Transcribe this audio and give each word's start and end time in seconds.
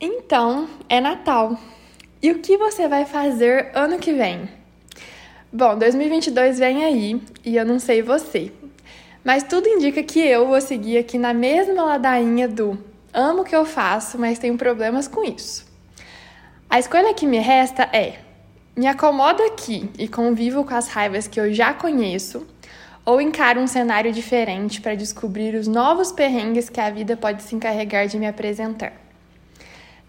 Então, 0.00 0.68
é 0.88 1.00
Natal. 1.00 1.58
E 2.22 2.30
o 2.30 2.38
que 2.38 2.56
você 2.56 2.86
vai 2.86 3.04
fazer 3.04 3.72
ano 3.74 3.98
que 3.98 4.12
vem? 4.12 4.48
Bom, 5.52 5.76
2022 5.76 6.56
vem 6.60 6.84
aí 6.84 7.20
e 7.44 7.56
eu 7.56 7.64
não 7.66 7.80
sei 7.80 8.00
você, 8.00 8.52
mas 9.24 9.42
tudo 9.42 9.66
indica 9.66 10.00
que 10.04 10.20
eu 10.20 10.46
vou 10.46 10.60
seguir 10.60 10.98
aqui 10.98 11.18
na 11.18 11.34
mesma 11.34 11.82
ladainha 11.82 12.46
do 12.46 12.78
amo 13.12 13.42
o 13.42 13.44
que 13.44 13.56
eu 13.56 13.64
faço, 13.64 14.16
mas 14.16 14.38
tenho 14.38 14.56
problemas 14.56 15.08
com 15.08 15.24
isso. 15.24 15.66
A 16.70 16.78
escolha 16.78 17.12
que 17.12 17.26
me 17.26 17.38
resta 17.38 17.82
é: 17.92 18.20
me 18.76 18.86
acomodo 18.86 19.42
aqui 19.42 19.90
e 19.98 20.06
convivo 20.06 20.62
com 20.62 20.74
as 20.76 20.86
raivas 20.86 21.26
que 21.26 21.40
eu 21.40 21.52
já 21.52 21.74
conheço, 21.74 22.46
ou 23.04 23.20
encaro 23.20 23.60
um 23.60 23.66
cenário 23.66 24.12
diferente 24.12 24.80
para 24.80 24.94
descobrir 24.94 25.56
os 25.56 25.66
novos 25.66 26.12
perrengues 26.12 26.70
que 26.70 26.80
a 26.80 26.88
vida 26.88 27.16
pode 27.16 27.42
se 27.42 27.56
encarregar 27.56 28.06
de 28.06 28.16
me 28.16 28.28
apresentar. 28.28 29.07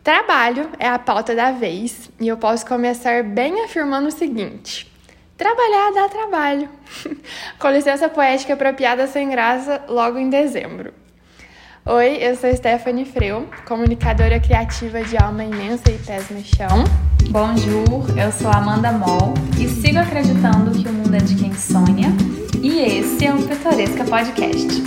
Trabalho 0.03 0.69
é 0.79 0.87
a 0.87 0.97
pauta 0.97 1.35
da 1.35 1.51
vez 1.51 2.09
e 2.19 2.27
eu 2.27 2.37
posso 2.37 2.65
começar 2.65 3.23
bem 3.23 3.63
afirmando 3.65 4.07
o 4.07 4.11
seguinte: 4.11 4.89
trabalhar 5.37 5.91
dá 5.93 6.07
trabalho. 6.07 6.69
Com 7.59 7.69
licença 7.69 8.07
poética 8.07 8.53
apropriada 8.53 9.07
sem 9.07 9.29
graça, 9.29 9.83
logo 9.89 10.17
em 10.17 10.29
dezembro. 10.29 10.93
Oi, 11.85 12.17
eu 12.21 12.35
sou 12.35 12.55
Stephanie 12.55 13.05
Freu, 13.05 13.47
comunicadora 13.65 14.39
criativa 14.39 15.01
de 15.01 15.17
alma 15.17 15.43
imensa 15.43 15.91
e 15.91 15.97
pés 15.97 16.29
no 16.29 16.41
chão. 16.43 16.83
Bonjour, 17.29 18.17
eu 18.17 18.31
sou 18.31 18.51
Amanda 18.51 18.91
Moll 18.91 19.33
e 19.59 19.67
sigo 19.67 19.99
acreditando 19.99 20.71
que 20.71 20.87
o 20.87 20.93
mundo 20.93 21.15
é 21.15 21.19
de 21.19 21.35
quem 21.35 21.53
sonha. 21.53 22.09
E 22.61 22.79
esse 22.79 23.25
é 23.25 23.33
o 23.33 23.41
Pitoresca 23.41 24.03
Podcast. 24.05 24.83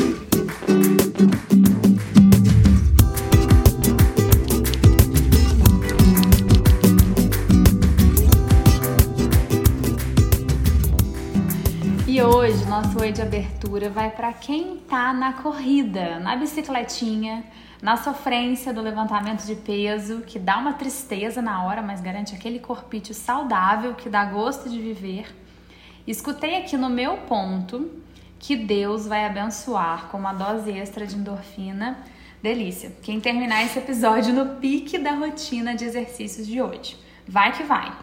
Hoje 12.25 12.65
nosso 12.67 13.01
oi 13.01 13.11
de 13.11 13.21
abertura 13.21 13.91
vai 13.91 14.09
para 14.09 14.33
quem 14.33 14.77
tá 14.77 15.13
na 15.13 15.33
corrida, 15.33 16.21
na 16.21 16.37
bicicletinha, 16.37 17.45
na 17.83 17.97
sofrência 17.97 18.73
do 18.73 18.81
levantamento 18.81 19.45
de 19.45 19.57
peso, 19.57 20.21
que 20.21 20.39
dá 20.39 20.59
uma 20.59 20.75
tristeza 20.75 21.43
na 21.43 21.65
hora, 21.65 21.83
mas 21.83 22.01
garante 22.01 22.33
aquele 22.33 22.61
corpite 22.61 23.13
saudável 23.13 23.95
que 23.95 24.09
dá 24.09 24.25
gosto 24.25 24.69
de 24.69 24.79
viver. 24.81 25.35
Escutei 26.07 26.57
aqui 26.57 26.77
no 26.77 26.89
meu 26.89 27.17
ponto 27.19 27.91
que 28.39 28.55
Deus 28.55 29.05
vai 29.05 29.25
abençoar 29.25 30.07
com 30.07 30.19
uma 30.19 30.33
dose 30.33 30.71
extra 30.71 31.05
de 31.05 31.17
endorfina. 31.17 31.99
Delícia. 32.41 32.93
Quem 33.03 33.21
terminar 33.21 33.65
esse 33.65 33.79
episódio 33.79 34.33
no 34.33 34.61
pique 34.61 34.97
da 34.97 35.13
rotina 35.13 35.75
de 35.75 35.85
exercícios 35.85 36.47
de 36.47 36.63
hoje. 36.63 36.97
Vai 37.33 37.51
que 37.51 37.63
vai. 37.63 37.91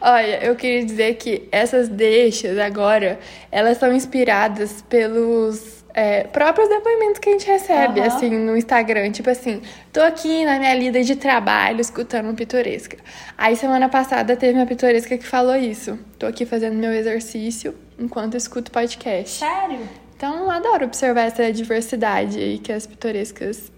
Olha, 0.00 0.44
eu 0.44 0.56
queria 0.56 0.84
dizer 0.84 1.14
que 1.14 1.48
essas 1.52 1.88
deixas 1.88 2.58
agora, 2.58 3.20
elas 3.52 3.78
são 3.78 3.94
inspiradas 3.94 4.82
pelos 4.88 5.84
é, 5.94 6.24
próprios 6.24 6.68
depoimentos 6.68 7.20
que 7.20 7.28
a 7.28 7.32
gente 7.34 7.46
recebe, 7.46 8.00
uhum. 8.00 8.06
assim, 8.06 8.30
no 8.30 8.56
Instagram. 8.56 9.12
Tipo 9.12 9.30
assim, 9.30 9.62
tô 9.92 10.00
aqui 10.00 10.44
na 10.44 10.58
minha 10.58 10.74
lida 10.74 11.04
de 11.04 11.14
trabalho 11.14 11.80
escutando 11.80 12.28
um 12.28 12.34
pitoresca. 12.34 12.98
Aí 13.38 13.54
semana 13.54 13.88
passada 13.88 14.34
teve 14.34 14.58
uma 14.58 14.66
pitoresca 14.66 15.16
que 15.16 15.24
falou 15.24 15.54
isso. 15.54 15.96
Tô 16.18 16.26
aqui 16.26 16.44
fazendo 16.44 16.74
meu 16.74 16.92
exercício 16.92 17.76
enquanto 17.96 18.36
escuto 18.36 18.72
podcast. 18.72 19.38
Sério? 19.38 19.88
Então, 20.16 20.50
adoro 20.50 20.86
observar 20.86 21.22
essa 21.22 21.52
diversidade 21.52 22.40
aí 22.40 22.58
que 22.58 22.72
as 22.72 22.88
pitorescas 22.88 23.70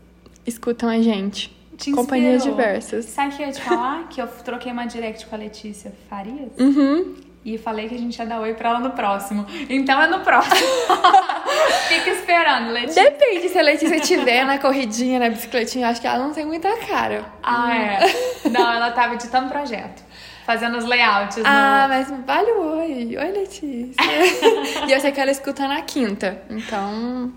escutam 0.46 0.88
a 0.88 1.02
gente. 1.02 1.54
Te 1.76 1.92
Companhias 1.92 2.42
diversas. 2.42 3.06
Sabe 3.06 3.34
o 3.34 3.36
que 3.36 3.42
eu 3.42 3.46
ia 3.46 3.52
te 3.52 3.60
falar? 3.60 4.08
que 4.08 4.20
eu 4.20 4.26
troquei 4.26 4.70
uma 4.72 4.86
direct 4.86 5.26
com 5.26 5.34
a 5.34 5.38
Letícia 5.38 5.92
Farias. 6.08 6.50
Uhum. 6.58 7.16
E 7.44 7.58
falei 7.58 7.88
que 7.88 7.94
a 7.94 7.98
gente 7.98 8.18
ia 8.18 8.24
dar 8.24 8.40
oi 8.40 8.54
pra 8.54 8.70
ela 8.70 8.80
no 8.80 8.90
próximo. 8.90 9.44
Então 9.68 10.00
é 10.00 10.06
no 10.06 10.20
próximo. 10.20 10.56
Fica 11.88 12.10
esperando, 12.10 12.70
Letícia. 12.70 13.04
Depende 13.04 13.48
se 13.50 13.58
a 13.58 13.62
Letícia 13.62 13.96
estiver 13.96 14.46
na 14.46 14.58
corridinha, 14.58 15.18
na 15.18 15.28
bicicletinha. 15.28 15.88
Acho 15.88 16.00
que 16.00 16.06
ela 16.06 16.18
não 16.18 16.32
tem 16.32 16.46
muita 16.46 16.74
cara. 16.86 17.26
Ah, 17.42 17.76
é. 17.76 18.48
Não, 18.48 18.72
ela 18.72 18.90
tava 18.92 19.14
editando 19.14 19.50
projeto. 19.50 20.02
Fazendo 20.46 20.78
os 20.78 20.84
layouts. 20.84 21.38
Ah, 21.44 21.82
no... 21.82 21.94
mas 21.94 22.26
vale 22.26 22.50
o 22.52 22.78
oi. 22.78 23.16
Oi, 23.16 23.32
Letícia. 23.32 23.94
e 24.88 24.92
eu 24.92 25.00
sei 25.00 25.12
que 25.12 25.20
ela 25.20 25.30
escuta 25.30 25.68
na 25.68 25.82
quinta. 25.82 26.42
Então, 26.48 27.30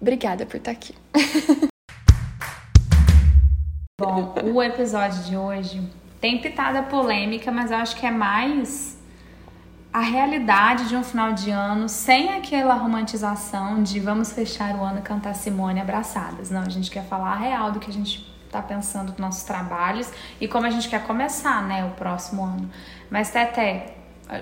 obrigada 0.00 0.44
por 0.44 0.56
estar 0.56 0.70
aqui. 0.70 0.94
Bom, 4.04 4.34
o 4.52 4.62
episódio 4.62 5.22
de 5.22 5.34
hoje 5.34 5.82
tem 6.20 6.38
pitada 6.38 6.82
polêmica, 6.82 7.50
mas 7.50 7.70
eu 7.70 7.78
acho 7.78 7.96
que 7.96 8.04
é 8.04 8.10
mais 8.10 8.98
a 9.90 10.00
realidade 10.00 10.88
de 10.88 10.96
um 10.96 11.02
final 11.02 11.32
de 11.32 11.50
ano 11.50 11.88
sem 11.88 12.34
aquela 12.34 12.74
romantização 12.74 13.82
de 13.82 14.00
vamos 14.00 14.32
fechar 14.32 14.74
o 14.76 14.82
ano 14.82 14.98
e 14.98 15.02
cantar 15.02 15.34
Simone 15.34 15.80
abraçadas. 15.80 16.50
Não, 16.50 16.60
a 16.60 16.68
gente 16.68 16.90
quer 16.90 17.04
falar 17.04 17.32
a 17.32 17.36
real 17.36 17.72
do 17.72 17.80
que 17.80 17.90
a 17.90 17.92
gente 17.92 18.30
tá 18.50 18.60
pensando 18.60 19.08
nos 19.10 19.18
nossos 19.18 19.44
trabalhos 19.44 20.10
e 20.38 20.46
como 20.46 20.66
a 20.66 20.70
gente 20.70 20.88
quer 20.88 21.02
começar, 21.04 21.62
né, 21.62 21.84
o 21.86 21.90
próximo 21.92 22.44
ano. 22.44 22.70
Mas 23.10 23.30
Teté, 23.30 23.94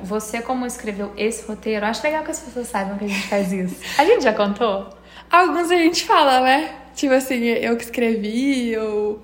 você 0.02 0.42
como 0.42 0.66
escreveu 0.66 1.12
esse 1.16 1.46
roteiro, 1.46 1.86
acho 1.86 2.02
legal 2.02 2.24
que 2.24 2.32
as 2.32 2.40
pessoas 2.40 2.66
saibam 2.66 2.98
que 2.98 3.04
a 3.04 3.08
gente 3.08 3.28
faz 3.28 3.52
isso. 3.52 3.76
A 3.96 4.04
gente 4.04 4.24
já 4.24 4.32
contou? 4.32 4.90
Alguns 5.30 5.70
a 5.70 5.76
gente 5.76 6.04
fala, 6.04 6.40
né? 6.40 6.74
Tipo 6.94 7.14
assim, 7.14 7.42
eu 7.44 7.74
que 7.76 7.84
escrevi, 7.84 8.76
ou 8.76 9.22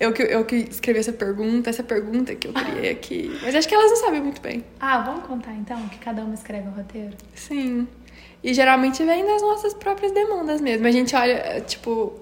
eu 0.00 0.14
que, 0.14 0.22
eu 0.22 0.44
que 0.46 0.56
escrevi 0.56 0.98
essa 0.98 1.12
pergunta, 1.12 1.68
essa 1.68 1.82
pergunta 1.82 2.34
que 2.34 2.48
eu 2.48 2.54
criei 2.54 2.90
aqui. 2.90 3.38
Mas 3.42 3.54
acho 3.54 3.68
que 3.68 3.74
elas 3.74 3.90
não 3.90 3.98
sabem 3.98 4.22
muito 4.22 4.40
bem. 4.40 4.64
Ah, 4.80 5.02
vamos 5.02 5.26
contar 5.26 5.52
então 5.52 5.86
que 5.88 5.98
cada 5.98 6.24
uma 6.24 6.32
escreve 6.32 6.68
o 6.68 6.70
um 6.70 6.74
roteiro? 6.74 7.14
Sim. 7.34 7.86
E 8.42 8.54
geralmente 8.54 9.04
vem 9.04 9.26
das 9.26 9.42
nossas 9.42 9.74
próprias 9.74 10.10
demandas 10.12 10.62
mesmo. 10.62 10.86
A 10.86 10.90
gente 10.90 11.14
olha, 11.14 11.60
tipo, 11.60 12.18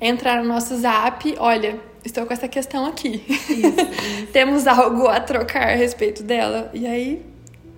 entra 0.00 0.42
no 0.42 0.48
nosso 0.48 0.74
zap, 0.78 1.34
olha, 1.38 1.78
estou 2.02 2.24
com 2.24 2.32
essa 2.32 2.48
questão 2.48 2.86
aqui. 2.86 3.22
Isso, 3.28 3.52
isso. 3.52 4.26
Temos 4.32 4.66
algo 4.66 5.06
a 5.06 5.20
trocar 5.20 5.68
a 5.68 5.74
respeito 5.74 6.22
dela. 6.22 6.70
E 6.72 6.86
aí, 6.86 7.22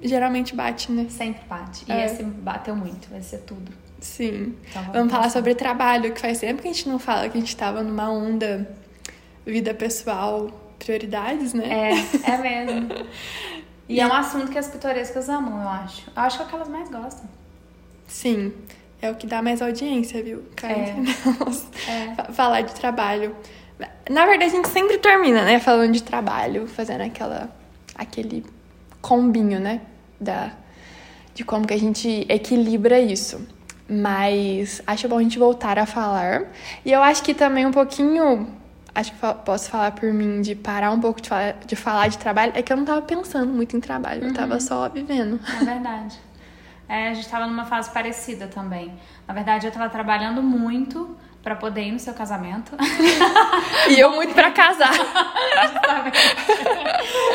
geralmente 0.00 0.54
bate, 0.54 0.92
né? 0.92 1.06
Sempre 1.10 1.42
bate. 1.48 1.84
E 1.88 1.92
é. 1.92 2.06
esse 2.06 2.22
bateu 2.22 2.76
muito, 2.76 3.08
esse 3.16 3.34
é 3.34 3.38
tudo. 3.38 3.72
Sim. 3.98 4.54
Então, 4.70 4.82
vamos, 4.82 4.92
vamos 4.92 5.12
falar 5.12 5.28
sobre 5.28 5.56
trabalho, 5.56 6.12
que 6.12 6.20
faz 6.20 6.38
tempo 6.38 6.62
que 6.62 6.68
a 6.68 6.72
gente 6.72 6.88
não 6.88 7.00
fala 7.00 7.28
que 7.28 7.36
a 7.36 7.40
gente 7.40 7.56
tava 7.56 7.82
numa 7.82 8.08
onda 8.08 8.78
vida 9.46 9.74
pessoal, 9.74 10.50
prioridades, 10.78 11.54
né? 11.54 11.92
É, 12.24 12.30
é 12.30 12.38
mesmo. 12.38 12.88
E, 13.88 13.96
e 13.96 14.00
é 14.00 14.06
um 14.06 14.12
assunto 14.12 14.50
que 14.50 14.58
as 14.58 14.68
pitorescas 14.68 15.28
amam, 15.28 15.62
eu 15.62 15.68
acho. 15.68 16.10
Eu 16.14 16.22
acho 16.22 16.36
que 16.36 16.42
é 16.42 16.46
o 16.46 16.48
que 16.48 16.54
elas 16.54 16.68
mais 16.68 16.88
gostam. 16.88 17.28
Sim, 18.06 18.52
é 19.00 19.10
o 19.10 19.14
que 19.14 19.26
dá 19.26 19.40
mais 19.40 19.62
audiência, 19.62 20.22
viu? 20.22 20.42
é. 20.62 21.90
é. 21.90 22.32
Falar 22.32 22.62
de 22.62 22.74
trabalho. 22.74 23.34
Na 24.10 24.26
verdade, 24.26 24.52
a 24.52 24.56
gente 24.56 24.68
sempre 24.68 24.98
termina, 24.98 25.44
né? 25.44 25.58
Falando 25.58 25.92
de 25.92 26.02
trabalho, 26.02 26.66
fazendo 26.66 27.02
aquela, 27.02 27.48
aquele 27.94 28.44
combinho, 29.00 29.58
né? 29.58 29.80
Da, 30.20 30.52
de 31.34 31.44
como 31.44 31.66
que 31.66 31.72
a 31.72 31.78
gente 31.78 32.26
equilibra 32.28 33.00
isso. 33.00 33.46
Mas 33.88 34.82
acho 34.86 35.08
bom 35.08 35.18
a 35.18 35.22
gente 35.22 35.38
voltar 35.38 35.78
a 35.78 35.86
falar. 35.86 36.44
E 36.84 36.92
eu 36.92 37.02
acho 37.02 37.22
que 37.22 37.32
também 37.32 37.64
um 37.66 37.72
pouquinho 37.72 38.59
acho 38.94 39.12
que 39.12 39.18
posso 39.44 39.70
falar 39.70 39.92
por 39.92 40.12
mim 40.12 40.40
de 40.40 40.54
parar 40.54 40.90
um 40.90 41.00
pouco 41.00 41.20
de 41.20 41.28
falar, 41.28 41.52
de 41.52 41.76
falar 41.76 42.08
de 42.08 42.18
trabalho, 42.18 42.52
é 42.54 42.62
que 42.62 42.72
eu 42.72 42.76
não 42.76 42.84
tava 42.84 43.02
pensando 43.02 43.52
muito 43.52 43.76
em 43.76 43.80
trabalho, 43.80 44.22
uhum. 44.22 44.28
eu 44.28 44.34
tava 44.34 44.60
só 44.60 44.88
vivendo. 44.88 45.40
É 45.60 45.64
verdade. 45.64 46.18
É, 46.88 47.08
a 47.10 47.14
gente 47.14 47.28
tava 47.28 47.46
numa 47.46 47.64
fase 47.64 47.90
parecida 47.90 48.48
também. 48.48 48.92
Na 49.26 49.32
verdade, 49.32 49.64
eu 49.64 49.70
tava 49.70 49.88
trabalhando 49.88 50.42
muito 50.42 51.16
para 51.42 51.54
poder 51.54 51.84
ir 51.84 51.92
no 51.92 51.98
seu 51.98 52.12
casamento. 52.12 52.72
e 53.88 53.98
eu 53.98 54.10
muito 54.10 54.34
para 54.34 54.50
casar. 54.50 54.92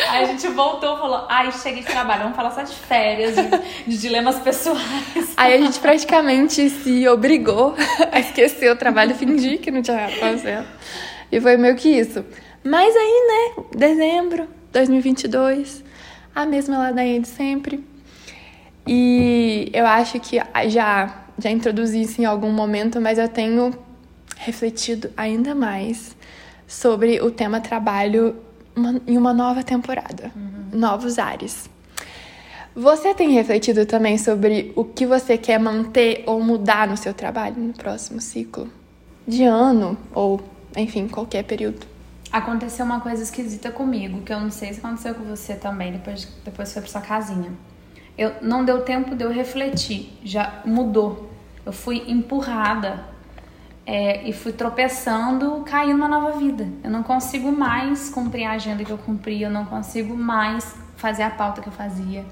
Aí 0.09 0.24
a 0.24 0.27
gente 0.27 0.47
voltou 0.50 0.95
e 0.95 1.00
falou: 1.00 1.25
ai, 1.29 1.51
cheguei 1.51 1.81
de 1.81 1.88
trabalho, 1.88 2.24
vamos 2.24 2.35
falar 2.35 2.51
só 2.51 2.62
de 2.62 2.75
férias, 2.75 3.35
de, 3.35 3.44
de, 3.88 3.97
dilemas 3.97 4.39
pessoais. 4.39 5.33
Aí 5.35 5.53
a 5.53 5.57
gente 5.57 5.79
praticamente 5.79 6.69
se 6.69 7.07
obrigou 7.07 7.75
a 8.12 8.19
esquecer 8.19 8.71
o 8.71 8.75
trabalho 8.75 9.12
e 9.12 9.15
fingir 9.15 9.59
que 9.59 9.71
não 9.71 9.81
tinha 9.81 10.09
fazendo. 10.19 10.68
E 11.31 11.39
foi 11.39 11.57
meio 11.57 11.75
que 11.75 11.89
isso. 11.89 12.24
Mas 12.63 12.95
aí, 12.95 13.27
né, 13.27 13.63
dezembro 13.75 14.48
2022, 14.72 15.83
a 16.33 16.45
mesma 16.45 16.77
ladainha 16.77 17.19
de 17.19 17.27
sempre. 17.27 17.83
E 18.88 19.69
eu 19.74 19.86
acho 19.86 20.19
que 20.19 20.38
já, 20.68 21.25
já 21.38 21.50
introduzi 21.50 22.01
isso 22.01 22.22
em 22.22 22.25
algum 22.25 22.51
momento, 22.51 23.00
mas 23.01 23.18
eu 23.18 23.27
tenho 23.27 23.74
refletido 24.38 25.10
ainda 25.16 25.56
mais 25.56 26.16
sobre 26.68 27.22
o 27.22 27.31
tema 27.31 27.60
trabalho 27.60 28.36
uma, 28.75 29.01
em 29.07 29.18
uma 29.18 29.33
nova 29.33 29.63
temporada, 29.63 30.31
uhum. 30.36 30.77
novos 30.77 31.18
ares. 31.18 31.69
Você 32.75 33.13
tem 33.13 33.31
refletido 33.31 33.86
também 33.86 34.18
sobre 34.18 34.74
o 34.75 34.83
que 34.83 35.06
você 35.06 35.38
quer 35.38 35.57
manter 35.57 36.24
ou 36.25 36.42
mudar 36.44 36.88
no 36.88 36.98
seu 36.98 37.13
trabalho 37.13 37.56
no 37.57 37.74
próximo 37.74 38.19
ciclo? 38.19 38.69
de 39.27 39.44
ano 39.44 39.98
ou, 40.13 40.39
enfim, 40.75 41.07
qualquer 41.07 41.44
período. 41.44 41.86
Aconteceu 42.31 42.86
uma 42.86 43.00
coisa 43.00 43.24
esquisita 43.24 43.72
comigo, 43.72 44.22
que 44.22 44.33
eu 44.33 44.39
não 44.39 44.51
sei 44.51 44.74
se 44.74 44.80
aconteceu 44.80 45.16
com 45.16 45.24
você 45.24 45.56
também, 45.56 45.92
depois, 45.92 46.27
depois 46.44 46.74
foi 46.74 46.81
pra 46.81 46.92
sua 46.92 47.01
casinha. 47.01 47.51
Eu, 48.18 48.33
não 48.42 48.63
deu 48.63 48.81
tempo 48.83 49.16
de 49.16 49.24
eu 49.24 49.31
refletir, 49.31 50.18
já 50.24 50.62
mudou. 50.66 51.31
Eu 51.66 51.72
fui 51.72 52.04
empurrada 52.07 53.06
é, 53.86 54.27
e 54.27 54.33
fui 54.33 54.51
tropeçando, 54.51 55.62
caindo 55.66 55.95
uma 55.95 56.07
nova 56.07 56.38
vida. 56.38 56.68
Eu 56.83 56.89
não 56.89 57.04
consigo 57.04 57.51
mais 57.51 58.10
cumprir 58.10 58.45
a 58.45 58.51
agenda 58.51 58.83
que 58.83 58.92
eu 58.92 58.98
cumpria, 58.98 59.48
eu 59.48 59.51
não 59.51 59.66
consigo 59.66 60.16
mais 60.16 60.75
fazer 60.95 61.24
a 61.24 61.30
pauta 61.30 61.62
que 61.62 61.68
eu 61.68 61.74
fazia. 61.74 62.25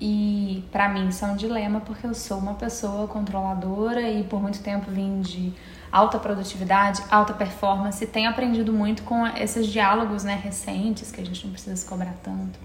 E 0.00 0.64
para 0.72 0.88
mim 0.88 1.08
isso 1.08 1.24
é 1.24 1.28
um 1.28 1.36
dilema 1.36 1.80
porque 1.80 2.06
eu 2.06 2.14
sou 2.14 2.38
uma 2.38 2.54
pessoa 2.54 3.06
controladora 3.06 4.02
e 4.02 4.24
por 4.24 4.42
muito 4.42 4.60
tempo 4.60 4.90
vim 4.90 5.20
de 5.20 5.52
alta 5.92 6.18
produtividade, 6.18 7.02
alta 7.10 7.34
performance, 7.34 8.04
tenho 8.06 8.30
aprendido 8.30 8.72
muito 8.72 9.02
com 9.02 9.26
esses 9.26 9.66
diálogos, 9.66 10.24
né, 10.24 10.40
recentes 10.42 11.12
que 11.12 11.20
a 11.20 11.24
gente 11.24 11.44
não 11.44 11.52
precisa 11.52 11.76
se 11.76 11.84
cobrar 11.84 12.14
tanto. 12.22 12.58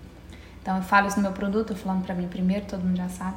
Então 0.61 0.77
eu 0.77 0.83
falo 0.83 1.07
isso 1.07 1.17
no 1.17 1.23
meu 1.23 1.33
produto, 1.33 1.75
falando 1.75 2.03
para 2.03 2.15
mim 2.15 2.27
primeiro, 2.27 2.65
todo 2.65 2.83
mundo 2.83 2.97
já 2.97 3.09
sabe. 3.09 3.35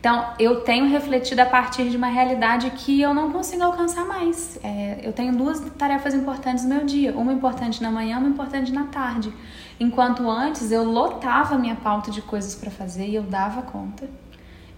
Então, 0.00 0.32
eu 0.38 0.60
tenho 0.60 0.88
refletido 0.88 1.42
a 1.42 1.46
partir 1.46 1.90
de 1.90 1.96
uma 1.96 2.06
realidade 2.06 2.70
que 2.70 3.00
eu 3.00 3.12
não 3.12 3.32
consigo 3.32 3.64
alcançar 3.64 4.04
mais. 4.04 4.56
É, 4.62 5.00
eu 5.02 5.12
tenho 5.12 5.36
duas 5.36 5.58
tarefas 5.76 6.14
importantes 6.14 6.62
no 6.62 6.72
meu 6.72 6.86
dia: 6.86 7.12
uma 7.16 7.32
importante 7.32 7.82
na 7.82 7.90
manhã, 7.90 8.18
uma 8.18 8.28
importante 8.28 8.72
na 8.72 8.84
tarde. 8.84 9.32
Enquanto 9.80 10.28
antes 10.30 10.70
eu 10.70 10.84
lotava 10.84 11.58
minha 11.58 11.74
pauta 11.74 12.12
de 12.12 12.22
coisas 12.22 12.54
para 12.54 12.70
fazer 12.70 13.08
e 13.08 13.16
eu 13.16 13.24
dava 13.24 13.62
conta. 13.62 14.08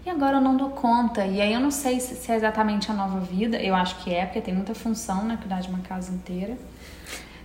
E 0.05 0.09
agora 0.09 0.37
eu 0.37 0.41
não 0.41 0.57
dou 0.57 0.69
conta. 0.69 1.25
E 1.25 1.39
aí 1.41 1.53
eu 1.53 1.59
não 1.59 1.71
sei 1.71 1.99
se 1.99 2.31
é 2.31 2.35
exatamente 2.35 2.89
a 2.89 2.93
nova 2.93 3.19
vida. 3.19 3.57
Eu 3.61 3.75
acho 3.75 3.97
que 4.03 4.13
é, 4.13 4.25
porque 4.25 4.41
tem 4.41 4.53
muita 4.53 4.73
função, 4.73 5.23
né? 5.23 5.37
Cuidar 5.37 5.61
de 5.61 5.69
uma 5.69 5.79
casa 5.79 6.11
inteira. 6.11 6.57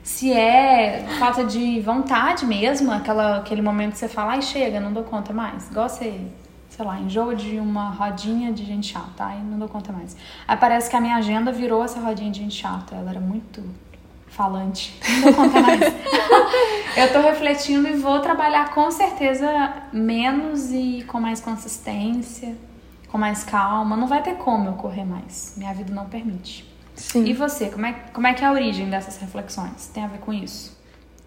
Se 0.03 0.33
é 0.33 1.05
falta 1.19 1.45
de 1.45 1.81
vontade 1.81 2.47
mesmo, 2.47 2.93
aquela, 2.93 3.39
aquele 3.39 3.61
momento 3.61 3.93
que 3.93 3.99
você 3.99 4.09
fala, 4.09 4.33
ai, 4.33 4.43
chega, 4.43 4.79
não 4.79 4.93
dou 4.93 5.03
conta 5.03 5.33
mais. 5.33 5.69
Igual 5.69 5.89
você 5.89 6.21
sei 6.77 6.85
lá, 6.85 7.01
enjoo 7.01 7.35
de 7.35 7.59
uma 7.59 7.89
rodinha 7.89 8.53
de 8.53 8.63
gente 8.63 8.93
chata, 8.93 9.25
aí 9.25 9.43
não 9.43 9.59
dou 9.59 9.67
conta 9.67 9.93
mais. 9.93 10.15
Aí 10.47 10.57
parece 10.59 10.91
que 10.91 10.97
a 10.97 11.01
minha 11.01 11.17
agenda 11.17 11.51
virou 11.51 11.83
essa 11.83 11.99
rodinha 11.99 12.31
de 12.31 12.41
gente 12.41 12.55
chata, 12.55 12.95
ela 12.95 13.11
era 13.11 13.21
muito 13.21 13.63
falante, 14.37 14.95
não 15.25 15.33
conta 15.33 15.61
mais. 15.61 15.81
eu 16.97 17.13
tô 17.13 17.21
refletindo 17.21 17.89
e 17.89 17.95
vou 17.95 18.21
trabalhar 18.21 18.75
com 18.75 18.91
certeza 18.91 19.73
menos 19.93 20.71
e 20.71 21.05
com 21.09 21.19
mais 21.19 21.41
consistência, 21.41 22.55
com 23.09 23.17
mais 23.17 23.43
calma. 23.43 23.97
Não 23.97 24.07
vai 24.07 24.23
ter 24.23 24.35
como 24.35 24.69
eu 24.69 24.75
correr 24.75 25.07
mais, 25.07 25.55
minha 25.57 25.73
vida 25.73 25.93
não 25.93 26.05
permite. 26.05 26.71
Sim. 26.95 27.25
E 27.25 27.33
você, 27.33 27.71
como 27.71 27.87
é, 27.87 27.93
como 28.13 28.27
é 28.27 28.35
que 28.35 28.45
é 28.45 28.47
a 28.47 28.53
origem 28.53 28.91
dessas 28.91 29.17
reflexões? 29.17 29.87
Tem 29.89 30.05
a 30.05 30.07
ver 30.07 30.19
com 30.19 30.33
isso? 30.33 30.77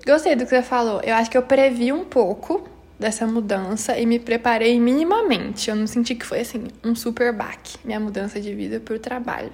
Gostei 0.05 0.35
do 0.35 0.43
que 0.43 0.49
você 0.49 0.61
falou. 0.61 1.01
Eu 1.01 1.15
acho 1.15 1.29
que 1.29 1.37
eu 1.37 1.43
previ 1.43 1.91
um 1.91 2.05
pouco 2.05 2.67
dessa 2.97 3.25
mudança 3.25 3.97
e 3.97 4.05
me 4.05 4.19
preparei 4.19 4.79
minimamente. 4.79 5.69
Eu 5.69 5.75
não 5.75 5.87
senti 5.87 6.15
que 6.15 6.25
foi 6.25 6.41
assim 6.41 6.67
um 6.83 6.95
super 6.95 7.33
baque, 7.33 7.77
minha 7.83 7.99
mudança 7.99 8.39
de 8.39 8.53
vida 8.53 8.79
por 8.79 8.99
trabalho. 8.99 9.51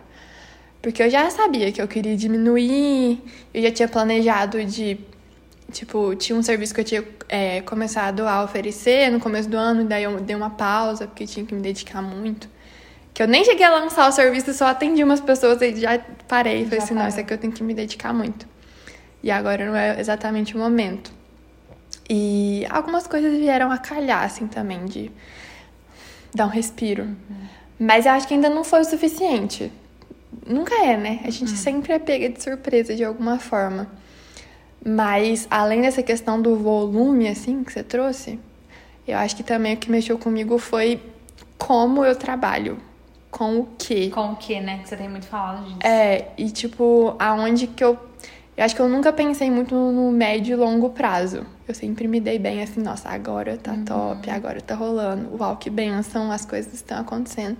Porque 0.85 1.01
eu 1.01 1.09
já 1.09 1.27
sabia 1.31 1.71
que 1.71 1.81
eu 1.81 1.87
queria 1.87 2.15
diminuir, 2.15 3.19
eu 3.51 3.59
já 3.59 3.71
tinha 3.71 3.87
planejado 3.87 4.63
de. 4.63 4.99
Tipo, 5.71 6.13
tinha 6.13 6.37
um 6.37 6.43
serviço 6.43 6.75
que 6.75 6.81
eu 6.81 6.85
tinha 6.85 7.03
é, 7.27 7.61
começado 7.61 8.19
a 8.27 8.43
oferecer 8.43 9.09
no 9.09 9.19
começo 9.19 9.49
do 9.49 9.57
ano, 9.57 9.81
e 9.81 9.85
daí 9.85 10.03
eu 10.03 10.21
dei 10.21 10.35
uma 10.35 10.51
pausa, 10.51 11.07
porque 11.07 11.25
tinha 11.25 11.43
que 11.43 11.55
me 11.55 11.59
dedicar 11.59 12.03
muito. 12.03 12.47
Que 13.15 13.23
eu 13.23 13.27
nem 13.27 13.43
cheguei 13.43 13.65
a 13.65 13.71
lançar 13.71 14.07
o 14.07 14.11
serviço, 14.11 14.53
só 14.53 14.67
atendi 14.67 15.03
umas 15.03 15.19
pessoas 15.19 15.59
e 15.59 15.75
já 15.75 15.97
parei. 16.27 16.59
Já 16.59 16.65
falei 16.65 16.83
assim, 16.83 16.93
não, 16.93 17.07
isso 17.07 17.19
aqui 17.19 17.33
eu 17.33 17.37
tenho 17.39 17.51
que 17.51 17.63
me 17.63 17.73
dedicar 17.73 18.13
muito. 18.13 18.47
E 19.23 19.31
agora 19.31 19.65
não 19.65 19.75
é 19.75 19.99
exatamente 19.99 20.55
o 20.55 20.59
momento. 20.59 21.11
E 22.07 22.63
algumas 22.69 23.07
coisas 23.07 23.35
vieram 23.35 23.71
a 23.71 23.79
calhar, 23.79 24.23
assim, 24.23 24.45
também, 24.45 24.85
de 24.85 25.09
dar 26.31 26.45
um 26.45 26.49
respiro. 26.49 27.05
Uhum. 27.05 27.47
Mas 27.79 28.05
eu 28.05 28.11
acho 28.11 28.27
que 28.27 28.35
ainda 28.35 28.51
não 28.51 28.63
foi 28.63 28.81
o 28.81 28.85
suficiente. 28.85 29.71
Nunca 30.45 30.75
é, 30.75 30.95
né? 30.95 31.21
A 31.23 31.29
gente 31.29 31.51
uhum. 31.51 31.57
sempre 31.57 31.93
é 31.93 31.99
pega 31.99 32.29
de 32.29 32.41
surpresa 32.41 32.95
de 32.95 33.03
alguma 33.03 33.39
forma. 33.39 33.87
Mas, 34.85 35.47
além 35.49 35.81
dessa 35.81 36.03
questão 36.03 36.39
do 36.41 36.55
volume, 36.55 37.27
assim, 37.27 37.63
que 37.63 37.73
você 37.73 37.81
trouxe, 37.81 38.39
eu 39.07 39.17
acho 39.17 39.35
que 39.35 39.43
também 39.43 39.73
o 39.73 39.77
que 39.77 39.89
mexeu 39.89 40.17
comigo 40.17 40.57
foi 40.59 41.01
como 41.57 42.05
eu 42.05 42.15
trabalho. 42.15 42.77
Com 43.31 43.59
o 43.59 43.67
quê? 43.77 44.09
Com 44.13 44.33
o 44.33 44.35
quê, 44.35 44.59
né? 44.61 44.79
Que 44.79 44.87
você 44.87 44.95
tem 44.95 45.09
muito 45.09 45.25
falado 45.25 45.65
disso. 45.65 45.79
É, 45.83 46.27
e 46.37 46.49
tipo, 46.51 47.15
aonde 47.19 47.67
que 47.67 47.83
eu 47.83 47.99
eu 48.57 48.63
acho 48.63 48.73
que 48.73 48.81
eu 48.81 48.87
nunca 48.87 49.11
pensei 49.11 49.51
muito 49.51 49.75
no 49.75 50.11
médio 50.11 50.53
e 50.53 50.55
longo 50.55 50.89
prazo. 50.91 51.45
Eu 51.67 51.75
sempre 51.75 52.07
me 52.07 52.21
dei 52.21 52.39
bem 52.39 52.63
assim, 52.63 52.81
nossa, 52.81 53.09
agora 53.09 53.57
tá 53.57 53.73
uhum. 53.73 53.83
top, 53.83 54.29
agora 54.29 54.61
tá 54.61 54.75
rolando. 54.75 55.35
Uau, 55.37 55.57
que 55.57 55.69
benção, 55.69 56.31
as 56.31 56.45
coisas 56.45 56.73
estão 56.73 56.99
acontecendo. 56.99 57.57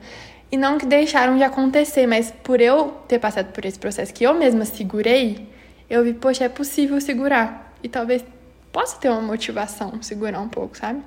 E 0.51 0.57
não 0.57 0.77
que 0.77 0.85
deixaram 0.85 1.37
de 1.37 1.43
acontecer, 1.43 2.07
mas 2.07 2.31
por 2.43 2.61
eu 2.61 2.91
ter 3.07 3.19
passado 3.19 3.51
por 3.51 3.65
esse 3.65 3.79
processo 3.79 4.13
que 4.13 4.23
eu 4.23 4.33
mesma 4.33 4.63
segurei, 4.65 5.47
eu 5.89 6.03
vi, 6.03 6.13
poxa, 6.13 6.45
é 6.45 6.49
possível 6.49 6.99
segurar. 7.01 7.73
E 7.83 7.89
talvez 7.89 8.23
possa 8.71 8.97
ter 8.97 9.09
uma 9.09 9.21
motivação 9.21 10.01
segurar 10.01 10.39
um 10.41 10.49
pouco, 10.49 10.77
sabe? 10.77 11.01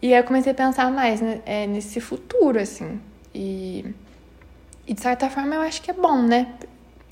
E 0.00 0.12
aí 0.12 0.20
eu 0.20 0.24
comecei 0.24 0.52
a 0.52 0.54
pensar 0.54 0.90
mais 0.90 1.20
né, 1.20 1.40
é, 1.46 1.66
nesse 1.66 2.00
futuro, 2.00 2.58
assim. 2.58 3.00
E, 3.34 3.84
e 4.86 4.94
de 4.94 5.00
certa 5.00 5.30
forma 5.30 5.54
eu 5.54 5.60
acho 5.60 5.80
que 5.80 5.90
é 5.90 5.94
bom, 5.94 6.22
né? 6.22 6.48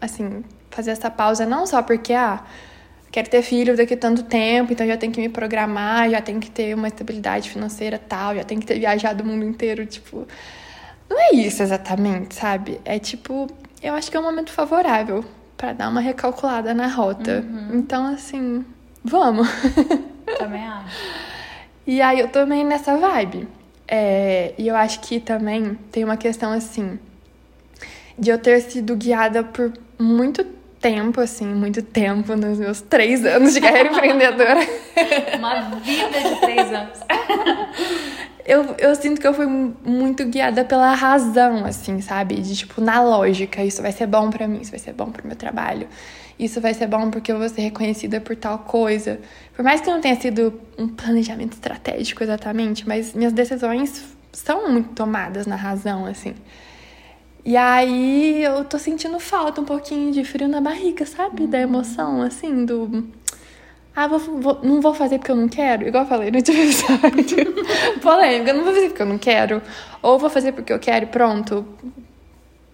Assim, 0.01 0.45
fazer 0.71 0.91
essa 0.91 1.11
pausa 1.11 1.47
não 1.47 1.67
só 1.67 1.83
porque, 1.83 2.13
ah, 2.13 2.43
quero 3.11 3.29
ter 3.29 3.43
filho 3.43 3.77
daqui 3.77 3.95
a 3.95 3.97
tanto 3.97 4.25
tempo, 4.25 4.73
então 4.73 4.87
já 4.87 4.97
tenho 4.97 5.13
que 5.13 5.21
me 5.21 5.29
programar, 5.29 6.11
já 6.11 6.21
tenho 6.21 6.41
que 6.41 6.51
ter 6.51 6.75
uma 6.75 6.89
estabilidade 6.89 7.51
financeira 7.51 7.99
tal, 7.99 8.35
já 8.35 8.45
tenho 8.45 8.61
que 8.61 8.67
ter 8.67 8.79
viajado 8.79 9.23
o 9.23 9.27
mundo 9.27 9.45
inteiro, 9.45 9.87
tipo. 9.87 10.27
Não 11.11 11.19
é 11.19 11.35
isso 11.35 11.63
exatamente, 11.63 12.37
sabe? 12.37 12.81
É 12.85 12.99
tipo, 13.01 13.49
eu 13.83 13.95
acho 13.95 14.09
que 14.09 14.17
é 14.17 14.21
um 14.21 14.23
momento 14.23 14.53
favorável 14.53 15.25
para 15.57 15.73
dar 15.73 15.89
uma 15.89 16.01
recalculada 16.01 16.73
na 16.73 16.87
rota. 16.87 17.45
Uhum. 17.47 17.79
Então, 17.79 18.07
assim, 18.07 18.65
vamos. 19.05 19.49
Também 20.39 20.65
acho. 20.65 20.97
e 21.85 22.01
aí 22.01 22.21
eu 22.21 22.47
meio 22.47 22.65
nessa 22.65 22.97
vibe. 22.97 23.49
É, 23.89 24.55
e 24.57 24.69
eu 24.69 24.77
acho 24.77 25.01
que 25.01 25.19
também 25.19 25.77
tem 25.91 26.05
uma 26.05 26.17
questão 26.17 26.53
assim 26.53 26.97
de 28.17 28.31
eu 28.31 28.39
ter 28.39 28.61
sido 28.61 28.95
guiada 28.95 29.43
por 29.43 29.73
muito 29.99 30.45
tempo, 30.81 31.21
assim, 31.21 31.47
muito 31.47 31.83
tempo 31.83 32.37
nos 32.37 32.59
meus 32.59 32.81
três 32.81 33.25
anos 33.25 33.53
de 33.53 33.61
carreira 33.61 33.89
empreendedora. 33.93 34.61
Uma 35.37 35.61
vida 35.81 36.21
de 36.21 36.41
três 36.41 36.73
anos. 36.73 36.99
eu, 38.51 38.75
eu 38.79 38.97
sinto 38.97 39.21
que 39.21 39.27
eu 39.27 39.33
fui 39.33 39.47
muito 39.47 40.25
guiada 40.25 40.65
pela 40.65 40.93
razão, 40.93 41.65
assim, 41.65 42.01
sabe? 42.01 42.35
De 42.41 42.57
tipo, 42.57 42.81
na 42.81 43.01
lógica, 43.01 43.63
isso 43.63 43.81
vai 43.81 43.93
ser 43.93 44.09
bom 44.09 44.29
para 44.29 44.49
mim, 44.49 44.61
isso 44.61 44.73
vai 44.73 44.81
ser 44.81 44.93
bom 44.93 45.09
pro 45.09 45.25
meu 45.25 45.37
trabalho. 45.37 45.87
Isso 46.37 46.61
vai 46.61 46.75
ser 46.75 46.89
bom 46.89 47.11
porque 47.11 47.31
eu 47.31 47.39
vou 47.39 47.49
ser 47.49 47.61
reconhecida 47.61 48.21
por 48.21 48.35
tal 48.35 48.59
coisa. 48.59 49.21
Por 49.55 49.65
mais 49.65 49.81
que 49.81 49.89
não 49.89 50.01
tenha 50.01 50.21
sido 50.21 50.61
um 50.77 50.89
planejamento 50.89 51.53
estratégico 51.53 52.25
exatamente, 52.25 52.89
mas 52.89 53.15
minhas 53.15 53.33
decisões 53.33 54.17
são 54.33 54.69
muito 54.69 54.95
tomadas 54.95 55.47
na 55.47 55.55
razão, 55.55 56.05
assim. 56.05 56.35
E 57.45 57.57
aí 57.57 58.43
eu 58.43 58.65
tô 58.65 58.79
sentindo 58.79 59.21
falta 59.21 59.61
um 59.61 59.65
pouquinho 59.65 60.13
de 60.13 60.25
frio 60.25 60.49
na 60.49 60.61
barriga, 60.61 61.07
sabe? 61.07 61.47
Da 61.47 61.61
emoção, 61.61 62.21
assim, 62.21 62.65
do. 62.65 63.07
Ah, 63.95 64.07
vou, 64.07 64.19
vou, 64.19 64.61
não 64.63 64.81
vou 64.81 64.95
fazer 64.95 65.19
porque 65.19 65.33
eu 65.33 65.37
não 65.37 65.49
quero, 65.49 65.87
igual 65.87 66.05
eu 66.05 66.09
falei 66.09 66.31
no 66.31 66.39
episódio. 66.41 68.01
Polêmica, 68.01 68.53
não 68.53 68.65
vou 68.65 68.73
fazer 68.73 68.89
porque 68.89 69.03
eu 69.03 69.07
não 69.07 69.19
quero. 69.19 69.63
Ou 70.03 70.19
vou 70.19 70.31
fazer 70.31 70.53
porque 70.53 70.73
eu 70.73 70.79
quero 70.79 71.07
e 71.07 71.09
pronto. 71.09 71.67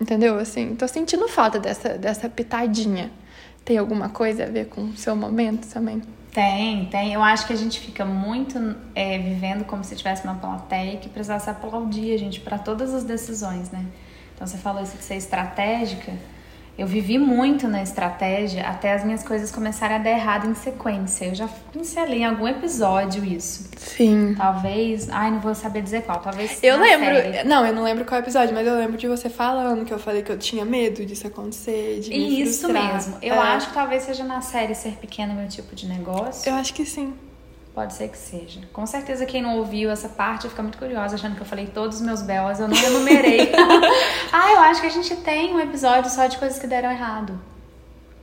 Entendeu? 0.00 0.38
Assim, 0.38 0.74
tô 0.76 0.86
sentindo 0.86 1.26
falta 1.26 1.58
dessa, 1.58 1.90
dessa 1.96 2.28
pitadinha. 2.28 3.10
Tem 3.64 3.78
alguma 3.78 4.10
coisa 4.10 4.44
a 4.44 4.46
ver 4.46 4.66
com 4.66 4.82
o 4.82 4.96
seu 4.96 5.16
momento 5.16 5.66
também? 5.66 6.02
Tem, 6.32 6.84
tem. 6.86 7.14
Eu 7.14 7.22
acho 7.22 7.46
que 7.46 7.52
a 7.54 7.56
gente 7.56 7.80
fica 7.80 8.04
muito 8.04 8.76
é, 8.94 9.18
vivendo 9.18 9.64
como 9.64 9.82
se 9.82 9.96
tivesse 9.96 10.22
uma 10.22 10.34
plateia 10.34 10.98
que 10.98 11.08
precisasse 11.08 11.48
aplaudir 11.48 12.12
a 12.12 12.18
gente 12.18 12.40
para 12.40 12.58
todas 12.58 12.92
as 12.92 13.04
decisões, 13.04 13.70
né? 13.70 13.86
Então 14.34 14.46
você 14.46 14.58
falou 14.58 14.82
isso 14.82 14.98
de 14.98 15.02
ser 15.02 15.16
estratégica. 15.16 16.12
Eu 16.78 16.86
vivi 16.86 17.18
muito 17.18 17.66
na 17.66 17.82
estratégia 17.82 18.68
até 18.68 18.92
as 18.92 19.02
minhas 19.02 19.22
coisas 19.22 19.50
começarem 19.50 19.96
a 19.96 19.98
dar 19.98 20.10
errado 20.10 20.46
em 20.46 20.54
sequência. 20.54 21.24
Eu 21.24 21.34
já 21.34 21.48
pincelei 21.72 22.18
em 22.18 22.26
algum 22.26 22.46
episódio 22.46 23.24
isso. 23.24 23.70
Sim. 23.78 24.34
Talvez. 24.36 25.08
Ai, 25.08 25.30
não 25.30 25.40
vou 25.40 25.54
saber 25.54 25.80
dizer 25.80 26.02
qual. 26.02 26.20
Talvez. 26.20 26.58
Eu 26.62 26.78
lembro. 26.78 27.14
Série. 27.14 27.48
Não, 27.48 27.64
eu 27.64 27.72
não 27.72 27.82
lembro 27.82 28.04
qual 28.04 28.20
episódio, 28.20 28.54
mas 28.54 28.66
eu 28.66 28.74
lembro 28.76 28.98
de 28.98 29.08
você 29.08 29.30
falando 29.30 29.86
que 29.86 29.92
eu 29.92 29.98
falei 29.98 30.22
que 30.22 30.30
eu 30.30 30.38
tinha 30.38 30.66
medo 30.66 31.04
disso 31.06 31.26
acontecer. 31.26 32.00
De 32.00 32.10
me 32.10 32.42
isso 32.42 32.68
frustrar. 32.68 32.94
mesmo. 32.94 33.16
Eu 33.22 33.34
é. 33.34 33.38
acho 33.38 33.68
que 33.68 33.74
talvez 33.74 34.02
seja 34.02 34.24
na 34.24 34.42
série 34.42 34.74
Ser 34.74 34.96
Pequeno 34.96 35.32
Meu 35.32 35.48
Tipo 35.48 35.74
de 35.74 35.86
Negócio. 35.86 36.46
Eu 36.46 36.56
acho 36.56 36.74
que 36.74 36.84
sim. 36.84 37.14
Pode 37.76 37.92
ser 37.92 38.08
que 38.08 38.16
seja. 38.16 38.60
Com 38.72 38.86
certeza 38.86 39.26
quem 39.26 39.42
não 39.42 39.58
ouviu 39.58 39.90
essa 39.90 40.08
parte 40.08 40.48
fica 40.48 40.62
muito 40.62 40.78
curiosa, 40.78 41.14
achando 41.14 41.36
que 41.36 41.42
eu 41.42 41.46
falei 41.46 41.66
todos 41.66 41.98
os 41.98 42.02
meus 42.02 42.22
belas, 42.22 42.58
eu 42.58 42.66
não 42.66 42.74
enumerei. 42.74 43.52
ah, 44.32 44.52
eu 44.52 44.60
acho 44.60 44.80
que 44.80 44.86
a 44.86 44.90
gente 44.90 45.14
tem 45.16 45.52
um 45.52 45.60
episódio 45.60 46.10
só 46.10 46.26
de 46.26 46.38
coisas 46.38 46.58
que 46.58 46.66
deram 46.66 46.90
errado. 46.90 47.38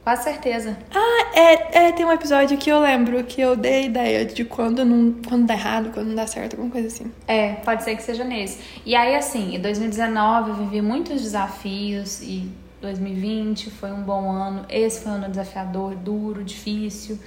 Quase 0.04 0.24
certeza. 0.24 0.76
Ah, 0.92 1.26
é, 1.36 1.86
é, 1.86 1.92
tem 1.92 2.04
um 2.04 2.12
episódio 2.12 2.58
que 2.58 2.68
eu 2.68 2.80
lembro 2.80 3.24
que 3.26 3.42
eu 3.42 3.56
dei 3.56 3.86
ideia 3.86 4.26
de 4.26 4.44
quando 4.44 4.84
não 4.84 5.22
quando 5.22 5.46
dá 5.46 5.54
errado, 5.54 5.92
quando 5.94 6.08
não 6.08 6.16
dá 6.16 6.26
certo, 6.26 6.54
alguma 6.54 6.72
coisa 6.72 6.88
assim. 6.88 7.12
É, 7.28 7.54
pode 7.64 7.84
ser 7.84 7.96
que 7.96 8.02
seja 8.02 8.24
nesse. 8.24 8.60
E 8.84 8.96
aí, 8.96 9.14
assim, 9.16 9.54
em 9.56 9.60
2019 9.60 10.50
eu 10.50 10.56
vivi 10.56 10.82
muitos 10.82 11.22
desafios 11.22 12.24
e 12.24 12.52
2020 12.82 13.70
foi 13.70 13.92
um 13.92 14.02
bom 14.02 14.32
ano. 14.32 14.66
Esse 14.68 15.02
foi 15.02 15.12
um 15.12 15.16
ano 15.16 15.30
desafiador, 15.30 15.94
duro, 15.94 16.44
difícil. 16.44 17.20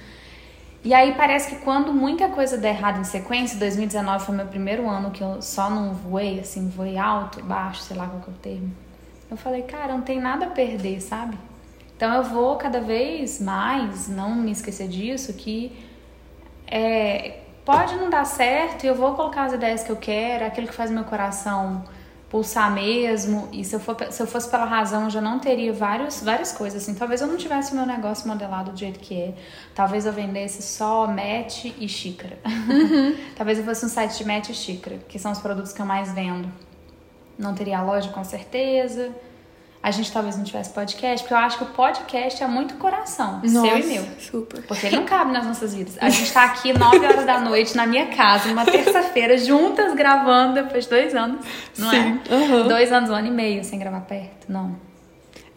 E 0.83 0.93
aí 0.93 1.15
parece 1.15 1.49
que 1.49 1.61
quando 1.63 1.93
muita 1.93 2.29
coisa 2.29 2.57
der 2.57 2.75
errado 2.75 2.99
em 2.99 3.03
sequência, 3.03 3.57
2019 3.57 4.25
foi 4.25 4.35
meu 4.35 4.45
primeiro 4.45 4.87
ano 4.87 5.11
que 5.11 5.21
eu 5.21 5.41
só 5.41 5.69
não 5.69 5.93
voei, 5.93 6.39
assim, 6.39 6.69
voei 6.69 6.97
alto, 6.97 7.43
baixo, 7.43 7.81
sei 7.81 7.97
lá 7.97 8.07
qual 8.07 8.21
que 8.21 8.29
é 8.29 8.33
o 8.33 8.35
termo. 8.35 8.75
Eu 9.29 9.35
falei, 9.35 9.63
cara, 9.63 9.93
não 9.93 10.01
tem 10.01 10.21
nada 10.21 10.45
a 10.45 10.49
perder, 10.49 11.01
sabe? 11.01 11.37
Então 11.95 12.13
eu 12.13 12.23
vou 12.23 12.55
cada 12.55 12.79
vez 12.79 13.41
mais 13.41 14.07
não 14.07 14.35
me 14.35 14.51
esquecer 14.51 14.87
disso, 14.87 15.33
que 15.33 15.75
é, 16.67 17.39
pode 17.65 17.95
não 17.95 18.09
dar 18.09 18.25
certo 18.25 18.83
e 18.83 18.87
eu 18.87 18.95
vou 18.95 19.15
colocar 19.15 19.45
as 19.45 19.53
ideias 19.53 19.83
que 19.83 19.89
eu 19.89 19.97
quero, 19.97 20.45
aquilo 20.45 20.67
que 20.67 20.73
faz 20.73 20.91
meu 20.91 21.03
coração 21.03 21.83
pulsar 22.29 22.71
mesmo. 22.71 23.49
E 23.51 23.63
se 23.63 23.75
eu, 23.75 23.79
for, 23.79 23.95
se 24.09 24.21
eu 24.21 24.27
fosse 24.27 24.49
pela 24.49 24.65
razão, 24.65 25.05
eu 25.05 25.09
já 25.09 25.21
não 25.21 25.39
teria 25.39 25.71
vários, 25.73 26.21
várias 26.21 26.51
coisas. 26.51 26.83
Assim, 26.83 26.93
talvez 26.93 27.21
eu 27.21 27.27
não 27.27 27.37
tivesse 27.37 27.71
o 27.71 27.75
meu 27.75 27.85
negócio 27.85 28.27
modelado 28.27 28.71
do 28.71 28.77
jeito 28.77 28.99
que 28.99 29.19
é. 29.19 29.33
Talvez 29.73 30.05
eu 30.05 30.13
vendesse 30.13 30.61
só 30.61 31.07
match 31.07 31.65
e 31.65 31.87
xícara. 31.87 32.37
Uhum. 32.45 33.15
talvez 33.35 33.57
eu 33.59 33.65
fosse 33.65 33.85
um 33.85 33.89
site 33.89 34.17
de 34.17 34.25
match 34.25 34.49
e 34.49 34.53
xícara, 34.53 34.97
que 35.07 35.17
são 35.17 35.31
os 35.31 35.39
produtos 35.39 35.73
que 35.73 35.81
eu 35.81 35.85
mais 35.85 36.11
vendo. 36.11 36.51
Não 37.37 37.53
teria 37.53 37.79
a 37.79 37.83
loja 37.83 38.09
com 38.09 38.23
certeza 38.23 39.13
a 39.81 39.91
gente 39.91 40.11
talvez 40.11 40.35
não 40.35 40.43
tivesse 40.43 40.71
podcast, 40.71 41.23
porque 41.23 41.33
eu 41.33 41.37
acho 41.37 41.57
que 41.57 41.63
o 41.63 41.67
podcast 41.67 42.43
é 42.43 42.47
muito 42.47 42.75
coração, 42.75 43.41
Nossa, 43.43 43.67
seu 43.67 43.77
e 43.79 43.83
meu. 43.85 44.03
Super. 44.19 44.61
Porque 44.63 44.87
ele 44.87 44.97
não 44.97 45.05
cabe 45.05 45.31
nas 45.31 45.45
nossas 45.45 45.73
vidas. 45.73 45.97
A 46.01 46.09
gente 46.09 46.31
tá 46.31 46.45
aqui 46.45 46.77
9 46.77 47.05
horas 47.05 47.25
da 47.25 47.39
noite 47.39 47.75
na 47.75 47.85
minha 47.85 48.07
casa, 48.07 48.51
uma 48.51 48.65
terça-feira, 48.65 49.37
juntas 49.37 49.93
gravando 49.95 50.55
depois 50.55 50.85
de 50.85 50.89
dois 50.89 51.15
anos, 51.15 51.45
não 51.77 51.91
é? 51.91 52.01
Sim. 52.01 52.21
é? 52.29 52.35
Uhum. 52.35 52.67
Dois 52.67 52.91
anos, 52.91 53.09
um 53.09 53.13
ano 53.13 53.27
e 53.27 53.31
meio 53.31 53.63
sem 53.63 53.79
gravar 53.79 54.01
perto, 54.01 54.51
não. 54.51 54.75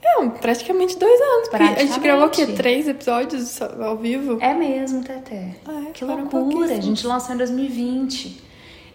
É, 0.02 0.26
praticamente 0.40 0.98
dois 0.98 1.20
anos. 1.20 1.48
Praticamente. 1.48 1.82
A 1.82 1.86
gente 1.86 2.00
gravou 2.00 2.26
o 2.26 2.30
quê? 2.30 2.46
Três 2.46 2.88
episódios 2.88 3.60
ao 3.60 3.96
vivo? 3.96 4.38
É 4.40 4.54
mesmo, 4.54 5.02
Teté. 5.02 5.56
É, 5.68 5.90
que 5.92 6.04
loucura. 6.04 6.72
A 6.72 6.80
gente 6.80 7.06
lançou 7.06 7.34
em 7.34 7.38
2020. 7.38 8.49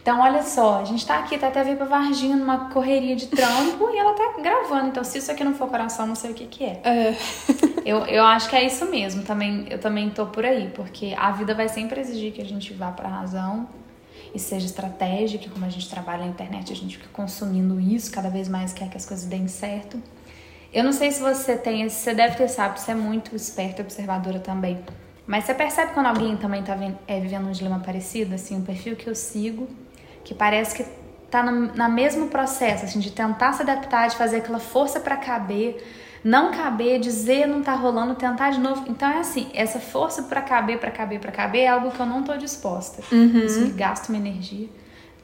Então, 0.06 0.22
olha 0.22 0.44
só, 0.44 0.82
a 0.82 0.84
gente 0.84 1.04
tá 1.04 1.18
aqui, 1.18 1.36
tá 1.36 1.48
até 1.48 1.64
veio 1.64 1.78
pra 1.78 1.88
Varginha 1.88 2.36
numa 2.36 2.70
correria 2.70 3.16
de 3.16 3.26
trampo 3.26 3.90
e 3.90 3.98
ela 3.98 4.14
tá 4.14 4.40
gravando. 4.40 4.90
Então, 4.90 5.04
se 5.04 5.18
isso 5.18 5.32
aqui 5.32 5.44
não 5.44 5.56
for 5.56 5.68
coração, 5.68 6.06
não 6.06 6.14
sei 6.14 6.30
o 6.30 6.34
que 6.36 6.46
que 6.46 6.64
é. 6.64 6.80
É. 6.84 7.16
eu, 7.84 8.06
eu 8.06 8.24
acho 8.24 8.48
que 8.48 8.56
é 8.56 8.64
isso 8.64 8.86
mesmo. 8.86 9.24
Também, 9.24 9.66
eu 9.68 9.80
também 9.80 10.12
tô 10.12 10.28
por 10.28 10.46
aí, 10.46 10.70
porque 10.76 11.16
a 11.18 11.32
vida 11.32 11.56
vai 11.56 11.68
sempre 11.68 12.00
exigir 12.00 12.34
que 12.34 12.40
a 12.40 12.46
gente 12.46 12.72
vá 12.72 12.92
pra 12.92 13.10
razão 13.10 13.68
e 14.32 14.38
seja 14.38 14.68
estratégica. 14.68 15.50
Como 15.50 15.66
a 15.66 15.70
gente 15.70 15.90
trabalha 15.90 16.20
na 16.20 16.28
internet, 16.28 16.72
a 16.72 16.76
gente 16.76 16.98
fica 16.98 17.10
consumindo 17.12 17.80
isso, 17.80 18.12
cada 18.12 18.30
vez 18.30 18.48
mais 18.48 18.74
quer 18.74 18.88
que 18.90 18.98
as 18.98 19.08
coisas 19.08 19.26
deem 19.26 19.48
certo. 19.48 20.00
Eu 20.72 20.84
não 20.84 20.94
sei 20.94 21.12
se 21.12 21.20
você 21.20 21.58
tem, 21.58 21.90
você 21.90 22.14
deve 22.14 22.36
ter 22.36 22.48
sabe, 22.48 22.80
você 22.80 22.92
é 22.92 22.96
muito 22.96 23.36
esperta 23.36 23.82
e 23.82 23.84
observadora 23.84 24.38
também. 24.38 24.78
Mas 25.26 25.46
você 25.46 25.56
percebe 25.56 25.94
quando 25.94 26.06
alguém 26.06 26.38
também 26.38 26.62
tá 26.62 26.78
é, 27.08 27.20
vivendo 27.20 27.48
um 27.48 27.52
dilema 27.52 27.80
parecido, 27.80 28.36
assim, 28.36 28.60
o 28.60 28.62
perfil 28.62 28.96
que 28.96 29.10
eu 29.10 29.16
sigo 29.16 29.68
que 30.26 30.34
parece 30.34 30.76
que 30.76 30.86
tá 31.32 31.42
no 31.42 31.74
na 31.74 31.88
mesmo 31.88 32.28
processo, 32.28 32.84
assim, 32.84 33.00
de 33.00 33.12
tentar 33.12 33.54
se 33.54 33.62
adaptar, 33.62 34.10
de 34.10 34.18
fazer 34.18 34.38
aquela 34.38 34.60
força 34.60 35.00
para 35.00 35.16
caber, 35.16 35.82
não 36.24 36.52
caber, 36.52 37.00
dizer 37.00 37.48
não 37.48 37.62
tá 37.62 37.74
rolando, 37.74 38.16
tentar 38.16 38.50
de 38.50 38.60
novo. 38.60 38.84
Então 38.90 39.10
é 39.10 39.20
assim, 39.20 39.50
essa 39.54 39.80
força 39.80 40.24
para 40.24 40.42
caber, 40.42 40.80
para 40.80 40.92
caber, 40.92 41.20
para 41.20 41.32
caber 41.32 41.62
é 41.62 41.68
algo 41.68 41.92
que 41.92 42.00
eu 42.00 42.06
não 42.06 42.24
tô 42.24 42.36
disposta. 42.36 43.02
Uhum. 43.16 43.46
Isso 43.46 43.62
me 43.62 43.70
gasta 43.70 44.12
uma 44.12 44.18
energia. 44.18 44.68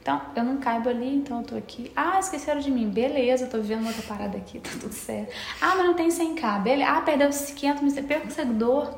Então, 0.00 0.20
eu 0.34 0.42
não 0.42 0.56
caibo 0.56 0.88
ali, 0.88 1.14
então 1.14 1.38
eu 1.38 1.44
tô 1.44 1.56
aqui. 1.56 1.92
Ah, 1.94 2.18
esqueceram 2.18 2.60
de 2.60 2.72
mim. 2.72 2.90
Beleza, 2.90 3.44
eu 3.44 3.50
tô 3.50 3.58
vivendo 3.58 3.86
outra 3.86 4.02
parada 4.02 4.36
aqui, 4.36 4.58
tá 4.60 4.70
tudo 4.80 4.92
certo. 4.92 5.32
Ah, 5.60 5.74
mas 5.76 5.86
não 5.86 5.94
tem 5.94 6.08
100k. 6.08 6.62
Beleza. 6.62 6.90
Ah, 6.90 7.00
perdeu 7.02 7.30
500 7.30 7.82
mil. 7.82 8.04
Perco 8.04 8.30
seguidor. 8.32 8.94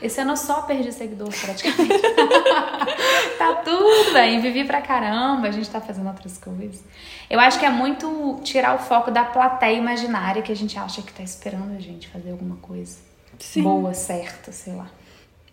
Esse 0.00 0.20
ano 0.20 0.32
eu 0.32 0.36
só 0.36 0.62
perdi 0.62 0.92
seguidor 0.92 1.28
praticamente. 1.28 1.88
tá 3.38 3.54
tudo 3.64 4.12
bem, 4.12 4.40
vivi 4.40 4.64
pra 4.64 4.80
caramba, 4.80 5.48
a 5.48 5.50
gente 5.50 5.68
tá 5.68 5.80
fazendo 5.80 6.08
outras 6.08 6.38
coisas. 6.38 6.82
Eu 7.28 7.38
acho 7.40 7.58
que 7.58 7.64
é 7.64 7.70
muito 7.70 8.40
tirar 8.42 8.74
o 8.74 8.78
foco 8.78 9.10
da 9.10 9.24
plateia 9.24 9.76
imaginária 9.76 10.42
que 10.42 10.52
a 10.52 10.56
gente 10.56 10.78
acha 10.78 11.02
que 11.02 11.12
tá 11.12 11.22
esperando 11.22 11.76
a 11.76 11.80
gente 11.80 12.08
fazer 12.08 12.30
alguma 12.30 12.56
coisa 12.56 12.98
Sim. 13.38 13.62
boa, 13.62 13.94
certa, 13.94 14.52
sei 14.52 14.74
lá. 14.74 14.90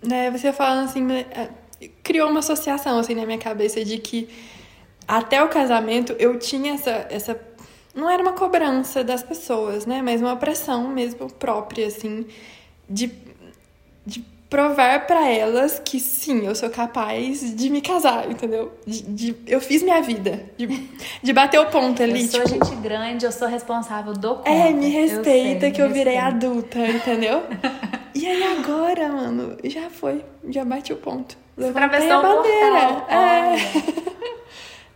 É, 0.09 0.29
você 0.29 0.53
falando 0.53 0.85
assim, 0.85 1.11
é, 1.11 1.49
criou 2.03 2.29
uma 2.29 2.39
associação 2.39 2.99
assim 2.99 3.15
na 3.15 3.25
minha 3.25 3.37
cabeça 3.37 3.83
de 3.83 3.97
que 3.97 4.29
até 5.07 5.43
o 5.43 5.49
casamento 5.49 6.15
eu 6.19 6.37
tinha 6.39 6.73
essa, 6.73 7.07
essa 7.09 7.39
não 7.93 8.09
era 8.09 8.21
uma 8.21 8.33
cobrança 8.33 9.03
das 9.03 9.23
pessoas, 9.23 9.85
né, 9.85 10.01
mas 10.01 10.21
uma 10.21 10.35
pressão 10.35 10.87
mesmo 10.89 11.31
própria 11.31 11.87
assim 11.87 12.25
de 12.89 13.11
de 14.05 14.23
provar 14.49 15.05
para 15.05 15.27
elas 15.29 15.81
que 15.83 15.99
sim, 15.99 16.45
eu 16.45 16.55
sou 16.55 16.69
capaz 16.69 17.55
de 17.55 17.69
me 17.69 17.81
casar, 17.81 18.29
entendeu? 18.29 18.71
De, 18.85 19.01
de, 19.01 19.35
eu 19.47 19.59
fiz 19.59 19.83
minha 19.83 20.01
vida, 20.01 20.45
de, 20.57 20.67
de 21.21 21.33
bater 21.33 21.59
o 21.59 21.65
ponto 21.65 22.01
ali. 22.01 22.21
Eu 22.21 22.27
sou 22.27 22.43
tipo, 22.43 22.65
gente 22.65 22.75
grande, 22.77 23.25
eu 23.25 23.31
sou 23.31 23.47
responsável 23.47 24.13
do 24.13 24.35
conta. 24.35 24.49
É, 24.49 24.71
me 24.71 24.89
respeita 24.89 25.29
eu 25.29 25.59
sei, 25.59 25.71
que 25.71 25.81
eu 25.81 25.89
virei 25.89 26.17
adulta, 26.17 26.79
entendeu? 26.87 27.43
e 28.13 28.25
aí 28.25 28.43
agora, 28.43 29.09
mano, 29.09 29.57
já 29.63 29.89
foi, 29.89 30.23
já 30.47 30.63
bate 30.63 30.93
o 30.93 30.97
ponto. 30.97 31.37
Levantei 31.57 32.09
a 32.09 32.21
bandeira. 32.21 33.05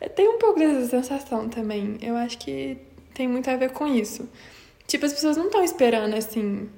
É. 0.01 0.07
tem 0.15 0.27
um 0.27 0.37
pouco 0.37 0.59
dessa 0.59 0.87
sensação 0.87 1.49
também. 1.49 1.97
Eu 2.01 2.15
acho 2.15 2.37
que 2.37 2.77
tem 3.13 3.27
muito 3.27 3.49
a 3.49 3.55
ver 3.55 3.71
com 3.71 3.87
isso. 3.87 4.29
Tipo, 4.87 5.05
as 5.05 5.13
pessoas 5.13 5.37
não 5.37 5.45
estão 5.45 5.63
esperando 5.63 6.15
assim 6.15 6.69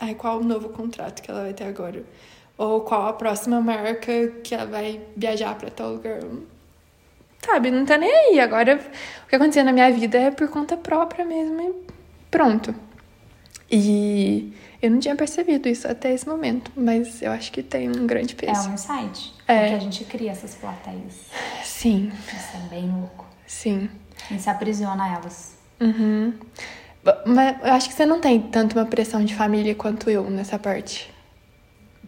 ai, 0.00 0.14
qual 0.14 0.38
o 0.38 0.44
novo 0.44 0.70
contrato 0.70 1.22
que 1.22 1.30
ela 1.30 1.42
vai 1.42 1.52
ter 1.52 1.64
agora? 1.64 2.04
Ou 2.56 2.80
qual 2.80 3.06
a 3.06 3.12
próxima 3.12 3.60
marca 3.60 4.28
que 4.42 4.54
ela 4.54 4.66
vai 4.66 5.00
viajar 5.16 5.54
para 5.54 5.70
tal 5.70 5.92
lugar? 5.92 6.20
Sabe, 7.44 7.70
não 7.70 7.86
tá 7.86 7.96
nem 7.96 8.10
aí. 8.10 8.40
Agora, 8.40 8.80
o 9.24 9.28
que 9.28 9.36
aconteceu 9.36 9.64
na 9.64 9.72
minha 9.72 9.90
vida 9.92 10.18
é 10.18 10.30
por 10.30 10.48
conta 10.48 10.76
própria 10.76 11.24
mesmo 11.24 11.60
e 11.60 11.74
pronto. 12.30 12.74
E 13.70 14.52
eu 14.82 14.90
não 14.90 14.98
tinha 14.98 15.14
percebido 15.14 15.68
isso 15.68 15.86
até 15.86 16.12
esse 16.12 16.26
momento, 16.26 16.72
mas 16.76 17.20
eu 17.22 17.30
acho 17.30 17.52
que 17.52 17.62
tem 17.62 17.88
um 17.88 18.06
grande 18.06 18.34
peso. 18.34 18.66
É 18.66 18.70
um 18.70 18.74
insight. 18.74 19.34
É. 19.46 19.60
Porque 19.60 19.74
a 19.74 19.78
gente 19.78 20.04
cria 20.04 20.30
essas 20.30 20.54
plateias. 20.54 21.26
Sim. 21.62 22.10
Isso 22.26 22.56
é 22.56 22.68
bem 22.68 22.90
louco. 22.90 23.26
Sim. 23.46 23.90
E 24.30 24.38
se 24.38 24.50
aprisiona 24.50 25.14
elas. 25.14 25.56
Uhum. 25.80 26.34
Mas 27.24 27.56
eu 27.62 27.72
acho 27.72 27.88
que 27.88 27.94
você 27.94 28.04
não 28.04 28.20
tem 28.20 28.40
tanto 28.40 28.78
uma 28.78 28.86
pressão 28.86 29.24
de 29.24 29.34
família 29.34 29.74
quanto 29.74 30.10
eu 30.10 30.28
nessa 30.30 30.58
parte. 30.58 31.12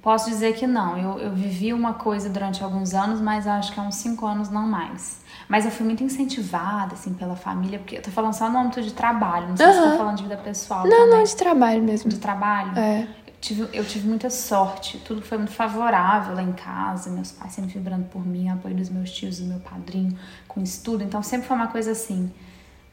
Posso 0.03 0.31
dizer 0.31 0.55
que 0.55 0.67
não. 0.67 0.97
Eu, 0.97 1.19
eu 1.19 1.31
vivi 1.31 1.73
uma 1.73 1.95
coisa 1.95 2.29
durante 2.31 2.65
alguns 2.65 2.95
anos, 2.95 3.21
mas 3.21 3.47
acho 3.47 3.73
que 3.73 3.79
há 3.79 3.83
uns 3.83 3.97
cinco 3.97 4.27
anos 4.27 4.49
não 4.49 4.67
mais. 4.67 5.21
Mas 5.47 5.65
eu 5.65 5.71
fui 5.71 5.85
muito 5.85 6.03
incentivada, 6.03 6.95
assim, 6.95 7.13
pela 7.13 7.37
família, 7.37 7.79
porque 7.79 7.99
eu 7.99 8.03
tô 8.03 8.11
falando 8.11 8.33
só 8.33 8.49
no 8.49 8.59
âmbito 8.59 8.81
de 8.81 8.93
trabalho, 8.95 9.49
não 9.49 9.57
sei 9.57 9.67
uhum. 9.67 9.73
se 9.73 9.91
tô 9.91 9.97
falando 9.99 10.17
de 10.17 10.23
vida 10.23 10.37
pessoal. 10.39 10.85
Não, 10.85 10.91
também. 10.91 11.17
não, 11.17 11.25
de 11.25 11.37
trabalho 11.37 11.83
mesmo. 11.83 12.09
De 12.09 12.19
trabalho? 12.19 12.79
É. 12.79 13.03
Eu 13.27 13.33
tive, 13.41 13.69
eu 13.73 13.85
tive 13.85 14.09
muita 14.09 14.31
sorte, 14.31 14.99
tudo 14.99 15.21
foi 15.21 15.37
muito 15.37 15.53
favorável 15.53 16.35
lá 16.35 16.43
em 16.43 16.53
casa, 16.53 17.11
meus 17.11 17.33
pais 17.33 17.53
sempre 17.53 17.73
vibrando 17.73 18.05
por 18.07 18.25
mim, 18.25 18.49
apoio 18.49 18.75
dos 18.75 18.89
meus 18.89 19.11
tios, 19.11 19.39
do 19.39 19.47
meu 19.47 19.61
padrinho, 19.61 20.17
com 20.47 20.63
estudo, 20.63 21.03
então 21.03 21.23
sempre 21.23 21.47
foi 21.47 21.57
uma 21.57 21.69
coisa 21.69 21.91
assim 21.93 22.31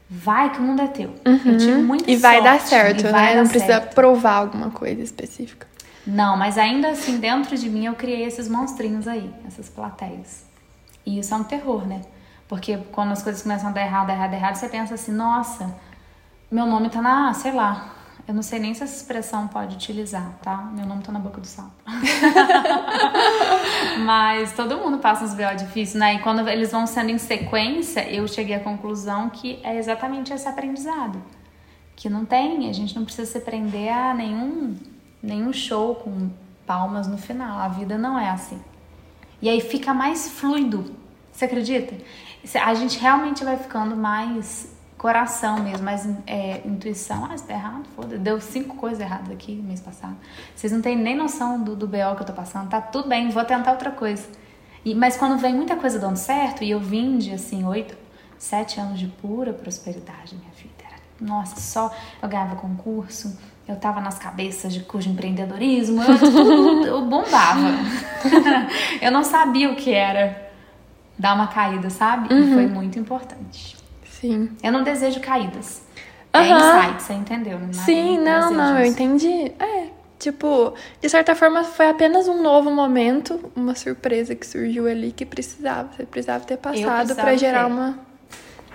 vai 0.08 0.50
que 0.50 0.58
o 0.58 0.62
mundo 0.62 0.82
é 0.82 0.86
teu. 0.86 1.14
Uhum. 1.26 1.40
Eu 1.44 1.58
tive 1.58 1.82
muita 1.82 2.10
E 2.10 2.16
vai 2.16 2.36
sorte, 2.36 2.44
dar 2.44 2.60
certo, 2.60 3.02
né? 3.04 3.34
Não 3.34 3.46
precisa 3.46 3.72
certo. 3.74 3.94
provar 3.94 4.34
alguma 4.34 4.70
coisa 4.70 5.02
específica. 5.02 5.66
Não, 6.06 6.36
mas 6.36 6.56
ainda 6.56 6.88
assim, 6.88 7.18
dentro 7.18 7.56
de 7.56 7.68
mim, 7.68 7.84
eu 7.84 7.94
criei 7.94 8.24
esses 8.24 8.48
monstrinhos 8.48 9.06
aí, 9.06 9.30
essas 9.46 9.68
plateias. 9.68 10.46
E 11.04 11.18
isso 11.18 11.34
é 11.34 11.36
um 11.36 11.44
terror, 11.44 11.86
né? 11.86 12.00
Porque 12.48 12.78
quando 12.92 13.12
as 13.12 13.22
coisas 13.22 13.42
começam 13.42 13.68
a 13.68 13.72
dar 13.72 13.82
errado, 13.82 14.08
errado, 14.08 14.32
errado, 14.32 14.54
você 14.54 14.68
pensa 14.68 14.94
assim, 14.94 15.12
nossa, 15.12 15.76
meu 16.50 16.64
nome 16.64 16.88
tá 16.88 17.02
na, 17.02 17.34
sei 17.34 17.52
lá, 17.52 17.94
eu 18.28 18.34
não 18.34 18.42
sei 18.42 18.58
nem 18.58 18.74
se 18.74 18.84
essa 18.84 18.94
expressão 18.94 19.48
pode 19.48 19.76
utilizar, 19.76 20.34
tá? 20.42 20.70
Meu 20.74 20.84
nome 20.84 21.02
tá 21.02 21.10
na 21.10 21.18
boca 21.18 21.40
do 21.40 21.46
sapo. 21.46 21.72
Mas 24.04 24.52
todo 24.52 24.76
mundo 24.76 24.98
passa 24.98 25.24
uns 25.24 25.32
B.O. 25.32 25.56
difíceis, 25.56 25.94
né? 25.94 26.16
E 26.16 26.18
quando 26.18 26.46
eles 26.46 26.70
vão 26.70 26.86
sendo 26.86 27.08
em 27.08 27.16
sequência, 27.16 28.06
eu 28.06 28.28
cheguei 28.28 28.56
à 28.56 28.60
conclusão 28.60 29.30
que 29.30 29.58
é 29.62 29.78
exatamente 29.78 30.30
esse 30.30 30.46
aprendizado. 30.46 31.22
Que 31.96 32.10
não 32.10 32.26
tem, 32.26 32.68
a 32.68 32.72
gente 32.74 32.94
não 32.94 33.06
precisa 33.06 33.32
se 33.32 33.40
prender 33.40 33.90
a 33.90 34.12
nenhum, 34.12 34.76
nenhum 35.22 35.50
show 35.50 35.94
com 35.94 36.28
palmas 36.66 37.08
no 37.08 37.16
final. 37.16 37.58
A 37.58 37.68
vida 37.68 37.96
não 37.96 38.18
é 38.18 38.28
assim. 38.28 38.60
E 39.40 39.48
aí 39.48 39.62
fica 39.62 39.94
mais 39.94 40.32
fluido. 40.32 40.94
Você 41.32 41.46
acredita? 41.46 41.96
A 42.62 42.74
gente 42.74 42.98
realmente 42.98 43.42
vai 43.42 43.56
ficando 43.56 43.96
mais 43.96 44.76
coração 44.98 45.60
mesmo, 45.60 45.84
mais 45.84 46.06
é, 46.26 46.60
intuição. 46.66 47.26
Ah, 47.30 47.34
isso 47.34 47.44
tá 47.44 47.54
errado, 47.54 47.84
foda 47.94 48.18
Deu 48.18 48.40
cinco 48.40 48.76
coisas 48.76 49.00
erradas 49.00 49.30
aqui 49.30 49.54
no 49.54 49.62
mês 49.62 49.80
passado. 49.80 50.16
Vocês 50.54 50.72
não 50.72 50.82
têm 50.82 50.96
nem 50.96 51.16
noção 51.16 51.62
do, 51.62 51.76
do 51.76 51.86
BO 51.86 52.16
que 52.16 52.22
eu 52.22 52.26
tô 52.26 52.32
passando. 52.32 52.68
Tá 52.68 52.80
tudo 52.80 53.08
bem, 53.08 53.30
vou 53.30 53.44
tentar 53.44 53.70
outra 53.70 53.92
coisa. 53.92 54.26
E, 54.84 54.94
mas 54.94 55.16
quando 55.16 55.38
vem 55.38 55.54
muita 55.54 55.76
coisa 55.76 55.98
dando 55.98 56.16
certo, 56.16 56.64
e 56.64 56.70
eu 56.70 56.80
vim 56.80 57.16
de 57.16 57.32
assim, 57.32 57.64
oito, 57.64 57.96
sete 58.36 58.80
anos 58.80 58.98
de 58.98 59.06
pura 59.06 59.52
prosperidade, 59.52 60.34
minha 60.34 60.50
vida. 60.56 60.74
Era, 60.84 60.96
nossa, 61.20 61.60
só 61.60 61.94
eu 62.20 62.28
ganhava 62.28 62.56
concurso, 62.56 63.38
eu 63.68 63.76
tava 63.76 64.00
nas 64.00 64.18
cabeças 64.18 64.72
de 64.72 64.80
curso 64.80 65.08
de 65.08 65.14
empreendedorismo, 65.14 66.02
eu, 66.02 66.18
tudo, 66.18 66.86
eu 66.86 67.04
bombava. 67.06 67.68
eu 69.00 69.12
não 69.12 69.22
sabia 69.22 69.70
o 69.70 69.76
que 69.76 69.92
era 69.92 70.50
dar 71.16 71.34
uma 71.34 71.46
caída, 71.48 71.88
sabe? 71.90 72.32
Uhum. 72.32 72.40
E 72.40 72.54
foi 72.54 72.66
muito 72.66 72.98
importante. 72.98 73.77
Sim. 74.20 74.50
Eu 74.62 74.72
não 74.72 74.82
desejo 74.82 75.20
caídas. 75.20 75.82
Uhum. 76.34 76.40
É 76.40 76.50
insight, 76.50 77.02
você 77.02 77.12
entendeu? 77.14 77.58
Não 77.58 77.70
é 77.70 77.72
Sim, 77.72 78.18
não, 78.18 78.50
não, 78.50 78.78
eu 78.78 78.86
entendi. 78.86 79.52
É, 79.58 79.88
tipo, 80.18 80.74
de 81.00 81.08
certa 81.08 81.34
forma 81.34 81.64
foi 81.64 81.88
apenas 81.88 82.28
um 82.28 82.42
novo 82.42 82.70
momento, 82.70 83.40
uma 83.56 83.74
surpresa 83.74 84.34
que 84.34 84.46
surgiu 84.46 84.86
ali 84.86 85.12
que 85.12 85.24
precisava, 85.24 85.88
você 85.96 86.04
precisava 86.04 86.44
ter 86.44 86.58
passado 86.58 87.14
para 87.14 87.36
gerar 87.36 87.66
ter. 87.66 87.72
uma 87.72 88.08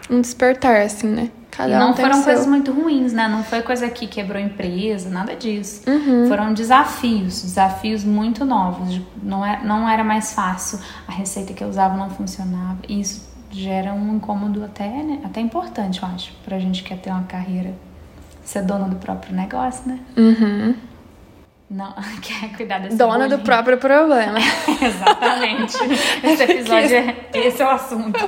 um 0.10 0.20
despertar 0.20 0.82
assim, 0.82 1.08
né? 1.08 1.32
Cada 1.50 1.70
e 1.76 1.80
não 1.80 1.92
um 1.92 1.96
foram 1.96 2.24
coisas 2.24 2.46
muito 2.46 2.72
ruins, 2.72 3.14
né? 3.14 3.28
Não 3.28 3.44
foi 3.44 3.62
coisa 3.62 3.88
que 3.90 4.08
quebrou 4.08 4.42
empresa, 4.42 5.10
nada 5.10 5.36
disso. 5.36 5.84
Uhum. 5.88 6.28
Foram 6.28 6.54
desafios, 6.54 7.44
desafios 7.44 8.04
muito 8.04 8.44
novos. 8.44 9.00
Não, 9.22 9.46
é, 9.46 9.64
não 9.64 9.88
era 9.88 10.04
mais 10.04 10.34
fácil, 10.34 10.80
a 11.08 11.12
receita 11.12 11.54
que 11.54 11.64
eu 11.64 11.70
usava 11.70 11.96
não 11.96 12.10
funcionava. 12.10 12.80
Isso 12.90 13.33
gera 13.54 13.94
um 13.94 14.16
incômodo 14.16 14.64
até, 14.64 14.88
né? 14.88 15.22
até 15.24 15.40
importante, 15.40 16.02
eu 16.02 16.10
acho, 16.10 16.34
pra 16.44 16.60
gente 16.60 16.84
que 16.84 16.90
quer 16.90 16.98
ter 16.98 17.10
uma 17.12 17.24
carreira, 17.24 17.74
ser 18.44 18.64
dona 18.64 18.88
do 18.88 18.96
próprio 18.96 19.36
negócio, 19.36 19.88
né? 19.88 20.00
Uhum. 20.18 20.76
Não, 21.70 21.94
quer 22.22 22.56
cuidar 22.56 22.80
desse 22.80 22.96
Dona 22.96 23.28
do 23.28 23.40
próprio 23.40 23.78
problema. 23.78 24.38
Exatamente. 24.80 25.76
Esse 26.24 26.44
episódio 26.44 26.96
é, 26.96 27.16
esse 27.34 27.62
é 27.62 27.66
o 27.66 27.70
assunto. 27.70 28.20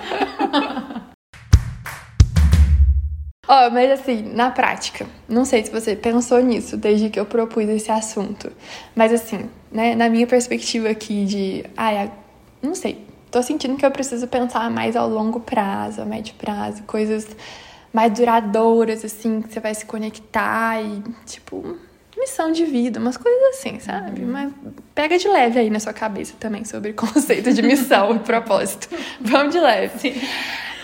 Ó, 3.47 3.67
oh, 3.67 3.69
mas 3.69 3.91
assim, 3.91 4.23
na 4.33 4.49
prática, 4.49 5.05
não 5.29 5.45
sei 5.45 5.63
se 5.63 5.71
você 5.71 5.95
pensou 5.95 6.41
nisso 6.41 6.75
desde 6.75 7.11
que 7.11 7.19
eu 7.19 7.25
propus 7.27 7.69
esse 7.69 7.91
assunto, 7.91 8.51
mas 8.95 9.13
assim, 9.13 9.47
né, 9.71 9.93
na 9.93 10.09
minha 10.09 10.25
perspectiva 10.25 10.89
aqui 10.89 11.25
de, 11.25 11.63
ai, 11.77 12.11
não 12.59 12.73
sei, 12.73 13.04
tô 13.35 13.43
sentindo 13.43 13.75
que 13.75 13.85
eu 13.85 13.91
preciso 13.91 14.29
pensar 14.29 14.71
mais 14.71 14.95
ao 14.95 15.09
longo 15.09 15.41
prazo, 15.41 16.01
a 16.01 16.05
médio 16.05 16.33
prazo, 16.35 16.83
coisas 16.83 17.27
mais 17.91 18.13
duradouras, 18.13 19.03
assim, 19.03 19.41
que 19.41 19.51
você 19.51 19.59
vai 19.59 19.75
se 19.75 19.85
conectar 19.85 20.81
e, 20.81 21.03
tipo, 21.25 21.77
missão 22.17 22.53
de 22.53 22.63
vida, 22.63 22.97
umas 22.97 23.17
coisas 23.17 23.41
assim, 23.49 23.77
sabe? 23.81 24.21
Uhum. 24.21 24.31
Mas 24.31 24.53
pega 24.93 25.17
de 25.17 25.27
leve 25.27 25.59
aí 25.59 25.69
na 25.69 25.81
sua 25.81 25.91
cabeça 25.91 26.33
também 26.39 26.63
sobre 26.63 26.91
o 26.91 26.93
conceito 26.95 27.51
de 27.51 27.61
missão 27.61 28.15
e 28.15 28.19
propósito. 28.19 28.87
Vamos 29.19 29.53
de 29.53 29.59
leve. 29.59 29.99
Sim. 29.99 30.27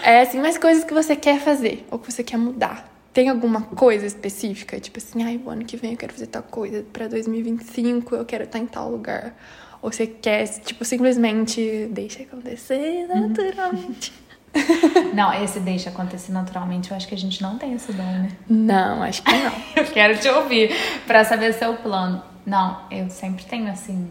É 0.04 0.20
assim, 0.20 0.42
mais 0.42 0.58
coisas 0.58 0.84
que 0.84 0.94
você 0.94 1.16
quer 1.16 1.40
fazer 1.40 1.88
ou 1.90 1.98
que 2.00 2.12
você 2.12 2.22
quer 2.22 2.36
mudar. 2.36 2.86
Tem 3.14 3.30
alguma 3.30 3.62
coisa 3.62 4.06
específica? 4.06 4.78
Tipo 4.78 4.98
assim, 4.98 5.24
ai, 5.24 5.40
o 5.42 5.50
ano 5.50 5.64
que 5.64 5.78
vem 5.78 5.92
eu 5.92 5.98
quero 5.98 6.12
fazer 6.12 6.28
tal 6.28 6.44
coisa, 6.44 6.86
para 6.92 7.08
2025 7.08 8.14
eu 8.14 8.26
quero 8.26 8.44
estar 8.44 8.60
em 8.60 8.66
tal 8.66 8.92
lugar. 8.92 9.34
Ou 9.82 9.92
você 9.92 10.06
quer, 10.06 10.48
tipo, 10.48 10.86
simplesmente 10.86 11.90
deixa 11.92 12.24
acontecer 12.24 13.08
uhum. 13.10 13.28
naturalmente. 13.30 14.14
Não, 15.14 15.34
esse 15.34 15.60
deixa 15.60 15.90
acontecer 15.90 16.32
naturalmente, 16.32 16.92
eu 16.92 16.98
acho 16.98 17.08
que 17.08 17.16
a 17.16 17.18
gente 17.18 17.42
não 17.42 17.58
tem 17.58 17.74
esse 17.74 17.94
dom, 17.94 18.04
né? 18.04 18.32
Não, 18.50 19.02
acho 19.02 19.24
que 19.24 19.32
não. 19.32 19.54
eu 19.78 19.86
quero 19.86 20.20
te 20.20 20.28
ouvir 20.28 20.76
para 21.08 21.24
saber 21.24 21.54
seu 21.54 21.76
plano. 21.76 22.22
Não, 22.46 22.82
eu 22.92 23.10
sempre 23.10 23.46
tenho, 23.46 23.72
assim, 23.72 24.10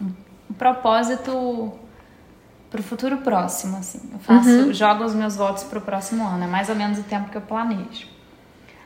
um, 0.00 0.12
um 0.48 0.54
propósito 0.54 1.72
pro 2.70 2.82
futuro 2.82 3.18
próximo, 3.18 3.78
assim. 3.78 4.00
Eu 4.12 4.20
faço, 4.20 4.48
uhum. 4.48 4.72
jogo 4.72 5.04
os 5.04 5.14
meus 5.14 5.36
votos 5.36 5.64
pro 5.64 5.80
próximo 5.80 6.24
ano, 6.24 6.44
é 6.44 6.46
mais 6.46 6.68
ou 6.68 6.76
menos 6.76 6.98
o 6.98 7.02
tempo 7.02 7.28
que 7.28 7.36
eu 7.36 7.42
planejo. 7.42 8.06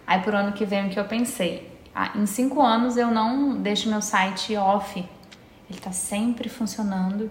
Aí 0.06 0.20
pro 0.20 0.36
ano 0.36 0.52
que 0.52 0.64
vem 0.64 0.86
o 0.86 0.90
que 0.90 0.98
eu 0.98 1.04
pensei, 1.04 1.70
ah, 1.94 2.12
em 2.16 2.26
cinco 2.26 2.62
anos 2.62 2.96
eu 2.96 3.10
não 3.10 3.56
deixo 3.56 3.88
meu 3.88 4.00
site 4.02 4.56
off, 4.56 5.06
ele 5.68 5.80
tá 5.80 5.92
sempre 5.92 6.48
funcionando. 6.48 7.30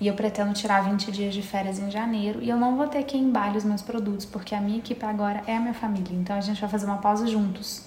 E 0.00 0.06
eu 0.06 0.14
pretendo 0.14 0.52
tirar 0.52 0.82
20 0.82 1.10
dias 1.10 1.32
de 1.32 1.40
férias 1.40 1.78
em 1.78 1.90
janeiro. 1.90 2.42
E 2.42 2.50
eu 2.50 2.56
não 2.56 2.76
vou 2.76 2.86
ter 2.86 3.02
que 3.04 3.16
embalar 3.16 3.56
os 3.56 3.64
meus 3.64 3.80
produtos, 3.80 4.26
porque 4.26 4.54
a 4.54 4.60
minha 4.60 4.78
equipe 4.78 5.04
agora 5.04 5.42
é 5.46 5.56
a 5.56 5.60
minha 5.60 5.74
família, 5.74 6.14
então 6.14 6.36
a 6.36 6.40
gente 6.40 6.60
vai 6.60 6.68
fazer 6.68 6.86
uma 6.86 6.98
pausa 6.98 7.26
juntos. 7.26 7.86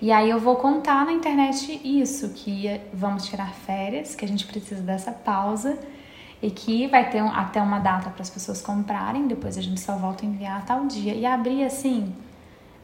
E 0.00 0.12
aí 0.12 0.30
eu 0.30 0.38
vou 0.38 0.56
contar 0.56 1.04
na 1.04 1.12
internet 1.12 1.80
isso, 1.84 2.30
que 2.30 2.80
vamos 2.92 3.26
tirar 3.26 3.52
férias, 3.52 4.14
que 4.14 4.24
a 4.24 4.28
gente 4.28 4.46
precisa 4.46 4.80
dessa 4.80 5.10
pausa 5.10 5.78
e 6.40 6.50
que 6.50 6.86
vai 6.86 7.10
ter 7.10 7.20
um, 7.20 7.30
até 7.30 7.60
uma 7.60 7.80
data 7.80 8.10
para 8.10 8.22
as 8.22 8.30
pessoas 8.30 8.62
comprarem, 8.62 9.26
depois 9.26 9.58
a 9.58 9.62
gente 9.62 9.80
só 9.80 9.96
volta 9.96 10.24
a 10.24 10.28
enviar 10.28 10.64
tal 10.64 10.86
dia. 10.86 11.14
E 11.14 11.26
abrir 11.26 11.64
assim, 11.64 12.14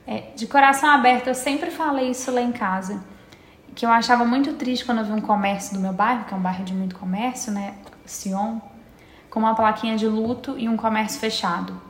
é, 0.07 0.33
de 0.35 0.47
coração 0.49 0.91
aberto, 0.91 1.29
eu 1.29 1.35
sempre 1.37 1.71
falei 1.71 2.11
isso 2.11 2.33
lá 2.33 2.43
em 2.43 2.51
casa, 2.51 3.03
que 3.75 3.85
eu 3.85 3.91
achava 3.91 4.25
muito 4.25 4.53
triste 4.55 4.85
quando 4.85 4.99
eu 4.99 5.05
vi 5.05 5.13
um 5.13 5.21
comércio 5.21 5.75
do 5.75 5.81
meu 5.81 5.93
bairro, 5.93 6.25
que 6.25 6.35
é 6.35 6.37
um 6.37 6.41
bairro 6.41 6.65
de 6.65 6.73
muito 6.73 6.97
comércio, 6.97 7.53
né, 7.53 7.75
Sion, 8.07 8.59
com 9.29 9.41
uma 9.41 9.55
plaquinha 9.55 9.97
de 9.97 10.07
luto 10.07 10.57
e 10.59 10.69
um 10.69 10.77
comércio 10.77 11.19
fechado. 11.19 11.81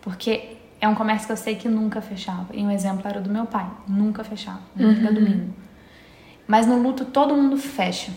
Porque 0.00 0.56
é 0.80 0.88
um 0.88 0.94
comércio 0.94 1.26
que 1.26 1.32
eu 1.32 1.36
sei 1.36 1.56
que 1.56 1.68
nunca 1.68 2.00
fechava. 2.00 2.46
E 2.54 2.62
um 2.62 2.70
exemplo 2.70 3.06
era 3.06 3.18
o 3.18 3.22
do 3.22 3.30
meu 3.30 3.46
pai, 3.46 3.68
nunca 3.86 4.24
fechava, 4.24 4.60
nunca 4.74 5.08
uhum. 5.08 5.14
domingo. 5.14 5.54
Mas 6.46 6.66
no 6.66 6.80
luto 6.80 7.04
todo 7.04 7.34
mundo 7.34 7.56
fecha. 7.56 8.12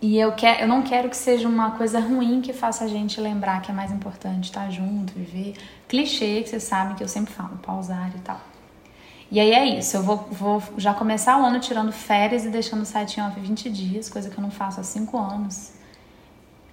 E 0.00 0.16
eu, 0.18 0.32
quer, 0.32 0.62
eu 0.62 0.68
não 0.68 0.82
quero 0.82 1.08
que 1.08 1.16
seja 1.16 1.48
uma 1.48 1.72
coisa 1.72 1.98
ruim 1.98 2.40
que 2.40 2.52
faça 2.52 2.84
a 2.84 2.88
gente 2.88 3.20
lembrar 3.20 3.60
que 3.60 3.70
é 3.70 3.74
mais 3.74 3.90
importante 3.90 4.44
estar 4.44 4.70
junto, 4.70 5.12
viver. 5.12 5.54
Clichê 5.88 6.40
que 6.42 6.48
vocês 6.48 6.62
sabem 6.62 6.94
que 6.94 7.02
eu 7.02 7.08
sempre 7.08 7.32
falo, 7.32 7.58
pausar 7.58 8.10
e 8.14 8.20
tal. 8.20 8.40
E 9.30 9.38
aí 9.38 9.52
é 9.52 9.78
isso, 9.78 9.96
eu 9.96 10.02
vou, 10.02 10.16
vou 10.30 10.62
já 10.78 10.94
começar 10.94 11.38
o 11.38 11.44
ano 11.44 11.60
tirando 11.60 11.92
férias 11.92 12.46
e 12.46 12.48
deixando 12.48 12.80
o 12.82 12.86
site 12.86 13.20
off 13.20 13.38
20 13.38 13.68
dias, 13.68 14.08
coisa 14.08 14.30
que 14.30 14.38
eu 14.38 14.42
não 14.42 14.50
faço 14.50 14.80
há 14.80 14.82
5 14.82 15.18
anos. 15.18 15.72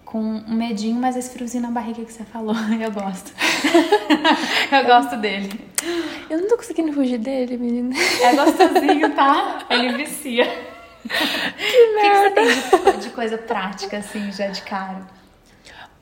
Com 0.06 0.22
um 0.22 0.56
medinho, 0.56 0.96
mas 0.96 1.18
esse 1.18 1.32
friozinho 1.32 1.64
na 1.64 1.72
barriga 1.72 2.06
que 2.06 2.14
você 2.14 2.24
falou, 2.24 2.56
eu 2.80 2.92
gosto. 2.92 3.34
eu 4.72 4.86
gosto 4.86 5.18
dele. 5.18 5.70
Eu 6.30 6.40
não 6.40 6.48
tô 6.48 6.56
conseguindo 6.56 6.94
fugir 6.94 7.18
dele, 7.18 7.58
menina. 7.58 7.94
É 8.22 8.34
gostosinho, 8.34 9.14
tá? 9.14 9.66
Ele 9.70 9.98
vicia. 9.98 10.46
que 11.04 11.94
merda. 11.96 12.42
O 12.42 12.46
que, 12.46 12.54
você 12.54 12.78
tem 12.80 12.94
de, 12.94 13.00
de 13.02 13.10
coisa 13.10 13.38
prática, 13.38 13.98
assim, 13.98 14.32
já 14.32 14.48
de 14.48 14.62
cara? 14.62 15.06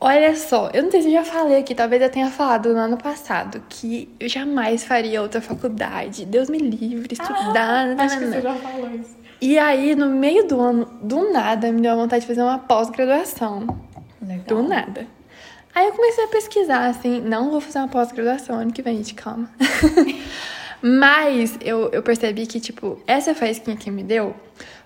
Olha 0.06 0.36
só, 0.36 0.70
eu 0.74 0.84
não 0.84 0.92
sei 0.92 1.02
se 1.02 1.08
eu 1.08 1.14
já 1.14 1.24
falei 1.24 1.58
aqui, 1.58 1.74
talvez 1.74 2.02
eu 2.02 2.10
tenha 2.10 2.30
falado 2.30 2.74
no 2.74 2.78
ano 2.78 2.98
passado, 2.98 3.64
que 3.70 4.14
eu 4.20 4.28
jamais 4.28 4.84
faria 4.84 5.22
outra 5.22 5.40
faculdade. 5.40 6.26
Deus 6.26 6.50
me 6.50 6.58
livre, 6.58 7.14
estudar. 7.14 7.88
Ah, 7.98 8.04
acho 8.04 8.20
que 8.20 8.26
você 8.26 8.42
já 8.42 8.54
falou 8.54 8.90
isso. 8.96 9.16
E 9.40 9.58
aí, 9.58 9.96
no 9.96 10.10
meio 10.10 10.46
do 10.46 10.60
ano, 10.60 10.86
do 11.02 11.32
nada, 11.32 11.72
me 11.72 11.80
deu 11.80 11.96
vontade 11.96 12.20
de 12.20 12.28
fazer 12.28 12.42
uma 12.42 12.60
pós-graduação. 12.60 13.66
Do 14.46 14.62
nada. 14.62 15.08
Aí 15.74 15.88
eu 15.88 15.94
comecei 15.94 16.26
a 16.26 16.28
pesquisar, 16.28 16.88
assim, 16.88 17.22
não 17.22 17.50
vou 17.50 17.62
fazer 17.62 17.80
uma 17.80 17.88
pós-graduação 17.88 18.60
ano 18.60 18.74
que 18.74 18.82
vem, 18.82 18.98
gente, 18.98 19.14
calma. 19.14 19.50
Mas 20.84 21.58
eu, 21.62 21.88
eu 21.94 22.04
percebi 22.04 22.46
que, 22.46 22.60
tipo, 22.60 23.02
essa 23.08 23.34
faísquinha 23.34 23.78
que 23.78 23.90
me 23.90 24.04
deu 24.04 24.36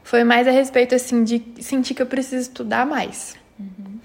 foi 0.03 0.23
mais 0.23 0.47
a 0.47 0.51
respeito, 0.51 0.93
assim, 0.93 1.23
de 1.23 1.43
sentir 1.59 1.95
que 1.95 2.03
eu 2.03 2.05
preciso 2.05 2.43
estudar 2.43 2.85
mais. 2.85 3.35
Uhum. 3.59 3.96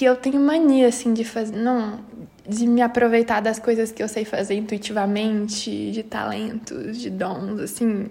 Que 0.00 0.06
eu 0.06 0.16
tenho 0.16 0.40
mania, 0.40 0.88
assim, 0.88 1.12
de 1.12 1.26
fazer. 1.26 1.54
Não. 1.54 2.00
De 2.48 2.66
me 2.66 2.80
aproveitar 2.80 3.42
das 3.42 3.58
coisas 3.58 3.92
que 3.92 4.02
eu 4.02 4.08
sei 4.08 4.24
fazer 4.24 4.54
intuitivamente, 4.54 5.90
de 5.90 6.02
talentos, 6.02 6.96
de 6.96 7.10
dons, 7.10 7.60
assim, 7.60 8.08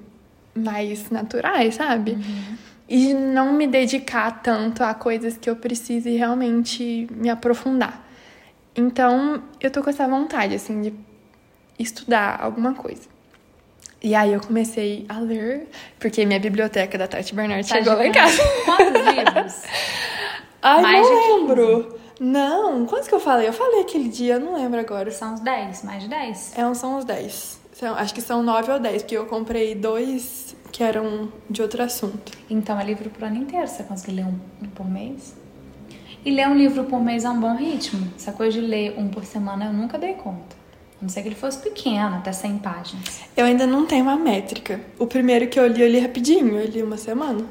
mais 0.53 1.09
naturais, 1.09 1.73
sabe? 1.73 2.11
Uhum. 2.11 2.57
E 2.87 3.07
de 3.07 3.13
não 3.15 3.51
me 3.53 3.65
dedicar 3.65 4.43
tanto 4.43 4.83
a 4.83 4.93
coisas 4.93 5.35
que 5.35 5.49
eu 5.49 5.55
preciso 5.55 6.07
e 6.07 6.15
realmente 6.15 7.07
me 7.09 7.27
aprofundar. 7.27 8.07
Então, 8.75 9.41
eu 9.59 9.71
tô 9.71 9.81
com 9.81 9.89
essa 9.89 10.07
vontade, 10.07 10.53
assim, 10.53 10.83
de 10.83 10.93
estudar 11.79 12.37
alguma 12.39 12.75
coisa. 12.75 13.09
E 13.99 14.13
aí 14.13 14.31
eu 14.31 14.41
comecei 14.41 15.07
a 15.09 15.17
ler, 15.17 15.67
porque 15.97 16.23
minha 16.23 16.39
biblioteca 16.39 16.99
da 16.99 17.07
Tati 17.07 17.33
Bernard 17.33 17.67
tá 17.67 17.77
chegou 17.77 17.95
lá 17.95 18.05
em 18.05 18.11
casa. 18.11 18.43
Quantos 18.63 19.15
livros? 19.15 19.63
Ai, 20.61 20.81
mais 20.81 21.07
não 21.07 21.37
lembro. 21.37 21.99
Não, 22.19 22.85
quantos 22.85 23.07
que 23.07 23.15
eu 23.15 23.19
falei? 23.19 23.47
Eu 23.47 23.53
falei 23.53 23.81
aquele 23.81 24.09
dia, 24.09 24.35
eu 24.35 24.39
não 24.39 24.55
lembro 24.55 24.79
agora. 24.79 25.09
São 25.09 25.33
uns 25.33 25.39
10, 25.39 25.83
mais 25.83 26.03
de 26.03 26.09
10. 26.09 26.57
É, 26.57 26.73
são 26.73 26.97
uns 26.97 27.05
10. 27.05 27.59
São, 27.73 27.95
acho 27.95 28.13
que 28.13 28.21
são 28.21 28.43
9 28.43 28.73
ou 28.73 28.79
10, 28.79 29.03
porque 29.03 29.17
eu 29.17 29.25
comprei 29.25 29.73
dois 29.73 30.53
que 30.71 30.83
eram 30.83 31.31
de 31.49 31.61
outro 31.61 31.81
assunto. 31.81 32.37
Então 32.49 32.77
é 32.79 32.83
livro 32.83 33.09
pro 33.09 33.25
ano 33.25 33.37
inteiro, 33.37 33.67
você 33.67 33.83
consegue 33.83 34.17
ler 34.17 34.25
um, 34.25 34.37
um 34.61 34.67
por 34.67 34.89
mês? 34.89 35.33
E 36.25 36.31
ler 36.31 36.47
um 36.49 36.55
livro 36.55 36.83
por 36.83 37.01
mês 37.01 37.23
é 37.23 37.29
um 37.29 37.39
bom 37.39 37.55
ritmo. 37.55 38.11
Essa 38.17 38.33
coisa 38.33 38.59
de 38.59 38.65
ler 38.65 38.95
um 38.97 39.07
por 39.07 39.23
semana 39.23 39.65
eu 39.65 39.73
nunca 39.73 39.97
dei 39.97 40.13
conta. 40.15 40.59
A 40.99 41.01
não 41.01 41.07
ser 41.07 41.21
que 41.21 41.29
ele 41.29 41.35
fosse 41.35 41.59
pequeno, 41.59 42.17
até 42.17 42.33
100 42.33 42.57
páginas. 42.57 43.21
Eu 43.37 43.45
ainda 43.45 43.65
não 43.65 43.85
tenho 43.85 44.03
uma 44.03 44.17
métrica. 44.17 44.81
O 44.99 45.07
primeiro 45.07 45.47
que 45.47 45.57
eu 45.57 45.65
li, 45.65 45.81
eu 45.81 45.87
li 45.87 45.99
rapidinho, 45.99 46.59
eu 46.59 46.67
li 46.67 46.83
uma 46.83 46.97
semana. 46.97 47.45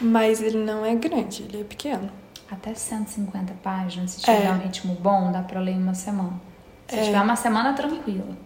Mas 0.00 0.40
ele 0.40 0.58
não 0.58 0.86
é 0.86 0.94
grande, 0.94 1.42
ele 1.42 1.62
é 1.62 1.64
pequeno. 1.64 2.08
Até 2.50 2.72
150 2.74 3.52
páginas, 3.62 4.12
se 4.12 4.20
tiver 4.22 4.46
É. 4.46 4.50
um 4.50 4.58
ritmo 4.58 4.94
bom, 4.94 5.30
dá 5.30 5.42
pra 5.42 5.60
ler 5.60 5.72
em 5.72 5.82
uma 5.82 5.94
semana. 5.94 6.40
Se 6.88 6.96
É. 6.98 7.02
tiver 7.04 7.20
uma 7.20 7.36
semana 7.36 7.74
tranquila. 7.74 8.36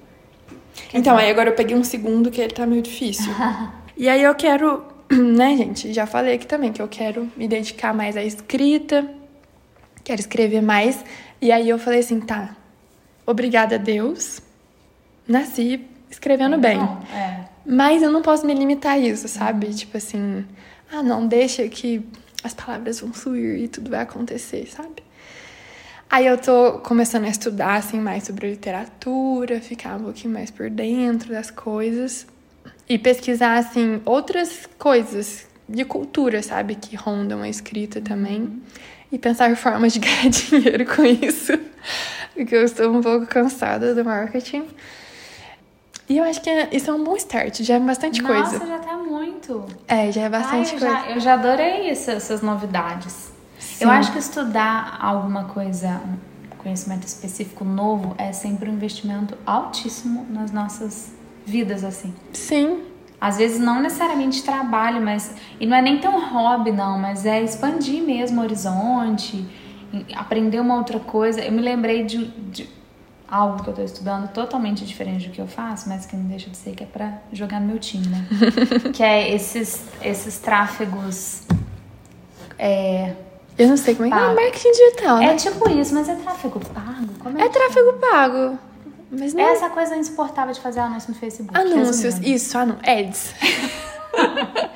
Quer 0.88 0.98
Então, 0.98 1.14
dizer, 1.14 1.26
aí 1.26 1.30
agora 1.30 1.50
eu 1.50 1.54
peguei 1.54 1.76
um 1.76 1.84
segundo 1.84 2.30
que 2.30 2.40
ele 2.40 2.52
tá 2.52 2.66
meio 2.66 2.82
difícil. 2.82 3.32
e 3.96 4.08
aí 4.08 4.22
eu 4.22 4.34
quero, 4.34 4.82
né, 5.12 5.56
gente? 5.56 5.92
Já 5.92 6.06
falei 6.06 6.34
aqui 6.34 6.46
também 6.46 6.72
que 6.72 6.82
eu 6.82 6.88
quero 6.88 7.30
me 7.36 7.46
dedicar 7.46 7.94
mais 7.94 8.16
à 8.16 8.24
escrita, 8.24 9.08
quero 10.02 10.20
escrever 10.20 10.62
mais. 10.62 11.04
E 11.40 11.52
aí 11.52 11.68
eu 11.68 11.78
falei 11.78 12.00
assim, 12.00 12.18
tá, 12.20 12.56
obrigada 13.26 13.76
a 13.76 13.78
Deus, 13.78 14.40
nasci 15.28 15.86
escrevendo 16.10 16.58
bem. 16.58 16.78
bom, 16.78 16.98
é. 17.14 17.44
Mas 17.64 18.02
eu 18.02 18.10
não 18.10 18.22
posso 18.22 18.44
me 18.44 18.52
limitar 18.54 18.94
a 18.94 18.98
isso, 18.98 19.28
sabe? 19.28 19.72
Tipo 19.72 19.96
assim, 19.96 20.44
ah, 20.92 21.02
não, 21.02 21.26
deixa 21.28 21.68
que 21.68 22.04
as 22.42 22.54
palavras 22.54 23.00
vão 23.00 23.12
fluir 23.12 23.60
e 23.60 23.68
tudo 23.68 23.90
vai 23.90 24.00
acontecer, 24.00 24.66
sabe? 24.68 25.02
Aí 26.10 26.26
eu 26.26 26.36
tô 26.36 26.72
começando 26.80 27.24
a 27.24 27.28
estudar, 27.28 27.76
assim, 27.76 27.98
mais 27.98 28.24
sobre 28.24 28.50
literatura, 28.50 29.60
ficar 29.60 29.96
um 29.96 30.04
pouquinho 30.04 30.34
mais 30.34 30.50
por 30.50 30.68
dentro 30.68 31.32
das 31.32 31.50
coisas 31.50 32.26
e 32.86 32.98
pesquisar, 32.98 33.56
assim, 33.56 34.02
outras 34.04 34.68
coisas 34.78 35.46
de 35.66 35.84
cultura, 35.86 36.42
sabe? 36.42 36.74
Que 36.74 36.96
rondam 36.96 37.40
a 37.40 37.48
escrita 37.48 38.00
também. 38.00 38.60
E 39.10 39.18
pensar 39.18 39.56
formas 39.56 39.94
de 39.94 40.00
ganhar 40.00 40.28
dinheiro 40.28 40.84
com 40.84 41.02
isso. 41.02 41.52
Porque 42.34 42.54
eu 42.54 42.64
estou 42.64 42.94
um 42.94 43.00
pouco 43.00 43.26
cansada 43.26 43.94
do 43.94 44.04
marketing. 44.04 44.66
E 46.08 46.18
eu 46.18 46.24
acho 46.24 46.40
que 46.40 46.50
é- 46.50 46.68
isso 46.72 46.90
é 46.90 46.94
um 46.94 47.04
bom 47.04 47.16
start, 47.16 47.62
já 47.62 47.76
é 47.76 47.80
bastante 47.80 48.20
Nossa, 48.22 48.58
coisa. 48.58 48.66
já 48.66 48.78
tá 48.78 48.96
muito. 48.96 49.64
É, 49.88 50.10
já 50.12 50.22
é 50.22 50.28
bastante 50.28 50.54
Ai, 50.70 50.74
eu, 50.76 50.78
coisa. 50.80 50.86
já, 50.90 51.10
eu 51.10 51.20
já 51.20 51.34
adorei 51.34 51.90
isso, 51.90 52.10
essas 52.10 52.42
novidades. 52.42 53.32
Sim. 53.58 53.84
Eu 53.84 53.90
acho 53.90 54.12
que 54.12 54.18
estudar 54.18 54.98
alguma 55.00 55.44
coisa, 55.44 56.00
um 56.04 56.56
conhecimento 56.58 57.06
específico 57.06 57.64
novo, 57.64 58.14
é 58.18 58.32
sempre 58.32 58.68
um 58.68 58.74
investimento 58.74 59.36
altíssimo 59.46 60.26
nas 60.28 60.50
nossas 60.50 61.12
vidas, 61.46 61.82
assim. 61.84 62.12
Sim, 62.32 62.80
Às 63.20 63.36
vezes 63.36 63.60
não 63.60 63.80
necessariamente 63.80 64.42
trabalho, 64.42 65.00
mas. 65.00 65.32
E 65.60 65.64
não 65.66 65.76
é 65.76 65.80
nem 65.80 65.98
tão 66.00 66.20
hobby, 66.32 66.72
não, 66.72 66.98
mas 66.98 67.24
é 67.24 67.40
expandir 67.40 68.02
mesmo 68.02 68.40
o 68.40 68.44
horizonte, 68.44 69.46
aprender 70.16 70.58
uma 70.58 70.74
outra 70.76 70.98
coisa. 70.98 71.40
Eu 71.40 71.52
me 71.52 71.60
lembrei 71.60 72.02
de, 72.04 72.26
de 72.26 72.68
algo 73.32 73.62
que 73.64 73.70
eu 73.70 73.74
tô 73.74 73.82
estudando 73.82 74.28
totalmente 74.28 74.84
diferente 74.84 75.28
do 75.28 75.32
que 75.32 75.40
eu 75.40 75.46
faço, 75.46 75.88
mas 75.88 76.04
que 76.04 76.14
não 76.14 76.24
deixa 76.26 76.50
de 76.50 76.56
ser 76.56 76.74
que 76.74 76.84
é 76.84 76.86
pra 76.86 77.14
jogar 77.32 77.60
no 77.60 77.66
meu 77.66 77.78
time, 77.78 78.06
né? 78.06 78.26
que 78.92 79.02
é 79.02 79.34
esses, 79.34 79.82
esses 80.02 80.38
tráfegos. 80.38 81.42
É, 82.58 83.14
eu 83.58 83.68
não 83.68 83.76
sei 83.76 83.94
como 83.94 84.06
é 84.06 84.10
que 84.10 84.22
é 84.22 84.34
marketing 84.34 84.70
digital, 84.72 85.16
né? 85.18 85.26
é 85.26 85.34
tipo 85.36 85.68
isso, 85.70 85.94
mas 85.94 86.08
é 86.08 86.14
tráfego 86.14 86.60
pago? 86.60 87.08
Como 87.20 87.40
É, 87.40 87.48
que 87.48 87.54
tráfego 87.54 87.92
pago. 87.94 88.58
Mas 89.10 89.34
não 89.34 89.42
É 89.42 89.52
essa 89.52 89.68
coisa 89.70 89.96
insuportável 89.96 90.52
de 90.54 90.60
fazer 90.60 90.80
anúncio 90.80 91.12
no 91.12 91.18
Facebook. 91.18 91.58
anúncios. 91.58 92.02
resumindo. 92.04 92.28
Isso, 92.28 92.58
anúncios. 92.58 92.86
Ads. 92.86 93.34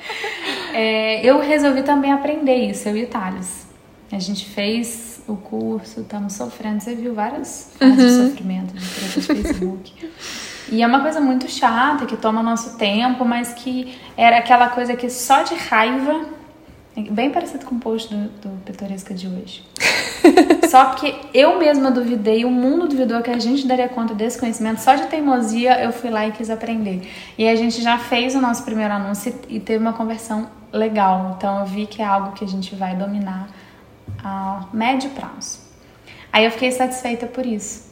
É, 0.73 1.25
eu 1.25 1.39
resolvi 1.39 1.81
também 1.81 2.11
aprender 2.11 2.55
isso, 2.55 2.87
eu 2.87 2.95
e 2.95 3.03
o 3.05 3.07
Thales. 3.07 3.65
A 4.11 4.19
gente 4.19 4.45
fez 4.45 5.06
o 5.27 5.35
curso, 5.35 6.01
estamos 6.01 6.33
sofrendo. 6.33 6.81
Você 6.81 6.95
viu 6.95 7.13
várias 7.13 7.71
fases 7.77 7.95
de 7.97 8.29
sofrimento 8.29 8.73
de 8.73 8.89
treta 8.89 9.19
de 9.19 9.43
Facebook. 9.43 10.09
E 10.69 10.81
é 10.81 10.87
uma 10.87 11.01
coisa 11.01 11.19
muito 11.21 11.49
chata, 11.49 12.05
que 12.05 12.17
toma 12.17 12.43
nosso 12.43 12.77
tempo, 12.77 13.23
mas 13.23 13.53
que 13.53 13.97
era 14.15 14.37
aquela 14.37 14.69
coisa 14.69 14.95
que 14.95 15.09
só 15.09 15.43
de 15.43 15.55
raiva, 15.55 16.25
bem 17.11 17.31
parecido 17.31 17.65
com 17.65 17.75
o 17.75 17.79
post 17.79 18.13
do, 18.13 18.27
do 18.27 18.49
Pitoresca 18.63 19.13
de 19.13 19.27
hoje. 19.27 19.63
Só 20.67 20.95
que 20.95 21.15
eu 21.33 21.57
mesma 21.57 21.89
duvidei, 21.89 22.43
o 22.43 22.49
mundo 22.49 22.87
duvidou 22.87 23.21
que 23.21 23.29
a 23.29 23.39
gente 23.39 23.65
daria 23.65 23.87
conta 23.87 24.13
desse 24.13 24.37
conhecimento. 24.37 24.81
Só 24.81 24.95
de 24.95 25.07
teimosia 25.07 25.81
eu 25.81 25.93
fui 25.93 26.09
lá 26.09 26.27
e 26.27 26.31
quis 26.33 26.49
aprender. 26.49 27.09
E 27.37 27.47
a 27.47 27.55
gente 27.55 27.81
já 27.81 27.97
fez 27.97 28.35
o 28.35 28.41
nosso 28.41 28.63
primeiro 28.63 28.93
anúncio 28.93 29.33
e 29.47 29.59
teve 29.59 29.79
uma 29.79 29.93
conversão 29.93 30.49
legal. 30.73 31.35
Então 31.37 31.59
eu 31.59 31.65
vi 31.65 31.85
que 31.85 32.01
é 32.01 32.05
algo 32.05 32.33
que 32.33 32.43
a 32.43 32.47
gente 32.47 32.75
vai 32.75 32.95
dominar 32.95 33.47
a 34.27 34.67
médio 34.73 35.09
prazo. 35.11 35.59
Aí 36.31 36.45
eu 36.45 36.51
fiquei 36.51 36.71
satisfeita 36.71 37.25
por 37.25 37.45
isso. 37.45 37.87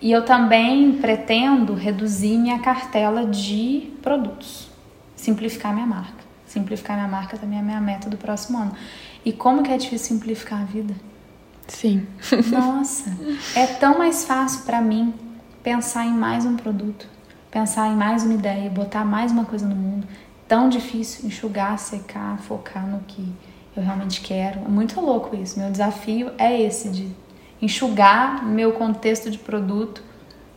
E 0.00 0.12
eu 0.12 0.24
também 0.24 0.92
pretendo 0.98 1.74
reduzir 1.74 2.38
minha 2.38 2.60
cartela 2.60 3.26
de 3.26 3.92
produtos, 4.00 4.70
simplificar 5.16 5.74
minha 5.74 5.86
marca. 5.86 6.24
Simplificar 6.46 6.96
minha 6.96 7.08
marca 7.08 7.36
também 7.36 7.58
é 7.58 7.60
a 7.60 7.64
minha 7.64 7.80
meta 7.80 8.08
do 8.08 8.16
próximo 8.16 8.58
ano. 8.58 8.72
E 9.24 9.32
como 9.32 9.62
que 9.62 9.72
é 9.72 9.76
difícil 9.76 10.16
simplificar 10.16 10.62
a 10.62 10.64
vida? 10.64 10.94
Sim. 11.66 12.06
Nossa, 12.50 13.10
é 13.54 13.66
tão 13.66 13.98
mais 13.98 14.24
fácil 14.24 14.62
pra 14.64 14.80
mim 14.80 15.12
pensar 15.62 16.06
em 16.06 16.12
mais 16.12 16.46
um 16.46 16.56
produto, 16.56 17.06
pensar 17.50 17.88
em 17.88 17.96
mais 17.96 18.22
uma 18.22 18.34
ideia, 18.34 18.70
botar 18.70 19.04
mais 19.04 19.32
uma 19.32 19.44
coisa 19.44 19.66
no 19.66 19.74
mundo. 19.74 20.06
Tão 20.46 20.68
difícil 20.68 21.26
enxugar, 21.26 21.78
secar, 21.78 22.38
focar 22.38 22.86
no 22.86 23.00
que 23.00 23.30
eu 23.78 23.84
realmente 23.84 24.20
quero. 24.20 24.60
É 24.64 24.68
muito 24.68 25.00
louco 25.00 25.36
isso. 25.36 25.58
Meu 25.58 25.70
desafio 25.70 26.30
é 26.38 26.60
esse 26.60 26.88
de 26.88 27.08
enxugar 27.60 28.44
meu 28.44 28.72
contexto 28.72 29.30
de 29.30 29.38
produto 29.38 30.02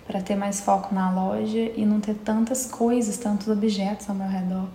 para 0.08 0.22
ter 0.22 0.36
mais 0.36 0.60
foco 0.62 0.94
na 0.94 1.12
loja 1.12 1.72
e 1.76 1.86
não 1.86 2.00
ter 2.00 2.16
tantas 2.16 2.66
coisas, 2.66 3.18
tantos 3.18 3.48
objetos 3.48 4.10
ao 4.10 4.16
meu 4.16 4.28
redor. 4.28 4.68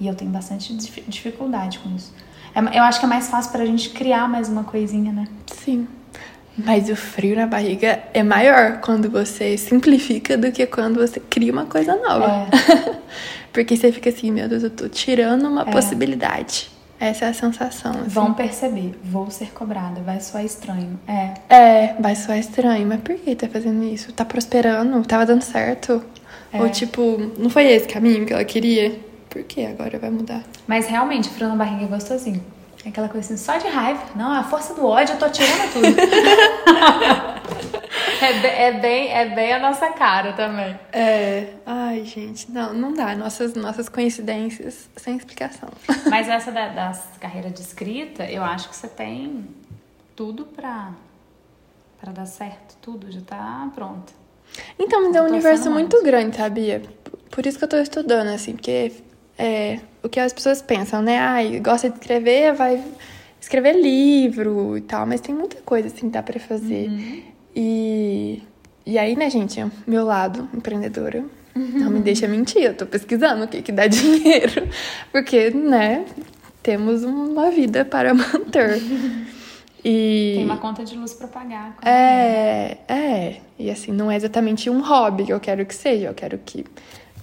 E 0.00 0.06
eu 0.06 0.14
tenho 0.14 0.30
bastante 0.30 0.74
dif- 0.76 1.02
dificuldade 1.08 1.78
com 1.80 1.94
isso. 1.96 2.12
É- 2.54 2.78
Eu 2.78 2.82
acho 2.84 3.00
que 3.00 3.06
é 3.06 3.08
mais 3.08 3.28
fácil 3.28 3.50
pra 3.52 3.64
gente 3.64 3.90
criar 3.90 4.28
mais 4.28 4.48
uma 4.48 4.64
coisinha, 4.64 5.12
né? 5.12 5.26
Sim. 5.46 5.88
Mas 6.56 6.88
o 6.90 6.96
frio 6.96 7.36
na 7.36 7.46
barriga 7.46 8.02
é 8.12 8.22
maior 8.22 8.80
quando 8.80 9.08
você 9.08 9.56
simplifica 9.56 10.36
do 10.36 10.50
que 10.50 10.66
quando 10.66 10.96
você 10.98 11.20
cria 11.20 11.52
uma 11.52 11.66
coisa 11.66 11.94
nova. 11.96 12.46
Porque 13.52 13.76
você 13.76 13.90
fica 13.92 14.10
assim, 14.10 14.30
meu 14.32 14.48
Deus, 14.48 14.62
eu 14.64 14.70
tô 14.70 14.88
tirando 14.88 15.44
uma 15.48 15.64
possibilidade. 15.72 16.68
Essa 17.00 17.26
é 17.26 17.28
a 17.28 17.34
sensação. 17.34 17.92
Assim. 17.92 18.08
Vão 18.08 18.34
perceber, 18.34 18.98
vou 19.04 19.30
ser 19.30 19.52
cobrada, 19.52 20.00
vai 20.00 20.20
soar 20.20 20.44
estranho. 20.44 20.98
É, 21.06 21.34
É, 21.48 21.94
vai 22.00 22.16
soar 22.16 22.38
estranho, 22.38 22.86
mas 22.86 23.00
por 23.00 23.14
que 23.16 23.34
tá 23.36 23.48
fazendo 23.48 23.84
isso? 23.84 24.12
Tá 24.12 24.24
prosperando? 24.24 25.00
Tava 25.06 25.24
dando 25.24 25.42
certo? 25.42 26.02
É. 26.52 26.60
Ou 26.60 26.68
tipo, 26.68 27.32
não 27.38 27.48
foi 27.50 27.66
esse 27.66 27.86
caminho 27.86 28.26
que 28.26 28.32
ela 28.32 28.44
queria? 28.44 28.98
Por 29.30 29.42
que 29.44 29.64
agora 29.64 29.98
vai 29.98 30.10
mudar? 30.10 30.42
mas 30.66 30.86
realmente, 30.86 31.28
frio 31.28 31.48
na 31.48 31.56
barriga 31.56 31.84
é 31.84 31.86
gostosinho. 31.86 32.42
É 32.84 32.88
aquela 32.88 33.08
coisa 33.08 33.32
assim, 33.34 33.42
só 33.44 33.56
de 33.58 33.68
raiva. 33.68 34.00
Não, 34.16 34.32
a 34.32 34.42
força 34.44 34.72
do 34.74 34.86
ódio, 34.86 35.14
eu 35.14 35.18
tô 35.18 35.28
tirando 35.28 35.72
tudo. 35.72 35.86
é, 38.20 38.40
bem, 38.40 38.50
é, 38.50 38.72
bem, 38.72 39.08
é 39.12 39.34
bem 39.34 39.52
a 39.52 39.58
nossa 39.58 39.90
cara 39.92 40.32
também. 40.32 40.78
É. 40.92 41.54
Ai, 41.64 42.04
gente, 42.04 42.50
não, 42.50 42.72
não 42.72 42.92
dá. 42.92 43.14
Nossas, 43.14 43.54
nossas 43.54 43.88
coincidências 43.88 44.88
sem 44.96 45.16
explicação. 45.16 45.68
Mas 46.10 46.28
essa 46.28 46.50
da, 46.50 46.68
das 46.68 47.04
carreiras 47.20 47.52
de 47.52 47.60
escrita, 47.60 48.24
eu 48.24 48.42
acho 48.42 48.68
que 48.68 48.76
você 48.76 48.88
tem 48.88 49.46
tudo 50.16 50.44
pra, 50.46 50.92
pra 52.00 52.12
dar 52.12 52.26
certo. 52.26 52.76
Tudo 52.80 53.10
já 53.10 53.20
tá 53.20 53.70
pronto. 53.74 54.12
Então, 54.78 55.04
mas 55.04 55.14
é 55.14 55.22
um 55.22 55.26
universo 55.26 55.70
muito 55.70 56.02
grande, 56.02 56.36
sabia? 56.36 56.82
Por 57.30 57.44
isso 57.44 57.58
que 57.58 57.64
eu 57.64 57.68
tô 57.68 57.76
estudando, 57.76 58.28
assim, 58.28 58.54
porque 58.54 58.92
é, 59.36 59.78
o 60.02 60.08
que 60.08 60.18
as 60.18 60.32
pessoas 60.32 60.62
pensam, 60.62 61.02
né? 61.02 61.18
Ai, 61.18 61.60
gosta 61.60 61.90
de 61.90 61.96
escrever, 61.96 62.54
vai 62.54 62.82
escrever 63.38 63.74
livro 63.74 64.76
e 64.76 64.80
tal, 64.80 65.06
mas 65.06 65.20
tem 65.20 65.34
muita 65.34 65.56
coisa, 65.62 65.88
assim, 65.88 66.06
que 66.06 66.12
dá 66.12 66.22
pra 66.22 66.40
fazer. 66.40 66.90
E, 67.60 68.40
e 68.86 68.96
aí, 68.96 69.16
né, 69.16 69.28
gente, 69.28 69.66
meu 69.84 70.04
lado 70.04 70.48
empreendedora 70.54 71.24
não 71.56 71.90
me 71.90 71.98
deixa 71.98 72.28
mentir, 72.28 72.62
eu 72.62 72.76
tô 72.76 72.86
pesquisando 72.86 73.42
o 73.42 73.48
que 73.48 73.60
que 73.62 73.72
dá 73.72 73.84
dinheiro, 73.88 74.68
porque, 75.10 75.50
né, 75.50 76.04
temos 76.62 77.02
uma 77.02 77.50
vida 77.50 77.84
para 77.84 78.14
manter. 78.14 78.80
E... 79.84 80.34
Tem 80.36 80.44
uma 80.44 80.58
conta 80.58 80.84
de 80.84 80.96
luz 80.96 81.14
pra 81.14 81.26
pagar. 81.26 81.76
É, 81.84 82.76
é. 82.86 83.40
E 83.58 83.68
assim, 83.72 83.90
não 83.90 84.08
é 84.08 84.14
exatamente 84.14 84.70
um 84.70 84.80
hobby 84.80 85.24
que 85.24 85.32
eu 85.32 85.40
quero 85.40 85.66
que 85.66 85.74
seja. 85.74 86.06
Eu 86.06 86.14
quero 86.14 86.38
que 86.38 86.64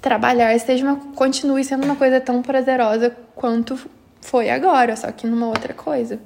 trabalhar 0.02 0.58
seja 0.60 0.84
uma, 0.84 0.98
continue 1.16 1.64
sendo 1.64 1.86
uma 1.86 1.96
coisa 1.96 2.20
tão 2.20 2.42
prazerosa 2.42 3.16
quanto 3.34 3.80
foi 4.20 4.50
agora, 4.50 4.98
só 4.98 5.10
que 5.14 5.28
numa 5.28 5.48
outra 5.48 5.74
coisa. 5.74 6.20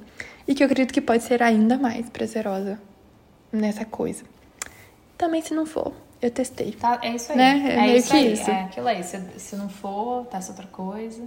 E 0.48 0.56
que 0.56 0.64
eu 0.64 0.66
acredito 0.66 0.92
que 0.92 1.02
pode 1.02 1.22
ser 1.22 1.44
ainda 1.44 1.78
mais 1.78 2.10
prazerosa 2.10 2.80
nessa 3.52 3.86
coisa. 3.86 4.24
Também 5.18 5.42
se 5.42 5.54
não 5.54 5.66
for, 5.66 5.94
eu 6.22 6.32
testei. 6.32 6.72
Tá, 6.74 7.00
é 7.02 7.16
isso 7.16 7.32
aí. 7.32 7.38
Né? 7.38 7.64
É 7.68 7.74
É, 7.74 7.82
meio 7.82 7.98
isso 7.98 8.10
que 8.12 8.18
aí. 8.18 8.34
isso. 8.34 8.50
É 8.50 8.62
aquilo 8.64 8.88
aí. 8.88 9.04
Se, 9.04 9.20
se 9.38 9.56
não 9.56 9.70
for, 9.70 10.26
testa 10.28 10.52
outra 10.52 10.68
coisa. 10.68 11.22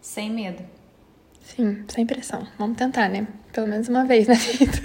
Sem 0.00 0.30
medo. 0.30 0.62
Sim, 1.42 1.84
sem 1.88 2.06
pressão. 2.06 2.46
Vamos 2.58 2.76
tentar, 2.76 3.08
né? 3.08 3.26
Pelo 3.52 3.66
menos 3.66 3.88
uma 3.88 4.04
vez 4.04 4.28
na 4.28 4.34
vida. 4.38 4.80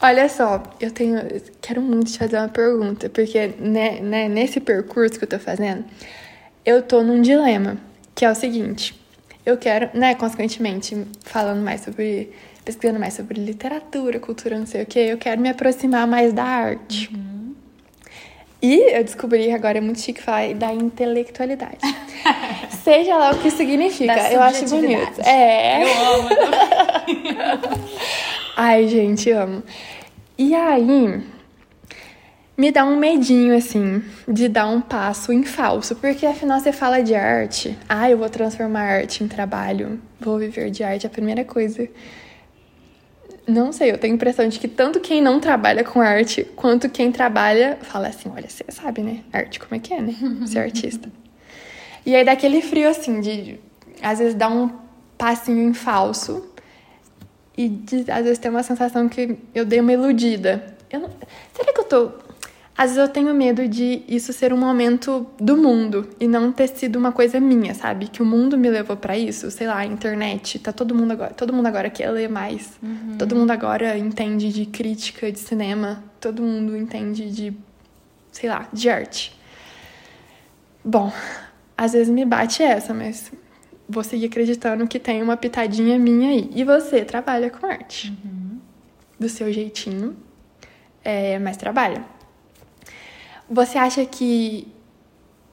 Olha 0.00 0.28
só, 0.28 0.62
eu 0.80 0.90
tenho. 0.90 1.18
Quero 1.60 1.82
muito 1.82 2.10
te 2.12 2.18
fazer 2.18 2.38
uma 2.38 2.48
pergunta, 2.48 3.08
porque 3.10 3.48
né, 3.58 4.00
né, 4.00 4.28
nesse 4.28 4.58
percurso 4.60 5.18
que 5.18 5.24
eu 5.24 5.28
tô 5.28 5.38
fazendo, 5.38 5.84
eu 6.64 6.82
tô 6.82 7.02
num 7.02 7.20
dilema, 7.20 7.76
que 8.14 8.24
é 8.24 8.30
o 8.30 8.34
seguinte. 8.34 8.98
Eu 9.44 9.58
quero, 9.58 9.90
né, 9.92 10.14
consequentemente, 10.14 11.06
falando 11.22 11.62
mais 11.62 11.82
sobre. 11.82 12.32
Pesquisando 12.64 13.00
mais 13.00 13.14
sobre 13.14 13.40
literatura, 13.40 14.20
cultura, 14.20 14.58
não 14.58 14.66
sei 14.66 14.82
o 14.82 14.86
que, 14.86 14.98
eu 14.98 15.18
quero 15.18 15.40
me 15.40 15.48
aproximar 15.48 16.06
mais 16.06 16.32
da 16.32 16.44
arte. 16.44 17.10
Uhum. 17.14 17.54
E 18.62 18.96
eu 18.96 19.02
descobri 19.02 19.44
que 19.44 19.52
agora 19.52 19.78
é 19.78 19.80
muito 19.80 20.00
chique 20.00 20.22
falar 20.22 20.52
da 20.54 20.72
intelectualidade. 20.72 21.78
Seja 22.84 23.16
lá 23.16 23.30
o 23.30 23.38
que 23.38 23.50
significa, 23.50 24.30
eu 24.30 24.42
acho 24.42 24.66
bonito. 24.68 25.20
É. 25.22 25.82
Eu 25.82 26.14
amo. 26.14 26.28
Ai, 28.56 28.86
gente, 28.88 29.30
amo. 29.30 29.62
E 30.36 30.54
aí, 30.54 31.22
me 32.60 32.70
dá 32.70 32.84
um 32.84 32.96
medinho, 32.96 33.56
assim, 33.56 34.02
de 34.28 34.46
dar 34.46 34.66
um 34.66 34.82
passo 34.82 35.32
em 35.32 35.42
falso, 35.44 35.96
porque 35.96 36.26
afinal 36.26 36.60
você 36.60 36.72
fala 36.72 37.02
de 37.02 37.14
arte. 37.14 37.74
Ah, 37.88 38.10
eu 38.10 38.18
vou 38.18 38.28
transformar 38.28 38.82
arte 38.82 39.24
em 39.24 39.28
trabalho, 39.28 39.98
vou 40.20 40.38
viver 40.38 40.70
de 40.70 40.84
arte, 40.84 41.06
a 41.06 41.10
primeira 41.10 41.42
coisa. 41.42 41.88
Não 43.50 43.72
sei, 43.72 43.90
eu 43.90 43.98
tenho 43.98 44.14
a 44.14 44.16
impressão 44.16 44.48
de 44.48 44.58
que 44.58 44.68
tanto 44.68 45.00
quem 45.00 45.20
não 45.20 45.40
trabalha 45.40 45.82
com 45.82 46.00
arte, 46.00 46.44
quanto 46.56 46.88
quem 46.88 47.10
trabalha, 47.10 47.78
fala 47.82 48.08
assim: 48.08 48.30
olha, 48.34 48.48
você 48.48 48.64
sabe, 48.68 49.02
né? 49.02 49.24
Arte, 49.32 49.58
como 49.58 49.74
é 49.74 49.78
que 49.78 49.92
é, 49.92 50.00
né? 50.00 50.14
Ser 50.46 50.60
artista. 50.60 51.10
E 52.06 52.16
aí 52.16 52.24
dá 52.24 52.32
aquele 52.32 52.62
frio, 52.62 52.88
assim, 52.88 53.20
de 53.20 53.60
às 54.02 54.18
vezes 54.18 54.34
dá 54.34 54.48
um 54.48 54.70
passinho 55.18 55.62
em 55.62 55.74
falso 55.74 56.50
e 57.56 57.68
de, 57.68 58.10
às 58.10 58.24
vezes 58.24 58.38
tem 58.38 58.50
uma 58.50 58.62
sensação 58.62 59.06
que 59.06 59.36
eu 59.54 59.66
dei 59.66 59.80
uma 59.80 59.92
iludida. 59.92 60.74
Eu 60.90 61.00
não, 61.00 61.10
será 61.54 61.72
que 61.72 61.80
eu 61.80 61.84
tô. 61.84 62.12
Às 62.80 62.92
vezes 62.92 62.96
eu 62.96 63.08
tenho 63.08 63.34
medo 63.34 63.68
de 63.68 64.02
isso 64.08 64.32
ser 64.32 64.54
um 64.54 64.56
momento 64.56 65.26
do 65.38 65.54
mundo 65.54 66.08
e 66.18 66.26
não 66.26 66.50
ter 66.50 66.66
sido 66.66 66.96
uma 66.96 67.12
coisa 67.12 67.38
minha, 67.38 67.74
sabe? 67.74 68.08
Que 68.08 68.22
o 68.22 68.24
mundo 68.24 68.56
me 68.56 68.70
levou 68.70 68.96
para 68.96 69.18
isso, 69.18 69.50
sei 69.50 69.66
lá, 69.66 69.76
a 69.76 69.84
internet, 69.84 70.58
tá 70.58 70.72
todo 70.72 70.94
mundo 70.94 71.10
agora, 71.10 71.34
todo 71.34 71.52
mundo 71.52 71.66
agora 71.66 71.90
quer 71.90 72.10
ler 72.10 72.30
mais. 72.30 72.78
Uhum. 72.82 73.18
Todo 73.18 73.36
mundo 73.36 73.50
agora 73.50 73.98
entende 73.98 74.50
de 74.50 74.64
crítica 74.64 75.30
de 75.30 75.38
cinema, 75.38 76.02
todo 76.18 76.42
mundo 76.42 76.74
entende 76.74 77.30
de 77.30 77.54
sei 78.32 78.48
lá, 78.48 78.66
de 78.72 78.88
arte. 78.88 79.38
Bom, 80.82 81.12
às 81.76 81.92
vezes 81.92 82.08
me 82.08 82.24
bate 82.24 82.62
essa, 82.62 82.94
mas 82.94 83.30
vou 83.86 84.02
seguir 84.02 84.24
acreditando 84.24 84.88
que 84.88 84.98
tem 84.98 85.22
uma 85.22 85.36
pitadinha 85.36 85.98
minha 85.98 86.30
aí. 86.30 86.50
E 86.54 86.64
você 86.64 87.04
trabalha 87.04 87.50
com 87.50 87.66
arte. 87.66 88.08
Uhum. 88.24 88.58
Do 89.18 89.28
seu 89.28 89.52
jeitinho, 89.52 90.16
é, 91.04 91.38
mas 91.38 91.58
trabalha. 91.58 92.18
Você 93.50 93.76
acha 93.76 94.06
que 94.06 94.72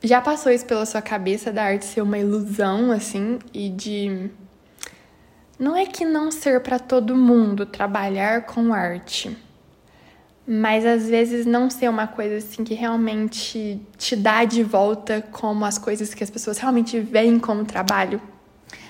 já 0.04 0.22
passou 0.22 0.52
isso 0.52 0.66
pela 0.66 0.86
sua 0.86 1.02
cabeça 1.02 1.52
da 1.52 1.64
arte 1.64 1.84
ser 1.86 2.02
uma 2.02 2.18
ilusão, 2.20 2.92
assim, 2.92 3.40
e 3.52 3.70
de. 3.70 4.30
Não 5.58 5.76
é 5.76 5.86
que 5.88 6.06
não 6.06 6.30
ser 6.30 6.62
para 6.62 6.78
todo 6.78 7.16
mundo 7.16 7.66
trabalhar 7.66 8.44
com 8.46 8.72
arte, 8.72 9.36
mas 10.48 10.86
às 10.86 11.10
vezes 11.10 11.48
não 11.48 11.68
ser 11.72 11.90
uma 11.90 12.06
coisa 12.06 12.38
assim 12.38 12.64
que 12.64 12.76
realmente 12.76 13.82
te 13.98 14.16
dá 14.16 14.46
de 14.46 14.62
volta 14.62 15.20
como 15.32 15.66
as 15.66 15.80
coisas 15.80 16.14
que 16.14 16.24
as 16.24 16.30
pessoas 16.30 16.60
realmente 16.60 17.00
veem 17.00 17.40
como 17.40 17.66
trabalho. 17.66 18.22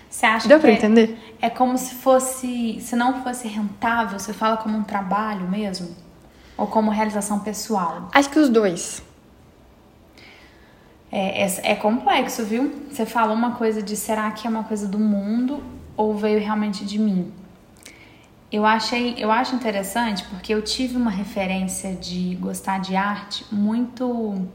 Você 0.09 0.25
acha 0.25 0.47
Deu 0.49 0.57
que 0.57 0.63
pra 0.63 0.71
é, 0.71 0.73
entender? 0.73 1.17
é 1.41 1.49
como 1.49 1.77
se 1.77 1.95
fosse, 1.95 2.79
se 2.81 2.95
não 2.97 3.23
fosse 3.23 3.47
rentável, 3.47 4.19
você 4.19 4.33
fala 4.33 4.57
como 4.57 4.77
um 4.77 4.83
trabalho 4.83 5.47
mesmo? 5.47 5.95
Ou 6.57 6.67
como 6.67 6.89
realização 6.89 7.39
pessoal? 7.39 8.09
Acho 8.13 8.29
que 8.29 8.39
os 8.39 8.49
dois. 8.49 9.03
É, 11.11 11.43
é, 11.43 11.71
é, 11.71 11.75
complexo, 11.75 12.43
viu? 12.43 12.87
Você 12.89 13.05
falou 13.05 13.35
uma 13.35 13.55
coisa 13.55 13.81
de 13.81 13.95
será 13.95 14.29
que 14.31 14.45
é 14.45 14.49
uma 14.49 14.63
coisa 14.63 14.87
do 14.87 14.99
mundo 14.99 15.63
ou 15.95 16.15
veio 16.15 16.39
realmente 16.39 16.83
de 16.83 16.99
mim? 16.99 17.31
Eu 18.51 18.65
achei, 18.65 19.15
eu 19.17 19.31
acho 19.31 19.55
interessante 19.55 20.23
porque 20.25 20.53
eu 20.53 20.61
tive 20.61 20.95
uma 20.95 21.11
referência 21.11 21.93
de 21.93 22.35
gostar 22.35 22.79
de 22.79 22.95
arte 22.95 23.45
muito 23.51 24.47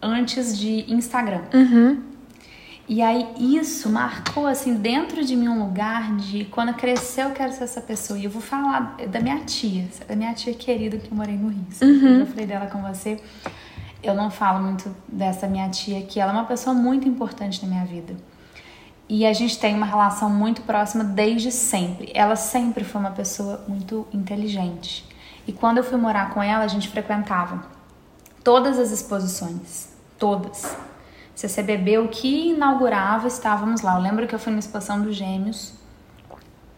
antes 0.00 0.56
de 0.58 0.92
Instagram. 0.92 1.42
Uhum. 1.52 2.02
E 2.86 3.00
aí 3.00 3.26
isso 3.38 3.88
marcou 3.88 4.46
assim 4.46 4.74
dentro 4.74 5.24
de 5.24 5.34
mim 5.34 5.48
um 5.48 5.64
lugar 5.64 6.14
de 6.16 6.44
quando 6.46 6.74
crescer 6.74 7.22
eu 7.22 7.30
quero 7.30 7.52
ser 7.52 7.64
essa 7.64 7.80
pessoa. 7.80 8.18
E 8.18 8.24
eu 8.24 8.30
vou 8.30 8.42
falar 8.42 8.96
da 9.08 9.20
minha 9.20 9.40
tia, 9.40 9.88
da 10.06 10.14
minha 10.14 10.34
tia 10.34 10.52
querida 10.52 10.98
que 10.98 11.10
eu 11.10 11.16
morei 11.16 11.36
no 11.36 11.48
Rio. 11.48 11.64
Uhum. 11.82 12.20
Eu 12.20 12.26
falei 12.26 12.46
dela 12.46 12.66
com 12.66 12.82
você. 12.82 13.18
Eu 14.02 14.14
não 14.14 14.30
falo 14.30 14.62
muito 14.62 14.94
dessa 15.08 15.46
minha 15.46 15.68
tia 15.70 16.02
que 16.02 16.20
ela 16.20 16.32
é 16.32 16.34
uma 16.34 16.44
pessoa 16.44 16.74
muito 16.74 17.08
importante 17.08 17.62
na 17.64 17.68
minha 17.68 17.86
vida. 17.86 18.14
E 19.08 19.24
a 19.24 19.32
gente 19.32 19.58
tem 19.58 19.74
uma 19.74 19.86
relação 19.86 20.28
muito 20.28 20.60
próxima 20.62 21.04
desde 21.04 21.50
sempre. 21.50 22.10
Ela 22.14 22.36
sempre 22.36 22.84
foi 22.84 23.00
uma 23.00 23.10
pessoa 23.12 23.64
muito 23.66 24.06
inteligente. 24.12 25.06
E 25.46 25.52
quando 25.52 25.78
eu 25.78 25.84
fui 25.84 25.96
morar 25.98 26.34
com 26.34 26.42
ela, 26.42 26.64
a 26.64 26.68
gente 26.68 26.88
frequentava 26.88 27.64
todas 28.42 28.78
as 28.78 28.90
exposições, 28.90 29.88
todas 30.18 30.76
CCBB, 31.34 31.98
o 31.98 32.08
que 32.08 32.50
inaugurava, 32.50 33.26
estávamos 33.26 33.80
lá. 33.80 33.96
Eu 33.96 34.02
lembro 34.02 34.26
que 34.26 34.34
eu 34.34 34.38
fui 34.38 34.52
numa 34.52 34.60
exposição 34.60 35.02
dos 35.02 35.16
Gêmeos, 35.16 35.74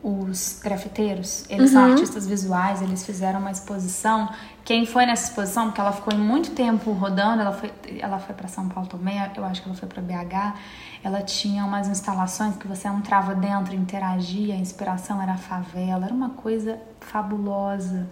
os 0.03 0.61
grafiteiros, 0.63 1.45
eles 1.51 1.73
uhum. 1.73 1.81
são 1.81 1.91
artistas 1.91 2.27
visuais, 2.29 2.81
eles 2.81 3.05
fizeram 3.05 3.41
uma 3.41 3.51
exposição. 3.51 4.31
Quem 4.65 4.87
foi 4.87 5.05
nessa 5.05 5.31
exposição, 5.31 5.67
porque 5.67 5.81
ela 5.81 5.91
ficou 5.91 6.15
em 6.15 6.19
muito 6.19 6.53
tempo 6.53 6.93
rodando, 6.93 7.43
ela 7.43 7.53
foi, 7.53 7.73
ela 7.99 8.19
foi 8.21 8.35
para 8.35 8.47
São 8.47 8.69
Paulo 8.69 8.89
também, 8.89 9.17
eu 9.37 9.45
acho 9.45 9.63
que 9.63 9.69
ela 9.69 9.77
foi 9.77 9.89
para 9.89 10.01
BH. 10.01 10.59
Ela 11.03 11.23
tinha 11.23 11.65
umas 11.65 11.89
instalações 11.89 12.57
que 12.57 12.69
você 12.69 12.87
entrava 12.87 13.35
dentro, 13.35 13.75
interagia, 13.75 14.55
a 14.55 14.59
inspiração 14.59 15.21
era 15.21 15.33
a 15.33 15.39
favela, 15.39 16.05
era 16.05 16.15
uma 16.15 16.31
coisa 16.31 16.79
fabulosa. 17.01 18.07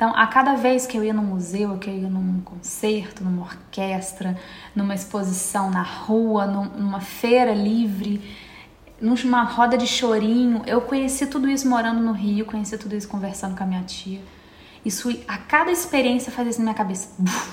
Então, 0.00 0.14
a 0.16 0.26
cada 0.26 0.54
vez 0.54 0.86
que 0.86 0.96
eu 0.96 1.04
ia 1.04 1.12
no 1.12 1.20
museu, 1.20 1.76
que 1.76 1.90
eu 1.90 1.94
ia 1.94 2.08
num 2.08 2.40
concerto, 2.40 3.22
numa 3.22 3.42
orquestra, 3.42 4.34
numa 4.74 4.94
exposição 4.94 5.70
na 5.70 5.82
rua, 5.82 6.46
numa 6.46 7.02
feira 7.02 7.52
livre, 7.52 8.18
numa 8.98 9.42
roda 9.42 9.76
de 9.76 9.86
chorinho, 9.86 10.62
eu 10.66 10.80
conheci 10.80 11.26
tudo 11.26 11.50
isso 11.50 11.68
morando 11.68 12.00
no 12.00 12.12
Rio, 12.12 12.46
conheci 12.46 12.78
tudo 12.78 12.96
isso 12.96 13.06
conversando 13.08 13.54
com 13.54 13.62
a 13.62 13.66
minha 13.66 13.82
tia. 13.82 14.22
Isso, 14.82 15.14
a 15.28 15.36
cada 15.36 15.70
experiência 15.70 16.32
fazia 16.32 16.48
isso 16.48 16.60
na 16.60 16.64
minha 16.64 16.74
cabeça. 16.74 17.10
Buf, 17.18 17.50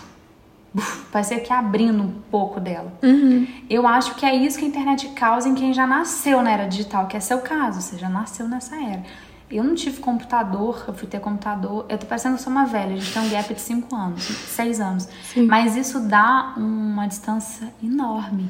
buf, 0.73 1.05
parecia 1.11 1.41
que 1.41 1.51
abrindo 1.51 2.01
um 2.01 2.13
pouco 2.31 2.61
dela. 2.61 2.97
Uhum. 3.03 3.45
Eu 3.69 3.85
acho 3.85 4.15
que 4.15 4.25
é 4.25 4.33
isso 4.33 4.57
que 4.57 4.63
a 4.63 4.69
internet 4.69 5.09
causa 5.09 5.49
em 5.49 5.53
quem 5.53 5.73
já 5.73 5.85
nasceu 5.85 6.41
na 6.41 6.51
era 6.51 6.65
digital, 6.65 7.07
que 7.07 7.17
é 7.17 7.19
seu 7.19 7.39
caso, 7.39 7.81
você 7.81 7.97
já 7.97 8.07
nasceu 8.07 8.47
nessa 8.47 8.81
era. 8.81 9.03
Eu 9.49 9.63
não 9.63 9.75
tive 9.75 9.99
computador, 10.01 10.83
eu 10.87 10.93
fui 10.93 11.07
ter 11.07 11.19
computador. 11.19 11.85
Eu 11.87 11.97
tô 11.97 12.05
parecendo 12.05 12.35
que 12.35 12.41
eu 12.41 12.43
sou 12.43 12.51
uma 12.51 12.65
velha, 12.65 12.93
a 12.93 12.97
gente 12.97 13.13
tem 13.13 13.21
um 13.21 13.29
gap 13.29 13.53
de 13.53 13.61
5 13.61 13.95
anos, 13.95 14.23
6 14.23 14.79
anos. 14.81 15.09
Sim. 15.23 15.45
Mas 15.45 15.75
isso 15.75 16.01
dá 16.01 16.53
uma 16.57 17.07
distância 17.07 17.73
enorme. 17.81 18.49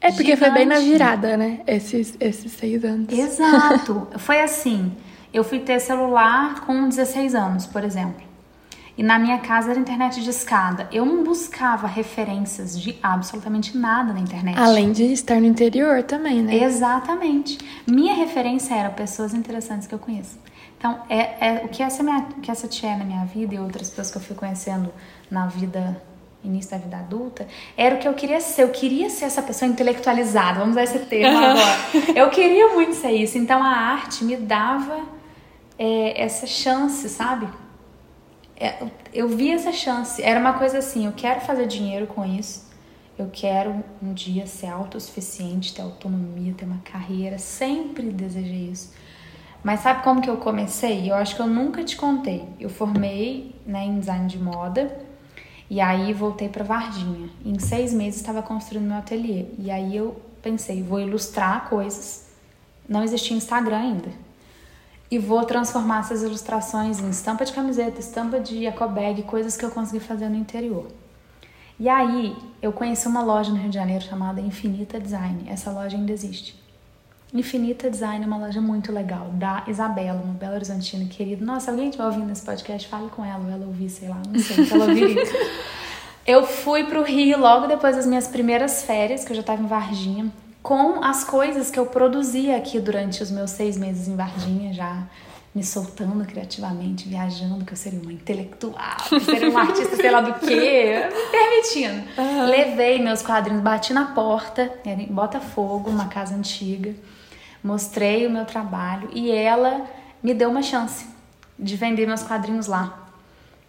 É 0.00 0.10
porque 0.10 0.34
Gigante. 0.34 0.38
foi 0.38 0.50
bem 0.50 0.66
na 0.66 0.78
virada, 0.78 1.36
né? 1.36 1.60
Esses, 1.66 2.16
esses 2.18 2.52
seis 2.52 2.82
anos. 2.84 3.08
Exato. 3.10 4.08
foi 4.16 4.40
assim. 4.40 4.92
Eu 5.32 5.44
fui 5.44 5.60
ter 5.60 5.78
celular 5.78 6.60
com 6.60 6.88
16 6.88 7.34
anos, 7.34 7.66
por 7.66 7.84
exemplo. 7.84 8.29
E 9.00 9.02
na 9.02 9.18
minha 9.18 9.38
casa 9.38 9.70
era 9.70 9.80
internet 9.80 10.22
de 10.22 10.28
escada. 10.28 10.86
Eu 10.92 11.06
não 11.06 11.24
buscava 11.24 11.86
referências 11.86 12.78
de 12.78 12.98
absolutamente 13.02 13.74
nada 13.74 14.12
na 14.12 14.20
internet. 14.20 14.58
Além 14.58 14.92
de 14.92 15.04
estar 15.04 15.40
no 15.40 15.46
interior 15.46 16.02
também, 16.02 16.42
né? 16.42 16.62
Exatamente. 16.62 17.56
Minha 17.86 18.12
referência 18.12 18.74
era 18.74 18.90
pessoas 18.90 19.32
interessantes 19.32 19.88
que 19.88 19.94
eu 19.94 19.98
conheço. 19.98 20.38
Então, 20.76 21.00
é, 21.08 21.62
é 21.62 21.62
o 21.64 21.68
que 21.70 21.82
essa, 21.82 22.02
minha, 22.02 22.26
que 22.42 22.50
essa 22.50 22.68
tia 22.68 22.90
é 22.90 22.96
na 22.98 23.04
minha 23.06 23.24
vida 23.24 23.54
e 23.54 23.58
outras 23.58 23.88
pessoas 23.88 24.10
que 24.10 24.18
eu 24.18 24.20
fui 24.20 24.36
conhecendo 24.36 24.92
na 25.30 25.46
vida 25.46 26.02
início 26.44 26.70
da 26.70 26.76
vida 26.76 26.98
adulta, 26.98 27.48
era 27.78 27.94
o 27.94 27.98
que 27.98 28.06
eu 28.06 28.12
queria 28.12 28.42
ser. 28.42 28.64
Eu 28.64 28.68
queria 28.68 29.08
ser 29.08 29.24
essa 29.24 29.40
pessoa 29.40 29.66
intelectualizada, 29.70 30.58
vamos 30.58 30.72
usar 30.72 30.82
esse 30.82 30.98
termo 30.98 31.38
agora. 31.38 31.78
Eu 32.14 32.28
queria 32.28 32.74
muito 32.74 32.94
ser 32.96 33.12
isso. 33.12 33.38
Então 33.38 33.62
a 33.62 33.70
arte 33.70 34.24
me 34.24 34.36
dava 34.36 35.00
é, 35.78 36.22
essa 36.22 36.46
chance, 36.46 37.08
sabe? 37.08 37.48
É, 38.60 38.86
eu 39.12 39.26
vi 39.26 39.50
essa 39.50 39.72
chance. 39.72 40.22
Era 40.22 40.38
uma 40.38 40.52
coisa 40.52 40.78
assim: 40.78 41.06
eu 41.06 41.12
quero 41.12 41.40
fazer 41.40 41.66
dinheiro 41.66 42.06
com 42.06 42.24
isso. 42.24 42.68
Eu 43.18 43.28
quero 43.32 43.82
um 44.02 44.12
dia 44.14 44.46
ser 44.46 44.68
autossuficiente, 44.68 45.74
ter 45.74 45.82
autonomia, 45.82 46.54
ter 46.54 46.64
uma 46.66 46.80
carreira. 46.84 47.38
Sempre 47.38 48.10
desejei 48.10 48.70
isso. 48.70 48.92
Mas 49.62 49.80
sabe 49.80 50.02
como 50.02 50.22
que 50.22 50.30
eu 50.30 50.36
comecei? 50.36 51.10
Eu 51.10 51.14
acho 51.14 51.34
que 51.36 51.42
eu 51.42 51.46
nunca 51.46 51.82
te 51.84 51.96
contei. 51.96 52.48
Eu 52.58 52.70
formei 52.70 53.54
né, 53.66 53.84
em 53.84 53.98
design 53.98 54.26
de 54.26 54.38
moda 54.38 54.96
e 55.68 55.80
aí 55.80 56.14
voltei 56.14 56.48
para 56.48 56.64
Varginha. 56.64 57.28
Em 57.44 57.58
seis 57.58 57.92
meses 57.92 58.20
estava 58.20 58.42
construindo 58.42 58.86
meu 58.86 58.96
ateliê. 58.96 59.46
E 59.58 59.70
aí 59.70 59.94
eu 59.94 60.18
pensei, 60.40 60.82
vou 60.82 60.98
ilustrar 60.98 61.68
coisas 61.68 62.30
não 62.90 63.04
existia 63.04 63.36
Instagram 63.36 63.78
ainda. 63.78 64.08
E 65.10 65.18
vou 65.18 65.44
transformar 65.44 66.00
essas 66.00 66.22
ilustrações 66.22 67.00
em 67.00 67.10
estampa 67.10 67.44
de 67.44 67.52
camiseta, 67.52 67.98
estampa 67.98 68.38
de 68.38 68.64
ecobag, 68.66 69.22
coisas 69.24 69.56
que 69.56 69.64
eu 69.64 69.70
consegui 69.70 69.98
fazer 69.98 70.28
no 70.28 70.36
interior. 70.36 70.86
E 71.78 71.88
aí, 71.88 72.36
eu 72.60 72.72
conheci 72.72 73.08
uma 73.08 73.22
loja 73.22 73.50
no 73.50 73.56
Rio 73.56 73.70
de 73.70 73.74
Janeiro 73.74 74.04
chamada 74.04 74.40
Infinita 74.40 75.00
Design. 75.00 75.46
Essa 75.48 75.70
loja 75.70 75.96
ainda 75.96 76.12
existe. 76.12 76.60
Infinita 77.32 77.88
Design 77.88 78.24
é 78.24 78.26
uma 78.26 78.36
loja 78.36 78.60
muito 78.60 78.92
legal, 78.92 79.28
da 79.32 79.64
Isabela, 79.66 80.20
uma 80.20 80.34
Belo 80.34 80.54
Horizontina 80.54 81.04
querida. 81.06 81.44
Nossa, 81.44 81.70
alguém 81.70 81.86
estiver 81.86 82.04
ouvindo 82.04 82.30
esse 82.30 82.44
podcast, 82.44 82.88
fale 82.88 83.08
com 83.08 83.24
ela, 83.24 83.44
ou 83.44 83.50
ela 83.50 83.66
ouvir, 83.66 83.88
sei 83.88 84.08
lá, 84.08 84.20
não 84.28 84.38
sei 84.38 84.66
se 84.66 84.74
ela 84.74 84.84
ouviria. 84.84 85.22
eu 86.26 86.44
fui 86.44 86.84
pro 86.84 87.02
Rio 87.02 87.38
logo 87.38 87.66
depois 87.66 87.96
das 87.96 88.04
minhas 88.04 88.26
primeiras 88.26 88.82
férias, 88.82 89.24
que 89.24 89.30
eu 89.30 89.36
já 89.36 89.40
estava 89.40 89.62
em 89.62 89.66
Varginha, 89.66 90.30
com 90.62 91.02
as 91.02 91.24
coisas 91.24 91.70
que 91.70 91.78
eu 91.78 91.86
produzia 91.86 92.56
aqui 92.56 92.78
durante 92.80 93.22
os 93.22 93.30
meus 93.30 93.50
seis 93.50 93.76
meses 93.76 94.08
em 94.08 94.16
Varginha, 94.16 94.72
já 94.72 95.04
me 95.54 95.64
soltando 95.64 96.24
criativamente, 96.24 97.08
viajando, 97.08 97.64
que 97.64 97.72
eu 97.72 97.76
seria 97.76 98.00
uma 98.00 98.12
intelectual, 98.12 98.96
que 99.08 99.14
eu 99.16 99.20
seria 99.20 99.50
uma 99.50 99.62
artista, 99.62 99.96
sei 99.96 100.10
lá 100.10 100.20
do 100.20 100.34
quê, 100.34 101.08
me 101.12 101.30
permitindo. 101.30 102.04
Uhum. 102.16 102.46
Levei 102.46 103.02
meus 103.02 103.20
quadrinhos, 103.20 103.62
bati 103.62 103.92
na 103.92 104.06
porta, 104.06 104.72
era 104.84 105.02
em 105.02 105.06
Botafogo, 105.06 105.90
uma 105.90 106.06
casa 106.06 106.34
antiga 106.34 106.94
mostrei 107.62 108.26
o 108.26 108.30
meu 108.30 108.44
trabalho 108.44 109.08
e 109.12 109.30
ela 109.30 109.86
me 110.22 110.34
deu 110.34 110.50
uma 110.50 110.62
chance 110.62 111.06
de 111.58 111.76
vender 111.76 112.06
meus 112.06 112.22
quadrinhos 112.22 112.66
lá. 112.66 112.98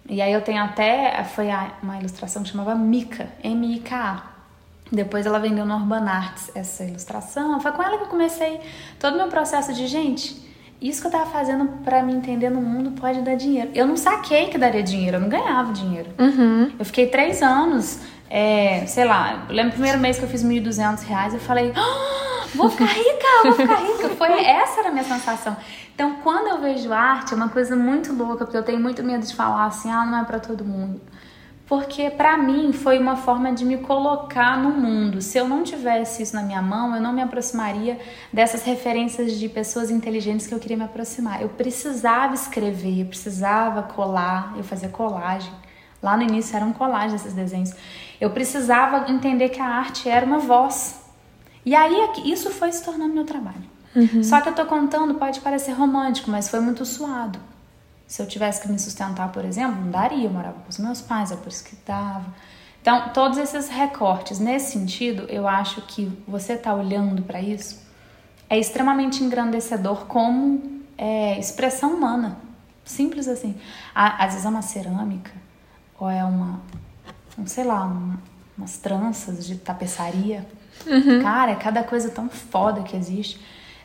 E 0.10 0.22
aí 0.22 0.34
eu 0.34 0.42
tenho 0.42 0.64
até, 0.64 1.24
foi 1.24 1.48
uma 1.84 2.00
ilustração 2.00 2.42
que 2.44 2.50
chamava 2.50 2.74
Mika, 2.76 3.30
M-I-K-A. 3.44 4.31
Depois 4.92 5.26
ela 5.26 5.40
vendeu 5.40 5.66
no 5.66 5.76
Urban 5.76 6.06
Arts 6.06 6.52
essa 6.54 6.84
ilustração. 6.84 7.60
Foi 7.62 7.72
com 7.72 7.82
ela 7.82 7.98
que 7.98 8.04
eu 8.04 8.08
comecei 8.08 8.60
todo 9.00 9.14
o 9.14 9.18
meu 9.18 9.28
processo 9.28 9.74
de, 9.74 9.88
gente, 9.88 10.36
isso 10.82 11.00
que 11.00 11.08
eu 11.08 11.12
tava 11.12 11.28
fazendo 11.28 11.66
para 11.84 12.02
me 12.04 12.14
entender 12.14 12.50
no 12.50 12.62
mundo 12.62 13.00
pode 13.00 13.22
dar 13.22 13.36
dinheiro. 13.36 13.70
Eu 13.74 13.88
não 13.88 13.96
saquei 13.96 14.48
que 14.48 14.58
daria 14.58 14.84
dinheiro, 14.84 15.18
eu 15.18 15.22
não 15.22 15.30
ganhava 15.30 15.72
dinheiro. 15.72 16.10
Uhum. 16.20 16.72
Eu 16.78 16.84
fiquei 16.84 17.08
três 17.08 17.42
anos, 17.42 18.00
é, 18.30 18.86
sei 18.88 19.06
lá, 19.06 19.46
eu 19.48 19.56
lembro 19.56 19.70
o 19.70 19.74
primeiro 19.74 20.00
mês 20.00 20.18
que 20.18 20.26
eu 20.26 20.30
fiz 20.30 20.44
1.200 20.44 21.04
reais, 21.04 21.34
eu 21.34 21.40
falei, 21.40 21.72
ah! 21.76 22.46
vou 22.56 22.70
ficar 22.70 22.86
rica, 22.86 23.28
vou 23.44 23.54
ficar 23.54 23.76
rica. 23.76 24.10
Foi, 24.18 24.44
essa 24.44 24.80
era 24.80 24.90
a 24.90 24.92
minha 24.92 25.04
sensação. 25.04 25.56
Então, 25.94 26.16
quando 26.24 26.48
eu 26.48 26.60
vejo 26.60 26.92
arte, 26.92 27.34
é 27.34 27.36
uma 27.36 27.50
coisa 27.50 27.76
muito 27.76 28.12
louca, 28.14 28.46
porque 28.46 28.58
eu 28.58 28.64
tenho 28.64 28.80
muito 28.80 29.04
medo 29.04 29.26
de 29.26 29.36
falar 29.36 29.66
assim, 29.66 29.92
ah, 29.92 30.06
não 30.06 30.20
é 30.20 30.24
para 30.24 30.40
todo 30.40 30.66
mundo. 30.66 31.00
Porque 31.72 32.10
para 32.10 32.38
mim 32.38 32.74
foi 32.74 33.00
uma 33.00 33.16
forma 33.16 33.54
de 33.54 33.64
me 33.64 33.78
colocar 33.78 34.62
no 34.62 34.72
mundo. 34.72 35.22
Se 35.22 35.38
eu 35.38 35.48
não 35.48 35.64
tivesse 35.64 36.22
isso 36.22 36.36
na 36.36 36.44
minha 36.44 36.62
mão, 36.62 36.94
eu 36.94 37.02
não 37.02 37.14
me 37.14 37.22
aproximaria 37.22 37.98
dessas 38.34 38.64
referências 38.64 39.40
de 39.40 39.48
pessoas 39.48 39.90
inteligentes 39.90 40.48
que 40.48 40.54
eu 40.54 40.60
queria 40.60 40.76
me 40.76 40.84
aproximar. 40.84 41.42
Eu 41.42 41.48
precisava 41.48 42.34
escrever, 42.34 43.00
eu 43.00 43.06
precisava 43.06 43.84
colar, 43.84 44.54
eu 44.58 44.66
fazia 44.66 44.90
colagem. 44.90 45.50
Lá 46.04 46.18
no 46.18 46.24
início 46.24 46.58
eram 46.58 46.74
colagens 46.74 47.22
esses 47.22 47.32
desenhos. 47.34 47.74
Eu 48.20 48.32
precisava 48.32 49.10
entender 49.10 49.48
que 49.48 49.62
a 49.62 49.66
arte 49.66 50.10
era 50.10 50.26
uma 50.26 50.40
voz, 50.40 51.02
e 51.66 51.74
aí 51.74 51.96
isso 52.26 52.50
foi 52.50 52.70
se 52.74 52.84
tornando 52.84 53.14
meu 53.14 53.24
trabalho. 53.24 53.64
Uhum. 53.96 54.22
Só 54.22 54.42
que 54.42 54.50
eu 54.50 54.54
tô 54.54 54.66
contando, 54.66 55.14
pode 55.14 55.40
parecer 55.40 55.72
romântico, 55.72 56.30
mas 56.30 56.50
foi 56.50 56.60
muito 56.60 56.84
suado. 56.86 57.40
Se 58.12 58.22
eu 58.22 58.28
tivesse 58.28 58.62
que 58.62 58.70
me 58.70 58.78
sustentar, 58.78 59.32
por 59.32 59.46
exemplo, 59.46 59.80
não 59.80 59.90
daria, 59.90 60.26
eu 60.26 60.32
morava 60.32 60.60
com 60.60 60.70
os 60.70 60.78
meus 60.78 61.00
pais, 61.00 61.32
é 61.32 61.38
por 61.38 61.48
isso 61.48 61.64
que 61.64 61.78
dava. 61.86 62.26
Então, 62.82 63.10
todos 63.14 63.38
esses 63.38 63.70
recortes, 63.70 64.38
nesse 64.38 64.74
sentido, 64.74 65.24
eu 65.30 65.48
acho 65.48 65.82
que 65.84 66.12
você 66.28 66.58
tá 66.58 66.74
olhando 66.74 67.22
para 67.22 67.42
isso 67.42 67.80
é 68.50 68.60
extremamente 68.60 69.24
engrandecedor 69.24 70.08
como 70.08 70.82
é, 70.98 71.40
expressão 71.40 71.94
humana. 71.94 72.38
Simples 72.84 73.30
assim. 73.30 73.56
Às 73.96 74.32
vezes 74.32 74.46
é 74.46 74.50
uma 74.50 74.62
cerâmica, 74.62 75.32
ou 75.98 76.10
é 76.10 76.26
uma, 76.26 76.60
um, 77.38 77.48
sei 77.48 77.64
lá, 77.64 77.86
um, 77.86 78.18
umas 78.58 78.76
tranças 78.76 79.48
de 79.48 79.56
tapeçaria 79.56 80.46
Uhum. 80.86 81.22
Cara, 81.22 81.52
é 81.52 81.56
cada 81.56 81.84
coisa 81.84 82.10
tão 82.10 82.30
foda 82.30 82.82
que 82.82 82.96
existe. 82.96 83.40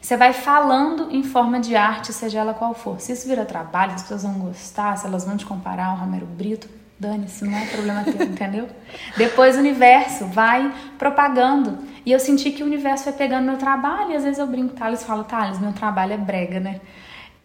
Você 0.07 0.17
vai 0.17 0.33
falando 0.33 1.09
em 1.11 1.25
forma 1.25 1.59
de 1.59 1.75
arte, 1.75 2.13
seja 2.13 2.39
ela 2.39 2.55
qual 2.55 2.73
for. 2.73 3.01
Se 3.01 3.11
isso 3.11 3.27
vira 3.27 3.45
trabalho, 3.45 3.95
as 3.95 4.03
pessoas 4.03 4.23
vão 4.23 4.35
gostar, 4.35 4.97
se 4.97 5.05
elas 5.05 5.25
vão 5.25 5.37
te 5.37 5.45
comparar 5.45 5.87
ao 5.87 5.97
Romero 5.97 6.25
Brito, 6.25 6.69
dane-se, 6.97 7.45
não 7.45 7.59
é 7.59 7.67
problema 7.67 8.05
teu, 8.05 8.15
entendeu? 8.23 8.69
Depois 9.17 9.57
o 9.57 9.59
universo 9.59 10.27
vai 10.27 10.73
propagando. 10.97 11.79
E 12.07 12.13
eu 12.13 12.21
senti 12.21 12.53
que 12.53 12.63
o 12.63 12.67
universo 12.67 13.03
foi 13.03 13.15
pegando 13.15 13.47
meu 13.47 13.57
trabalho, 13.57 14.13
e 14.13 14.15
às 14.15 14.23
vezes 14.23 14.39
eu 14.39 14.47
brinco, 14.47 14.75
Thales 14.75 15.03
fala, 15.03 15.25
Thales, 15.25 15.59
meu 15.59 15.73
trabalho 15.73 16.13
é 16.13 16.19
brega, 16.19 16.61
né? 16.61 16.81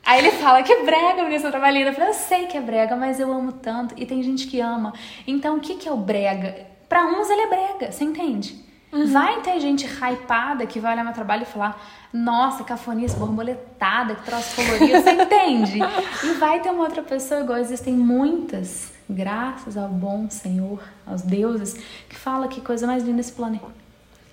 Aí 0.06 0.20
ele 0.20 0.30
fala 0.34 0.62
que 0.62 0.72
é 0.72 0.84
brega, 0.84 1.24
menina, 1.24 1.40
seu 1.40 1.50
trabalho 1.50 1.80
Eu 1.80 1.94
falei, 1.94 2.10
eu 2.10 2.14
sei 2.14 2.46
que 2.46 2.56
é 2.56 2.62
brega, 2.62 2.96
mas 2.96 3.20
eu 3.20 3.34
amo 3.34 3.54
tanto. 3.54 3.96
E 3.98 4.06
tem 4.06 4.22
gente 4.22 4.46
que 4.46 4.60
ama. 4.60 4.94
Então, 5.26 5.58
o 5.58 5.60
que, 5.60 5.78
que 5.78 5.90
é 5.90 5.92
o 5.92 5.98
brega? 5.98 6.68
Para 6.88 7.08
uns 7.08 7.28
ele 7.28 7.42
é 7.42 7.48
brega, 7.48 7.92
você 7.92 8.04
entende? 8.04 8.70
Uhum. 8.92 9.08
Vai 9.08 9.42
ter 9.42 9.60
gente 9.60 9.86
hypada 9.86 10.66
que 10.66 10.80
vai 10.80 10.94
olhar 10.94 11.04
meu 11.04 11.14
trabalho 11.14 11.44
e 11.44 11.46
falar: 11.46 11.82
Nossa, 12.12 12.64
cafonice, 12.64 13.16
borboletada, 13.16 14.16
que 14.16 14.26
troço 14.26 14.56
colorido, 14.56 15.02
você 15.02 15.12
entende? 15.12 15.80
E 16.24 16.34
vai 16.34 16.60
ter 16.60 16.70
uma 16.70 16.84
outra 16.84 17.02
pessoa, 17.02 17.42
igual 17.42 17.58
existem 17.58 17.94
muitas, 17.94 18.92
graças 19.10 19.78
ao 19.78 19.88
bom 19.88 20.30
Senhor, 20.30 20.82
aos 21.08 21.22
deuses, 21.22 21.74
que 22.10 22.16
fala 22.16 22.48
que 22.48 22.60
coisa 22.60 22.86
mais 22.86 23.04
linda 23.04 23.22
esse 23.22 23.32
planeta. 23.32 23.82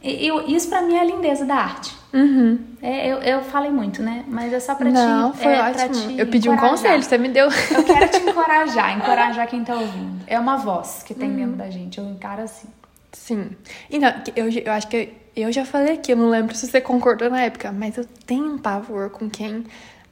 E, 0.03 0.27
eu, 0.27 0.47
isso 0.49 0.69
para 0.69 0.83
mim 0.83 0.95
é 0.95 1.01
a 1.01 1.05
lindeza 1.05 1.45
da 1.45 1.57
arte. 1.57 1.97
Uhum. 2.13 2.59
É, 2.81 3.09
eu, 3.09 3.19
eu 3.19 3.43
falei 3.43 3.71
muito, 3.71 4.03
né? 4.03 4.25
Mas 4.29 4.53
é 4.53 4.61
só 4.61 4.75
pra 4.75 4.91
Não, 4.91 5.33
te. 5.33 5.39
foi 5.39 5.53
é, 5.53 5.71
ótimo. 5.71 6.19
eu 6.19 6.27
pedi 6.27 6.49
encorajar. 6.49 6.67
um 6.67 6.71
conselho, 6.71 7.03
você 7.03 7.19
me 7.19 7.29
deu. 7.29 7.47
Eu 7.47 7.85
quero 7.85 8.09
te 8.09 8.19
encorajar, 8.19 8.97
encorajar 8.97 9.47
quem 9.49 9.65
tá 9.65 9.75
ouvindo. 9.75 10.23
É 10.27 10.39
uma 10.39 10.57
voz 10.57 11.03
que 11.05 11.15
tem 11.15 11.31
uhum. 11.31 11.37
dentro 11.37 11.57
da 11.57 11.71
gente. 11.71 11.99
Eu 11.99 12.05
encaro 12.09 12.43
assim. 12.43 12.69
Sim. 13.13 13.51
Então, 13.91 14.13
eu, 14.37 14.49
eu 14.49 14.73
acho 14.73 14.89
que 14.89 15.13
eu 15.35 15.53
já 15.53 15.65
falei 15.65 15.95
aqui, 15.95 16.13
eu 16.13 16.17
não 16.17 16.29
lembro 16.29 16.55
se 16.55 16.67
você 16.67 16.81
concordou 16.81 17.31
na 17.31 17.43
época, 17.43 17.71
mas 17.71 17.97
eu 17.97 18.05
tenho 18.27 18.55
um 18.55 18.59
pavor 18.59 19.11
com 19.11 19.31
quem 19.31 19.65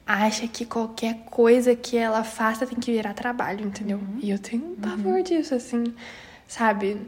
acha 0.05 0.47
que 0.47 0.65
qualquer 0.65 1.25
coisa 1.25 1.75
que 1.75 1.97
ela 1.97 2.23
faça 2.23 2.65
tem 2.65 2.79
que 2.79 2.93
virar 2.93 3.13
trabalho, 3.13 3.65
entendeu? 3.65 3.97
Uhum. 3.97 4.19
E 4.21 4.29
eu 4.29 4.39
tenho 4.39 4.71
um 4.71 4.75
pavor 4.75 5.15
uhum. 5.15 5.23
disso, 5.23 5.53
assim, 5.53 5.93
sabe? 6.47 7.01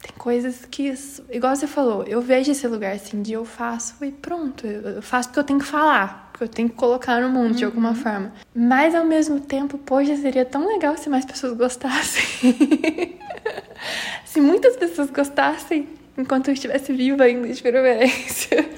Tem 0.00 0.12
coisas 0.16 0.64
que, 0.64 0.94
igual 1.30 1.54
você 1.54 1.66
falou, 1.66 2.04
eu 2.04 2.22
vejo 2.22 2.50
esse 2.50 2.66
lugar 2.66 2.94
assim 2.94 3.20
de 3.20 3.34
eu 3.34 3.44
faço 3.44 4.02
e 4.02 4.10
pronto. 4.10 4.66
Eu 4.66 5.02
faço 5.02 5.28
porque 5.28 5.40
eu 5.40 5.44
tenho 5.44 5.58
que 5.58 5.66
falar, 5.66 6.30
porque 6.32 6.44
eu 6.44 6.48
tenho 6.48 6.70
que 6.70 6.74
colocar 6.74 7.20
no 7.20 7.28
mundo 7.28 7.50
uhum. 7.50 7.56
de 7.56 7.64
alguma 7.66 7.94
forma. 7.94 8.32
Mas 8.54 8.94
ao 8.94 9.04
mesmo 9.04 9.40
tempo, 9.40 9.76
poxa, 9.76 10.16
seria 10.16 10.44
tão 10.46 10.66
legal 10.66 10.96
se 10.96 11.10
mais 11.10 11.26
pessoas 11.26 11.52
gostassem. 11.56 13.18
se 14.24 14.40
muitas 14.40 14.76
pessoas 14.76 15.10
gostassem 15.10 15.88
enquanto 16.16 16.48
eu 16.48 16.54
estivesse 16.54 16.92
viva 16.92 17.24
ainda 17.24 17.48
de 17.48 17.62
preferência. 17.62 18.68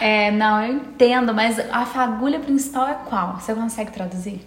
É, 0.00 0.30
não, 0.30 0.64
eu 0.64 0.74
entendo, 0.74 1.34
mas 1.34 1.58
a 1.70 1.84
fagulha 1.84 2.38
principal 2.38 2.88
é 2.88 2.94
qual? 3.08 3.38
Você 3.38 3.54
consegue 3.54 3.90
traduzir? 3.90 4.40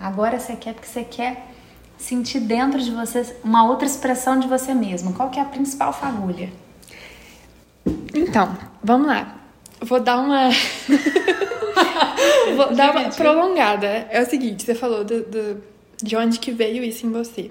Agora 0.00 0.38
você 0.38 0.56
quer 0.56 0.74
porque 0.74 0.88
você 0.88 1.04
quer 1.04 1.48
sentir 1.96 2.40
dentro 2.40 2.80
de 2.80 2.90
você 2.90 3.36
uma 3.42 3.68
outra 3.68 3.86
expressão 3.86 4.38
de 4.38 4.46
você 4.46 4.72
mesmo. 4.74 5.12
Qual 5.12 5.30
que 5.30 5.38
é 5.38 5.42
a 5.42 5.44
principal 5.44 5.92
fagulha? 5.92 6.50
Então, 8.14 8.56
vamos 8.82 9.08
lá. 9.08 9.36
Vou 9.80 10.00
dar 10.00 10.18
uma. 10.18 10.48
Vou 12.56 12.74
dar 12.74 12.90
uma 12.90 13.10
prolongada. 13.10 13.86
É 14.10 14.20
o 14.22 14.26
seguinte, 14.26 14.64
você 14.64 14.74
falou 14.74 15.04
do, 15.04 15.22
do, 15.22 15.62
de 16.02 16.16
onde 16.16 16.38
que 16.38 16.50
veio 16.50 16.82
isso 16.82 17.06
em 17.06 17.12
você. 17.12 17.50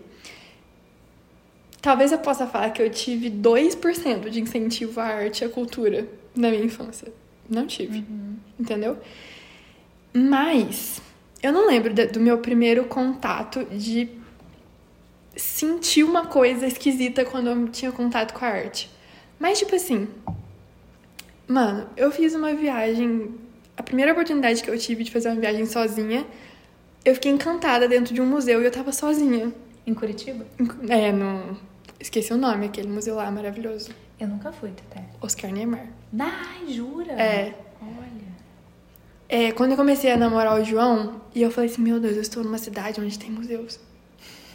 Talvez 1.88 2.12
eu 2.12 2.18
possa 2.18 2.46
falar 2.46 2.72
que 2.72 2.82
eu 2.82 2.90
tive 2.90 3.32
2% 3.32 4.30
de 4.30 4.42
incentivo 4.42 5.00
à 5.00 5.06
arte 5.06 5.42
e 5.42 5.46
à 5.46 5.50
cultura 5.50 6.06
na 6.36 6.50
minha 6.50 6.66
infância. 6.66 7.14
Não 7.50 7.66
tive. 7.66 8.00
Uhum. 8.00 8.36
Entendeu? 8.60 8.98
Mas 10.14 11.02
eu 11.42 11.54
não 11.54 11.66
lembro 11.66 11.94
do 11.94 12.20
meu 12.20 12.40
primeiro 12.40 12.84
contato 12.84 13.64
de 13.72 14.10
sentir 15.34 16.04
uma 16.04 16.26
coisa 16.26 16.68
esquisita 16.68 17.24
quando 17.24 17.48
eu 17.52 17.70
tinha 17.70 17.90
contato 17.90 18.38
com 18.38 18.44
a 18.44 18.50
arte. 18.50 18.92
Mas, 19.40 19.58
tipo 19.58 19.74
assim, 19.74 20.10
mano, 21.48 21.88
eu 21.96 22.12
fiz 22.12 22.36
uma 22.36 22.54
viagem. 22.54 23.34
A 23.78 23.82
primeira 23.82 24.12
oportunidade 24.12 24.62
que 24.62 24.70
eu 24.70 24.78
tive 24.78 25.06
de 25.06 25.12
fazer 25.12 25.30
uma 25.30 25.40
viagem 25.40 25.66
sozinha, 25.66 26.28
eu 27.06 27.14
fiquei 27.14 27.32
encantada 27.32 27.88
dentro 27.88 28.14
de 28.14 28.22
um 28.22 28.26
museu 28.26 28.62
e 28.62 28.66
eu 28.66 28.72
tava 28.72 28.92
sozinha. 28.92 29.54
Em 29.86 29.94
Curitiba? 29.94 30.46
É, 30.90 31.14
no 31.14 31.56
Esqueci 32.00 32.32
o 32.34 32.38
nome, 32.38 32.68
aquele 32.68 32.88
museu 32.88 33.16
lá 33.16 33.30
maravilhoso. 33.32 33.90
Eu 34.20 34.28
nunca 34.28 34.52
fui, 34.52 34.72
Tete. 34.72 35.08
Oscar 35.22 35.52
Niemeyer. 35.52 35.88
Ai, 36.20 36.72
jura? 36.72 37.14
É. 37.14 37.56
Olha. 37.82 38.28
É, 39.30 39.52
quando 39.52 39.72
eu 39.72 39.78
comecei 39.78 40.12
a 40.12 40.18
namorar 40.18 40.60
o 40.60 40.64
João, 40.64 41.22
e 41.34 41.42
eu 41.42 41.52
falei 41.52 41.70
assim, 41.70 41.82
meu 41.82 42.00
Deus, 42.00 42.16
eu 42.16 42.22
estou 42.22 42.44
numa 42.44 42.58
cidade 42.58 43.02
onde 43.02 43.18
tem 43.18 43.30
museus. 43.30 43.80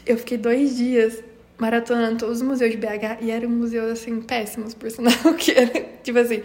Eu 0.06 0.16
fiquei 0.18 0.38
dois 0.38 0.76
dias 0.76 1.22
maratonando 1.58 2.18
todos 2.18 2.38
os 2.38 2.42
museus 2.42 2.70
de 2.70 2.76
BH, 2.76 3.20
e 3.20 3.30
eram 3.30 3.50
museus, 3.50 3.92
assim, 3.92 4.20
péssimos, 4.20 4.74
por 4.74 4.90
sinal, 4.90 5.12
que 5.38 5.52
era, 5.52 5.80
tipo 6.02 6.18
assim... 6.18 6.42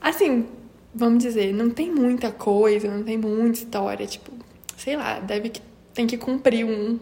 Assim, 0.00 0.46
vamos 0.94 1.22
dizer, 1.22 1.52
não 1.54 1.70
tem 1.70 1.90
muita 1.90 2.30
coisa, 2.30 2.88
não 2.88 3.02
tem 3.02 3.16
muita 3.16 3.58
história, 3.58 4.06
tipo, 4.06 4.32
sei 4.76 4.96
lá, 4.96 5.20
deve 5.20 5.48
que 5.48 5.62
tem 5.94 6.06
que 6.06 6.16
cumprir 6.16 6.64
um 6.64 6.98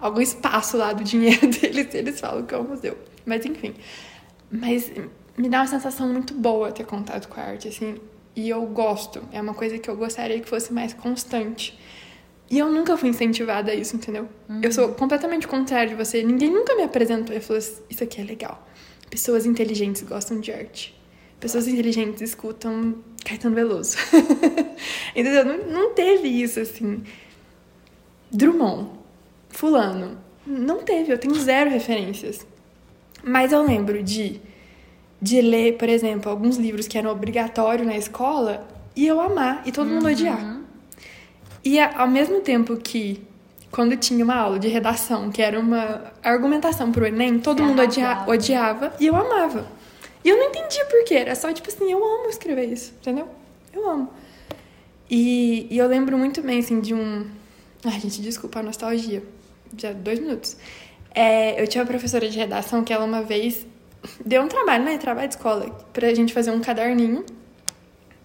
algum 0.00 0.20
espaço 0.20 0.76
lá 0.76 0.92
do 0.92 1.04
dinheiro 1.04 1.46
deles, 1.48 1.94
eles 1.94 2.20
falam 2.20 2.44
que 2.44 2.54
é 2.54 2.58
o 2.58 2.64
museu. 2.64 2.96
Mas 3.24 3.44
enfim. 3.44 3.74
Mas 4.50 4.90
me 5.36 5.48
dá 5.48 5.60
uma 5.60 5.66
sensação 5.66 6.08
muito 6.08 6.34
boa 6.34 6.72
ter 6.72 6.84
contato 6.84 7.28
com 7.28 7.40
a 7.40 7.44
arte, 7.44 7.68
assim, 7.68 7.96
e 8.34 8.48
eu 8.48 8.62
gosto. 8.66 9.22
É 9.32 9.40
uma 9.40 9.54
coisa 9.54 9.78
que 9.78 9.88
eu 9.88 9.96
gostaria 9.96 10.40
que 10.40 10.48
fosse 10.48 10.72
mais 10.72 10.92
constante. 10.92 11.78
E 12.50 12.58
eu 12.58 12.70
nunca 12.70 12.96
fui 12.96 13.10
incentivada 13.10 13.70
a 13.70 13.74
isso, 13.74 13.94
entendeu? 13.94 14.28
Uhum. 14.48 14.60
Eu 14.62 14.72
sou 14.72 14.88
completamente 14.90 15.46
contrário 15.46 15.90
de 15.90 15.94
você. 15.94 16.22
Ninguém 16.22 16.50
nunca 16.50 16.74
me 16.74 16.82
apresentou 16.82 17.36
e 17.36 17.40
falou: 17.40 17.62
Isso 17.90 18.02
aqui 18.02 18.20
é 18.20 18.24
legal. 18.24 18.66
Pessoas 19.10 19.44
inteligentes 19.44 20.02
gostam 20.02 20.40
de 20.40 20.50
arte. 20.52 20.98
Pessoas 21.38 21.68
inteligentes 21.68 22.22
escutam 22.22 22.96
Caetano 23.24 23.54
Veloso. 23.54 23.96
Entendeu? 25.14 25.44
Não, 25.44 25.66
não 25.66 25.94
teve 25.94 26.28
isso, 26.28 26.58
assim. 26.58 27.02
Drummond, 28.30 28.90
Fulano. 29.48 30.18
Não 30.46 30.78
teve, 30.78 31.12
eu 31.12 31.18
tenho 31.18 31.34
zero 31.34 31.70
referências. 31.70 32.46
Mas 33.22 33.52
eu 33.52 33.62
lembro 33.62 34.02
de, 34.02 34.40
de 35.20 35.40
ler, 35.40 35.76
por 35.76 35.88
exemplo, 35.88 36.30
alguns 36.30 36.56
livros 36.56 36.88
que 36.88 36.96
eram 36.96 37.10
obrigatórios 37.10 37.86
na 37.86 37.96
escola 37.96 38.66
e 38.94 39.06
eu 39.06 39.20
amar 39.20 39.62
e 39.66 39.72
todo 39.72 39.88
uhum. 39.88 39.94
mundo 39.94 40.08
odiar. 40.08 40.60
E 41.64 41.78
ao 41.80 42.08
mesmo 42.08 42.40
tempo 42.40 42.76
que 42.76 43.22
quando 43.70 43.96
tinha 43.96 44.24
uma 44.24 44.34
aula 44.36 44.58
de 44.58 44.68
redação, 44.68 45.30
que 45.30 45.42
era 45.42 45.60
uma 45.60 46.12
argumentação 46.22 46.90
pro 46.90 47.06
Enem, 47.06 47.38
todo 47.38 47.62
mundo 47.62 47.82
odia 47.82 48.24
odiava 48.26 48.94
e 48.98 49.06
eu 49.06 49.14
amava. 49.14 49.66
E 50.24 50.28
eu 50.28 50.36
não 50.36 50.44
entendi 50.44 50.82
por 50.86 51.04
quê. 51.04 51.14
Era 51.14 51.34
só 51.34 51.52
tipo 51.52 51.68
assim, 51.68 51.90
eu 51.90 52.02
amo 52.02 52.28
escrever 52.28 52.64
isso, 52.64 52.94
entendeu? 53.00 53.28
Eu 53.72 53.88
amo. 53.88 54.10
E, 55.10 55.66
e 55.70 55.78
eu 55.78 55.86
lembro 55.86 56.18
muito 56.18 56.42
bem, 56.42 56.58
assim, 56.58 56.80
de 56.80 56.94
um. 56.94 57.26
Ai, 57.84 58.00
gente, 58.00 58.20
desculpa 58.20 58.60
a 58.60 58.62
nostalgia. 58.62 59.22
Já 59.76 59.92
dois 59.92 60.18
minutos. 60.18 60.56
É, 61.14 61.60
eu 61.60 61.66
tinha 61.66 61.82
uma 61.82 61.88
professora 61.88 62.28
de 62.28 62.38
redação 62.38 62.84
que 62.84 62.92
ela 62.92 63.04
uma 63.04 63.22
vez 63.22 63.66
deu 64.24 64.42
um 64.42 64.48
trabalho, 64.48 64.84
né? 64.84 64.98
Trabalho 64.98 65.28
de 65.28 65.34
escola, 65.34 65.70
pra 65.92 66.12
gente 66.14 66.32
fazer 66.32 66.50
um 66.50 66.60
caderninho 66.60 67.24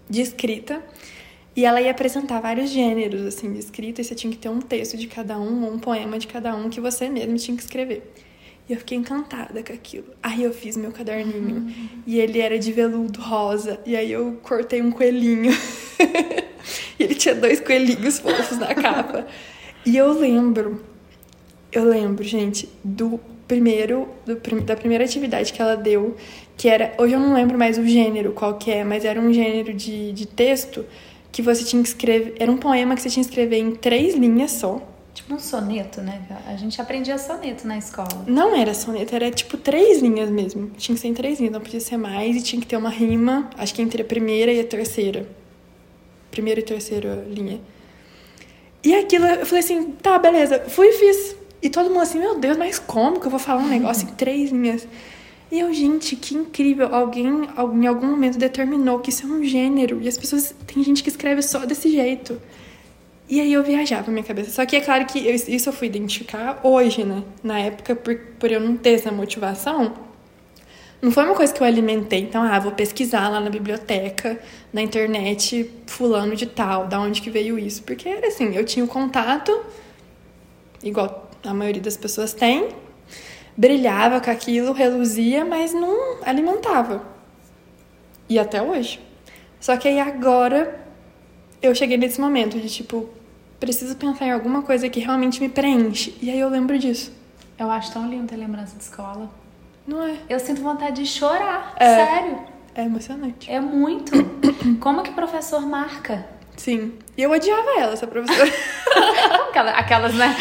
de 0.08 0.20
escrita. 0.20 0.82
E 1.56 1.64
ela 1.64 1.80
ia 1.80 1.90
apresentar 1.90 2.40
vários 2.40 2.70
gêneros, 2.70 3.22
assim, 3.22 3.52
de 3.52 3.60
escrita, 3.60 4.00
e 4.00 4.04
você 4.04 4.14
tinha 4.14 4.32
que 4.32 4.38
ter 4.38 4.48
um 4.48 4.60
texto 4.60 4.96
de 4.96 5.06
cada 5.06 5.38
um, 5.38 5.64
ou 5.64 5.72
um 5.72 5.78
poema 5.78 6.18
de 6.18 6.26
cada 6.26 6.54
um 6.54 6.68
que 6.68 6.80
você 6.80 7.08
mesmo 7.08 7.36
tinha 7.36 7.56
que 7.56 7.62
escrever. 7.62 8.12
E 8.68 8.72
eu 8.72 8.78
fiquei 8.78 8.96
encantada 8.96 9.62
com 9.62 9.72
aquilo. 9.72 10.06
Aí 10.22 10.42
eu 10.42 10.52
fiz 10.52 10.76
meu 10.76 10.90
caderninho. 10.90 11.56
Uhum. 11.56 11.88
E 12.06 12.18
ele 12.18 12.40
era 12.40 12.58
de 12.58 12.72
veludo 12.72 13.20
rosa. 13.20 13.78
E 13.84 13.94
aí 13.94 14.10
eu 14.10 14.38
cortei 14.42 14.80
um 14.80 14.90
coelhinho. 14.90 15.52
e 16.98 17.02
ele 17.02 17.14
tinha 17.14 17.34
dois 17.34 17.60
coelhinhos 17.60 18.18
fofos 18.18 18.58
na 18.58 18.74
capa. 18.74 19.26
E 19.84 19.96
eu 19.96 20.12
lembro, 20.12 20.82
eu 21.74 21.84
lembro, 21.84 22.24
gente, 22.24 22.68
do 22.82 23.20
primeiro, 23.48 24.08
do, 24.24 24.36
da 24.62 24.76
primeira 24.76 25.04
atividade 25.04 25.52
que 25.52 25.60
ela 25.60 25.76
deu, 25.76 26.16
que 26.56 26.68
era. 26.68 26.94
Hoje 26.98 27.14
eu 27.14 27.20
não 27.20 27.34
lembro 27.34 27.58
mais 27.58 27.78
o 27.78 27.86
gênero 27.86 28.32
qual 28.32 28.54
que 28.54 28.70
é, 28.70 28.84
mas 28.84 29.04
era 29.04 29.20
um 29.20 29.32
gênero 29.32 29.74
de, 29.74 30.12
de 30.12 30.26
texto 30.26 30.84
que 31.30 31.42
você 31.42 31.64
tinha 31.64 31.82
que 31.82 31.88
escrever. 31.88 32.34
Era 32.38 32.50
um 32.50 32.56
poema 32.56 32.94
que 32.94 33.02
você 33.02 33.10
tinha 33.10 33.24
que 33.24 33.30
escrever 33.30 33.58
em 33.58 33.72
três 33.72 34.14
linhas 34.14 34.52
só. 34.52 34.80
Tipo 35.12 35.34
um 35.34 35.38
soneto, 35.38 36.00
né? 36.00 36.22
A 36.46 36.56
gente 36.56 36.80
aprendia 36.80 37.16
soneto 37.18 37.66
na 37.66 37.78
escola. 37.78 38.24
Não 38.26 38.54
era 38.56 38.74
soneto, 38.74 39.14
era 39.14 39.30
tipo 39.30 39.56
três 39.56 40.02
linhas 40.02 40.28
mesmo. 40.28 40.70
Tinha 40.76 40.94
que 40.94 41.00
ser 41.00 41.08
em 41.08 41.14
três 41.14 41.38
linhas, 41.38 41.52
não 41.52 41.60
podia 41.60 41.80
ser 41.80 41.96
mais. 41.96 42.36
E 42.36 42.42
tinha 42.42 42.60
que 42.60 42.66
ter 42.66 42.76
uma 42.76 42.88
rima, 42.88 43.48
acho 43.56 43.74
que 43.74 43.82
entre 43.82 44.02
a 44.02 44.04
primeira 44.04 44.52
e 44.52 44.60
a 44.60 44.64
terceira. 44.64 45.28
Primeira 46.30 46.60
e 46.60 46.62
terceira 46.64 47.24
linha. 47.28 47.60
E 48.82 48.94
aquilo, 48.94 49.24
eu 49.26 49.46
falei 49.46 49.60
assim, 49.64 49.92
tá, 49.92 50.18
beleza. 50.18 50.64
Fui 50.68 50.88
e 50.88 50.92
fiz. 50.92 51.36
E 51.64 51.70
todo 51.70 51.88
mundo 51.88 52.02
assim, 52.02 52.18
meu 52.18 52.38
Deus, 52.38 52.58
mas 52.58 52.78
como 52.78 53.18
que 53.18 53.26
eu 53.26 53.30
vou 53.30 53.40
falar 53.40 53.62
um 53.62 53.68
negócio 53.68 54.06
em 54.06 54.12
três 54.12 54.50
linhas? 54.50 54.86
E 55.50 55.60
eu, 55.60 55.72
gente, 55.72 56.14
que 56.14 56.34
incrível. 56.34 56.94
Alguém 56.94 57.26
em 57.26 57.86
algum 57.86 58.06
momento 58.08 58.36
determinou 58.36 58.98
que 58.98 59.08
isso 59.08 59.24
é 59.24 59.30
um 59.30 59.42
gênero. 59.42 59.98
E 60.02 60.06
as 60.06 60.18
pessoas. 60.18 60.54
Tem 60.66 60.82
gente 60.84 61.02
que 61.02 61.08
escreve 61.08 61.40
só 61.40 61.60
desse 61.64 61.90
jeito. 61.90 62.38
E 63.26 63.40
aí 63.40 63.50
eu 63.50 63.62
viajava 63.62 64.08
na 64.08 64.12
minha 64.12 64.24
cabeça. 64.24 64.50
Só 64.50 64.66
que 64.66 64.76
é 64.76 64.80
claro 64.82 65.06
que 65.06 65.26
eu, 65.26 65.34
isso 65.34 65.68
eu 65.68 65.72
fui 65.72 65.86
identificar 65.86 66.60
hoje, 66.62 67.02
né? 67.02 67.22
Na 67.42 67.58
época, 67.58 67.96
por, 67.96 68.14
por 68.38 68.52
eu 68.52 68.60
não 68.60 68.76
ter 68.76 68.90
essa 68.90 69.10
motivação, 69.10 69.94
não 71.00 71.10
foi 71.10 71.24
uma 71.24 71.34
coisa 71.34 71.52
que 71.54 71.62
eu 71.62 71.66
alimentei. 71.66 72.20
Então, 72.20 72.42
ah, 72.42 72.58
vou 72.58 72.72
pesquisar 72.72 73.30
lá 73.30 73.40
na 73.40 73.48
biblioteca, 73.48 74.38
na 74.70 74.82
internet, 74.82 75.70
fulano 75.86 76.36
de 76.36 76.44
tal, 76.44 76.86
da 76.86 77.00
onde 77.00 77.22
que 77.22 77.30
veio 77.30 77.58
isso. 77.58 77.82
Porque 77.84 78.06
era 78.06 78.28
assim, 78.28 78.54
eu 78.54 78.64
tinha 78.64 78.84
o 78.84 78.88
contato, 78.88 79.64
igual 80.82 81.23
a 81.44 81.54
maioria 81.54 81.82
das 81.82 81.96
pessoas 81.96 82.32
tem, 82.32 82.68
brilhava 83.56 84.20
com 84.20 84.30
aquilo, 84.30 84.72
reluzia, 84.72 85.44
mas 85.44 85.72
não 85.72 86.18
alimentava. 86.24 87.04
E 88.28 88.38
até 88.38 88.62
hoje. 88.62 89.00
Só 89.60 89.76
que 89.76 89.88
aí 89.88 90.00
agora 90.00 90.80
eu 91.62 91.74
cheguei 91.74 91.96
nesse 91.96 92.20
momento 92.20 92.58
de 92.58 92.68
tipo, 92.68 93.08
preciso 93.60 93.96
pensar 93.96 94.26
em 94.26 94.32
alguma 94.32 94.62
coisa 94.62 94.88
que 94.88 95.00
realmente 95.00 95.40
me 95.40 95.48
preenche. 95.48 96.16
E 96.20 96.30
aí 96.30 96.38
eu 96.38 96.48
lembro 96.48 96.78
disso. 96.78 97.12
Eu 97.58 97.70
acho 97.70 97.92
tão 97.92 98.08
lindo 98.08 98.26
ter 98.26 98.36
lembrança 98.36 98.76
de 98.76 98.82
escola. 98.82 99.30
Não 99.86 100.02
é? 100.02 100.16
Eu 100.28 100.40
sinto 100.40 100.62
vontade 100.62 101.02
de 101.02 101.08
chorar, 101.08 101.74
é, 101.76 102.06
sério. 102.06 102.38
É 102.74 102.84
emocionante. 102.84 103.50
É 103.50 103.60
muito. 103.60 104.12
Como 104.80 105.02
que 105.02 105.10
o 105.10 105.14
professor 105.14 105.60
marca? 105.60 106.26
Sim. 106.56 106.94
E 107.16 107.22
eu 107.22 107.30
odiava 107.30 107.70
ela, 107.78 107.92
essa 107.92 108.06
professora. 108.06 108.50
Aquelas, 109.76 110.14
né? 110.14 110.34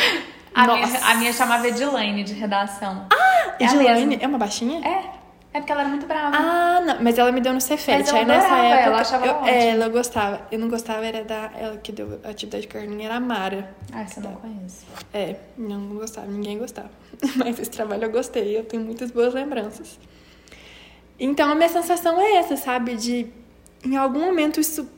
A 0.53 0.67
minha, 0.67 0.99
a 0.99 1.15
minha 1.15 1.33
chamava 1.33 1.67
Edilane 1.67 2.23
de 2.23 2.33
redação. 2.33 3.07
Ah, 3.11 3.55
é 3.59 3.63
Edilane? 3.65 4.19
É 4.21 4.27
uma 4.27 4.37
baixinha? 4.37 4.85
É. 4.87 5.23
É 5.53 5.59
porque 5.59 5.71
ela 5.71 5.81
era 5.81 5.89
muito 5.89 6.07
brava. 6.07 6.35
Ah, 6.35 6.81
não, 6.81 7.03
mas 7.03 7.17
ela 7.19 7.31
me 7.31 7.39
deu 7.39 7.53
no 7.53 7.61
Cefete. 7.61 8.09
Aí 8.09 8.25
nessa 8.25 8.57
época. 8.57 8.81
Ela 8.81 9.01
achava 9.01 9.25
eu, 9.27 9.45
é, 9.45 9.67
ela 9.69 9.87
gostava. 9.87 10.47
Eu 10.51 10.57
não 10.57 10.67
gostava, 10.67 11.05
era 11.05 11.23
da. 11.23 11.51
Ela 11.55 11.77
que 11.77 11.91
deu 11.91 12.19
a 12.23 12.29
atividade 12.29 12.67
carninha 12.67 13.05
era 13.05 13.17
a 13.17 13.19
Mara. 13.19 13.75
Ah, 13.93 14.03
você 14.03 14.19
não 14.19 14.33
conhece. 14.33 14.83
É, 15.13 15.35
não 15.55 15.89
gostava, 15.89 16.25
ninguém 16.25 16.57
gostava. 16.57 16.89
Mas 17.37 17.59
esse 17.59 17.69
trabalho 17.69 18.05
eu 18.05 18.11
gostei, 18.11 18.57
eu 18.57 18.63
tenho 18.63 18.83
muitas 18.83 19.11
boas 19.11 19.31
lembranças. 19.31 19.99
Então 21.19 21.51
a 21.51 21.53
minha 21.53 21.69
sensação 21.69 22.19
é 22.19 22.37
essa, 22.37 22.57
sabe? 22.57 22.95
De 22.95 23.27
em 23.85 23.95
algum 23.95 24.25
momento 24.25 24.59
isso. 24.59 24.89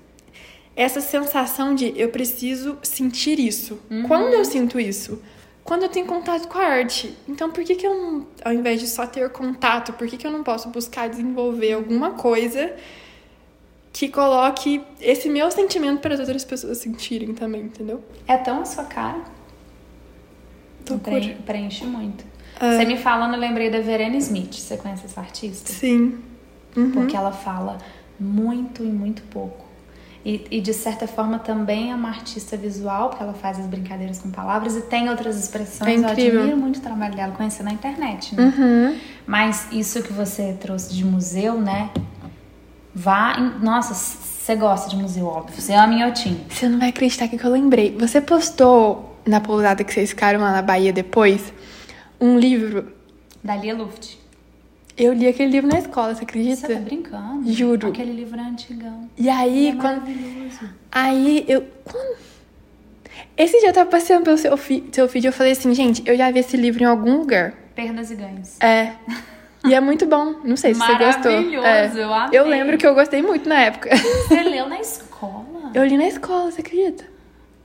Essa 0.73 0.99
sensação 0.99 1.73
de 1.73 1.93
eu 1.99 2.09
preciso 2.09 2.77
sentir 2.81 3.39
isso. 3.39 3.79
Uhum. 3.89 4.03
Quando 4.07 4.33
eu 4.33 4.43
sinto 4.43 4.77
isso? 4.77 5.21
Quando 5.65 5.81
eu 5.81 5.89
tenho 5.89 6.05
contato 6.05 6.47
com 6.47 6.59
a 6.59 6.63
arte. 6.63 7.17
Então, 7.27 7.49
por 7.49 7.63
que, 7.63 7.75
que 7.75 7.85
eu 7.85 7.93
não, 7.93 8.27
ao 8.45 8.53
invés 8.53 8.79
de 8.79 8.87
só 8.87 9.07
ter 9.07 9.27
contato, 9.31 9.93
por 9.93 10.07
que, 10.07 10.15
que 10.15 10.25
eu 10.25 10.31
não 10.31 10.43
posso 10.43 10.69
buscar 10.69 11.09
desenvolver 11.09 11.73
alguma 11.73 12.11
coisa 12.11 12.71
que 13.91 14.07
coloque 14.07 14.83
esse 15.01 15.27
meu 15.27 15.49
sentimento 15.49 16.01
para 16.01 16.13
as 16.13 16.19
outras 16.19 16.45
pessoas 16.45 16.77
sentirem 16.77 17.33
também, 17.33 17.63
entendeu? 17.63 18.03
É 18.27 18.37
tão 18.37 18.61
a 18.61 18.65
sua 18.65 18.83
cara. 18.83 19.23
Pre 21.01 21.35
preenche 21.43 21.83
muito. 21.83 22.23
É. 22.61 22.77
Você 22.77 22.85
me 22.85 22.97
falando, 22.97 23.33
eu 23.33 23.39
lembrei 23.39 23.71
da 23.71 23.79
Verena 23.79 24.17
Smith. 24.17 24.53
Você 24.53 24.77
conhece 24.77 25.05
essa 25.05 25.19
artista? 25.19 25.73
Sim. 25.73 26.19
Uhum. 26.77 26.91
Porque 26.91 27.17
ela 27.17 27.31
fala 27.31 27.79
muito 28.19 28.83
e 28.83 28.87
muito 28.87 29.23
pouco. 29.23 29.64
E, 30.25 30.43
e, 30.49 30.59
de 30.59 30.73
certa 30.73 31.07
forma 31.07 31.37
também 31.37 31.91
é 31.91 31.95
uma 31.95 32.09
artista 32.09 32.57
visual, 32.57 33.09
porque 33.09 33.21
ela 33.21 33.35
faz 33.35 33.59
as 33.59 33.67
brincadeiras 33.67 34.17
com 34.17 34.31
palavras 34.31 34.75
e 34.75 34.81
tem 34.81 35.07
outras 35.07 35.37
expressões. 35.37 36.01
É 36.01 36.03
eu 36.03 36.09
admiro 36.09 36.57
muito 36.57 36.79
o 36.79 36.81
trabalho 36.81 37.15
dela, 37.15 37.31
conhecer 37.33 37.61
na 37.61 37.71
internet, 37.71 38.33
né? 38.33 38.51
Uhum. 38.57 38.99
Mas 39.27 39.67
isso 39.71 40.01
que 40.01 40.11
você 40.11 40.57
trouxe 40.59 40.95
de 40.95 41.05
museu, 41.05 41.61
né? 41.61 41.91
Vá. 42.93 43.37
Em... 43.37 43.63
Nossa, 43.63 43.93
você 43.93 44.55
gosta 44.55 44.89
de 44.89 44.95
museu, 44.95 45.27
óbvio. 45.27 45.61
Você 45.61 45.73
ama 45.73 45.93
Inhotim. 45.93 46.43
Você 46.49 46.67
não 46.67 46.79
vai 46.79 46.89
acreditar 46.89 47.27
que 47.27 47.39
eu 47.39 47.51
lembrei. 47.51 47.95
Você 47.99 48.19
postou 48.19 49.19
na 49.27 49.39
pousada 49.39 49.83
que 49.83 49.93
vocês 49.93 50.09
ficaram 50.09 50.39
lá 50.39 50.51
na 50.51 50.63
Bahia 50.63 50.91
depois 50.91 51.53
um 52.19 52.39
livro. 52.39 52.91
Da 53.43 53.55
Lia 53.55 53.75
Luft. 53.75 54.17
Eu 54.97 55.13
li 55.13 55.27
aquele 55.27 55.51
livro 55.51 55.69
na 55.69 55.79
escola, 55.79 56.15
você 56.15 56.23
acredita? 56.23 56.67
Você 56.67 56.73
tá 56.75 56.79
brincando? 56.79 57.51
Juro. 57.51 57.89
Aquele 57.89 58.13
livro 58.13 58.39
é 58.39 58.43
antigão. 58.43 59.09
E 59.17 59.29
aí, 59.29 59.69
é 59.69 59.75
quando. 59.75 60.03
Aí 60.91 61.45
eu. 61.47 61.65
Quando... 61.83 62.15
Esse 63.37 63.59
dia 63.59 63.69
eu 63.69 63.73
tava 63.73 63.89
passeando 63.89 64.23
pelo 64.23 64.37
seu, 64.37 64.55
fi... 64.55 64.83
seu 64.91 65.07
vídeo 65.07 65.27
e 65.27 65.29
eu 65.29 65.33
falei 65.33 65.51
assim, 65.51 65.73
gente, 65.73 66.01
eu 66.05 66.15
já 66.15 66.31
vi 66.31 66.39
esse 66.39 66.55
livro 66.55 66.81
em 66.81 66.85
algum 66.85 67.17
lugar. 67.17 67.53
Perdas 67.75 68.09
e 68.11 68.15
ganhos. 68.15 68.61
É. 68.61 68.93
E 69.65 69.73
é 69.73 69.81
muito 69.81 70.05
bom. 70.05 70.35
Não 70.43 70.55
sei 70.55 70.73
se 70.73 70.79
você 70.79 70.95
gostou. 70.95 71.31
Maravilhoso, 71.31 71.67
é. 71.67 72.03
eu 72.03 72.13
amei. 72.13 72.39
Eu 72.39 72.47
lembro 72.47 72.77
que 72.77 72.87
eu 72.87 72.95
gostei 72.95 73.21
muito 73.21 73.49
na 73.49 73.59
época. 73.61 73.89
Você 73.97 74.43
leu 74.43 74.69
na 74.69 74.79
escola? 74.79 75.71
Eu 75.73 75.83
li 75.83 75.97
na 75.97 76.07
escola, 76.07 76.51
você 76.51 76.61
acredita? 76.61 77.14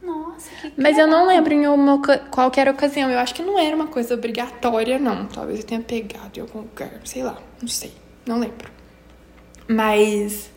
Nossa, 0.03 0.51
que 0.62 0.72
Mas 0.80 0.96
eu 0.98 1.07
não 1.07 1.26
lembro 1.26 1.53
em 1.53 1.66
uma, 1.66 2.01
qualquer 2.30 2.68
ocasião. 2.68 3.11
Eu 3.11 3.18
acho 3.18 3.34
que 3.34 3.42
não 3.42 3.59
era 3.59 3.74
uma 3.76 3.86
coisa 3.86 4.14
obrigatória, 4.14 4.98
não. 4.98 5.26
Talvez 5.26 5.61
eu 5.61 5.66
tenha 5.66 5.80
pegado 5.80 6.38
em 6.38 6.42
algum 6.42 6.61
lugar, 6.61 6.90
sei 7.05 7.22
lá, 7.22 7.36
não 7.61 7.68
sei, 7.68 7.92
não 8.26 8.38
lembro. 8.38 8.70
Mas 9.68 10.51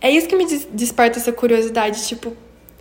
é 0.00 0.10
isso 0.10 0.28
que 0.28 0.36
me 0.36 0.46
des- 0.46 0.68
desperta 0.72 1.18
essa 1.18 1.32
curiosidade, 1.32 2.06
tipo, 2.06 2.36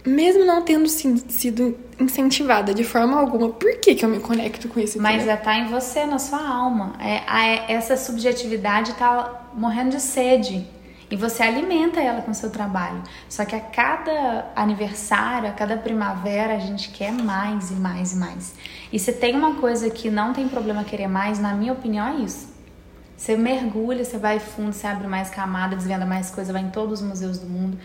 mesmo 0.05 0.43
não 0.43 0.61
tendo 0.63 0.87
si- 0.89 1.23
sido 1.29 1.77
incentivada 1.99 2.73
de 2.73 2.83
forma 2.83 3.17
alguma, 3.17 3.49
por 3.49 3.77
que, 3.79 3.95
que 3.95 4.03
eu 4.03 4.09
me 4.09 4.19
conecto 4.19 4.67
com 4.67 4.79
isso? 4.79 4.99
Mas 5.01 5.25
é 5.27 5.35
tá 5.37 5.55
em 5.57 5.67
você, 5.67 6.05
na 6.05 6.19
sua 6.19 6.45
alma. 6.45 6.93
É, 6.99 7.21
a- 7.27 7.45
é- 7.45 7.65
essa 7.73 7.95
subjetividade 7.95 8.93
tá 8.95 9.47
morrendo 9.53 9.91
de 9.91 10.01
sede. 10.01 10.67
E 11.13 11.15
você 11.15 11.43
alimenta 11.43 12.01
ela 12.01 12.23
com 12.23 12.31
o 12.31 12.33
seu 12.33 12.49
trabalho. 12.49 13.03
Só 13.29 13.45
que 13.45 13.55
a 13.55 13.59
cada 13.59 14.51
aniversário, 14.55 15.47
a 15.47 15.51
cada 15.51 15.77
primavera, 15.77 16.55
a 16.55 16.59
gente 16.59 16.89
quer 16.89 17.11
mais 17.11 17.69
e 17.69 17.75
mais 17.75 18.13
e 18.13 18.15
mais. 18.15 18.55
E 18.91 18.97
se 18.97 19.13
tem 19.13 19.35
uma 19.35 19.53
coisa 19.57 19.91
que 19.91 20.09
não 20.09 20.33
tem 20.33 20.49
problema 20.49 20.83
querer 20.83 21.07
mais, 21.07 21.37
na 21.37 21.53
minha 21.53 21.71
opinião, 21.71 22.07
é 22.07 22.15
isso. 22.15 22.51
Você 23.15 23.37
mergulha, 23.37 24.03
você 24.03 24.17
vai 24.17 24.39
fundo, 24.39 24.73
você 24.73 24.87
abre 24.87 25.05
mais 25.07 25.29
camada, 25.29 25.75
desvenda 25.75 26.03
mais 26.03 26.31
coisa, 26.31 26.51
vai 26.51 26.63
em 26.63 26.71
todos 26.71 26.99
os 26.99 27.07
museus 27.07 27.37
do 27.37 27.45
mundo, 27.45 27.77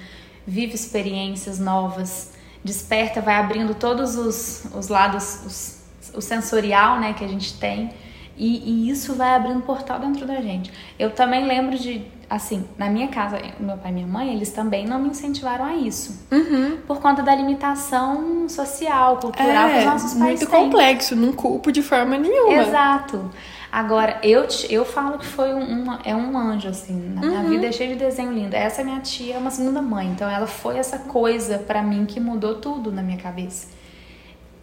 vive 0.47 0.75
experiências 0.75 1.59
novas, 1.59 2.33
desperta, 2.65 3.21
vai 3.21 3.35
abrindo 3.35 3.75
todos 3.75 4.17
os, 4.17 4.65
os 4.75 4.89
lados, 4.89 5.45
os, 5.45 6.15
o 6.15 6.23
sensorial 6.23 6.99
né, 6.99 7.13
que 7.13 7.27
a 7.27 7.29
gente 7.29 7.59
tem. 7.59 7.91
E, 8.39 8.87
e 8.87 8.91
isso 8.91 9.15
vai 9.15 9.35
abrindo 9.35 9.61
portal 9.61 10.01
dentro 10.01 10.25
da 10.25 10.41
gente. 10.41 10.73
Eu 10.99 11.11
também 11.11 11.47
lembro 11.47 11.77
de, 11.77 12.07
assim, 12.31 12.65
na 12.77 12.91
minha 12.91 13.09
casa, 13.09 13.39
meu 13.59 13.77
pai 13.79 13.91
e 13.91 13.95
minha 13.95 14.07
mãe, 14.07 14.33
eles 14.35 14.51
também 14.53 14.87
não 14.87 14.99
me 14.99 15.09
incentivaram 15.09 15.65
a 15.65 15.75
isso. 15.75 16.27
Uhum. 16.31 16.79
Por 16.87 17.01
conta 17.01 17.23
da 17.23 17.35
limitação 17.35 18.49
social, 18.49 19.17
cultural 19.19 19.69
que 19.71 19.77
os 19.77 19.83
É, 19.83 19.85
nossos 19.85 20.15
pais 20.15 20.41
muito 20.41 20.47
têm. 20.51 20.65
complexo, 20.65 21.17
não 21.17 21.33
culpo 21.33 21.73
de 21.73 21.83
forma 21.83 22.17
nenhuma. 22.19 22.63
Exato. 22.63 23.31
Agora, 23.71 24.19
eu, 24.23 24.47
te- 24.47 24.73
eu 24.73 24.85
falo 24.85 25.19
que 25.19 25.27
foi 25.27 25.53
um, 25.53 25.83
uma- 25.83 26.01
é 26.05 26.15
um 26.17 26.37
anjo, 26.39 26.69
assim. 26.69 26.95
Na 27.15 27.21
minha 27.21 27.43
vida 27.45 27.67
é 27.67 27.73
cheio 27.73 27.91
de 27.91 27.97
desenho 27.99 28.33
lindo. 28.33 28.55
Essa 28.57 28.83
minha 28.83 29.01
tia 29.01 29.35
é 29.35 29.39
uma 29.39 29.51
segunda 29.51 29.83
mãe. 29.83 30.07
Então, 30.09 30.29
ela 30.29 30.47
foi 30.47 30.79
essa 30.79 30.99
coisa 31.01 31.59
pra 31.59 31.83
mim 31.83 32.07
que 32.07 32.19
mudou 32.19 32.55
tudo 32.57 32.91
na 32.91 33.03
minha 33.03 33.19
cabeça. 33.19 33.67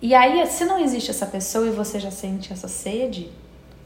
E 0.01 0.13
aí, 0.15 0.45
se 0.47 0.65
não 0.65 0.79
existe 0.79 1.11
essa 1.11 1.25
pessoa 1.27 1.67
e 1.67 1.71
você 1.71 1.99
já 1.99 2.09
sente 2.11 2.51
essa 2.51 2.67
sede, 2.67 3.29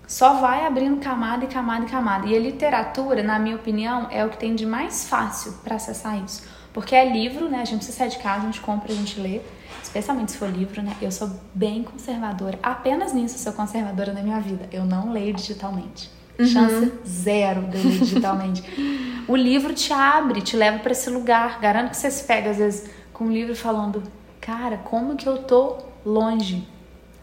só 0.10 0.42
vai 0.42 0.66
abrindo 0.66 1.00
camada 1.00 1.46
e 1.46 1.48
camada 1.48 1.86
e 1.86 1.88
camada. 1.88 2.28
E 2.28 2.36
a 2.36 2.40
literatura, 2.40 3.22
na 3.22 3.38
minha 3.38 3.56
opinião, 3.56 4.08
é 4.10 4.26
o 4.26 4.30
que 4.32 4.40
tem 4.40 4.56
de 4.56 4.66
mais 4.66 5.08
fácil 5.08 5.54
pra 5.64 5.76
acessar 5.76 6.20
isso. 6.26 6.42
Porque 6.74 6.96
é 6.96 7.08
livro, 7.08 7.48
né? 7.48 7.62
A 7.62 7.66
gente 7.66 7.78
precisa 7.78 8.00
sair 8.00 8.10
de 8.10 8.18
casa, 8.18 8.42
a 8.42 8.46
gente 8.48 8.60
compra, 8.60 8.92
a 8.92 8.96
gente 8.96 9.20
lê. 9.20 9.40
Especialmente 9.84 10.32
se 10.32 10.40
for 10.40 10.50
livro, 10.50 10.82
né? 10.82 10.96
Eu 11.00 11.12
sou 11.12 11.30
bem 11.54 11.84
conservadora. 11.84 12.58
Apenas 12.64 13.14
nisso 13.14 13.36
eu 13.36 13.40
sou 13.40 13.54
conservadora 13.54 14.12
na 14.12 14.24
minha 14.24 14.40
vida. 14.40 14.68
Eu 14.72 14.84
não 14.84 15.12
leio 15.12 15.32
digitalmente. 15.32 16.10
Chance 16.40 16.92
zero 17.08 17.68
de 17.68 17.78
eu 17.78 17.84
ler 17.84 18.00
digitalmente. 18.00 18.64
o 19.30 19.36
livro 19.36 19.76
te 19.76 19.94
abre, 19.94 20.42
te 20.42 20.58
leva 20.58 20.80
pra 20.80 20.92
esse 20.92 21.12
lugar. 21.12 21.60
Garanto 21.60 21.92
que 21.92 21.98
você 21.98 22.10
se 22.10 22.24
pega, 22.24 22.50
às 22.50 22.58
vezes, 22.58 22.90
com 23.14 23.26
um 23.26 23.32
livro 23.32 23.56
falando: 23.56 24.02
Cara, 24.42 24.78
como 24.78 25.16
que 25.16 25.30
eu 25.30 25.38
tô 25.44 25.78
longe? 26.04 26.68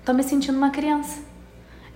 Tô 0.05 0.13
me 0.13 0.23
sentindo 0.23 0.57
uma 0.57 0.71
criança. 0.71 1.26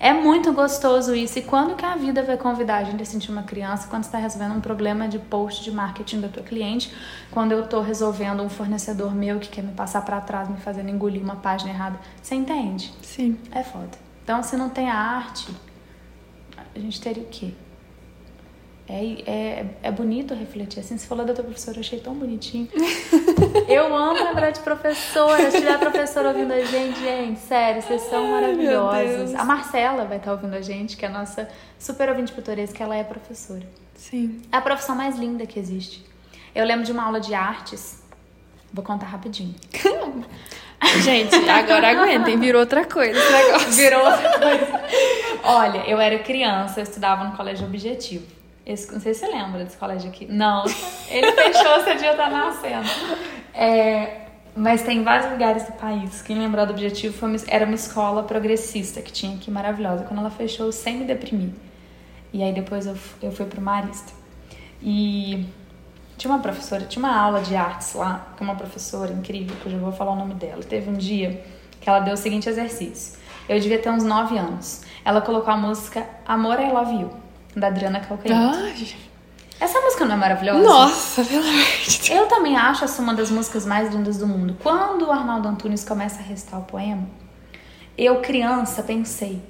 É 0.02 0.14
muito 0.14 0.50
gostoso 0.54 1.14
isso. 1.14 1.38
E 1.38 1.42
quando 1.42 1.76
que 1.76 1.84
a 1.84 1.94
vida 1.94 2.22
vai 2.22 2.38
convidar 2.38 2.78
a 2.78 2.84
gente 2.84 3.02
a 3.02 3.04
sentir 3.04 3.30
uma 3.30 3.42
criança? 3.42 3.86
Quando 3.86 4.02
você 4.04 4.08
está 4.08 4.18
resolvendo 4.18 4.56
um 4.56 4.60
problema 4.60 5.06
de 5.06 5.18
post 5.18 5.62
de 5.62 5.70
marketing 5.70 6.22
da 6.22 6.28
tua 6.28 6.42
cliente, 6.42 6.90
quando 7.30 7.52
eu 7.52 7.64
estou 7.64 7.82
resolvendo 7.82 8.42
um 8.42 8.48
fornecedor 8.48 9.14
meu 9.14 9.38
que 9.38 9.50
quer 9.50 9.62
me 9.62 9.72
passar 9.72 10.02
para 10.02 10.18
trás, 10.22 10.48
me 10.48 10.56
fazendo 10.56 10.88
engolir 10.88 11.22
uma 11.22 11.36
página 11.36 11.70
errada. 11.70 12.00
Você 12.22 12.34
entende? 12.34 12.90
Sim. 13.02 13.38
É 13.52 13.62
foda. 13.62 13.90
Então, 14.24 14.42
se 14.42 14.56
não 14.56 14.70
tem 14.70 14.88
a 14.88 14.96
arte, 14.96 15.54
a 16.74 16.78
gente 16.78 16.98
teria 16.98 17.22
o 17.22 17.26
quê? 17.26 17.52
É, 18.92 19.30
é, 19.30 19.66
é 19.84 19.90
bonito 19.92 20.34
refletir 20.34 20.80
assim. 20.80 20.98
Você 20.98 21.06
falou 21.06 21.24
da 21.24 21.32
tua 21.32 21.44
professora, 21.44 21.76
eu 21.76 21.80
achei 21.80 22.00
tão 22.00 22.12
bonitinho. 22.12 22.68
eu 23.68 23.94
amo 23.94 24.24
lembrar 24.24 24.50
de 24.50 24.58
professora. 24.60 25.48
Se 25.48 25.58
tiver 25.58 25.78
professora 25.78 26.30
ouvindo 26.30 26.52
a 26.52 26.64
gente, 26.64 26.98
gente, 26.98 27.38
sério, 27.38 27.80
vocês 27.80 28.02
são 28.02 28.26
maravilhosos. 28.28 29.32
A 29.36 29.44
Marcela 29.44 30.06
vai 30.06 30.16
estar 30.16 30.32
ouvindo 30.32 30.54
a 30.54 30.60
gente, 30.60 30.96
que 30.96 31.04
é 31.04 31.08
a 31.08 31.12
nossa 31.12 31.48
super 31.78 32.08
ouvinte 32.08 32.32
pitoresca, 32.32 32.76
que 32.76 32.82
ela 32.82 32.96
é 32.96 33.04
professora. 33.04 33.62
Sim. 33.94 34.42
É 34.50 34.56
a 34.56 34.60
profissão 34.60 34.96
mais 34.96 35.16
linda 35.16 35.46
que 35.46 35.60
existe. 35.60 36.04
Eu 36.52 36.66
lembro 36.66 36.84
de 36.84 36.90
uma 36.90 37.04
aula 37.04 37.20
de 37.20 37.32
artes. 37.32 38.02
Vou 38.72 38.84
contar 38.84 39.06
rapidinho. 39.06 39.54
Gente, 41.04 41.36
agora 41.48 41.90
aguentem, 41.90 42.40
virou 42.40 42.62
outra 42.62 42.84
coisa 42.84 43.16
esse 43.16 43.32
negócio. 43.32 43.70
Virou 43.70 44.04
outra 44.04 44.38
coisa. 44.38 44.80
Olha, 45.44 45.78
eu 45.86 46.00
era 46.00 46.18
criança, 46.18 46.80
eu 46.80 46.84
estudava 46.84 47.22
no 47.24 47.36
colégio 47.36 47.66
objetivo. 47.66 48.39
Esse, 48.72 48.92
não 48.92 49.00
sei 49.00 49.14
se 49.14 49.20
você 49.20 49.26
lembra 49.32 49.64
desse 49.64 49.76
colégio 49.76 50.08
aqui. 50.10 50.26
Não, 50.30 50.64
ele 51.08 51.32
fechou, 51.32 51.80
você 51.82 51.94
devia 51.94 52.12
estar 52.12 52.30
nascendo. 52.30 52.88
É, 53.52 54.26
mas 54.54 54.82
tem 54.82 55.02
vários 55.02 55.30
lugares 55.32 55.64
do 55.64 55.72
país. 55.72 56.22
Quem 56.22 56.38
lembrar 56.38 56.66
do 56.66 56.72
objetivo 56.72 57.16
foi 57.16 57.28
uma- 57.28 57.38
era 57.48 57.64
uma 57.66 57.74
escola 57.74 58.22
progressista 58.22 59.00
que 59.02 59.12
tinha 59.12 59.34
aqui, 59.36 59.50
maravilhosa. 59.50 60.04
Quando 60.04 60.20
ela 60.20 60.30
fechou, 60.30 60.66
eu 60.66 60.72
sem 60.72 60.98
me 60.98 61.04
deprimir. 61.04 61.50
E 62.32 62.42
aí 62.42 62.52
depois 62.52 62.86
eu, 62.86 62.96
eu 63.20 63.32
fui 63.32 63.46
pro 63.46 63.60
Marista. 63.60 64.12
E 64.82 65.46
tinha 66.16 66.32
uma 66.32 66.40
professora, 66.40 66.84
tinha 66.84 67.04
uma 67.04 67.16
aula 67.16 67.40
de 67.40 67.56
artes 67.56 67.94
lá, 67.94 68.28
que 68.36 68.42
uma 68.42 68.54
professora 68.54 69.12
incrível, 69.12 69.56
que 69.60 69.66
eu 69.66 69.72
já 69.72 69.78
vou 69.78 69.92
falar 69.92 70.12
o 70.12 70.16
nome 70.16 70.34
dela. 70.34 70.62
Teve 70.62 70.90
um 70.90 70.94
dia 70.94 71.42
que 71.80 71.88
ela 71.88 72.00
deu 72.00 72.14
o 72.14 72.16
seguinte 72.16 72.48
exercício. 72.48 73.18
Eu 73.48 73.58
devia 73.58 73.78
ter 73.78 73.90
uns 73.90 74.04
9 74.04 74.38
anos. 74.38 74.82
Ela 75.04 75.20
colocou 75.20 75.52
a 75.52 75.56
música 75.56 76.06
Amor 76.26 76.60
I 76.60 76.70
Love 76.70 76.94
You, 77.02 77.10
da 77.56 77.66
Adriana 77.68 78.00
Calcanhoto. 78.00 78.58
Ai, 78.58 78.88
Essa 79.58 79.80
música 79.80 80.04
não 80.04 80.14
é 80.14 80.18
maravilhosa? 80.18 80.62
nossa, 80.62 81.24
pelo 81.24 81.42
amor 81.42 81.52
de 81.52 81.98
Deus. 81.98 82.10
Eu 82.10 82.26
também 82.26 82.56
acho 82.56 82.84
essa 82.84 83.02
uma 83.02 83.14
das 83.14 83.30
músicas 83.30 83.66
mais 83.66 83.92
lindas 83.94 84.18
do 84.18 84.26
mundo. 84.26 84.56
Quando 84.62 85.06
o 85.06 85.12
Arnaldo 85.12 85.48
Antunes 85.48 85.84
começa 85.84 86.20
a 86.20 86.22
recitar 86.22 86.60
o 86.60 86.64
poema, 86.64 87.06
eu, 87.98 88.20
criança, 88.20 88.82
pensei: 88.82 89.42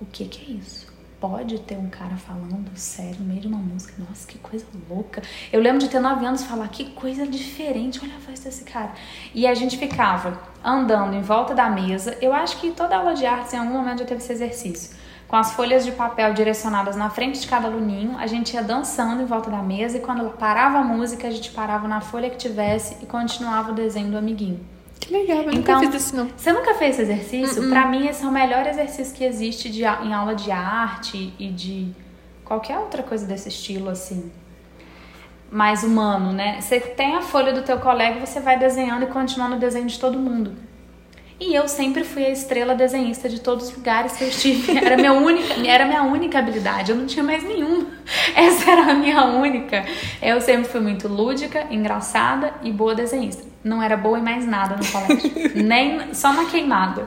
o 0.00 0.04
que, 0.06 0.26
que 0.26 0.52
é 0.52 0.56
isso? 0.56 0.86
Pode 1.18 1.58
ter 1.60 1.78
um 1.78 1.88
cara 1.88 2.14
falando 2.16 2.70
sério 2.76 3.16
no 3.20 3.24
meio 3.24 3.40
de 3.40 3.46
uma 3.46 3.56
música? 3.56 3.94
Nossa, 4.06 4.26
que 4.28 4.36
coisa 4.38 4.66
louca. 4.88 5.22
Eu 5.50 5.62
lembro 5.62 5.78
de 5.78 5.88
ter 5.88 5.98
nove 5.98 6.26
anos 6.26 6.42
e 6.42 6.44
falar: 6.44 6.68
que 6.68 6.90
coisa 6.90 7.26
diferente, 7.26 7.98
olha 8.02 8.16
a 8.16 8.18
voz 8.18 8.40
desse 8.40 8.64
cara. 8.64 8.92
E 9.34 9.46
a 9.46 9.54
gente 9.54 9.78
ficava 9.78 10.38
andando 10.62 11.14
em 11.14 11.22
volta 11.22 11.54
da 11.54 11.70
mesa. 11.70 12.18
Eu 12.20 12.34
acho 12.34 12.58
que 12.58 12.70
toda 12.72 12.96
aula 12.96 13.14
de 13.14 13.24
artes 13.24 13.54
em 13.54 13.58
algum 13.58 13.72
momento 13.72 14.00
já 14.00 14.04
teve 14.04 14.20
esse 14.20 14.32
exercício 14.32 14.94
com 15.28 15.36
as 15.36 15.52
folhas 15.52 15.84
de 15.84 15.92
papel 15.92 16.32
direcionadas 16.34 16.94
na 16.94 17.10
frente 17.10 17.40
de 17.40 17.48
cada 17.48 17.66
aluninho, 17.66 18.16
a 18.18 18.26
gente 18.26 18.54
ia 18.54 18.62
dançando 18.62 19.22
em 19.22 19.26
volta 19.26 19.50
da 19.50 19.58
mesa 19.58 19.96
e 19.96 20.00
quando 20.00 20.30
parava 20.30 20.78
a 20.78 20.84
música, 20.84 21.26
a 21.26 21.30
gente 21.30 21.50
parava 21.50 21.88
na 21.88 22.00
folha 22.00 22.30
que 22.30 22.36
tivesse 22.36 22.96
e 23.02 23.06
continuava 23.06 23.72
o 23.72 23.74
desenho 23.74 24.10
do 24.10 24.16
amiguinho. 24.16 24.60
Que 25.00 25.12
legal, 25.12 25.42
eu 25.42 25.52
Então, 25.52 25.80
nunca 25.80 25.92
fiz 25.92 26.06
isso 26.06 26.16
não. 26.16 26.28
Você 26.36 26.52
nunca 26.52 26.74
fez 26.74 26.98
esse 26.98 27.12
exercício? 27.12 27.68
Pra 27.68 27.86
mim, 27.86 28.06
esse 28.06 28.24
é 28.24 28.28
o 28.28 28.30
melhor 28.30 28.66
exercício 28.66 29.14
que 29.14 29.24
existe 29.24 29.68
de, 29.68 29.82
em 29.82 30.14
aula 30.14 30.34
de 30.34 30.50
arte 30.50 31.34
e 31.38 31.48
de 31.48 31.92
qualquer 32.44 32.78
outra 32.78 33.02
coisa 33.02 33.26
desse 33.26 33.48
estilo, 33.48 33.90
assim. 33.90 34.30
Mais 35.50 35.82
humano, 35.82 36.32
né? 36.32 36.60
Você 36.60 36.80
tem 36.80 37.14
a 37.14 37.22
folha 37.22 37.52
do 37.52 37.62
teu 37.62 37.78
colega 37.78 38.18
e 38.18 38.26
você 38.26 38.40
vai 38.40 38.58
desenhando 38.58 39.04
e 39.04 39.06
continuando 39.06 39.56
o 39.56 39.58
desenho 39.58 39.86
de 39.86 39.98
todo 39.98 40.18
mundo. 40.18 40.52
E 41.38 41.54
eu 41.54 41.68
sempre 41.68 42.02
fui 42.02 42.24
a 42.24 42.30
estrela 42.30 42.74
desenhista 42.74 43.28
de 43.28 43.40
todos 43.40 43.68
os 43.68 43.76
lugares 43.76 44.12
que 44.12 44.24
eu 44.24 44.28
estive. 44.28 44.72
Era 44.78 44.96
minha 44.96 45.12
única, 45.12 45.54
era 45.66 45.84
minha 45.84 46.02
única 46.02 46.38
habilidade. 46.38 46.90
Eu 46.90 46.96
não 46.96 47.06
tinha 47.06 47.22
mais 47.22 47.42
nenhuma. 47.42 47.86
Essa 48.34 48.70
era 48.70 48.92
a 48.92 48.94
minha 48.94 49.24
única. 49.24 49.84
Eu 50.22 50.40
sempre 50.40 50.64
fui 50.70 50.80
muito 50.80 51.08
lúdica, 51.08 51.66
engraçada 51.70 52.54
e 52.62 52.72
boa 52.72 52.94
desenhista. 52.94 53.44
Não 53.62 53.82
era 53.82 53.96
boa 53.96 54.18
em 54.18 54.22
mais 54.22 54.46
nada 54.46 54.76
no 54.76 54.86
colégio. 54.86 55.32
Nem 55.60 56.14
só 56.14 56.32
na 56.32 56.44
queimada. 56.44 57.04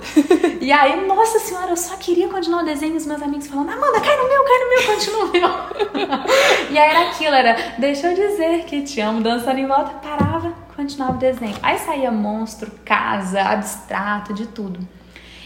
E 0.59 0.71
aí, 0.71 1.07
nossa 1.07 1.39
senhora, 1.39 1.71
eu 1.71 1.77
só 1.77 1.95
queria 1.95 2.27
continuar 2.27 2.63
o 2.63 2.65
desenho. 2.65 2.97
Os 2.97 3.05
meus 3.05 3.21
amigos 3.21 3.47
falando, 3.47 3.69
Amanda, 3.69 4.01
cai 4.01 4.17
no 4.17 4.27
meu, 4.27 4.43
cai 4.43 4.59
no 4.59 4.69
meu, 4.69 4.93
continua 4.93 5.25
o 5.25 5.32
meu. 5.32 6.69
e 6.69 6.77
aí 6.77 6.89
era 6.89 7.09
aquilo, 7.09 7.34
era, 7.34 7.55
deixa 7.77 8.11
eu 8.11 8.15
dizer 8.15 8.65
que 8.65 8.82
te 8.82 8.99
amo, 8.99 9.21
dançando 9.21 9.57
em 9.57 9.65
volta, 9.65 9.91
parava, 10.05 10.53
continuava 10.80 11.13
o 11.15 11.17
desenho. 11.17 11.57
Aí 11.61 11.77
saía 11.77 12.09
monstro, 12.09 12.71
casa, 12.86 13.41
abstrato, 13.41 14.34
de 14.34 14.47
tudo. 14.47 14.80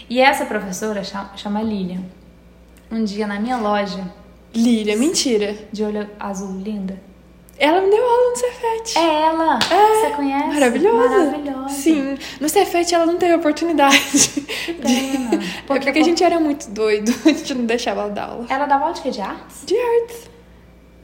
E 0.08 0.20
essa 0.20 0.44
professora 0.46 1.02
chama, 1.02 1.30
chama 1.36 1.62
Lilian. 1.62 2.02
Um 2.90 3.02
dia 3.02 3.26
na 3.26 3.40
minha 3.40 3.56
loja, 3.56 4.04
Lília, 4.54 4.96
mentira. 4.96 5.56
de 5.72 5.82
olho 5.82 6.08
azul 6.20 6.56
linda. 6.60 7.02
Ela 7.58 7.80
me 7.80 7.90
deu 7.90 8.04
aula 8.04 8.30
no 8.30 8.36
Cefete. 8.36 8.98
É 8.98 9.22
ela! 9.26 9.58
Você 9.60 10.10
conhece? 10.14 10.46
Maravilhosa. 10.48 11.24
Maravilhosa. 11.24 11.68
Sim. 11.68 12.18
No 12.40 12.48
Cefete 12.48 12.94
ela 12.94 13.06
não 13.06 13.16
teve 13.16 13.34
oportunidade. 13.34 14.44
Que 14.64 14.72
pena. 14.72 15.34
É 15.34 15.62
porque 15.66 15.98
a 15.98 16.02
gente 16.02 16.24
era 16.24 16.40
muito 16.40 16.70
doido. 16.70 17.12
A 17.26 17.28
gente 17.28 17.52
não 17.54 17.66
deixava 17.66 18.00
ela 18.00 18.10
dar 18.10 18.24
aula. 18.30 18.46
Ela 18.48 18.64
dava 18.64 18.84
aula 18.84 18.94
de 18.94 19.02
quê? 19.02 19.10
De 19.10 19.20
artes? 19.20 19.62
De 19.66 19.76
artes. 19.76 20.30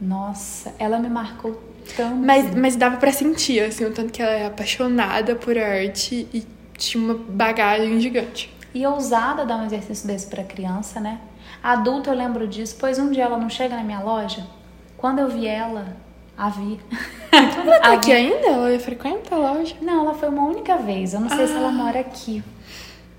Nossa, 0.00 0.74
ela 0.78 0.98
me 0.98 1.10
marcou 1.10 1.60
tanto. 1.92 2.16
Mas, 2.16 2.54
mas 2.54 2.76
dava 2.76 2.96
pra 2.96 3.12
sentir, 3.12 3.60
assim, 3.60 3.84
o 3.84 3.92
tanto 3.92 4.12
que 4.12 4.22
ela 4.22 4.32
é 4.32 4.46
apaixonada 4.46 5.34
por 5.34 5.56
arte 5.58 6.26
e 6.32 6.44
tinha 6.76 7.02
uma 7.02 7.14
bagagem 7.14 8.00
gigante. 8.00 8.52
E 8.74 8.86
ousada 8.86 9.44
dar 9.44 9.56
um 9.56 9.66
exercício 9.66 10.06
desse 10.06 10.26
pra 10.26 10.44
criança, 10.44 11.00
né? 11.00 11.20
Adulta 11.62 12.10
eu 12.10 12.14
lembro 12.16 12.46
disso, 12.46 12.76
pois 12.78 12.98
um 12.98 13.10
dia 13.10 13.24
ela 13.24 13.36
não 13.36 13.50
chega 13.50 13.76
na 13.76 13.82
minha 13.82 14.00
loja. 14.00 14.46
Quando 14.96 15.18
eu 15.18 15.28
vi 15.28 15.46
ela, 15.46 15.96
a 16.36 16.48
vi. 16.48 16.80
Ela 17.32 17.78
tá 17.80 17.92
aqui 17.92 18.12
ainda? 18.12 18.46
Ela 18.46 18.78
frequenta 18.78 19.34
a 19.34 19.38
loja? 19.38 19.76
Não, 19.80 20.02
ela 20.04 20.14
foi 20.14 20.28
uma 20.28 20.44
única 20.46 20.76
vez. 20.76 21.14
Eu 21.14 21.20
não 21.20 21.28
sei 21.28 21.46
se 21.46 21.54
ela 21.54 21.70
mora 21.70 22.00
aqui. 22.00 22.42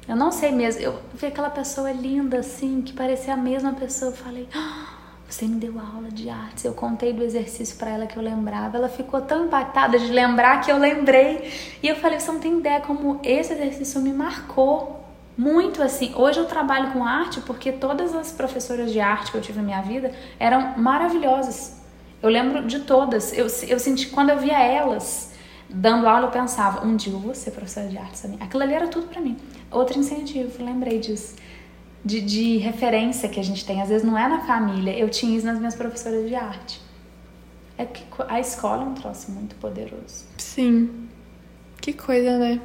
Eu 0.08 0.16
não 0.16 0.32
sei 0.32 0.52
mesmo. 0.52 0.82
Eu 0.82 1.00
vi 1.14 1.28
aquela 1.28 1.50
pessoa 1.50 1.92
linda 1.92 2.40
assim, 2.40 2.82
que 2.82 2.92
parecia 2.94 3.34
a 3.34 3.38
mesma 3.38 3.72
pessoa. 3.74 4.12
Eu 4.12 4.16
falei, 4.16 4.48
"Ah, 4.54 4.91
você 5.34 5.46
me 5.46 5.56
deu 5.56 5.80
aula 5.80 6.10
de 6.12 6.30
artes. 6.30 6.66
Eu 6.66 6.74
contei 6.74 7.14
do 7.14 7.24
exercício 7.24 7.78
pra 7.78 7.90
ela 7.90 8.06
que 8.06 8.18
eu 8.18 8.22
lembrava. 8.22 8.78
Ela 8.78 8.90
ficou 8.90 9.22
tão 9.22 9.46
impactada 9.46 9.98
de 9.98 10.12
lembrar 10.12 10.62
que 10.62 10.72
eu 10.72 10.78
lembrei. 10.78 11.52
E 11.82 11.88
eu 11.88 11.96
falei, 11.96 12.20
você 12.20 12.32
não 12.32 12.40
tem 12.40 12.60
ideia 12.60 12.82
como 12.82 13.20
esse 13.24 13.54
exercício 13.54 14.02
me 14.02 14.12
marcou. 14.12 15.00
Muito 15.38 15.82
assim. 15.82 16.14
Hoje 16.16 16.40
eu 16.40 16.46
trabalho 16.46 16.92
com 16.92 17.06
arte 17.06 17.40
porque 17.42 17.72
todas 17.72 18.14
as 18.14 18.32
professoras 18.34 18.92
de 18.92 19.00
arte 19.00 19.32
que 19.32 19.38
eu 19.38 19.42
tive 19.42 19.60
na 19.60 19.64
minha 19.64 19.82
vida 19.82 20.12
eram 20.38 20.78
maravilhosas. 20.78 21.82
Eu 22.22 22.30
lembro 22.30 22.66
de 22.68 22.82
todas. 22.82 23.32
Eu, 23.32 23.48
eu 23.68 23.80
senti, 23.80 24.08
quando 24.08 24.30
eu 24.30 24.38
via 24.38 24.62
elas 24.62 25.32
dando 25.70 26.08
aula, 26.08 26.28
eu 26.28 26.32
pensava, 26.32 26.86
um 26.86 26.98
dia 26.98 27.14
eu 27.14 27.20
vou 27.20 27.34
ser 27.34 27.52
professora 27.52 27.88
de 27.88 27.98
arte 27.98 28.22
também. 28.22 28.38
Aquilo 28.42 28.64
ali 28.64 28.74
era 28.74 28.88
tudo 28.88 29.08
pra 29.08 29.22
mim. 29.22 29.38
Outro 29.72 29.98
incentivo, 29.98 30.64
lembrei 30.64 31.00
disso. 31.00 31.36
De, 32.04 32.20
de 32.20 32.58
referência 32.58 33.30
que 33.30 33.40
a 33.40 33.44
gente 33.44 33.66
tem. 33.66 33.82
Às 33.82 33.90
vezes 33.90 34.04
não 34.04 34.18
é 34.18 34.28
na 34.28 34.42
família. 34.42 34.98
Eu 34.98 35.10
tinha 35.10 35.38
isso 35.38 35.46
nas 35.46 35.60
minhas 35.60 35.76
professoras 35.76 36.28
de 36.28 36.36
arte. 36.36 36.82
É 37.78 37.86
que 37.86 38.04
a 38.28 38.40
escola 38.40 38.84
é 38.84 38.86
um 38.86 38.94
troço 38.94 39.32
muito 39.32 39.56
poderoso. 39.56 40.26
Sim. 40.38 41.08
Que 41.80 41.94
coisa, 41.94 42.38
né? 42.38 42.60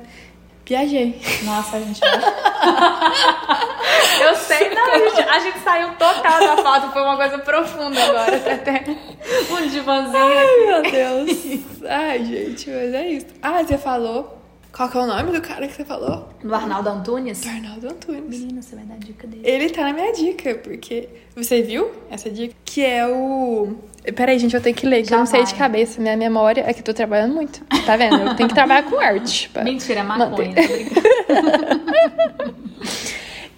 Viajei. 0.66 1.20
Nossa, 1.44 1.76
a 1.76 1.80
gente. 1.80 2.00
Eu 4.20 4.34
sei, 4.34 4.74
não, 4.74 4.92
a 4.92 4.98
gente, 4.98 5.20
a 5.20 5.38
gente 5.38 5.58
saiu 5.60 5.90
total 5.92 6.40
da 6.40 6.56
foto, 6.56 6.92
foi 6.92 7.02
uma 7.02 7.16
coisa 7.16 7.38
profunda 7.38 8.02
agora. 8.02 8.38
Tem 8.40 8.52
até 8.54 8.84
um 9.50 9.68
divãzinho 9.68 10.16
Ai, 10.16 10.66
meu 10.66 10.82
Deus. 10.82 11.30
Ai, 11.88 12.24
gente, 12.24 12.68
mas 12.70 12.94
é 12.94 13.08
isso. 13.08 13.26
Ah, 13.40 13.62
você 13.62 13.78
falou. 13.78 14.35
Qual 14.76 14.90
que 14.90 14.98
é 14.98 15.00
o 15.00 15.06
nome 15.06 15.32
do 15.32 15.40
cara 15.40 15.66
que 15.66 15.72
você 15.72 15.86
falou? 15.86 16.28
Do 16.44 16.54
Arnaldo 16.54 16.90
Antunes? 16.90 17.40
Do 17.40 17.48
Arnaldo 17.48 17.88
Antunes. 17.88 18.40
Menina, 18.40 18.60
você 18.60 18.76
vai 18.76 18.84
dar 18.84 18.98
dica 18.98 19.26
dele. 19.26 19.40
Ele 19.42 19.70
tá 19.70 19.84
na 19.84 19.92
minha 19.94 20.12
dica, 20.12 20.54
porque. 20.56 21.08
Você 21.34 21.62
viu 21.62 21.90
essa 22.10 22.28
dica? 22.28 22.54
Que 22.62 22.84
é 22.84 23.06
o. 23.06 23.74
Peraí, 24.14 24.38
gente, 24.38 24.54
eu 24.54 24.60
tenho 24.60 24.76
que 24.76 24.86
ler, 24.86 25.02
que 25.02 25.08
Já 25.08 25.16
eu 25.16 25.20
não 25.20 25.26
sei 25.26 25.44
de 25.44 25.54
cabeça. 25.54 25.98
Minha 25.98 26.14
memória 26.14 26.62
é 26.66 26.74
que 26.74 26.80
eu 26.80 26.84
tô 26.84 26.92
trabalhando 26.92 27.32
muito. 27.34 27.64
Tá 27.86 27.96
vendo? 27.96 28.16
Eu 28.18 28.36
tenho 28.36 28.50
que 28.50 28.54
trabalhar 28.54 28.82
com 28.82 29.00
arte. 29.00 29.48
pra- 29.48 29.64
Mentira, 29.64 30.00
é 30.00 30.02
maconha. 30.02 30.54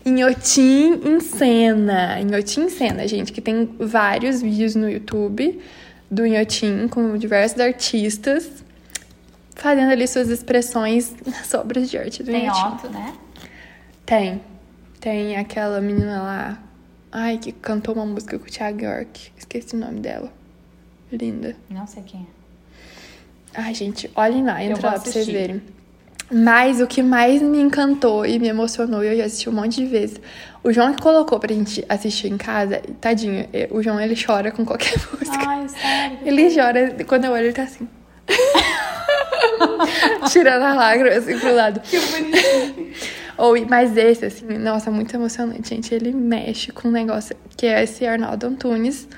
Inhotim 0.07 1.01
em 1.05 1.19
cena. 1.19 2.21
Inhotim 2.21 2.61
em 2.63 2.69
cena, 2.69 3.09
gente, 3.09 3.33
que 3.33 3.41
tem 3.41 3.69
vários 3.81 4.41
vídeos 4.41 4.77
no 4.77 4.89
YouTube 4.89 5.59
do 6.09 6.25
Inhotim 6.25 6.87
com 6.87 7.19
diversos 7.19 7.59
artistas 7.61 8.68
fazendo 9.59 9.91
ali 9.91 10.07
suas 10.09 10.29
expressões 10.31 11.15
nas 11.27 11.53
obras 11.53 11.91
de 11.91 11.99
arte 11.99 12.23
do 12.23 12.31
Tem 12.31 12.45
Inhotim. 12.45 12.67
Otto, 12.67 12.89
né? 12.91 13.15
Tem. 14.07 14.41
Tem 15.01 15.37
aquela 15.37 15.81
menina 15.81 16.23
lá. 16.23 16.59
Ai, 17.13 17.39
que 17.39 17.53
cantou 17.53 17.95
uma 17.95 18.07
música 18.07 18.39
com 18.39 18.47
o 18.47 18.51
Thiago 18.51 18.83
York. 18.83 19.33
Esqueci 19.37 19.75
o 19.75 19.79
nome 19.79 20.01
dela. 20.01 20.33
Linda. 21.13 21.57
Não 21.69 21.87
sei 21.87 22.03
quem 22.03 22.21
é. 22.21 23.61
Ai, 23.61 23.75
gente, 23.75 24.11
olhem 24.15 24.45
lá, 24.45 24.63
entra 24.63 24.89
lá 24.89 24.93
pra 24.93 25.01
vocês 25.01 25.27
verem. 25.27 25.63
Mas 26.31 26.81
o 26.81 26.87
que 26.87 27.03
mais 27.03 27.41
me 27.41 27.59
encantou 27.59 28.27
e 28.27 28.39
me 28.39 28.49
emocionou, 28.49 29.03
e 29.03 29.09
eu 29.09 29.17
já 29.17 29.25
assisti 29.25 29.49
um 29.49 29.53
monte 29.53 29.77
de 29.77 29.87
vezes, 29.87 30.21
o 30.63 30.71
João 30.71 30.93
que 30.93 31.01
colocou 31.01 31.41
pra 31.41 31.55
gente 31.55 31.83
assistir 31.89 32.31
em 32.31 32.37
casa, 32.37 32.83
tadinho, 33.01 33.49
o 33.71 33.83
João 33.83 33.99
ele 33.99 34.15
chora 34.15 34.51
com 34.51 34.65
qualquer 34.65 34.93
música. 35.11 35.49
Ai, 35.49 35.67
sério. 35.69 36.19
Ele 36.25 36.55
chora, 36.55 37.05
quando 37.07 37.25
eu 37.25 37.33
olho, 37.33 37.47
ele 37.47 37.55
tá 37.55 37.63
assim. 37.63 37.89
Tirando 40.31 40.63
a 40.63 40.75
lágrima 40.75 41.17
assim 41.17 41.39
pro 41.39 41.55
lado. 41.55 41.81
Que 41.81 41.99
bonitinho. 41.99 42.93
Ou, 43.37 43.55
mas 43.67 43.97
esse, 43.97 44.27
assim, 44.27 44.47
nossa, 44.59 44.91
muito 44.91 45.15
emocionante, 45.15 45.69
gente. 45.69 45.95
Ele 45.95 46.13
mexe 46.13 46.73
com 46.73 46.89
um 46.89 46.91
negócio 46.91 47.37
que 47.57 47.67
é 47.67 47.85
esse 47.85 48.05
Arnaldo 48.05 48.47
Antunes. 48.47 49.09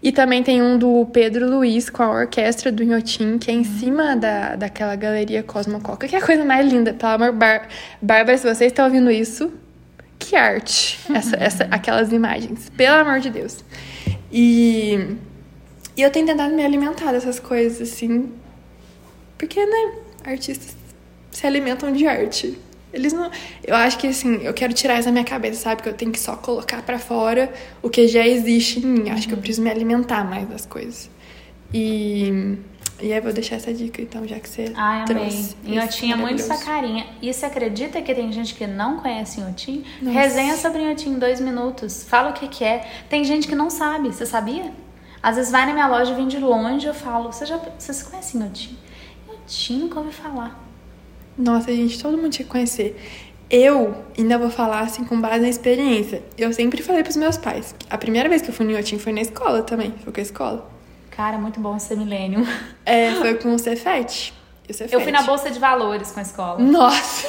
E 0.00 0.12
também 0.12 0.42
tem 0.42 0.60
um 0.60 0.76
do 0.76 1.06
Pedro 1.06 1.48
Luiz 1.48 1.88
com 1.88 2.02
a 2.02 2.10
orquestra 2.10 2.70
do 2.70 2.82
Inhotim, 2.82 3.38
que 3.38 3.50
é 3.50 3.54
em 3.54 3.64
cima 3.64 4.14
da, 4.14 4.54
daquela 4.54 4.94
galeria 4.94 5.42
Cosmococa, 5.42 6.06
que 6.06 6.14
é 6.14 6.18
a 6.18 6.24
coisa 6.24 6.44
mais 6.44 6.70
linda. 6.70 6.92
Pelo 6.92 7.12
amor, 7.12 7.32
Bar 7.32 7.68
Bárbara, 8.02 8.36
se 8.36 8.46
você 8.46 8.66
está 8.66 8.84
ouvindo 8.84 9.10
isso, 9.10 9.50
que 10.18 10.36
arte! 10.36 11.00
Essa, 11.12 11.36
essa, 11.36 11.68
aquelas 11.70 12.12
imagens, 12.12 12.70
pelo 12.76 12.96
amor 12.96 13.20
de 13.20 13.30
Deus. 13.30 13.64
E, 14.30 15.16
e 15.96 16.02
eu 16.02 16.10
tenho 16.10 16.26
tentado 16.26 16.54
me 16.54 16.64
alimentar 16.64 17.12
dessas 17.12 17.38
coisas, 17.38 17.80
assim, 17.92 18.32
porque, 19.38 19.64
né, 19.64 19.94
artistas 20.24 20.76
se 21.30 21.46
alimentam 21.46 21.92
de 21.92 22.06
arte. 22.06 22.58
Eles 22.92 23.12
não. 23.12 23.28
Eu 23.64 23.74
acho 23.74 23.98
que 23.98 24.06
assim, 24.06 24.36
eu 24.44 24.54
quero 24.54 24.72
tirar 24.72 24.94
isso 24.94 25.06
da 25.06 25.12
minha 25.12 25.24
cabeça, 25.24 25.60
sabe? 25.60 25.82
Que 25.82 25.88
eu 25.88 25.94
tenho 25.94 26.12
que 26.12 26.20
só 26.20 26.36
colocar 26.36 26.80
pra 26.82 26.96
fora 26.96 27.52
o 27.82 27.90
que 27.90 28.06
já 28.06 28.24
existe 28.24 28.78
em 28.78 28.86
mim. 28.86 29.10
Acho 29.10 29.26
que 29.26 29.34
eu 29.34 29.38
preciso 29.38 29.62
me 29.62 29.70
alimentar 29.70 30.24
mais 30.24 30.48
das 30.48 30.64
coisas. 30.64 31.10
E. 31.72 32.56
E 33.02 33.12
aí 33.12 33.20
vou 33.20 33.32
deixar 33.32 33.56
essa 33.56 33.74
dica, 33.74 34.00
então, 34.00 34.24
já 34.24 34.38
que 34.38 34.48
você 34.48 34.72
Ai, 34.76 35.02
amei. 35.02 35.06
trouxe. 35.06 35.56
Inhotim 35.64 36.12
é 36.12 36.16
muito 36.16 36.40
essa 36.40 36.56
carinha. 36.64 37.04
E 37.20 37.34
você 37.34 37.44
acredita 37.44 38.00
que 38.00 38.14
tem 38.14 38.30
gente 38.30 38.54
que 38.54 38.68
não 38.68 38.98
conhece 38.98 39.40
Inhotim? 39.40 39.84
Resenha 40.00 40.56
sobre 40.56 40.80
Inhotim 40.80 41.10
em 41.10 41.18
dois 41.18 41.40
minutos. 41.40 42.04
Fala 42.04 42.30
o 42.30 42.32
que, 42.32 42.46
que 42.46 42.62
é. 42.62 42.88
Tem 43.10 43.24
gente 43.24 43.48
que 43.48 43.56
não 43.56 43.68
sabe. 43.68 44.10
Você 44.10 44.24
sabia? 44.24 44.70
Às 45.24 45.36
vezes 45.36 45.50
vai 45.50 45.64
na 45.64 45.72
minha 45.72 45.86
loja, 45.86 46.12
vem 46.12 46.28
de 46.28 46.38
longe, 46.38 46.86
eu 46.86 46.92
falo, 46.92 47.32
você 47.32 47.46
já 47.46 47.58
vocês 47.78 48.02
conhecem 48.02 48.38
Inhotim? 48.38 48.76
Inhotim, 49.26 49.78
nunca 49.78 49.98
ouvi 49.98 50.12
falar. 50.12 50.62
Nossa, 51.38 51.74
gente, 51.74 51.98
todo 51.98 52.18
mundo 52.18 52.28
tinha 52.28 52.44
que 52.44 52.52
conhecer. 52.52 52.94
Eu 53.48 54.04
ainda 54.18 54.36
vou 54.36 54.50
falar 54.50 54.80
assim 54.80 55.02
com 55.02 55.18
base 55.18 55.40
na 55.40 55.48
experiência. 55.48 56.22
Eu 56.36 56.52
sempre 56.52 56.82
falei 56.82 57.02
pros 57.02 57.16
meus 57.16 57.38
pais. 57.38 57.74
A 57.88 57.96
primeira 57.96 58.28
vez 58.28 58.42
que 58.42 58.50
eu 58.50 58.54
fui 58.54 58.66
no 58.66 58.72
Inhotim 58.72 58.98
foi 58.98 59.14
na 59.14 59.22
escola 59.22 59.62
também. 59.62 59.94
Foi 60.04 60.12
com 60.12 60.20
a 60.20 60.22
escola. 60.22 60.70
Cara, 61.10 61.38
muito 61.38 61.58
bom 61.58 61.78
ser 61.78 61.96
milênio. 61.96 62.46
É, 62.84 63.12
foi 63.12 63.36
com 63.36 63.54
o 63.54 63.58
Cefet. 63.58 64.34
Eu 64.92 65.00
fui 65.00 65.10
na 65.10 65.22
Bolsa 65.22 65.50
de 65.50 65.58
Valores 65.58 66.10
com 66.10 66.20
a 66.20 66.22
escola. 66.22 66.58
Nossa! 66.58 67.26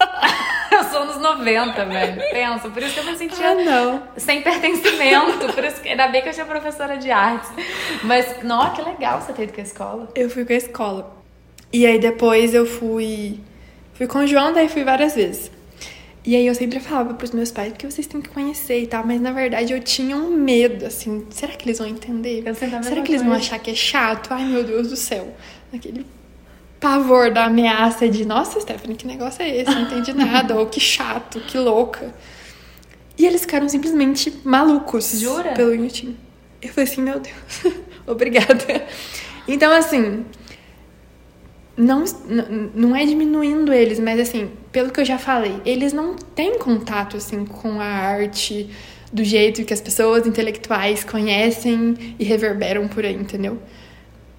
Eu 0.74 0.84
sou 0.84 1.04
nos 1.06 1.16
90, 1.20 1.84
velho. 1.84 2.22
Pensa, 2.30 2.68
por 2.68 2.82
isso 2.82 2.94
que 2.94 3.00
eu 3.00 3.04
me 3.04 3.16
sentia 3.16 3.48
Ah, 3.50 3.54
não. 3.54 4.02
sem 4.16 4.42
pertencimento. 4.42 5.52
Por 5.54 5.64
isso 5.64 5.80
que, 5.80 5.88
ainda 5.88 6.08
bem 6.08 6.22
que 6.22 6.28
eu 6.28 6.32
tinha 6.32 6.46
professora 6.46 6.96
de 6.96 7.10
artes. 7.10 7.50
Mas, 8.02 8.42
nossa, 8.42 8.82
que 8.82 8.88
legal 8.90 9.20
você 9.20 9.32
ter 9.32 9.44
ido 9.44 9.52
com 9.52 9.60
a 9.60 9.64
escola. 9.64 10.08
Eu 10.14 10.28
fui 10.30 10.44
com 10.44 10.52
a 10.52 10.56
escola. 10.56 11.16
E 11.72 11.86
aí 11.86 11.98
depois 11.98 12.54
eu 12.54 12.66
fui. 12.66 13.40
Fui 13.94 14.06
com 14.06 14.18
o 14.18 14.26
João, 14.26 14.52
daí 14.52 14.68
fui 14.68 14.82
várias 14.84 15.14
vezes. 15.14 15.50
E 16.26 16.34
aí 16.34 16.46
eu 16.46 16.54
sempre 16.54 16.80
falava 16.80 17.12
pros 17.14 17.32
meus 17.32 17.50
pais, 17.52 17.70
porque 17.72 17.88
vocês 17.88 18.06
têm 18.06 18.20
que 18.22 18.30
conhecer 18.30 18.80
e 18.80 18.86
tal, 18.86 19.06
mas 19.06 19.20
na 19.20 19.30
verdade 19.30 19.74
eu 19.74 19.80
tinha 19.80 20.16
um 20.16 20.30
medo, 20.30 20.86
assim, 20.86 21.26
será 21.28 21.52
que 21.52 21.66
eles 21.66 21.78
vão 21.78 21.86
entender? 21.86 22.42
Será 22.82 23.02
que 23.02 23.12
eles 23.12 23.22
vão 23.22 23.34
achar 23.34 23.58
que 23.58 23.70
é 23.70 23.74
chato? 23.74 24.32
Ai 24.32 24.44
meu 24.46 24.64
Deus 24.64 24.88
do 24.88 24.96
céu. 24.96 25.34
Aquele 25.72 26.06
pavor 26.84 27.32
da 27.32 27.46
ameaça 27.46 28.06
de, 28.06 28.26
nossa, 28.26 28.60
Stephanie, 28.60 28.94
que 28.94 29.06
negócio 29.06 29.42
é 29.42 29.56
esse? 29.56 29.70
Não 29.70 29.84
entendi 29.84 30.12
nada, 30.12 30.54
ou 30.54 30.66
que 30.66 30.78
chato, 30.78 31.40
que 31.40 31.56
louca. 31.56 32.14
E 33.16 33.24
eles 33.24 33.40
ficaram 33.40 33.66
simplesmente 33.70 34.30
malucos. 34.44 35.18
Jura? 35.18 35.52
Pelo 35.52 35.74
Inhotim. 35.74 36.14
Eu 36.60 36.68
falei 36.68 36.90
assim, 36.90 37.00
meu 37.00 37.18
Deus, 37.18 37.74
obrigada. 38.06 38.86
Então, 39.48 39.72
assim, 39.72 40.26
não, 41.74 42.04
não 42.74 42.94
é 42.94 43.06
diminuindo 43.06 43.72
eles, 43.72 43.98
mas 43.98 44.20
assim, 44.20 44.50
pelo 44.70 44.90
que 44.90 45.00
eu 45.00 45.06
já 45.06 45.16
falei, 45.16 45.62
eles 45.64 45.94
não 45.94 46.14
têm 46.14 46.58
contato 46.58 47.16
assim 47.16 47.46
com 47.46 47.80
a 47.80 47.86
arte 47.86 48.68
do 49.10 49.24
jeito 49.24 49.64
que 49.64 49.72
as 49.72 49.80
pessoas 49.80 50.26
intelectuais 50.26 51.02
conhecem 51.02 52.14
e 52.18 52.24
reverberam 52.24 52.86
por 52.88 53.06
aí, 53.06 53.14
entendeu? 53.14 53.58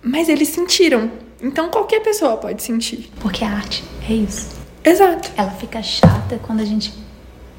Mas 0.04 0.30
eles 0.30 0.50
sentiram. 0.50 1.25
Então 1.42 1.70
qualquer 1.70 2.02
pessoa 2.02 2.38
pode 2.38 2.64
sentir. 2.64 3.12
Porque 3.20 3.44
a 3.44 3.50
arte 3.50 3.84
é 4.10 4.14
isso. 4.14 4.56
Exato. 4.84 5.32
Ela 5.36 5.52
fica 5.52 5.82
chata 5.82 6.40
quando 6.44 6.62
a 6.62 6.66
gente 6.66 6.94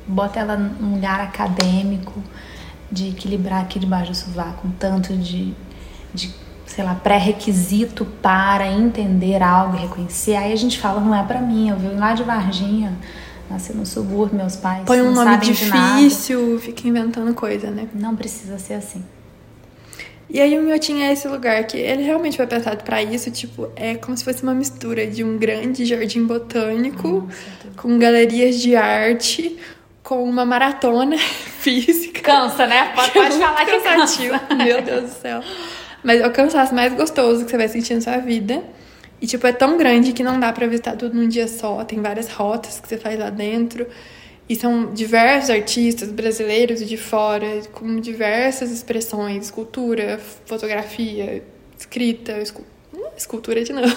bota 0.07 0.39
ela 0.39 0.57
num 0.57 0.95
lugar 0.95 1.21
acadêmico, 1.21 2.23
de 2.91 3.09
equilibrar 3.09 3.63
aqui 3.63 3.79
debaixo 3.79 4.13
do 4.13 4.17
sovaco, 4.17 4.67
um 4.67 4.71
tanto 4.71 5.17
de, 5.17 5.53
de 6.15 6.33
sei 6.67 6.85
lá, 6.85 6.95
pré-requisito 6.95 8.05
para 8.23 8.69
entender 8.69 9.43
algo 9.43 9.77
e 9.77 9.81
reconhecer. 9.81 10.37
Aí 10.37 10.53
a 10.53 10.57
gente 10.57 10.79
fala, 10.79 11.01
não 11.01 11.15
é 11.15 11.23
pra 11.23 11.41
mim, 11.41 11.69
eu 11.69 11.77
vim 11.77 11.97
lá 11.97 12.15
de 12.15 12.23
Varginha, 12.23 12.97
nasci 13.51 13.73
no 13.73 13.85
subúrbio, 13.85 14.37
meus 14.37 14.57
pais 14.57 14.85
Põe 14.85 15.03
um 15.03 15.13
não 15.13 15.25
nome 15.25 15.39
difícil, 15.39 16.59
fica 16.61 16.87
inventando 16.87 17.35
coisa, 17.35 17.71
né? 17.71 17.89
Não 17.95 18.15
precisa 18.15 18.59
ser 18.59 18.75
assim. 18.75 19.05
E 20.29 20.41
aí 20.41 20.59
o 20.59 20.63
Miotim 20.63 21.03
é 21.03 21.13
esse 21.13 21.29
lugar 21.29 21.63
que 21.65 21.77
ele 21.79 22.03
realmente 22.03 22.37
foi 22.37 22.47
pensado 22.47 22.83
pra 22.83 23.03
isso, 23.03 23.31
tipo, 23.31 23.71
é 23.77 23.95
como 23.95 24.17
se 24.17 24.25
fosse 24.25 24.43
uma 24.43 24.55
mistura 24.55 25.07
de 25.07 25.23
um 25.23 25.39
grande 25.39 25.85
jardim 25.85 26.27
botânico 26.27 27.29
com 27.77 27.97
galerias 27.99 28.61
de 28.61 28.75
arte, 28.75 29.57
com 30.03 30.25
uma 30.25 30.45
maratona 30.45 31.17
física. 31.61 32.23
Cansa, 32.23 32.67
né? 32.67 32.93
Pode, 32.95 33.11
pode 33.13 33.29
Muito 33.37 33.41
falar 33.41 33.65
que 33.65 33.71
cansativo. 33.81 34.39
cansa. 34.39 34.55
Meu 34.65 34.83
Deus 34.83 35.03
do 35.05 35.11
céu. 35.21 35.41
Mas 36.03 36.21
é 36.21 36.27
o 36.27 36.33
cansaço 36.33 36.75
mais 36.75 36.93
gostoso 36.95 37.45
que 37.45 37.51
você 37.51 37.57
vai 37.57 37.69
sentir 37.69 37.95
na 37.95 38.01
sua 38.01 38.19
vida. 38.19 38.63
E, 39.21 39.27
tipo, 39.27 39.47
é 39.47 39.53
tão 39.53 39.79
grande 39.79 40.13
que 40.13 40.23
não 40.23 40.39
dá 40.39 40.53
pra 40.53 40.67
visitar 40.67 40.97
tudo 40.97 41.15
num 41.17 41.29
dia 41.29 41.49
só. 41.49 41.83
Tem 41.85 42.01
várias 42.03 42.29
rotas 42.31 42.79
que 42.81 42.89
você 42.89 42.99
faz 42.99 43.19
lá 43.19 43.31
dentro. 43.31 43.87
E 44.49 44.55
são 44.55 44.93
diversos 44.95 45.51
artistas 45.51 46.11
brasileiros 46.11 46.81
e 46.81 46.85
de 46.85 46.97
fora, 46.97 47.63
com 47.73 47.99
diversas 48.01 48.71
expressões, 48.71 49.47
escultura, 49.47 50.21
fotografia, 50.45 51.43
escrita, 51.77 52.39
escu... 52.41 52.63
escultura 53.17 53.65
de 53.65 53.73
novo. 53.73 53.95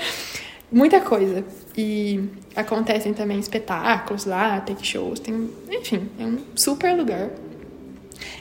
Muita 0.70 1.00
coisa. 1.00 1.44
E 1.76 2.20
acontecem 2.54 3.14
também 3.14 3.38
espetáculos 3.38 4.26
lá, 4.26 4.60
tem 4.60 4.76
shows, 4.82 5.18
tem. 5.18 5.50
Enfim, 5.70 6.08
é 6.18 6.24
um 6.24 6.38
super 6.54 6.94
lugar. 6.94 7.30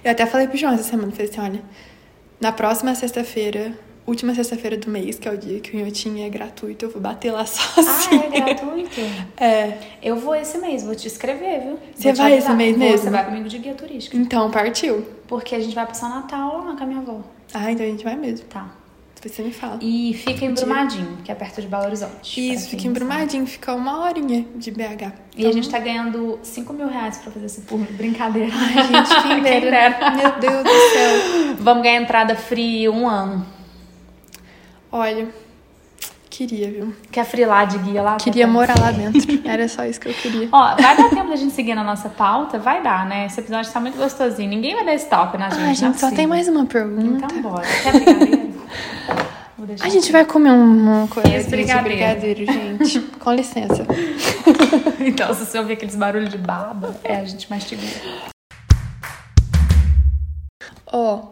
Eu 0.03 0.11
até 0.11 0.25
falei 0.25 0.47
pro 0.47 0.57
João 0.57 0.73
essa 0.73 0.83
semana, 0.83 1.11
falei 1.11 1.29
assim, 1.29 1.39
olha, 1.39 1.63
na 2.39 2.51
próxima 2.51 2.93
sexta-feira 2.95 3.73
última 4.09 4.33
sexta-feira 4.33 4.77
do 4.77 4.89
mês, 4.89 5.17
que 5.17 5.27
é 5.27 5.31
o 5.31 5.37
dia 5.37 5.59
que 5.59 5.75
o 5.75 5.79
Inhotim 5.79 6.21
é 6.21 6.29
gratuito, 6.29 6.85
eu 6.85 6.89
vou 6.89 7.01
bater 7.01 7.31
lá 7.31 7.45
sozinha. 7.45 8.09
Ah, 8.19 8.37
é 8.37 8.41
gratuito? 8.41 9.01
É. 9.37 9.77
Eu 10.01 10.15
vou 10.15 10.35
esse 10.35 10.57
mês, 10.57 10.83
vou 10.83 10.95
te 10.95 11.07
escrever, 11.07 11.61
viu? 11.61 11.79
Você 11.95 12.13
vai 12.13 12.37
esse 12.37 12.51
mês 12.53 12.75
vou, 12.75 12.85
mesmo? 12.85 12.97
Você 12.97 13.09
vai 13.09 13.25
comigo 13.25 13.47
de 13.47 13.57
guia 13.59 13.73
turística. 13.73 14.17
Então, 14.17 14.49
partiu. 14.49 15.05
Porque 15.27 15.53
a 15.55 15.59
gente 15.59 15.75
vai 15.75 15.85
passar 15.85 16.09
Natal 16.09 16.65
lá 16.65 16.75
com 16.75 16.83
a 16.83 16.87
minha 16.87 16.99
avó. 16.99 17.21
Ah, 17.53 17.71
então 17.71 17.85
a 17.85 17.89
gente 17.89 18.03
vai 18.03 18.15
mesmo. 18.15 18.45
Tá. 18.47 18.71
Depois 19.15 19.35
você 19.35 19.43
me 19.43 19.51
fala. 19.51 19.79
E 19.81 20.13
fica 20.13 20.45
em 20.45 20.53
Brumadinho, 20.53 21.17
que 21.23 21.31
é 21.31 21.35
perto 21.35 21.61
de 21.61 21.67
Belo 21.67 21.83
Horizonte. 21.83 22.53
Isso, 22.53 22.69
fica 22.69 22.87
em 22.87 22.93
Brumadinho, 22.93 23.45
fica 23.45 23.73
uma 23.75 24.01
horinha 24.05 24.45
de 24.55 24.71
BH. 24.71 24.81
Então... 24.81 25.13
E 25.35 25.45
a 25.45 25.51
gente 25.51 25.69
tá 25.69 25.77
ganhando 25.77 26.39
5 26.41 26.71
mil 26.73 26.87
reais 26.87 27.17
pra 27.17 27.31
fazer 27.31 27.45
esse 27.45 27.61
tour. 27.61 27.79
Brincadeira. 27.91 28.51
Ai, 28.53 28.87
gente, 28.87 29.21
quem 29.23 29.41
dera. 29.43 30.15
Meu 30.15 30.39
Deus 30.39 30.63
do 30.63 30.69
céu. 30.69 31.55
Vamos 31.59 31.83
ganhar 31.83 32.01
entrada 32.01 32.35
free 32.35 32.87
um 32.87 33.07
ano. 33.07 33.58
Olha, 34.91 35.27
queria, 36.31 36.71
viu? 36.71 36.95
Quer 37.11 37.23
frilar 37.23 37.67
de 37.67 37.77
guia 37.77 38.01
lá? 38.01 38.17
Queria 38.17 38.47
morar 38.47 38.79
lá 38.79 38.91
dentro. 38.91 39.21
Era 39.47 39.67
só 39.67 39.85
isso 39.85 39.99
que 39.99 40.09
eu 40.09 40.13
queria. 40.13 40.49
Ó, 40.51 40.75
vai 40.75 40.97
dar 40.97 41.09
tempo 41.09 41.29
da 41.29 41.35
gente 41.35 41.53
seguir 41.53 41.75
na 41.75 41.83
nossa 41.83 42.09
pauta? 42.09 42.57
Vai 42.57 42.81
dar, 42.81 43.05
né? 43.05 43.27
Esse 43.27 43.39
episódio 43.39 43.71
tá 43.71 43.79
muito 43.79 43.97
gostosinho. 43.97 44.49
Ninguém 44.49 44.73
vai 44.73 44.83
dar 44.83 44.95
stop 44.95 45.37
na 45.37 45.49
gente. 45.49 45.61
Ah, 45.61 45.69
a 45.69 45.73
gente 45.73 45.95
é 45.95 45.99
só 45.99 46.11
tem 46.11 46.25
mais 46.25 46.47
uma 46.47 46.65
pergunta. 46.65 47.25
Então 47.25 47.41
bora. 47.41 47.67
Quer 47.83 47.93
brigadeiro? 47.93 48.49
A 49.81 49.89
gente 49.89 50.11
vai 50.11 50.25
comer 50.25 50.49
uma 50.51 51.07
coisa 51.07 51.29
Esse 51.29 51.49
brigadeiro. 51.49 51.83
brigadeiro, 51.83 52.45
gente. 52.51 52.99
Com 53.19 53.33
licença. 53.33 53.85
então, 54.99 55.31
se 55.35 55.45
você 55.45 55.59
ouvir 55.59 55.73
aqueles 55.73 55.95
barulhos 55.95 56.29
de 56.29 56.37
baba, 56.39 56.95
é 57.03 57.17
a 57.17 57.25
gente 57.25 57.47
mastigou. 57.47 57.85
Ó, 60.87 61.15
oh, 61.15 61.27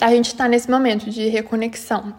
a 0.00 0.10
gente 0.10 0.32
tá 0.36 0.46
nesse 0.46 0.70
momento 0.70 1.10
de 1.10 1.28
reconexão. 1.28 2.14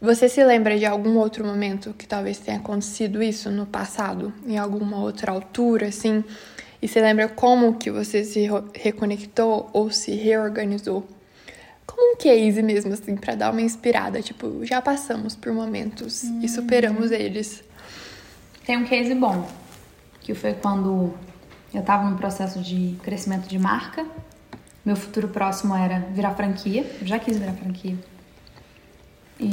Você 0.00 0.30
se 0.30 0.42
lembra 0.42 0.78
de 0.78 0.86
algum 0.86 1.18
outro 1.18 1.44
momento 1.44 1.92
que 1.92 2.06
talvez 2.06 2.38
tenha 2.38 2.56
acontecido 2.56 3.22
isso 3.22 3.50
no 3.50 3.66
passado, 3.66 4.32
em 4.46 4.56
alguma 4.56 4.98
outra 4.98 5.30
altura, 5.30 5.88
assim? 5.88 6.24
E 6.80 6.88
você 6.88 7.02
lembra 7.02 7.28
como 7.28 7.74
que 7.74 7.90
você 7.90 8.24
se 8.24 8.48
reconectou 8.74 9.68
ou 9.74 9.90
se 9.90 10.12
reorganizou? 10.12 11.06
Como 11.86 12.14
um 12.14 12.16
case 12.16 12.62
mesmo, 12.62 12.94
assim, 12.94 13.14
para 13.14 13.34
dar 13.34 13.50
uma 13.50 13.60
inspirada. 13.60 14.22
Tipo, 14.22 14.64
já 14.64 14.80
passamos 14.80 15.36
por 15.36 15.52
momentos 15.52 16.24
hum. 16.24 16.40
e 16.42 16.48
superamos 16.48 17.10
eles. 17.10 17.62
Tem 18.64 18.78
um 18.78 18.84
case 18.84 19.14
bom, 19.14 19.46
que 20.22 20.34
foi 20.34 20.54
quando 20.54 21.12
eu 21.74 21.82
tava 21.82 22.08
num 22.08 22.16
processo 22.16 22.60
de 22.60 22.96
crescimento 23.02 23.46
de 23.46 23.58
marca. 23.58 24.06
Meu 24.82 24.96
futuro 24.96 25.28
próximo 25.28 25.76
era 25.76 25.98
virar 25.98 26.34
franquia. 26.34 26.86
Eu 27.02 27.06
já 27.06 27.18
quis 27.18 27.36
virar 27.36 27.52
franquia. 27.52 27.98
E 29.40 29.50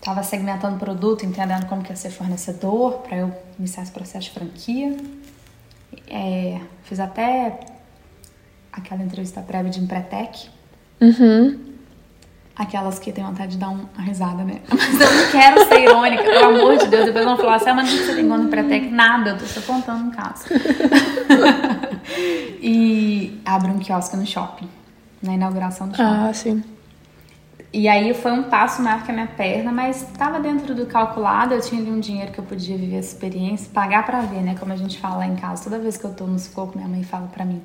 tava 0.00 0.22
segmentando 0.22 0.76
o 0.76 0.78
produto, 0.78 1.26
entendendo 1.26 1.66
como 1.66 1.82
que 1.82 1.90
ia 1.90 1.96
ser 1.96 2.10
fornecedor, 2.10 3.00
para 3.00 3.16
eu 3.16 3.34
iniciar 3.58 3.82
esse 3.82 3.92
processo 3.92 4.26
de 4.26 4.30
franquia. 4.30 4.96
É, 6.08 6.60
fiz 6.84 7.00
até 7.00 7.58
aquela 8.72 9.02
entrevista 9.02 9.40
prévia 9.40 9.70
de 9.70 9.80
Empretec. 9.80 10.48
Uhum. 11.00 11.72
Aquelas 12.54 12.98
que 12.98 13.10
tem 13.10 13.24
vontade 13.24 13.52
de 13.52 13.58
dar 13.58 13.70
uma 13.70 13.88
risada, 13.98 14.44
né? 14.44 14.60
Mas 14.68 15.00
eu 15.00 15.14
não 15.14 15.30
quero 15.30 15.66
ser 15.66 15.80
irônica, 15.80 16.22
pelo 16.22 16.44
amor 16.44 16.76
de 16.76 16.86
Deus. 16.86 17.06
Depois 17.06 17.24
vão 17.24 17.36
falar 17.36 17.56
assim, 17.56 17.70
ah, 17.70 17.74
mas 17.74 17.90
não 17.90 17.98
você 17.98 18.14
tem 18.14 18.28
quando 18.28 18.46
Empretec? 18.46 18.90
Nada, 18.90 19.30
eu 19.30 19.38
tô 19.38 19.46
só 19.46 19.60
contando 19.62 20.04
um 20.04 20.10
caso. 20.10 20.44
e 22.60 23.40
abre 23.44 23.70
um 23.70 23.78
quiosque 23.78 24.16
no 24.16 24.26
shopping, 24.26 24.68
na 25.22 25.34
inauguração 25.34 25.88
do 25.88 25.96
shopping. 25.96 26.28
Ah, 26.28 26.34
sim. 26.34 26.62
E 27.72 27.88
aí 27.88 28.12
foi 28.12 28.32
um 28.32 28.44
passo 28.44 28.82
maior 28.82 29.02
que 29.02 29.10
a 29.10 29.14
minha 29.14 29.26
perna, 29.26 29.72
mas 29.72 30.02
estava 30.02 30.38
dentro 30.38 30.74
do 30.74 30.84
calculado, 30.84 31.54
eu 31.54 31.60
tinha 31.60 31.80
ali 31.80 31.90
um 31.90 32.00
dinheiro 32.00 32.30
que 32.30 32.38
eu 32.38 32.44
podia 32.44 32.76
viver 32.76 32.96
essa 32.96 33.14
experiência, 33.14 33.70
pagar 33.72 34.04
para 34.04 34.20
ver, 34.20 34.42
né? 34.42 34.54
Como 34.60 34.72
a 34.72 34.76
gente 34.76 34.98
fala 34.98 35.16
lá 35.16 35.26
em 35.26 35.36
casa, 35.36 35.64
toda 35.64 35.78
vez 35.78 35.96
que 35.96 36.04
eu 36.04 36.12
tô 36.12 36.26
no 36.26 36.38
sufoco, 36.38 36.76
minha 36.76 36.88
mãe 36.88 37.02
fala 37.02 37.28
para 37.28 37.46
mim: 37.46 37.62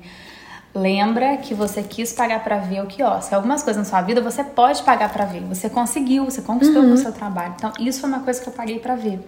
Lembra 0.74 1.36
que 1.38 1.54
você 1.54 1.82
quis 1.82 2.12
pagar 2.12 2.44
para 2.44 2.58
ver 2.58 2.82
o 2.82 2.86
quiosque. 2.86 3.34
Algumas 3.34 3.62
coisas 3.62 3.82
na 3.82 3.88
sua 3.88 4.00
vida 4.00 4.20
você 4.20 4.44
pode 4.44 4.82
pagar 4.82 5.12
para 5.12 5.24
ver. 5.24 5.42
Você 5.42 5.68
conseguiu, 5.68 6.24
você 6.24 6.40
conquistou 6.40 6.82
uhum. 6.82 6.88
com 6.88 6.94
o 6.94 6.98
seu 6.98 7.12
trabalho. 7.12 7.54
Então, 7.56 7.72
isso 7.80 8.00
foi 8.00 8.08
uma 8.08 8.20
coisa 8.20 8.40
que 8.40 8.48
eu 8.48 8.52
paguei 8.52 8.78
para 8.78 8.94
ver. 8.94 9.18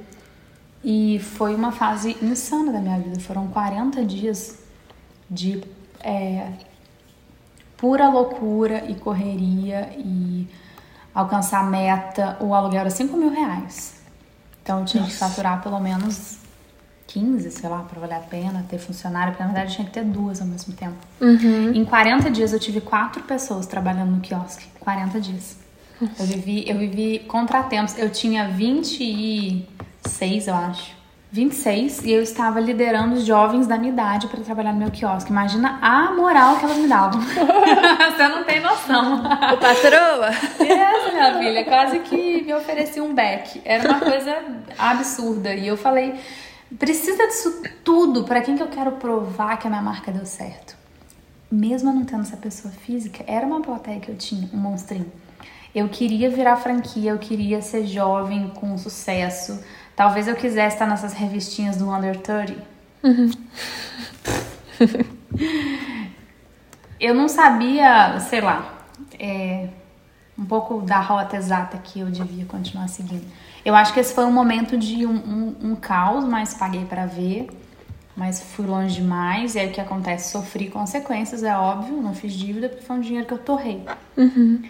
E 0.84 1.18
foi 1.18 1.54
uma 1.54 1.72
fase 1.72 2.16
insana 2.22 2.72
da 2.72 2.78
minha 2.78 2.98
vida. 2.98 3.18
Foram 3.20 3.48
40 3.48 4.04
dias 4.04 4.58
de 5.30 5.62
é, 6.02 6.52
pura 7.76 8.08
loucura 8.08 8.84
e 8.88 8.94
correria 8.94 9.90
e 9.96 10.46
alcançar 11.14 11.60
a 11.60 11.64
meta, 11.64 12.36
o 12.40 12.54
aluguel 12.54 12.80
era 12.80 12.90
5 12.90 13.16
mil 13.16 13.30
reais. 13.30 13.94
Então 14.62 14.80
eu 14.80 14.84
tinha 14.84 15.02
Nossa. 15.02 15.14
que 15.14 15.18
faturar 15.18 15.62
pelo 15.62 15.80
menos 15.80 16.38
15, 17.06 17.50
sei 17.50 17.68
lá, 17.68 17.80
para 17.80 18.00
valer 18.00 18.14
a 18.14 18.20
pena, 18.20 18.64
ter 18.68 18.78
funcionário, 18.78 19.32
porque 19.32 19.42
na 19.42 19.48
verdade 19.48 19.72
eu 19.72 19.76
tinha 19.76 19.86
que 19.86 19.92
ter 19.92 20.04
duas 20.04 20.40
ao 20.40 20.46
mesmo 20.46 20.72
tempo. 20.74 20.96
Uhum. 21.20 21.72
Em 21.72 21.84
40 21.84 22.30
dias 22.30 22.52
eu 22.52 22.60
tive 22.60 22.80
quatro 22.80 23.22
pessoas 23.24 23.66
trabalhando 23.66 24.10
no 24.12 24.20
quiosque. 24.20 24.66
40 24.78 25.20
dias. 25.20 25.56
Eu 26.00 26.26
vivi, 26.26 26.64
eu 26.68 26.78
vivi 26.78 27.18
contratempos. 27.20 27.98
Eu 27.98 28.10
tinha 28.10 28.48
26, 28.48 30.46
eu 30.46 30.54
acho. 30.54 30.99
26 31.32 32.04
e 32.04 32.10
eu 32.10 32.22
estava 32.22 32.58
liderando 32.58 33.14
os 33.14 33.24
jovens 33.24 33.66
da 33.66 33.78
minha 33.78 33.92
idade 33.92 34.26
para 34.26 34.40
trabalhar 34.40 34.72
no 34.72 34.80
meu 34.80 34.90
quiosque. 34.90 35.30
Imagina 35.30 35.78
a 35.80 36.12
moral 36.12 36.58
que 36.58 36.64
elas 36.64 36.76
me 36.76 36.88
davam. 36.88 37.20
Você 37.22 38.28
não 38.28 38.42
tem 38.42 38.60
noção. 38.60 39.22
O 39.22 39.56
patroa? 39.58 40.26
Essa, 40.26 41.12
minha 41.12 41.38
filha, 41.38 41.64
quase 41.64 42.00
que 42.00 42.42
me 42.42 42.52
oferecia 42.52 43.02
um 43.02 43.14
beck. 43.14 43.62
Era 43.64 43.88
uma 43.88 44.00
coisa 44.00 44.36
absurda. 44.76 45.54
E 45.54 45.68
eu 45.68 45.76
falei, 45.76 46.18
precisa 46.76 47.24
disso 47.28 47.62
tudo 47.84 48.24
para 48.24 48.40
quem 48.40 48.56
que 48.56 48.62
eu 48.62 48.68
quero 48.68 48.92
provar 48.92 49.56
que 49.56 49.68
a 49.68 49.70
minha 49.70 49.82
marca 49.82 50.10
deu 50.10 50.26
certo? 50.26 50.76
Mesmo 51.48 51.90
eu 51.90 51.94
não 51.94 52.04
tendo 52.04 52.22
essa 52.22 52.36
pessoa 52.36 52.74
física, 52.74 53.24
era 53.28 53.46
uma 53.46 53.60
plateia 53.60 54.00
que 54.00 54.08
eu 54.08 54.16
tinha, 54.16 54.50
um 54.52 54.56
monstrinho. 54.56 55.12
Eu 55.72 55.88
queria 55.88 56.28
virar 56.28 56.56
franquia, 56.56 57.12
eu 57.12 57.18
queria 57.18 57.62
ser 57.62 57.86
jovem 57.86 58.48
com 58.48 58.76
sucesso 58.76 59.60
Talvez 60.00 60.26
eu 60.26 60.34
quisesse 60.34 60.76
estar 60.76 60.86
nessas 60.86 61.12
revistinhas 61.12 61.76
do 61.76 61.86
Under 61.90 62.16
30. 62.16 62.56
Uhum. 63.04 63.30
eu 66.98 67.14
não 67.14 67.28
sabia, 67.28 68.18
sei 68.18 68.40
lá, 68.40 68.78
é, 69.18 69.68
um 70.38 70.46
pouco 70.46 70.80
da 70.80 71.00
rota 71.00 71.36
exata 71.36 71.76
que 71.76 72.00
eu 72.00 72.06
devia 72.06 72.46
continuar 72.46 72.88
seguindo. 72.88 73.30
Eu 73.62 73.74
acho 73.74 73.92
que 73.92 74.00
esse 74.00 74.14
foi 74.14 74.24
um 74.24 74.32
momento 74.32 74.78
de 74.78 75.04
um, 75.04 75.12
um, 75.12 75.56
um 75.72 75.76
caos, 75.76 76.24
mas 76.24 76.54
paguei 76.54 76.86
para 76.86 77.04
ver. 77.04 77.50
Mas 78.16 78.40
fui 78.40 78.64
longe 78.64 79.02
demais, 79.02 79.54
e 79.54 79.58
aí 79.58 79.68
o 79.68 79.70
que 79.70 79.82
acontece? 79.82 80.32
Sofri 80.32 80.70
consequências, 80.70 81.42
é 81.42 81.54
óbvio, 81.54 82.00
não 82.00 82.14
fiz 82.14 82.32
dívida 82.32 82.70
porque 82.70 82.84
foi 82.86 82.96
um 82.96 83.00
dinheiro 83.00 83.26
que 83.26 83.34
eu 83.34 83.38
torrei. 83.38 83.84
Uhum. 84.16 84.62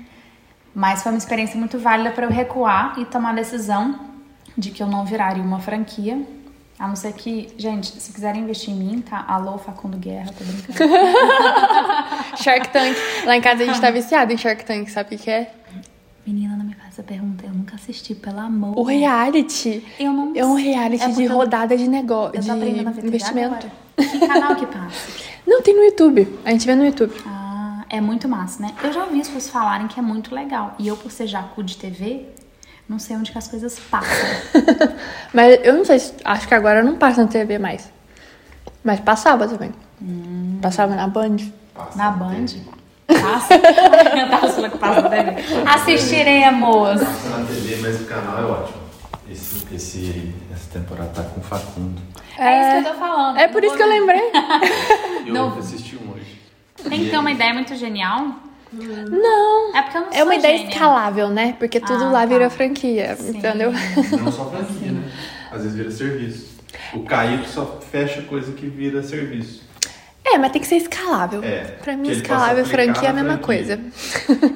Mas 0.74 1.04
foi 1.04 1.12
uma 1.12 1.18
experiência 1.18 1.56
muito 1.56 1.78
válida 1.78 2.10
para 2.10 2.26
eu 2.26 2.30
recuar 2.32 2.98
e 2.98 3.04
tomar 3.04 3.32
decisão 3.32 4.09
de 4.56 4.70
que 4.70 4.82
eu 4.82 4.86
não 4.86 5.04
viraria 5.04 5.42
uma 5.42 5.60
franquia. 5.60 6.20
A 6.78 6.88
não 6.88 6.96
ser 6.96 7.12
que, 7.12 7.52
gente, 7.58 7.88
se 7.88 8.10
quiserem 8.10 8.42
investir 8.42 8.70
em 8.70 8.76
mim, 8.76 9.00
tá? 9.02 9.22
Alô, 9.28 9.58
Facundo 9.58 9.98
Guerra, 9.98 10.32
tô 10.32 10.44
brincando. 10.44 10.94
Shark 12.42 12.68
Tank. 12.70 12.96
Lá 13.26 13.36
em 13.36 13.40
casa 13.42 13.62
a 13.62 13.66
gente 13.66 13.80
tá 13.80 13.90
viciado 13.90 14.32
em 14.32 14.38
Shark 14.38 14.64
Tank, 14.64 14.88
sabe 14.88 15.14
o 15.14 15.18
que 15.18 15.30
é? 15.30 15.52
Menina, 16.26 16.56
não 16.56 16.64
me 16.64 16.74
faz 16.74 16.88
essa 16.90 17.02
pergunta, 17.02 17.44
eu 17.44 17.52
nunca 17.52 17.74
assisti, 17.74 18.14
pelo 18.14 18.38
amor. 18.40 18.78
O 18.78 18.82
reality. 18.82 19.84
Eu 19.98 20.12
não 20.12 20.32
É 20.34 20.44
um 20.44 20.54
reality 20.54 21.02
é 21.02 21.08
de 21.08 21.26
rodada 21.26 21.76
de 21.76 21.88
negócio, 21.88 22.40
de 22.40 22.50
investimento. 23.06 23.70
Que 23.96 24.26
canal 24.26 24.56
que 24.56 24.66
passa? 24.66 25.30
Não, 25.46 25.62
tem 25.62 25.74
no 25.74 25.82
YouTube. 25.82 26.38
A 26.44 26.50
gente 26.50 26.66
vê 26.66 26.74
no 26.74 26.84
YouTube. 26.84 27.12
Ah, 27.26 27.84
é 27.88 28.00
muito 28.00 28.28
massa, 28.28 28.62
né? 28.62 28.74
Eu 28.82 28.92
já 28.92 29.04
ouvi 29.04 29.20
as 29.20 29.26
pessoas 29.26 29.48
falarem 29.48 29.88
que 29.88 29.98
é 29.98 30.02
muito 30.02 30.34
legal. 30.34 30.74
E 30.78 30.86
eu, 30.86 30.96
por 30.96 31.10
ser 31.10 31.26
jacu 31.26 31.62
de 31.62 31.76
TV, 31.76 32.26
não 32.90 32.98
sei 32.98 33.16
onde 33.16 33.30
que 33.30 33.38
as 33.38 33.46
coisas 33.46 33.78
passam. 33.78 34.10
Mas 35.32 35.60
eu 35.62 35.74
não 35.74 35.84
sei, 35.84 36.02
acho 36.24 36.48
que 36.48 36.54
agora 36.54 36.82
não 36.82 36.96
passa 36.96 37.22
na 37.22 37.28
TV 37.28 37.56
mais. 37.56 37.88
Mas 38.82 38.98
passava 38.98 39.46
também. 39.46 39.72
Hum. 40.02 40.58
Passava 40.60 40.96
na 40.96 41.06
Band. 41.06 41.36
Na 41.94 42.10
Band? 42.10 42.46
Passa. 43.06 43.54
Eu 43.54 44.28
tava 44.28 44.48
falando 44.48 44.72
que 44.72 44.78
passa 44.78 45.02
na 45.02 45.08
TV. 45.08 45.36
Assistiremos. 45.72 47.00
Passa 47.00 47.38
na 47.38 47.46
TV, 47.46 47.76
mas 47.76 48.00
o 48.00 48.04
canal 48.06 48.38
é 48.40 48.44
ótimo. 48.44 48.80
Esse, 49.30 49.72
esse, 49.72 50.34
essa 50.52 50.70
temporada 50.72 51.10
tá 51.10 51.22
com 51.22 51.40
o 51.40 51.44
Facundo. 51.44 52.02
É, 52.36 52.60
isso 52.78 52.82
que 52.82 52.88
eu 52.88 52.92
tô 52.92 52.98
falando. 52.98 53.38
É 53.38 53.46
por 53.46 53.62
isso 53.62 53.76
que 53.76 53.82
eu 53.84 53.88
lembrei. 53.88 54.32
Eu 55.26 55.32
Não. 55.34 55.56
assisti 55.56 55.96
um 55.96 56.10
hoje. 56.12 56.40
Tem 56.88 57.04
que 57.04 57.10
ter 57.10 57.18
uma 57.18 57.30
ideia 57.30 57.54
muito 57.54 57.76
genial. 57.76 58.34
Não. 58.72 59.76
É 59.76 59.82
porque 59.82 59.96
eu 59.96 60.00
não 60.02 60.12
É 60.12 60.24
uma 60.24 60.34
ideia 60.34 60.56
gênia. 60.58 60.72
escalável, 60.72 61.28
né? 61.28 61.56
Porque 61.58 61.80
tudo 61.80 62.04
Ah, 62.04 62.10
lá 62.10 62.20
tá. 62.20 62.26
vira 62.26 62.50
franquia, 62.50 63.16
Sim. 63.16 63.38
entendeu? 63.38 63.72
Não 63.72 64.30
só 64.32 64.44
franquia, 64.50 64.92
né? 64.92 65.02
Às 65.50 65.62
vezes 65.62 65.76
vira 65.76 65.90
serviço. 65.90 66.50
O 66.94 67.00
Caíto 67.04 67.48
só 67.48 67.78
fecha 67.90 68.22
coisa 68.22 68.52
que 68.52 68.66
vira 68.66 69.02
serviço. 69.02 69.68
É, 70.24 70.38
mas 70.38 70.52
tem 70.52 70.60
que 70.60 70.68
ser 70.68 70.76
escalável. 70.76 71.42
É, 71.42 71.62
Pra 71.82 71.96
mim, 71.96 72.10
escalável 72.10 72.62
e 72.62 72.66
franquia 72.68 73.08
é 73.08 73.10
a 73.10 73.12
mesma 73.14 73.38
franquia. 73.38 73.76
coisa. 73.76 73.80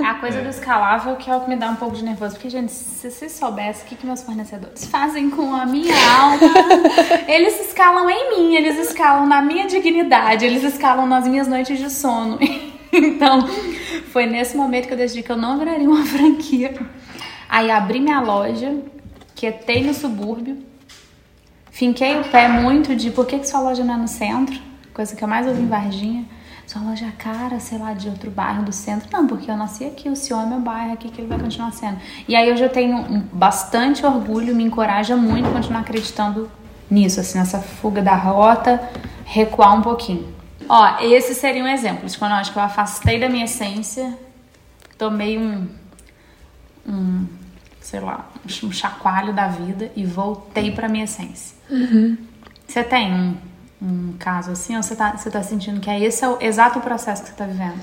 É 0.00 0.06
a 0.06 0.14
coisa 0.14 0.40
do 0.42 0.48
escalável 0.48 1.16
que 1.16 1.28
é 1.28 1.34
o 1.34 1.40
que 1.40 1.48
me 1.48 1.56
dá 1.56 1.70
um 1.70 1.74
pouco 1.76 1.96
de 1.96 2.04
nervoso. 2.04 2.34
Porque, 2.34 2.48
gente, 2.50 2.70
se 2.70 3.10
vocês 3.10 3.32
soubessem 3.32 3.82
o 3.84 3.88
que, 3.88 3.96
que 3.96 4.06
meus 4.06 4.22
fornecedores 4.22 4.84
fazem 4.86 5.30
com 5.30 5.52
a 5.54 5.64
minha 5.66 5.94
alma, 6.20 6.38
eles 7.26 7.58
escalam 7.66 8.08
em 8.08 8.36
mim, 8.38 8.54
eles 8.54 8.76
escalam 8.78 9.26
na 9.26 9.42
minha 9.42 9.66
dignidade, 9.66 10.44
eles 10.44 10.62
escalam 10.62 11.06
nas 11.06 11.26
minhas 11.26 11.48
noites 11.48 11.78
de 11.78 11.90
sono. 11.90 12.38
Então, 12.92 13.46
foi 14.12 14.26
nesse 14.26 14.56
momento 14.56 14.86
que 14.86 14.92
eu 14.92 14.98
decidi 14.98 15.22
que 15.22 15.32
eu 15.32 15.36
não 15.36 15.58
viraria 15.58 15.88
uma 15.88 16.04
franquia. 16.06 16.74
Aí 17.48 17.70
abri 17.70 18.00
minha 18.00 18.20
loja, 18.20 18.76
quietei 19.34 19.84
no 19.84 19.92
subúrbio, 19.92 20.58
finquei 21.70 22.18
o 22.20 22.24
pé 22.24 22.48
muito 22.48 22.94
de 22.94 23.10
por 23.10 23.26
que, 23.26 23.38
que 23.38 23.48
sua 23.48 23.60
loja 23.60 23.84
não 23.84 23.94
é 23.94 23.96
no 23.96 24.08
centro, 24.08 24.58
coisa 24.92 25.14
que 25.14 25.22
eu 25.22 25.28
mais 25.28 25.46
ouvi 25.46 25.62
em 25.62 25.68
Varginha. 25.68 26.24
Sua 26.66 26.80
loja 26.80 27.04
é 27.04 27.10
cara, 27.10 27.60
sei 27.60 27.76
lá, 27.76 27.92
de 27.92 28.08
outro 28.08 28.30
bairro 28.30 28.62
do 28.62 28.72
centro. 28.72 29.06
Não, 29.12 29.26
porque 29.26 29.50
eu 29.50 29.56
nasci 29.56 29.84
aqui, 29.84 30.08
o 30.08 30.16
senhor 30.16 30.42
é 30.44 30.46
meu 30.46 30.60
bairro 30.60 30.94
aqui, 30.94 31.10
que 31.10 31.20
ele 31.20 31.28
vai 31.28 31.38
continuar 31.38 31.70
sendo. 31.72 31.98
E 32.26 32.34
aí 32.34 32.48
eu 32.48 32.56
já 32.56 32.70
tenho 32.70 33.22
bastante 33.30 34.04
orgulho, 34.06 34.54
me 34.56 34.64
encoraja 34.64 35.14
muito 35.14 35.52
continuar 35.52 35.80
acreditando 35.80 36.50
nisso, 36.90 37.20
assim, 37.20 37.38
nessa 37.38 37.60
fuga 37.60 38.00
da 38.00 38.14
rota, 38.14 38.80
recuar 39.24 39.76
um 39.76 39.82
pouquinho. 39.82 40.34
Ó, 40.68 40.98
esse 41.00 41.34
seria 41.34 41.62
um 41.62 41.68
exemplo 41.68 42.08
de 42.08 42.16
quando 42.16 42.32
eu 42.32 42.36
acho 42.38 42.52
que 42.52 42.58
eu 42.58 42.62
afastei 42.62 43.18
da 43.18 43.28
minha 43.28 43.44
essência, 43.44 44.16
tomei 44.96 45.38
um, 45.38 45.68
um 46.86 47.26
sei 47.80 48.00
lá, 48.00 48.28
um 48.62 48.72
chacoalho 48.72 49.32
da 49.32 49.46
vida 49.48 49.90
e 49.94 50.04
voltei 50.04 50.70
pra 50.72 50.88
minha 50.88 51.04
essência. 51.04 51.56
Você 52.66 52.82
tem 52.82 53.12
um, 53.12 53.36
um 53.82 54.14
caso 54.18 54.50
assim, 54.52 54.76
ou 54.76 54.82
você 54.82 54.96
tá, 54.96 55.16
você 55.16 55.30
tá 55.30 55.42
sentindo 55.42 55.80
que 55.80 55.90
é 55.90 56.00
esse 56.00 56.24
é 56.24 56.28
o 56.28 56.38
exato 56.40 56.80
processo 56.80 57.22
que 57.22 57.28
você 57.28 57.34
tá 57.34 57.46
vivendo? 57.46 57.78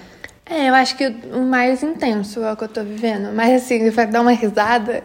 É, 0.45 0.67
eu 0.69 0.75
acho 0.75 0.97
que 0.97 1.07
o 1.07 1.43
mais 1.43 1.82
intenso 1.82 2.41
é 2.41 2.51
o 2.51 2.57
que 2.57 2.63
eu 2.63 2.67
tô 2.67 2.84
vivendo. 2.84 3.34
Mas 3.34 3.63
assim, 3.63 3.89
vai 3.89 4.07
dar 4.07 4.21
uma 4.21 4.32
risada. 4.32 5.03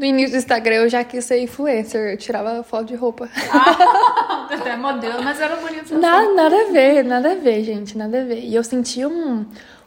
No 0.00 0.06
início 0.06 0.30
do 0.30 0.38
Instagram 0.38 0.76
eu 0.76 0.88
já 0.88 1.04
quis 1.04 1.22
ser 1.26 1.42
influencer, 1.42 2.12
eu 2.12 2.16
tirava 2.16 2.62
foto 2.62 2.86
de 2.86 2.94
roupa. 2.94 3.28
Até 4.50 4.74
modelo, 4.74 5.22
mas 5.22 5.38
era 5.38 5.56
bonito. 5.56 5.94
Nada, 5.94 6.32
nada 6.32 6.56
a 6.56 6.72
ver, 6.72 7.04
nada 7.04 7.32
a 7.32 7.34
ver, 7.34 7.62
gente, 7.62 7.98
nada 7.98 8.22
a 8.22 8.24
ver. 8.24 8.38
E 8.42 8.54
eu 8.54 8.64
senti 8.64 9.04
um- 9.04 9.44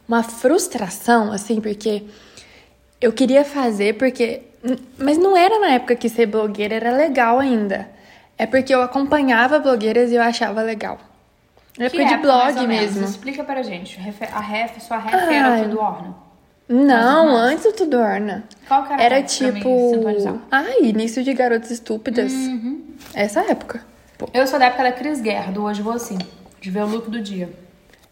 uma 0.08 0.22
frustração, 0.22 1.32
assim, 1.32 1.60
porque 1.60 2.04
eu 3.02 3.12
queria 3.12 3.44
fazer, 3.44 3.98
porque. 3.98 4.44
Mas 5.00 5.18
não 5.18 5.36
era 5.36 5.60
na 5.60 5.72
época 5.72 5.96
que 5.96 6.08
ser 6.08 6.28
blogueira 6.28 6.76
era 6.76 6.92
legal 6.96 7.40
ainda. 7.40 7.90
É 8.38 8.46
porque 8.46 8.72
eu 8.74 8.84
acompanhava 8.84 9.58
blogueiras 9.58 10.12
e 10.12 10.16
eu 10.16 10.22
achava 10.22 10.62
legal. 10.62 11.00
Na 11.76 11.86
época 11.86 12.06
de 12.06 12.14
época, 12.14 12.22
blog 12.22 12.68
mesmo. 12.68 13.04
Explica 13.04 13.44
pra 13.44 13.64
gente. 13.64 14.00
A 14.32 14.40
ref, 14.40 14.80
sua 14.80 15.00
ref 15.00 15.16
Ai. 15.16 15.36
era 15.36 15.64
Tudo 15.64 15.80
Orna? 15.80 16.23
Não, 16.68 17.36
antes 17.36 17.64
do 17.66 17.74
Tudorna. 17.74 18.44
Qual 18.68 18.86
que 18.86 18.94
era 18.94 19.04
Era 19.04 19.24
tipo. 19.24 19.70
Ah, 20.52 20.64
início 20.82 21.24
de 21.24 21.34
Garotas 21.34 21.72
Estúpidas. 21.72 22.32
Uhum. 22.32 22.82
Essa 23.14 23.42
época. 23.42 23.82
Pô. 24.18 24.28
Eu 24.34 24.48
sou 24.48 24.58
da 24.58 24.66
época 24.66 24.84
da 24.84 24.92
Cris 24.92 25.20
Guerra, 25.22 25.52
do 25.52 25.64
Hoje 25.64 25.82
Vou 25.82 25.94
Assim, 25.94 26.18
de 26.62 26.70
ver 26.70 26.84
o 26.84 26.88
look 26.88 27.10
do 27.10 27.22
dia. 27.22 27.50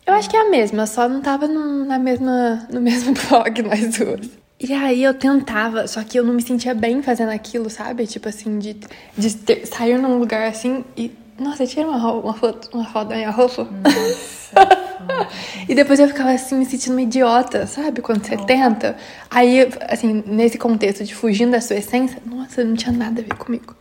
Eu 0.05 0.13
acho 0.15 0.29
que 0.29 0.35
é 0.35 0.41
a 0.41 0.49
mesma, 0.49 0.85
só 0.87 1.07
não 1.07 1.21
tava 1.21 1.47
no, 1.47 1.85
na 1.85 1.97
mesma, 1.97 2.67
no 2.71 2.81
mesmo 2.81 3.13
blog 3.13 3.61
nós 3.61 3.97
duas. 3.97 4.29
E 4.59 4.73
aí 4.73 5.03
eu 5.03 5.13
tentava, 5.13 5.87
só 5.87 6.03
que 6.03 6.19
eu 6.19 6.23
não 6.23 6.33
me 6.33 6.41
sentia 6.41 6.75
bem 6.75 7.01
fazendo 7.01 7.29
aquilo, 7.29 7.69
sabe? 7.69 8.05
Tipo 8.05 8.29
assim, 8.29 8.59
de, 8.59 8.77
de 9.17 9.35
ter- 9.37 9.65
sair 9.65 9.97
num 9.97 10.17
lugar 10.19 10.47
assim 10.47 10.83
e. 10.97 11.11
Nossa, 11.41 11.65
tira 11.65 11.87
uma, 11.87 11.97
ro- 11.97 12.19
uma 12.19 12.33
foto, 12.33 12.69
uma 12.71 12.85
foto 12.85 13.09
da 13.09 13.15
minha 13.15 13.31
roupa. 13.31 13.67
e 15.67 15.73
depois 15.73 15.99
eu 15.99 16.07
ficava 16.07 16.31
assim, 16.31 16.55
me 16.55 16.65
sentindo 16.65 16.93
uma 16.93 17.01
idiota, 17.01 17.65
sabe? 17.65 18.01
Quando 18.01 18.23
você 18.25 18.37
tenta. 18.37 18.95
Aí, 19.29 19.67
assim, 19.89 20.23
nesse 20.25 20.57
contexto 20.57 21.03
de 21.03 21.15
fugindo 21.15 21.51
da 21.51 21.61
sua 21.61 21.77
essência, 21.77 22.21
nossa, 22.25 22.63
não 22.63 22.75
tinha 22.75 22.91
nada 22.91 23.21
a 23.21 23.23
ver 23.23 23.35
comigo. 23.35 23.75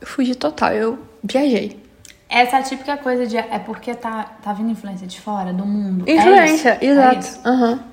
Eu 0.00 0.06
fugi 0.06 0.34
total, 0.34 0.72
eu 0.72 0.98
viajei. 1.24 1.82
Essa 2.28 2.56
é 2.56 2.60
a 2.60 2.62
típica 2.62 2.96
coisa 2.98 3.26
de. 3.26 3.38
É 3.38 3.58
porque 3.58 3.94
tá, 3.94 4.24
tá 4.42 4.52
vindo 4.52 4.70
influência 4.70 5.06
de 5.06 5.18
fora, 5.18 5.50
do 5.52 5.64
mundo. 5.64 6.04
É 6.06 6.12
Influência? 6.14 6.78
É 6.80 6.84
exato. 6.86 7.18
isso? 7.20 7.40
Aham. 7.44 7.84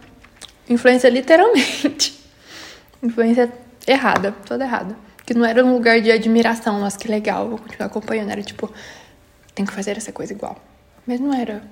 Influência 0.70 1.10
literalmente. 1.10 2.20
Influência 3.02 3.50
errada, 3.88 4.34
toda 4.46 4.66
errada. 4.66 4.98
Que 5.26 5.34
não 5.34 5.46
era 5.46 5.64
um 5.66 5.74
lugar 5.74 6.02
de 6.02 6.12
admiração, 6.12 6.80
nossa, 6.80 7.00
que 7.00 7.08
legal, 7.08 7.48
vou 7.50 7.58
continuar 7.58 7.88
acompanhando. 7.88 8.30
Era 8.30 8.44
tipo, 8.44 8.70
tem 9.56 9.66
que 9.66 9.72
fazer 9.74 9.98
essa 9.98 10.12
coisa 10.12 10.34
igual. 10.34 10.58
Mas 11.08 11.20
não 11.20 11.34
era 11.34 11.64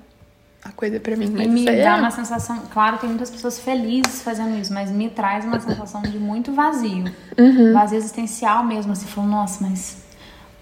a 0.64 0.72
coisa 0.72 1.00
pra 1.00 1.16
mim. 1.16 1.30
Mas 1.30 1.46
E 1.46 1.50
me 1.50 1.68
é 1.68 1.84
dá 1.84 1.98
uma 1.98 2.10
sensação. 2.12 2.62
Claro, 2.72 2.98
tem 2.98 3.10
muitas 3.10 3.30
pessoas 3.30 3.60
felizes 3.60 4.22
fazendo 4.22 4.58
isso, 4.58 4.74
mas 4.74 4.90
me 4.90 5.10
traz 5.10 5.44
uma 5.46 5.60
sensação 5.60 6.02
de 6.02 6.18
muito 6.18 6.54
vazio. 6.54 7.06
Uhum. 7.38 7.74
Vazio 7.74 7.98
existencial 7.98 8.64
mesmo. 8.64 8.94
Assim, 8.94 9.06
falando, 9.06 9.32
nossa, 9.32 9.64
mas 9.68 9.98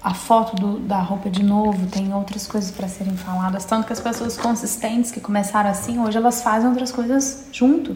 a 0.04 0.14
foto 0.16 0.56
do- 0.56 0.80
da 0.80 1.00
roupa 1.00 1.30
de 1.30 1.44
novo 1.44 1.86
tem 1.88 2.12
outras 2.14 2.48
coisas 2.48 2.72
pra 2.72 2.88
serem 2.88 3.16
faladas. 3.16 3.64
Tanto 3.66 3.86
que 3.86 3.94
as 3.94 4.00
pessoas 4.00 4.36
consistentes 4.38 5.12
que 5.12 5.20
começaram 5.20 5.70
assim, 5.70 6.00
hoje 6.00 6.18
elas 6.18 6.42
fazem 6.42 6.68
outras 6.70 6.92
coisas 6.92 7.46
junto. 7.52 7.96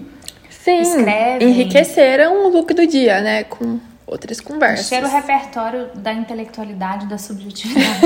Sim, 0.52 0.82
escrevem. 0.82 1.50
enriqueceram 1.50 2.46
o 2.46 2.50
look 2.50 2.74
do 2.74 2.86
dia, 2.88 3.22
né? 3.22 3.44
Com 3.46 3.80
outras 4.08 4.40
conversas. 4.42 4.86
Encher 4.92 5.04
o 5.04 5.08
repertório 5.08 5.88
da 5.96 6.14
intelectualidade, 6.14 7.08
da 7.08 7.18
subjetividade. 7.18 8.02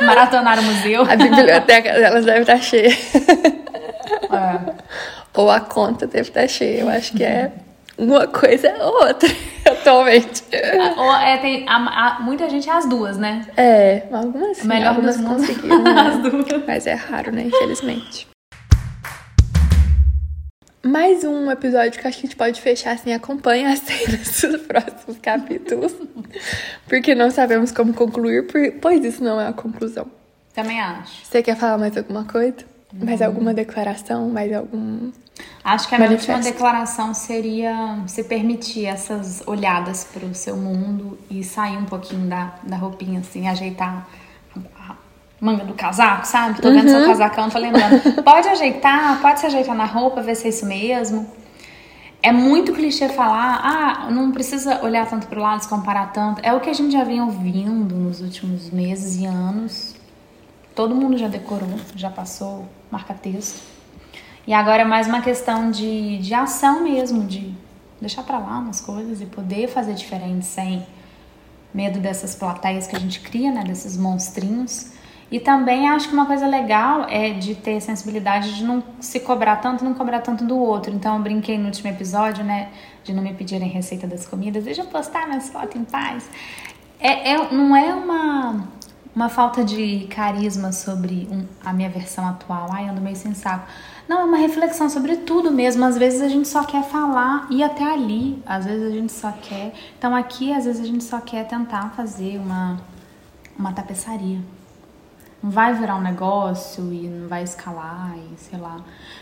Maratonar 0.04 0.58
o 0.58 0.62
museu. 0.62 1.02
A 1.02 1.16
biblioteca 1.16 1.92
delas 1.92 2.24
deve 2.24 2.40
estar 2.40 2.58
cheia. 2.62 2.90
É. 2.90 4.74
Ou 5.34 5.50
a 5.50 5.60
conta 5.60 6.06
deve 6.06 6.28
estar 6.28 6.48
cheia. 6.48 6.80
Eu 6.80 6.88
acho 6.88 7.12
que 7.12 7.22
é 7.22 7.52
uma 7.98 8.26
coisa 8.26 8.74
ou 8.80 9.06
outra, 9.06 9.28
atualmente. 9.70 10.42
Ou, 10.96 11.14
é, 11.16 11.36
tem, 11.38 11.68
a- 11.68 12.16
a- 12.16 12.20
muita 12.20 12.48
gente 12.48 12.68
é 12.68 12.72
as 12.72 12.88
duas, 12.88 13.16
né? 13.18 13.46
É, 13.56 14.02
algumas 14.12 14.56
sim, 14.58 14.66
Melhor 14.66 14.88
algumas 14.88 15.16
conseguiram. 15.18 15.82
né? 15.82 15.92
As 16.08 16.18
duas. 16.22 16.64
Mas 16.66 16.86
é 16.86 16.94
raro, 16.94 17.32
né? 17.32 17.42
Infelizmente. 17.42 18.26
Mais 20.86 21.24
um 21.24 21.50
episódio 21.50 22.00
que 22.00 22.06
acho 22.06 22.18
que 22.18 22.26
a 22.26 22.28
gente 22.28 22.36
pode 22.36 22.60
fechar 22.60 22.92
assim. 22.92 23.12
Acompanha 23.12 23.70
as 23.70 23.80
cenas 23.80 24.40
dos 24.42 24.62
próximos 24.62 25.18
capítulos. 25.18 25.94
Porque 26.88 27.14
não 27.14 27.30
sabemos 27.30 27.72
como 27.72 27.92
concluir, 27.92 28.46
pois 28.80 29.04
isso 29.04 29.22
não 29.22 29.40
é 29.40 29.48
a 29.48 29.52
conclusão. 29.52 30.06
Também 30.54 30.80
acho. 30.80 31.24
Você 31.24 31.42
quer 31.42 31.56
falar 31.56 31.76
mais 31.76 31.96
alguma 31.96 32.24
coisa? 32.24 32.56
Mais 32.92 33.20
alguma 33.20 33.52
declaração? 33.52 34.30
Mais 34.30 34.52
algum. 34.52 35.10
Acho 35.62 35.88
que 35.88 35.94
a 35.94 35.98
minha 35.98 36.10
última 36.12 36.34
Manifesto. 36.34 36.54
declaração 36.54 37.12
seria 37.12 37.98
se 38.06 38.24
permitir 38.24 38.86
essas 38.86 39.42
olhadas 39.46 40.04
para 40.04 40.24
o 40.24 40.34
seu 40.34 40.56
mundo 40.56 41.18
e 41.28 41.44
sair 41.44 41.76
um 41.76 41.84
pouquinho 41.84 42.26
da, 42.26 42.54
da 42.62 42.76
roupinha, 42.76 43.20
assim, 43.20 43.48
ajeitar 43.48 44.08
manga 45.40 45.64
do 45.64 45.74
casaco, 45.74 46.26
sabe? 46.26 46.60
Tô 46.60 46.70
vendo 46.70 46.88
seu 46.88 47.06
casacão, 47.06 47.48
tô 47.48 47.58
lembrando. 47.58 48.00
Pode 48.24 48.48
ajeitar, 48.48 49.20
pode 49.20 49.40
se 49.40 49.46
ajeitar 49.46 49.74
na 49.74 49.84
roupa, 49.84 50.22
ver 50.22 50.34
se 50.34 50.46
é 50.46 50.50
isso 50.50 50.66
mesmo. 50.66 51.26
É 52.22 52.32
muito 52.32 52.72
clichê 52.72 53.08
falar, 53.08 53.60
ah, 53.62 54.10
não 54.10 54.32
precisa 54.32 54.82
olhar 54.82 55.06
tanto 55.06 55.26
pro 55.26 55.40
lado, 55.40 55.62
se 55.62 55.68
comparar 55.68 56.12
tanto. 56.12 56.40
É 56.42 56.52
o 56.52 56.60
que 56.60 56.70
a 56.70 56.72
gente 56.72 56.92
já 56.92 57.04
vem 57.04 57.20
ouvindo 57.20 57.94
nos 57.94 58.20
últimos 58.20 58.70
meses 58.70 59.20
e 59.20 59.26
anos. 59.26 59.94
Todo 60.74 60.94
mundo 60.94 61.16
já 61.16 61.28
decorou, 61.28 61.68
já 61.94 62.10
passou, 62.10 62.66
marca 62.90 63.14
texto. 63.14 63.62
E 64.46 64.52
agora 64.52 64.82
é 64.82 64.84
mais 64.84 65.06
uma 65.06 65.20
questão 65.20 65.70
de, 65.70 66.18
de 66.18 66.34
ação 66.34 66.82
mesmo, 66.82 67.24
de 67.24 67.54
deixar 68.00 68.22
pra 68.22 68.38
lá 68.38 68.58
umas 68.58 68.80
coisas 68.80 69.20
e 69.20 69.26
poder 69.26 69.68
fazer 69.68 69.94
diferente 69.94 70.46
sem 70.46 70.86
medo 71.72 71.98
dessas 72.00 72.34
plateias 72.34 72.86
que 72.86 72.96
a 72.96 72.98
gente 72.98 73.20
cria, 73.20 73.52
né, 73.52 73.62
desses 73.62 73.96
monstrinhos. 73.96 74.95
E 75.30 75.40
também 75.40 75.88
acho 75.88 76.08
que 76.08 76.14
uma 76.14 76.26
coisa 76.26 76.46
legal 76.46 77.06
é 77.08 77.30
de 77.30 77.54
ter 77.56 77.80
sensibilidade 77.80 78.54
de 78.54 78.62
não 78.64 78.82
se 79.00 79.18
cobrar 79.20 79.56
tanto, 79.56 79.84
não 79.84 79.92
cobrar 79.92 80.20
tanto 80.20 80.44
do 80.44 80.56
outro. 80.56 80.92
Então 80.94 81.16
eu 81.16 81.22
brinquei 81.22 81.58
no 81.58 81.66
último 81.66 81.88
episódio, 81.90 82.44
né, 82.44 82.68
de 83.02 83.12
não 83.12 83.22
me 83.22 83.34
pedirem 83.34 83.68
receita 83.68 84.06
das 84.06 84.24
comidas, 84.26 84.64
deixa 84.64 84.82
eu 84.82 84.86
postar 84.86 85.26
minhas 85.26 85.48
fotos 85.48 85.74
em 85.74 85.84
paz. 85.84 86.28
É, 87.00 87.32
é- 87.32 87.52
não 87.52 87.74
é 87.76 87.92
uma, 87.92 88.68
uma 89.14 89.28
falta 89.28 89.64
de 89.64 90.06
carisma 90.08 90.70
sobre 90.70 91.28
um- 91.30 91.44
a 91.64 91.72
minha 91.72 91.90
versão 91.90 92.26
atual. 92.28 92.68
Ai, 92.72 92.88
ando 92.88 93.00
meio 93.00 93.16
sem 93.16 93.34
saco. 93.34 93.66
Não, 94.08 94.20
é 94.20 94.24
uma 94.24 94.36
reflexão 94.38 94.88
sobre 94.88 95.16
tudo 95.16 95.50
mesmo. 95.50 95.84
Às 95.84 95.98
vezes 95.98 96.22
a 96.22 96.28
gente 96.28 96.46
só 96.46 96.62
quer 96.62 96.84
falar 96.84 97.48
e 97.50 97.64
até 97.64 97.82
ali. 97.82 98.40
Às 98.46 98.64
vezes 98.64 98.86
a 98.86 98.90
gente 98.94 99.12
só 99.12 99.32
quer. 99.32 99.74
Então 99.98 100.14
aqui, 100.14 100.52
às 100.52 100.64
vezes 100.64 100.80
a 100.80 100.86
gente 100.86 101.02
só 101.02 101.20
quer 101.20 101.44
tentar 101.48 101.90
fazer 101.96 102.38
uma, 102.38 102.80
uma 103.58 103.72
tapeçaria. 103.72 104.38
Não 105.42 105.50
vai 105.50 105.74
virar 105.74 105.96
um 105.96 106.00
negócio 106.02 106.92
e 106.92 107.08
não 107.08 107.28
vai 107.28 107.42
escalar 107.42 108.14
e 108.16 108.38
sei 108.38 108.58
lá. 108.58 108.80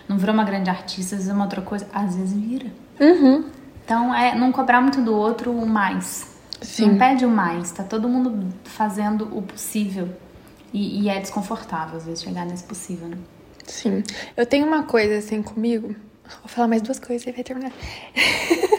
Não 0.08 0.16
virou 0.16 0.34
uma 0.34 0.44
grande 0.44 0.70
artista, 0.70 1.16
às 1.16 1.22
vezes 1.22 1.28
é 1.28 1.32
uma 1.32 1.44
outra 1.44 1.60
coisa. 1.60 1.86
Às 1.92 2.16
vezes 2.16 2.32
vira. 2.32 2.66
Uhum. 3.00 3.44
Então 3.84 4.14
é 4.14 4.34
não 4.34 4.52
cobrar 4.52 4.80
muito 4.80 5.00
do 5.00 5.14
outro 5.14 5.50
o 5.50 5.66
mais. 5.66 6.34
Sim. 6.60 6.92
Não 6.92 6.98
pede 6.98 7.24
o 7.26 7.28
mais. 7.28 7.70
Tá 7.72 7.82
todo 7.82 8.08
mundo 8.08 8.48
fazendo 8.64 9.28
o 9.36 9.42
possível. 9.42 10.08
E, 10.72 11.02
e 11.02 11.08
é 11.08 11.20
desconfortável, 11.20 11.96
às 11.96 12.04
vezes, 12.04 12.24
chegar 12.24 12.44
nesse 12.44 12.64
possível, 12.64 13.06
né? 13.06 13.16
Sim. 13.64 14.02
Eu 14.36 14.44
tenho 14.44 14.66
uma 14.66 14.82
coisa 14.82 15.18
assim 15.18 15.40
comigo. 15.42 15.94
Vou 16.40 16.48
falar 16.48 16.66
mais 16.66 16.82
duas 16.82 16.98
coisas 16.98 17.26
e 17.26 17.32
vai 17.32 17.44
terminar. 17.44 17.72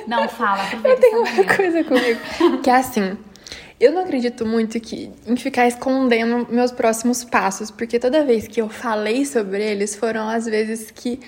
Não, 0.08 0.28
fala, 0.28 0.64
Eu 0.84 1.00
tenho 1.00 1.22
uma 1.22 1.56
coisa 1.56 1.84
comigo. 1.84 2.20
Que 2.62 2.70
é 2.70 2.76
assim. 2.76 3.18
Eu 3.80 3.92
não 3.92 4.04
acredito 4.04 4.46
muito 4.46 4.80
que, 4.80 5.12
em 5.28 5.36
ficar 5.36 5.68
escondendo 5.68 6.48
meus 6.50 6.72
próximos 6.72 7.24
passos, 7.24 7.70
porque 7.70 8.00
toda 8.00 8.24
vez 8.24 8.48
que 8.48 8.62
eu 8.62 8.70
falei 8.70 9.26
sobre 9.26 9.64
eles 9.64 9.96
foram 9.96 10.30
as 10.30 10.46
vezes 10.46 10.92
que 10.92 11.20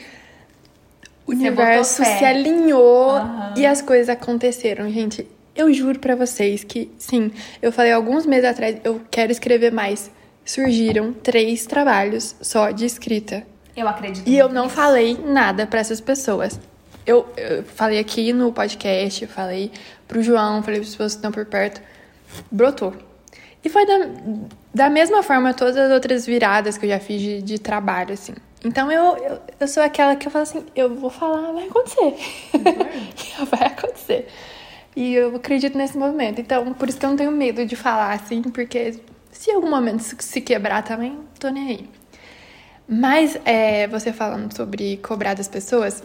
o 1.26 1.34
Você 1.34 1.38
universo 1.40 2.04
se 2.06 2.24
alinhou 2.24 3.12
Aham. 3.12 3.54
e 3.58 3.66
as 3.66 3.82
coisas 3.82 4.08
aconteceram, 4.08 4.90
gente. 4.90 5.28
Eu 5.54 5.74
juro 5.74 6.00
pra 6.00 6.16
vocês 6.16 6.64
que, 6.64 6.90
sim, 6.98 7.32
eu 7.62 7.72
falei 7.72 7.92
alguns 7.92 8.26
meses 8.26 8.46
atrás, 8.46 8.78
eu 8.84 9.02
quero 9.12 9.32
escrever 9.32 9.72
mais. 9.72 10.10
Surgiram 10.46 11.12
três 11.12 11.66
trabalhos 11.66 12.34
só 12.42 12.72
de 12.72 12.86
escrita. 12.86 13.44
Eu 13.76 13.88
acredito. 13.90 14.26
E 14.26 14.38
eu 14.38 14.48
não 14.48 14.64
nisso. 14.64 14.76
falei 14.76 15.18
nada 15.18 15.68
pra 15.68 15.82
essas 15.82 16.00
pessoas. 16.00 16.58
Eu, 17.06 17.28
eu 17.36 17.64
falei 17.64 18.00
aqui 18.00 18.32
no 18.32 18.54
podcast, 18.54 19.24
eu 19.24 19.30
falei 19.30 19.72
pro 20.08 20.22
João, 20.24 20.64
falei 20.64 20.80
pras 20.80 20.92
pessoas 20.92 21.14
que 21.14 21.18
estão 21.18 21.32
por 21.32 21.46
perto. 21.46 21.82
Brotou. 22.52 22.94
E 23.64 23.70
foi 23.70 23.86
da, 23.86 24.00
da 24.74 24.90
mesma 24.90 25.24
forma 25.24 25.54
todas 25.54 25.76
as 25.78 25.92
outras 25.92 26.26
viradas 26.26 26.78
que 26.78 26.86
eu 26.86 26.90
já 26.90 27.00
fiz 27.00 27.22
de, 27.22 27.42
de 27.42 27.60
trabalho, 27.60 28.14
assim. 28.14 28.34
Então 28.64 28.92
eu, 28.92 29.18
eu, 29.18 29.40
eu 29.60 29.68
sou 29.68 29.84
aquela 29.84 30.16
que 30.16 30.28
eu 30.28 30.32
falo 30.32 30.44
assim, 30.44 30.66
eu 30.76 30.94
vou 30.96 31.10
falar, 31.10 31.52
vai 31.52 31.68
acontecer. 31.68 32.16
vai 33.50 33.68
acontecer. 33.68 34.28
E 34.96 35.14
eu 35.14 35.36
acredito 35.36 35.78
nesse 35.78 35.98
movimento. 35.98 36.42
Então, 36.42 36.74
por 36.74 36.90
isso 36.90 36.98
que 37.00 37.06
eu 37.06 37.10
não 37.10 37.18
tenho 37.18 37.32
medo 37.32 37.66
de 37.66 37.76
falar, 37.76 38.14
assim, 38.14 38.42
porque 38.42 38.96
se 39.32 39.52
em 39.52 39.56
algum 39.56 39.70
momento 39.70 40.02
se- 40.02 40.16
se 40.20 40.42
quebrar 40.42 40.84
também, 40.84 41.20
tô 41.40 41.50
nem 41.50 41.68
aí. 41.70 41.90
Mas 42.88 43.38
é, 43.46 43.88
você 43.88 44.14
falando 44.14 44.56
sobre 44.56 44.98
cobrar 44.98 45.34
das 45.34 45.48
pessoas, 45.48 46.02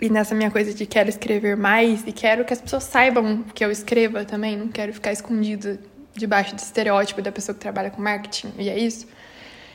e 0.00 0.08
nessa 0.10 0.34
minha 0.34 0.50
coisa 0.50 0.74
de 0.74 0.84
quero 0.86 1.08
escrever 1.08 1.56
mais 1.56 2.02
e 2.06 2.12
quero 2.12 2.44
que 2.44 2.52
as 2.52 2.60
pessoas 2.60 2.84
saibam 2.84 3.42
que 3.54 3.64
eu 3.64 3.70
escreva 3.70 4.24
também, 4.24 4.56
não 4.56 4.68
quero 4.68 4.92
ficar 4.92 5.12
escondida 5.12 5.78
debaixo 6.14 6.54
do 6.54 6.58
estereótipo 6.58 7.20
da 7.22 7.30
pessoa 7.32 7.54
que 7.54 7.60
trabalha 7.60 7.90
com 7.90 8.00
marketing, 8.00 8.52
e 8.58 8.68
é 8.68 8.78
isso. 8.78 9.06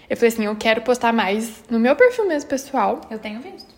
Eu 0.09 0.17
falei 0.17 0.27
assim, 0.29 0.45
eu 0.45 0.55
quero 0.55 0.81
postar 0.81 1.13
mais 1.13 1.63
no 1.69 1.79
meu 1.79 1.95
perfil 1.95 2.27
mesmo 2.27 2.49
pessoal, 2.49 3.01
Eu 3.09 3.17
tenho 3.19 3.39
visto. 3.39 3.69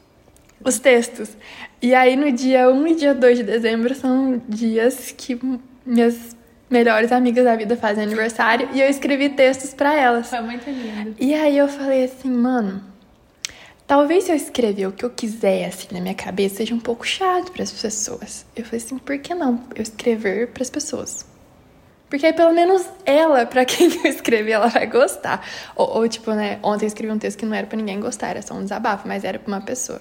os 0.63 0.79
textos. 0.79 1.37
E 1.81 1.93
aí 1.93 2.15
no 2.15 2.31
dia 2.31 2.69
1 2.69 2.87
e 2.87 2.95
dia 2.95 3.13
2 3.13 3.37
de 3.39 3.43
dezembro 3.43 3.93
são 3.93 4.41
dias 4.47 5.13
que 5.15 5.39
minhas 5.85 6.35
melhores 6.69 7.11
amigas 7.11 7.43
da 7.45 7.55
vida 7.55 7.75
fazem 7.77 8.03
aniversário 8.03 8.67
e 8.73 8.81
eu 8.81 8.89
escrevi 8.89 9.29
textos 9.29 9.73
pra 9.75 9.93
elas. 9.93 10.29
Foi 10.29 10.41
muito 10.41 10.67
lindo. 10.69 11.15
E 11.19 11.33
aí 11.35 11.55
eu 11.57 11.67
falei 11.67 12.05
assim, 12.05 12.31
mano, 12.31 12.81
talvez 13.88 14.25
se 14.25 14.31
eu 14.31 14.36
escrever 14.36 14.88
o 14.88 14.91
que 14.91 15.05
eu 15.05 15.09
quiser 15.09 15.65
assim 15.65 15.88
na 15.91 16.01
minha 16.01 16.15
cabeça 16.15 16.57
seja 16.57 16.73
um 16.73 16.79
pouco 16.79 17.05
chato 17.05 17.51
para 17.51 17.63
as 17.63 17.71
pessoas. 17.71 18.45
Eu 18.55 18.65
falei 18.65 18.84
assim, 18.84 18.97
por 18.97 19.17
que 19.19 19.34
não 19.34 19.63
eu 19.75 19.84
escrever 19.84 20.47
para 20.49 20.63
as 20.63 20.69
pessoas? 20.69 21.25
Porque 22.09 22.27
aí 22.27 22.34
pelo 22.34 22.53
menos 22.53 22.88
ela, 23.05 23.43
pra 23.45 23.65
quem 23.65 23.88
eu 23.91 24.05
escrevi, 24.05 24.51
ela 24.51 24.67
vai 24.67 24.86
gostar. 24.86 25.43
Ou, 25.75 25.97
ou, 25.97 26.07
tipo, 26.07 26.31
né, 26.31 26.59
ontem 26.61 26.86
eu 26.86 26.88
escrevi 26.88 27.11
um 27.11 27.17
texto 27.17 27.39
que 27.39 27.45
não 27.45 27.55
era 27.55 27.65
pra 27.65 27.75
ninguém 27.75 27.99
gostar, 27.99 28.27
era 28.27 28.41
só 28.41 28.53
um 28.53 28.61
desabafo, 28.61 29.07
mas 29.07 29.23
era 29.23 29.39
pra 29.39 29.47
uma 29.47 29.61
pessoa. 29.61 29.99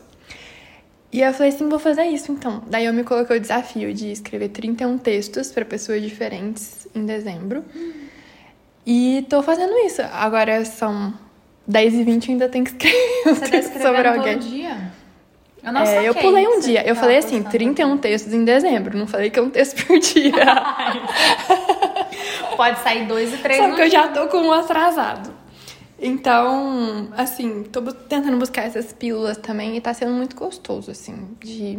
E 1.10 1.20
eu 1.20 1.32
falei 1.32 1.52
assim, 1.52 1.68
vou 1.68 1.78
fazer 1.78 2.04
isso 2.04 2.32
então. 2.32 2.62
Daí 2.66 2.84
eu 2.84 2.92
me 2.92 3.04
coloquei 3.04 3.36
o 3.36 3.40
desafio 3.40 3.94
de 3.94 4.12
escrever 4.12 4.48
31 4.48 4.98
textos 4.98 5.52
pra 5.52 5.64
pessoas 5.64 6.02
diferentes 6.02 6.86
em 6.94 7.06
dezembro. 7.06 7.64
E 8.86 9.24
tô 9.28 9.42
fazendo 9.42 9.72
isso. 9.78 10.02
Agora 10.12 10.64
são 10.64 11.14
10 11.66 11.94
e 11.94 12.04
20 12.04 12.26
e 12.26 12.30
ainda 12.32 12.48
tem 12.48 12.64
que 12.64 12.70
escrever 12.70 13.22
um 13.26 13.34
Você 13.34 13.40
tá 13.40 13.48
texto 13.50 13.72
sobre 13.82 14.08
alguém. 14.08 14.38
todo 14.38 14.48
dia? 14.48 14.92
Eu 15.62 15.72
não 15.72 15.80
É, 15.82 16.08
eu 16.08 16.14
pulei 16.14 16.46
um 16.46 16.60
dia. 16.60 16.80
Eu 16.80 16.88
tava 16.94 17.00
falei 17.00 17.18
assim, 17.18 17.42
postando. 17.42 17.50
31 17.50 17.98
textos 17.98 18.32
em 18.34 18.44
dezembro. 18.44 18.98
Não 18.98 19.06
falei 19.06 19.30
que 19.30 19.38
é 19.38 19.42
um 19.42 19.50
texto 19.50 19.86
por 19.86 19.98
dia. 19.98 20.32
Pode 22.56 22.80
sair 22.80 23.06
dois 23.06 23.32
e 23.32 23.36
três 23.38 23.58
Só 23.58 23.74
que 23.74 23.80
eu 23.80 23.88
dia. 23.88 24.02
já 24.02 24.08
tô 24.08 24.26
com 24.28 24.38
um 24.38 24.52
atrasado. 24.52 25.32
Então, 26.00 27.08
assim, 27.16 27.62
tô 27.62 27.80
tentando 27.92 28.36
buscar 28.36 28.62
essas 28.62 28.92
pílulas 28.92 29.36
também 29.36 29.76
e 29.76 29.80
tá 29.80 29.94
sendo 29.94 30.12
muito 30.12 30.34
gostoso, 30.34 30.90
assim, 30.90 31.28
de 31.40 31.78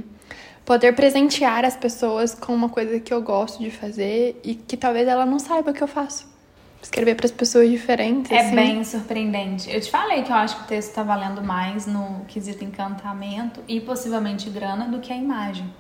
poder 0.64 0.94
presentear 0.96 1.66
as 1.66 1.76
pessoas 1.76 2.34
com 2.34 2.56
uma 2.56 2.70
coisa 2.70 3.02
que 3.02 3.14
eu 3.14 3.22
gosto 3.22 3.62
de 3.62 3.70
fazer 3.70 4.40
e 4.42 4.56
que 4.56 4.78
talvez 4.78 5.10
ela 5.10 5.26
não 5.26 5.40
saiba 5.40 5.74
que 5.74 5.84
eu 5.84 5.88
faço. 5.90 6.32
Escrever 6.84 7.16
para 7.16 7.26
as 7.26 7.32
pessoas 7.32 7.70
diferentes. 7.70 8.30
É 8.30 8.42
assim. 8.42 8.56
bem 8.56 8.84
surpreendente. 8.84 9.72
Eu 9.74 9.80
te 9.80 9.90
falei 9.90 10.22
que 10.22 10.32
eu 10.32 10.36
acho 10.36 10.58
que 10.58 10.64
o 10.64 10.68
texto 10.68 10.94
tá 10.94 11.02
valendo 11.02 11.42
mais 11.42 11.88
no 11.88 12.26
quesito 12.28 12.62
encantamento 12.62 13.64
e 13.70 13.80
possivelmente 13.80 14.50
grana 14.50 14.86
do 14.90 15.00
que 15.00 15.14
a 15.14 15.16
imagem. 15.16 15.74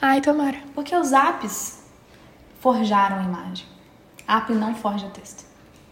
Ai, 0.00 0.20
tomara. 0.20 0.58
Porque 0.74 0.94
os 0.94 1.12
apps 1.12 1.82
forjaram 2.60 3.20
a 3.20 3.22
imagem. 3.22 3.66
App 4.28 4.52
não 4.52 4.74
forja 4.74 5.08
texto. 5.08 5.44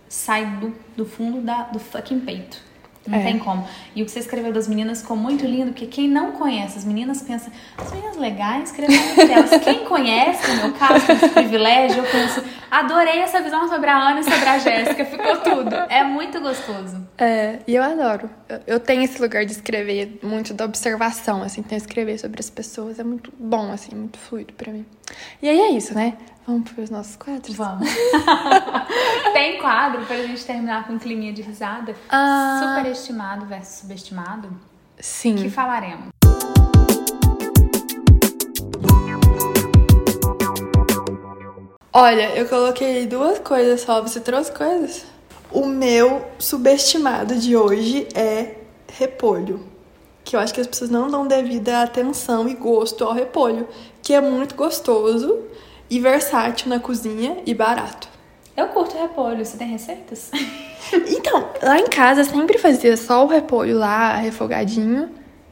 Sai 0.06 0.44
do, 0.44 0.74
do 0.94 1.06
fundo 1.06 1.40
da, 1.40 1.62
do 1.62 1.78
fucking 1.78 2.20
peito. 2.20 2.62
Não 3.10 3.18
É. 3.18 3.24
tem 3.24 3.38
como. 3.38 3.66
E 3.94 4.02
o 4.02 4.04
que 4.04 4.10
você 4.10 4.20
escreveu 4.20 4.52
das 4.52 4.68
meninas 4.68 5.02
ficou 5.02 5.16
muito 5.16 5.44
lindo, 5.44 5.72
porque 5.72 5.86
quem 5.86 6.08
não 6.08 6.32
conhece 6.32 6.78
as 6.78 6.84
meninas 6.84 7.22
pensa, 7.22 7.50
as 7.76 7.92
meninas 7.92 8.16
legais 8.16 8.70
escrevendo 8.70 9.16
delas. 9.16 9.50
Quem 9.64 9.84
conhece, 9.84 10.48
no 10.52 10.68
meu 10.68 10.72
caso, 10.72 11.04
tem 11.06 11.16
esse 11.16 11.28
privilégio, 11.30 12.04
eu 12.04 12.10
penso, 12.10 12.42
adorei 12.70 13.18
essa 13.18 13.40
visão 13.42 13.68
sobre 13.68 13.90
a 13.90 13.96
Ana 13.98 14.20
e 14.20 14.24
sobre 14.24 14.48
a 14.48 14.58
Jéssica, 14.58 15.04
ficou 15.04 15.36
tudo. 15.38 15.74
É 15.88 16.04
muito 16.04 16.40
gostoso. 16.40 17.04
É, 17.18 17.58
e 17.66 17.74
eu 17.74 17.82
adoro. 17.82 18.30
Eu, 18.66 18.78
tenho 18.78 19.02
esse 19.02 19.20
lugar 19.20 19.44
de 19.44 19.52
escrever 19.52 20.18
muito 20.22 20.54
da 20.54 20.64
observação, 20.64 21.42
assim, 21.42 21.60
então 21.62 21.76
escrever 21.76 22.18
sobre 22.18 22.38
as 22.40 22.48
pessoas 22.48 22.98
é 22.98 23.04
muito 23.04 23.32
bom, 23.38 23.72
assim, 23.72 23.94
muito 23.94 24.18
fluido 24.18 24.52
pra 24.54 24.72
mim. 24.72 24.86
E 25.42 25.48
aí 25.48 25.58
é 25.58 25.70
isso, 25.70 25.94
né? 25.94 26.16
Vamos 26.46 26.70
pros 26.70 26.90
nossos 26.90 27.16
quadros? 27.16 27.54
Vamos. 27.54 27.88
Tem 29.32 29.58
quadro 29.60 30.04
pra 30.04 30.16
gente 30.22 30.44
terminar 30.44 30.86
com 30.86 30.94
um 30.94 30.98
climinha 30.98 31.32
de 31.32 31.42
risada? 31.42 31.94
Ah. 32.08 32.74
Superestimado 32.76 33.46
versus 33.46 33.80
subestimado? 33.80 34.50
Sim. 34.98 35.36
que 35.36 35.48
falaremos. 35.48 36.08
Olha, 41.92 42.36
eu 42.36 42.48
coloquei 42.48 43.06
duas 43.06 43.38
coisas 43.40 43.80
só. 43.80 44.00
Você 44.00 44.20
trouxe 44.20 44.52
coisas? 44.52 45.04
O 45.50 45.66
meu 45.66 46.24
subestimado 46.38 47.36
de 47.36 47.56
hoje 47.56 48.06
é 48.14 48.56
repolho. 48.92 49.60
Que 50.22 50.36
eu 50.36 50.40
acho 50.40 50.54
que 50.54 50.60
as 50.60 50.66
pessoas 50.66 50.90
não 50.90 51.10
dão 51.10 51.26
devida 51.26 51.82
atenção 51.82 52.48
e 52.48 52.54
gosto 52.54 53.04
ao 53.04 53.12
repolho. 53.12 53.66
Que 54.10 54.14
é 54.14 54.20
muito 54.20 54.56
gostoso 54.56 55.38
e 55.88 56.00
versátil 56.00 56.68
na 56.68 56.80
cozinha 56.80 57.36
e 57.46 57.54
barato. 57.54 58.08
Eu 58.56 58.66
curto 58.66 58.98
repolho, 58.98 59.46
você 59.46 59.56
tem 59.56 59.68
receitas? 59.68 60.32
Então, 60.92 61.48
lá 61.62 61.78
em 61.78 61.86
casa 61.86 62.24
sempre 62.24 62.58
fazia 62.58 62.96
só 62.96 63.24
o 63.24 63.28
repolho 63.28 63.78
lá, 63.78 64.16
refogadinho. 64.16 65.08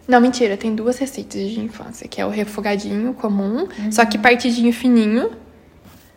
Não, 0.08 0.20
mentira, 0.20 0.56
tem 0.56 0.74
duas 0.74 0.98
receitas 0.98 1.48
de 1.48 1.60
infância, 1.60 2.08
que 2.08 2.20
é 2.20 2.26
o 2.26 2.30
refogadinho 2.30 3.14
comum, 3.14 3.68
só 3.92 4.04
que 4.04 4.18
partidinho 4.18 4.72
fininho 4.72 5.30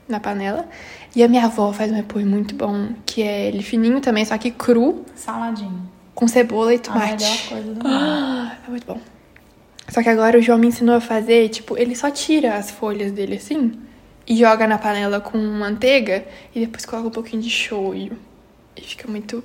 na 0.10 0.20
panela. 0.20 0.68
E 1.16 1.24
a 1.24 1.28
minha 1.28 1.46
avó 1.46 1.72
faz 1.72 1.92
um 1.92 1.96
repolho 1.96 2.26
muito 2.26 2.56
bom, 2.56 2.90
que 3.06 3.22
é 3.22 3.50
ele 3.50 3.62
fininho 3.62 4.02
também, 4.02 4.26
só 4.26 4.36
que 4.40 4.50
cru, 4.50 5.06
Saladinho. 5.16 5.88
com 6.16 6.28
cebola 6.28 6.74
e 6.74 6.78
A 6.78 6.80
tomate. 6.80 7.24
melhor 7.24 7.38
coisa 7.50 7.74
do 7.76 7.88
mundo. 7.88 8.52
É 8.68 8.70
muito 8.72 8.88
bom. 8.88 9.00
Só 9.92 10.02
que 10.02 10.08
agora 10.08 10.38
o 10.38 10.42
João 10.42 10.58
me 10.58 10.68
ensinou 10.68 10.96
a 10.96 11.02
fazer, 11.02 11.50
tipo, 11.50 11.78
ele 11.78 11.98
só 11.98 12.10
tira 12.10 12.56
as 12.56 12.72
folhas 12.72 13.12
dele 13.12 13.36
assim 13.36 13.78
e 14.26 14.38
joga 14.38 14.66
na 14.66 14.78
panela 14.78 15.20
com 15.20 15.38
manteiga 15.38 16.26
e 16.56 16.62
depois 16.62 16.86
coloca 16.86 17.10
um 17.10 17.12
pouquinho 17.12 17.42
de 17.42 17.50
shoyu. 17.50 18.18
E 18.78 18.82
fica 18.82 19.06
muito. 19.10 19.44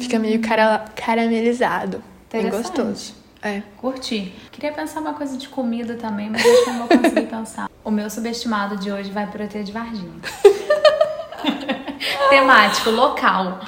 Fica 0.00 0.18
meio 0.18 0.40
cara, 0.40 0.84
caramelizado. 0.96 2.02
Bem 2.32 2.50
gostoso. 2.50 3.14
É. 3.40 3.62
Curti. 3.76 4.32
Queria 4.50 4.72
pensar 4.72 5.00
uma 5.00 5.14
coisa 5.14 5.36
de 5.36 5.48
comida 5.48 5.94
também, 5.94 6.28
mas 6.28 6.44
acho 6.44 6.64
que 6.64 6.70
não 6.70 6.78
vou 6.78 6.88
conseguir 6.88 7.26
pensar. 7.30 7.70
O 7.84 7.90
meu 7.90 8.10
subestimado 8.10 8.76
de 8.76 8.90
hoje 8.90 9.12
vai 9.12 9.28
pro 9.28 9.44
ET 9.44 9.52
de 9.52 9.70
Varginha. 9.70 10.20
Temático, 12.30 12.90
local. 12.90 13.60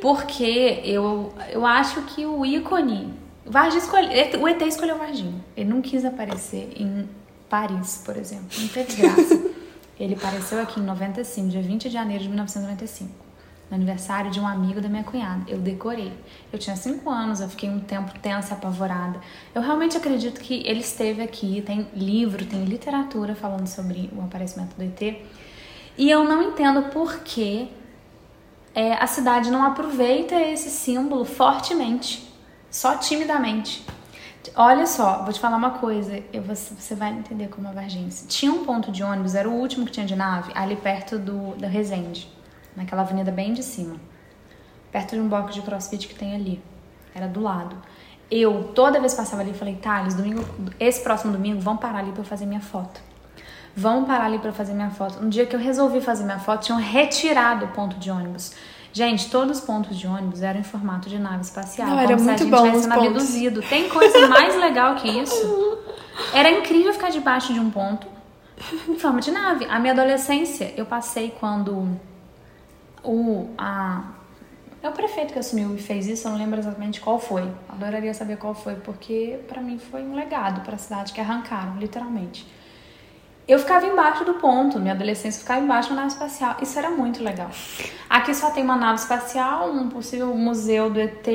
Porque 0.00 0.80
eu, 0.84 1.34
eu 1.50 1.66
acho 1.66 2.02
que 2.02 2.24
o 2.24 2.46
ícone 2.46 3.12
Varginha 3.50 3.82
escolhe... 3.82 4.08
O 4.40 4.48
ET 4.48 4.60
escolheu 4.62 4.98
Varginha. 4.98 5.40
Ele 5.56 5.68
não 5.68 5.80
quis 5.80 6.04
aparecer 6.04 6.72
em 6.76 7.08
Paris, 7.48 8.02
por 8.04 8.16
exemplo. 8.16 8.48
Não 8.58 8.68
teve 8.68 9.02
graça. 9.02 9.48
Ele 9.98 10.14
apareceu 10.14 10.60
aqui 10.60 10.78
em 10.78 10.84
95, 10.84 11.48
dia 11.48 11.62
20 11.62 11.82
de 11.84 11.90
janeiro 11.90 12.22
de 12.22 12.28
1995. 12.28 13.10
No 13.68 13.76
aniversário 13.76 14.30
de 14.30 14.40
um 14.40 14.46
amigo 14.46 14.80
da 14.80 14.88
minha 14.88 15.02
cunhada. 15.02 15.44
Eu 15.48 15.58
decorei. 15.58 16.12
Eu 16.52 16.58
tinha 16.58 16.76
5 16.76 17.10
anos, 17.10 17.40
eu 17.40 17.48
fiquei 17.48 17.68
um 17.68 17.80
tempo 17.80 18.16
tensa, 18.20 18.54
apavorada. 18.54 19.20
Eu 19.54 19.60
realmente 19.60 19.96
acredito 19.96 20.40
que 20.40 20.62
ele 20.66 20.80
esteve 20.80 21.20
aqui. 21.20 21.62
Tem 21.66 21.88
livro, 21.94 22.46
tem 22.46 22.64
literatura 22.64 23.34
falando 23.34 23.66
sobre 23.66 24.08
o 24.16 24.22
aparecimento 24.22 24.76
do 24.76 24.82
ET. 24.82 25.20
E 25.98 26.08
eu 26.08 26.22
não 26.24 26.42
entendo 26.42 26.90
por 26.90 27.18
que 27.18 27.68
é, 28.74 28.92
a 28.94 29.06
cidade 29.08 29.50
não 29.50 29.64
aproveita 29.64 30.40
esse 30.40 30.70
símbolo 30.70 31.24
fortemente, 31.24 32.27
só 32.70 32.96
timidamente. 32.96 33.84
Olha 34.54 34.86
só, 34.86 35.22
vou 35.24 35.32
te 35.32 35.40
falar 35.40 35.56
uma 35.56 35.72
coisa, 35.72 36.22
eu, 36.32 36.42
você, 36.42 36.94
vai 36.94 37.10
entender 37.10 37.48
como 37.48 37.68
é 37.68 37.72
Varginha. 37.72 38.08
Tinha 38.28 38.50
um 38.50 38.64
ponto 38.64 38.90
de 38.90 39.02
ônibus, 39.02 39.34
era 39.34 39.48
o 39.48 39.52
último 39.52 39.84
que 39.84 39.92
tinha 39.92 40.06
de 40.06 40.16
nave, 40.16 40.52
ali 40.54 40.76
perto 40.76 41.18
do, 41.18 41.54
da 41.56 41.68
Resende, 41.68 42.30
naquela 42.74 43.02
avenida 43.02 43.30
bem 43.30 43.52
de 43.52 43.62
cima, 43.62 43.96
perto 44.90 45.14
de 45.14 45.20
um 45.20 45.28
box 45.28 45.54
de 45.54 45.62
crossfit 45.62 46.08
que 46.08 46.14
tem 46.14 46.34
ali, 46.34 46.62
era 47.14 47.26
do 47.26 47.40
lado. 47.40 47.76
Eu, 48.30 48.72
toda 48.74 49.00
vez 49.00 49.12
que 49.12 49.18
passava 49.18 49.42
ali, 49.42 49.52
falei, 49.52 49.76
Thales, 49.76 50.14
domingo, 50.14 50.44
esse 50.78 51.02
próximo 51.02 51.32
domingo, 51.32 51.60
vamos 51.60 51.80
parar 51.80 51.98
ali 51.98 52.12
pra 52.12 52.20
eu 52.20 52.26
fazer 52.26 52.46
minha 52.46 52.60
foto. 52.60 53.00
Vamos 53.76 54.08
parar 54.08 54.24
ali 54.24 54.38
para 54.38 54.52
fazer 54.52 54.74
minha 54.74 54.90
foto. 54.90 55.22
No 55.22 55.30
dia 55.30 55.46
que 55.46 55.54
eu 55.54 55.60
resolvi 55.60 56.00
fazer 56.00 56.24
minha 56.24 56.38
foto, 56.38 56.64
tinham 56.64 56.80
retirado 56.80 57.66
o 57.66 57.68
ponto 57.68 57.96
de 57.96 58.10
ônibus. 58.10 58.52
Gente, 58.98 59.30
todos 59.30 59.58
os 59.58 59.64
pontos 59.64 59.96
de 59.96 60.08
ônibus 60.08 60.42
eram 60.42 60.58
em 60.58 60.64
formato 60.64 61.08
de 61.08 61.20
nave 61.20 61.42
espacial. 61.42 61.86
Não, 61.86 61.94
como 61.98 62.08
era 62.08 62.18
se 62.18 62.24
muito 62.24 62.34
a 62.34 62.38
gente 62.42 62.50
bom 62.50 62.56
tivesse 62.56 62.76
os 62.78 62.82
sendo 62.82 62.94
pontos. 62.96 63.06
abduzido. 63.06 63.62
Tem 63.62 63.88
coisa 63.88 64.26
mais 64.26 64.56
legal 64.56 64.96
que 64.96 65.08
isso? 65.08 65.78
Era 66.34 66.50
incrível 66.50 66.92
ficar 66.92 67.10
debaixo 67.10 67.54
de 67.54 67.60
um 67.60 67.70
ponto 67.70 68.08
em 68.88 68.98
forma 68.98 69.20
de 69.20 69.30
nave. 69.30 69.66
A 69.66 69.78
minha 69.78 69.92
adolescência, 69.92 70.74
eu 70.76 70.84
passei 70.84 71.32
quando 71.38 71.96
o 73.04 73.48
a 73.56 74.02
é 74.82 74.88
o 74.88 74.92
prefeito 74.92 75.32
que 75.32 75.38
assumiu 75.38 75.76
e 75.76 75.78
fez 75.78 76.08
isso, 76.08 76.26
eu 76.26 76.32
não 76.32 76.38
lembro 76.38 76.58
exatamente 76.58 77.00
qual 77.00 77.20
foi. 77.20 77.48
Adoraria 77.68 78.12
saber 78.12 78.36
qual 78.36 78.52
foi, 78.52 78.74
porque 78.74 79.38
pra 79.46 79.60
mim 79.60 79.78
foi 79.78 80.02
um 80.02 80.16
legado 80.16 80.62
pra 80.62 80.76
cidade 80.76 81.12
que 81.12 81.20
arrancaram, 81.20 81.78
literalmente. 81.78 82.44
Eu 83.48 83.58
ficava 83.58 83.86
embaixo 83.86 84.26
do 84.26 84.34
ponto, 84.34 84.78
minha 84.78 84.92
adolescência 84.92 85.40
ficava 85.40 85.58
embaixo 85.58 85.88
da 85.88 85.94
nave 85.94 86.08
espacial. 86.08 86.56
Isso 86.60 86.78
era 86.78 86.90
muito 86.90 87.24
legal. 87.24 87.48
Aqui 88.08 88.34
só 88.34 88.50
tem 88.50 88.62
uma 88.62 88.76
nave 88.76 89.00
espacial, 89.00 89.70
um 89.70 89.88
possível 89.88 90.34
museu 90.34 90.90
do 90.90 91.00
ET 91.00 91.26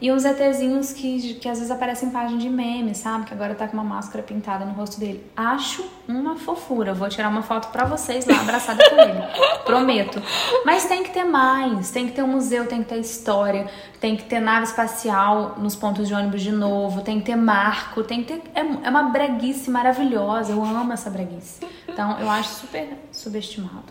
e 0.00 0.12
uns 0.12 0.24
ETzinhos 0.24 0.92
que, 0.92 1.34
que 1.34 1.48
às 1.48 1.58
vezes 1.58 1.70
aparecem 1.70 2.08
em 2.08 2.12
página 2.12 2.38
de 2.38 2.48
meme, 2.48 2.94
sabe? 2.94 3.26
Que 3.26 3.34
agora 3.34 3.54
tá 3.54 3.66
com 3.66 3.74
uma 3.74 3.82
máscara 3.82 4.22
pintada 4.22 4.64
no 4.64 4.72
rosto 4.72 5.00
dele. 5.00 5.24
Acho 5.36 5.84
uma 6.08 6.36
fofura. 6.36 6.94
Vou 6.94 7.08
tirar 7.08 7.28
uma 7.28 7.42
foto 7.42 7.68
pra 7.72 7.84
vocês 7.84 8.26
lá, 8.26 8.40
abraçada 8.40 8.88
com 8.88 8.96
ele. 9.00 9.20
Prometo. 9.66 10.22
Mas 10.64 10.84
tem 10.86 11.02
que 11.02 11.10
ter 11.10 11.24
mais. 11.24 11.90
Tem 11.90 12.06
que 12.06 12.12
ter 12.12 12.22
um 12.22 12.28
museu, 12.28 12.66
tem 12.66 12.82
que 12.82 12.90
ter 12.90 12.98
história, 12.98 13.68
tem 14.00 14.16
que 14.16 14.24
ter 14.24 14.38
nave 14.38 14.66
espacial 14.66 15.56
nos 15.58 15.74
pontos 15.74 16.06
de 16.06 16.14
ônibus 16.14 16.42
de 16.42 16.52
novo, 16.52 17.02
tem 17.02 17.18
que 17.18 17.26
ter 17.26 17.36
marco, 17.36 18.04
tem 18.04 18.22
que 18.22 18.34
ter. 18.34 18.42
É, 18.54 18.60
é 18.60 18.90
uma 18.90 19.04
breguice 19.04 19.68
maravilhosa. 19.68 20.52
Eu 20.52 20.64
amo 20.64 20.92
essa 20.92 21.10
breguice. 21.10 21.39
Então, 21.88 22.18
eu 22.20 22.28
acho 22.30 22.48
super 22.60 22.88
subestimado. 23.12 23.84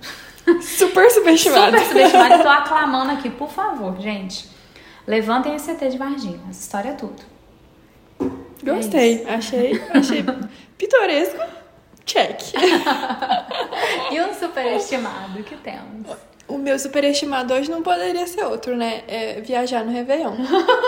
Super 0.61 1.11
subestimado. 1.11 1.77
Super 1.77 1.87
subestimado. 1.87 2.43
Tô 2.43 2.49
aclamando 2.49 3.11
aqui, 3.11 3.29
por 3.29 3.49
favor, 3.49 3.99
gente. 3.99 4.49
Levantem 5.05 5.55
esse 5.55 5.71
ET 5.71 5.79
de 5.79 5.97
Varginha. 5.97 6.39
Essa 6.49 6.61
história 6.61 6.89
é 6.89 6.93
tudo. 6.93 7.21
Gostei. 8.63 9.25
achei, 9.27 9.81
achei 9.93 10.25
pitoresco. 10.77 11.37
Check. 12.05 12.39
E 14.11 14.19
um 14.21 14.33
superestimado 14.33 15.43
que 15.43 15.55
temos. 15.57 16.17
O 16.47 16.57
meu 16.57 16.79
superestimado 16.79 17.53
hoje 17.53 17.69
não 17.69 17.83
poderia 17.83 18.25
ser 18.25 18.43
outro, 18.43 18.75
né? 18.75 19.03
É 19.07 19.39
viajar 19.41 19.85
no 19.85 19.91
Réveillon. 19.91 20.35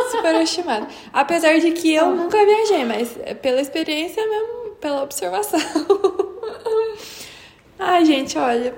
superestimado. 0.10 0.88
Apesar 1.14 1.60
de 1.60 1.72
que 1.72 1.94
eu 1.94 2.16
nunca 2.16 2.44
viajei, 2.44 2.84
mas 2.84 3.16
é 3.24 3.36
pela 3.36 3.62
experiência 3.62 4.28
mesmo, 4.28 4.72
pela 4.82 5.04
observação. 5.04 5.60
Ai, 7.92 8.06
gente, 8.06 8.38
olha. 8.38 8.74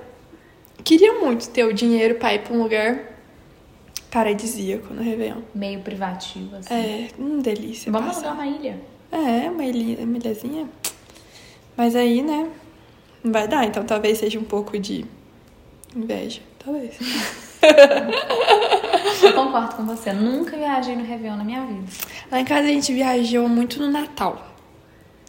Queria 0.82 1.12
muito 1.20 1.48
ter 1.50 1.64
o 1.64 1.72
dinheiro 1.72 2.16
pra 2.16 2.34
ir 2.34 2.40
pra 2.42 2.52
um 2.52 2.62
lugar 2.62 2.98
paradisíaco 4.10 4.92
no 4.92 5.02
Réveillon. 5.02 5.40
Meio 5.54 5.80
privativo, 5.80 6.56
assim. 6.56 6.74
É, 6.74 7.08
hum, 7.18 7.38
delícia. 7.40 7.90
Vamos 7.92 8.16
passar. 8.16 8.28
alugar 8.30 8.46
uma 8.46 8.56
ilha. 8.58 8.80
É, 9.12 9.50
uma 9.50 9.64
ilha- 9.64 10.04
uma 10.04 10.16
ilhazinha. 10.18 10.68
Mas 11.76 11.94
aí, 11.96 12.22
né? 12.22 12.48
Não 13.22 13.32
vai 13.32 13.48
dar, 13.48 13.64
então 13.64 13.84
talvez 13.84 14.18
seja 14.18 14.38
um 14.38 14.44
pouco 14.44 14.78
de 14.78 15.04
inveja. 15.96 16.40
Talvez. 16.62 16.96
Eu 19.22 19.32
concordo 19.32 19.76
com 19.76 19.84
você. 19.86 20.12
Nunca 20.12 20.56
viajei 20.56 20.94
no 20.96 21.04
Réveillon 21.04 21.36
na 21.36 21.44
minha 21.44 21.64
vida. 21.64 21.84
Lá 22.30 22.40
em 22.40 22.44
casa 22.44 22.68
a 22.68 22.70
gente 22.70 22.92
viajou 22.92 23.48
muito 23.48 23.80
no 23.80 23.90
Natal. 23.90 24.53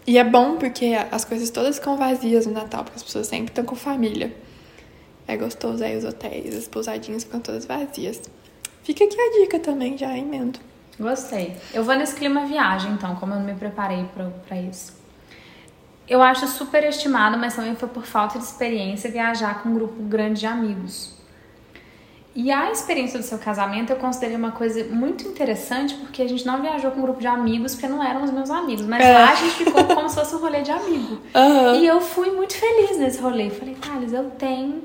E 0.08 0.18
é 0.18 0.24
bom 0.24 0.58
porque 0.58 0.94
as 1.12 1.26
coisas 1.26 1.50
todas 1.50 1.78
ficam 1.78 1.98
vazias 1.98 2.46
no 2.46 2.54
Natal, 2.54 2.84
porque 2.84 2.98
as 2.98 3.04
pessoas 3.04 3.28
sempre 3.28 3.52
estão 3.52 3.66
com 3.66 3.76
família. 3.76 4.36
É 5.28 5.36
gostoso, 5.36 5.84
aí 5.84 5.98
os 5.98 6.04
hotéis, 6.04 6.56
as 6.56 6.68
pousadinhas 6.68 7.24
ficam 7.24 7.40
todas 7.40 7.66
vazias. 7.66 8.22
Fica 8.84 9.04
aqui 9.04 9.20
a 9.20 9.42
dica 9.42 9.60
também, 9.60 9.98
já 9.98 10.16
emendo. 10.16 10.60
Gostei. 11.00 11.58
Eu 11.74 11.84
vou 11.84 11.96
nesse 11.96 12.16
clima 12.16 12.46
viagem, 12.46 12.92
então, 12.92 13.16
como 13.16 13.34
eu 13.34 13.40
não 13.40 13.46
me 13.46 13.56
preparei 13.56 14.06
pra 14.48 14.62
isso. 14.62 14.94
Eu 16.08 16.22
acho 16.22 16.48
super 16.48 16.84
estimado, 16.84 17.36
mas 17.36 17.56
também 17.56 17.76
foi 17.76 17.90
por 17.90 18.06
falta 18.06 18.38
de 18.38 18.46
experiência 18.46 19.10
viajar 19.10 19.64
com 19.64 19.70
um 19.70 19.74
grupo 19.74 20.04
grande 20.04 20.42
de 20.42 20.46
amigos. 20.46 21.15
E 22.36 22.52
a 22.52 22.70
experiência 22.70 23.18
do 23.18 23.24
seu 23.24 23.38
casamento 23.38 23.92
eu 23.92 23.96
considerei 23.96 24.36
uma 24.36 24.52
coisa 24.52 24.84
muito 24.94 25.26
interessante, 25.26 25.94
porque 25.96 26.22
a 26.22 26.28
gente 26.28 26.46
não 26.46 26.62
viajou 26.62 26.92
com 26.92 27.00
um 27.00 27.04
grupo 27.04 27.22
de 27.22 27.28
amigos, 27.28 27.74
porque 27.76 27.88
não 27.88 28.04
eram 28.04 28.24
os 28.26 28.32
meus 28.32 28.50
amigos. 28.50 28.86
Mas 28.86 29.06
É. 29.06 29.14
lá 29.14 29.32
a 29.32 29.36
gente 29.36 29.56
ficou 29.64 29.84
como 29.96 30.10
se 30.10 30.16
fosse 30.16 30.36
um 30.36 30.40
rolê 30.40 30.62
de 30.62 30.70
amigo. 30.70 31.18
Aham. 31.34 31.76
E 31.78 31.88
eu 31.88 32.02
fui 32.02 32.32
muito 32.32 32.54
feliz 32.54 32.98
nesse 32.98 33.22
rolê. 33.22 33.50
Falei, 33.50 33.76
Thales, 33.76 34.12
eu 34.12 34.30
tenho 34.32 34.84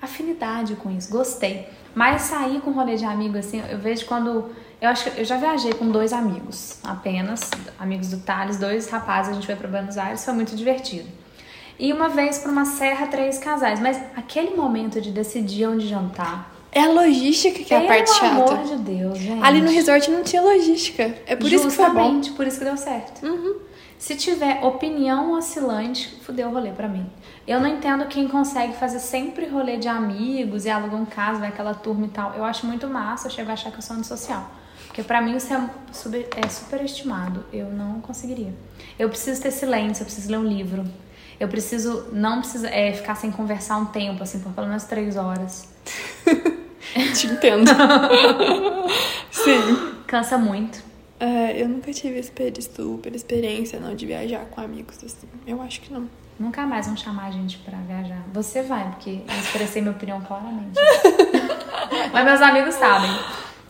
afinidade 0.00 0.76
com 0.76 0.88
isso, 0.90 1.10
gostei. 1.10 1.68
Mas 1.96 2.22
sair 2.22 2.60
com 2.60 2.70
rolê 2.70 2.94
de 2.96 3.04
amigo, 3.04 3.36
assim, 3.38 3.60
eu 3.68 3.78
vejo 3.78 4.06
quando. 4.06 4.50
Eu 4.80 4.88
acho 4.90 5.10
que 5.10 5.20
eu 5.20 5.24
já 5.24 5.36
viajei 5.36 5.72
com 5.72 5.88
dois 5.90 6.12
amigos, 6.12 6.78
apenas, 6.84 7.50
amigos 7.78 8.08
do 8.10 8.18
Thales, 8.18 8.56
dois 8.58 8.88
rapazes, 8.88 9.32
a 9.32 9.34
gente 9.34 9.46
foi 9.46 9.56
pra 9.56 9.66
Buenos 9.66 9.96
Aires, 9.96 10.24
foi 10.24 10.34
muito 10.34 10.54
divertido. 10.54 11.08
E 11.78 11.92
uma 11.92 12.08
vez 12.08 12.38
pra 12.38 12.52
uma 12.52 12.64
serra, 12.64 13.06
três 13.08 13.38
casais. 13.38 13.80
Mas 13.80 13.96
aquele 14.16 14.54
momento 14.54 15.00
de 15.00 15.10
decidir 15.10 15.66
onde 15.66 15.88
jantar. 15.88 16.53
É 16.74 16.80
a 16.80 16.88
logística 16.88 17.62
que 17.62 17.72
é 17.72 17.76
a 17.76 17.80
pelo 17.80 17.92
parte 17.92 18.10
chata. 18.10 18.26
amor 18.26 18.64
de 18.64 18.76
Deus, 18.78 19.18
gente. 19.18 19.42
Ali 19.44 19.60
no 19.62 19.70
resort 19.70 20.10
não 20.10 20.24
tinha 20.24 20.42
logística. 20.42 21.14
É 21.24 21.36
por 21.36 21.50
isso 21.50 21.68
que 21.68 21.74
foi 21.74 21.84
bom. 21.86 21.92
Justamente, 21.92 22.32
por 22.32 22.46
isso 22.46 22.58
que 22.58 22.64
deu 22.64 22.76
certo. 22.76 23.20
Se 23.96 24.16
tiver 24.16 24.62
opinião 24.62 25.32
oscilante, 25.32 26.18
fudeu 26.22 26.48
o 26.48 26.52
rolê 26.52 26.72
pra 26.72 26.88
mim. 26.88 27.06
Eu 27.46 27.60
não 27.60 27.68
entendo 27.68 28.06
quem 28.06 28.26
consegue 28.26 28.74
fazer 28.74 28.98
sempre 28.98 29.46
rolê 29.46 29.76
de 29.76 29.88
amigos 29.88 30.64
e 30.64 30.70
aluga 30.70 30.96
um 30.96 31.06
caso, 31.06 31.40
vai 31.40 31.48
aquela 31.48 31.74
turma 31.74 32.06
e 32.06 32.08
tal. 32.08 32.34
Eu 32.34 32.44
acho 32.44 32.66
muito 32.66 32.88
massa, 32.88 33.28
eu 33.28 33.30
chego 33.30 33.50
a 33.50 33.52
achar 33.54 33.70
que 33.70 33.78
eu 33.78 33.82
sou 33.82 33.96
antissocial. 33.96 34.50
Porque 34.88 35.02
pra 35.02 35.22
mim 35.22 35.36
isso 35.36 35.52
é, 35.54 35.70
super, 35.92 36.28
é 36.36 36.48
superestimado. 36.48 37.44
Eu 37.52 37.70
não 37.70 38.00
conseguiria. 38.00 38.52
Eu 38.98 39.08
preciso 39.08 39.40
ter 39.40 39.52
silêncio, 39.52 40.02
eu 40.02 40.06
preciso 40.06 40.30
ler 40.30 40.38
um 40.38 40.46
livro. 40.46 40.84
Eu 41.38 41.48
preciso, 41.48 42.08
não 42.12 42.40
precisa 42.40 42.68
é, 42.68 42.92
ficar 42.92 43.14
sem 43.14 43.30
conversar 43.30 43.76
um 43.76 43.86
tempo, 43.86 44.22
assim, 44.22 44.40
por 44.40 44.52
pelo 44.52 44.66
menos 44.66 44.84
três 44.84 45.16
horas. 45.16 45.68
Te 47.14 47.26
entendo. 47.26 47.70
Sim. 49.30 49.94
Cansa 50.06 50.38
muito. 50.38 50.82
É, 51.18 51.62
eu 51.62 51.68
nunca 51.68 51.92
tive 51.92 52.22
super, 52.22 52.52
super 52.60 53.14
experiência 53.14 53.80
não 53.80 53.94
de 53.94 54.04
viajar 54.04 54.44
com 54.46 54.60
amigos 54.60 54.98
assim. 55.04 55.28
Eu 55.46 55.62
acho 55.62 55.80
que 55.80 55.92
não. 55.92 56.08
Nunca 56.38 56.66
mais 56.66 56.86
vão 56.86 56.96
chamar 56.96 57.28
a 57.28 57.30
gente 57.30 57.58
pra 57.58 57.78
viajar. 57.78 58.24
Você 58.32 58.62
vai, 58.62 58.90
porque 58.90 59.20
eu 59.26 59.38
expressei 59.40 59.80
minha 59.80 59.94
opinião 59.94 60.20
claramente. 60.20 60.78
Mas 62.12 62.24
meus 62.24 62.42
amigos 62.42 62.74
sabem. 62.74 63.10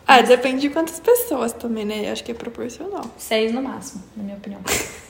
Ah, 0.07 0.21
depende 0.21 0.61
de 0.61 0.69
quantas 0.69 0.99
pessoas 0.99 1.53
também, 1.53 1.85
né? 1.85 2.07
Eu 2.07 2.11
acho 2.11 2.23
que 2.23 2.31
é 2.31 2.35
proporcional. 2.35 3.05
Seis 3.17 3.53
no 3.53 3.61
máximo, 3.61 4.03
na 4.15 4.23
minha 4.23 4.37
opinião. 4.37 4.61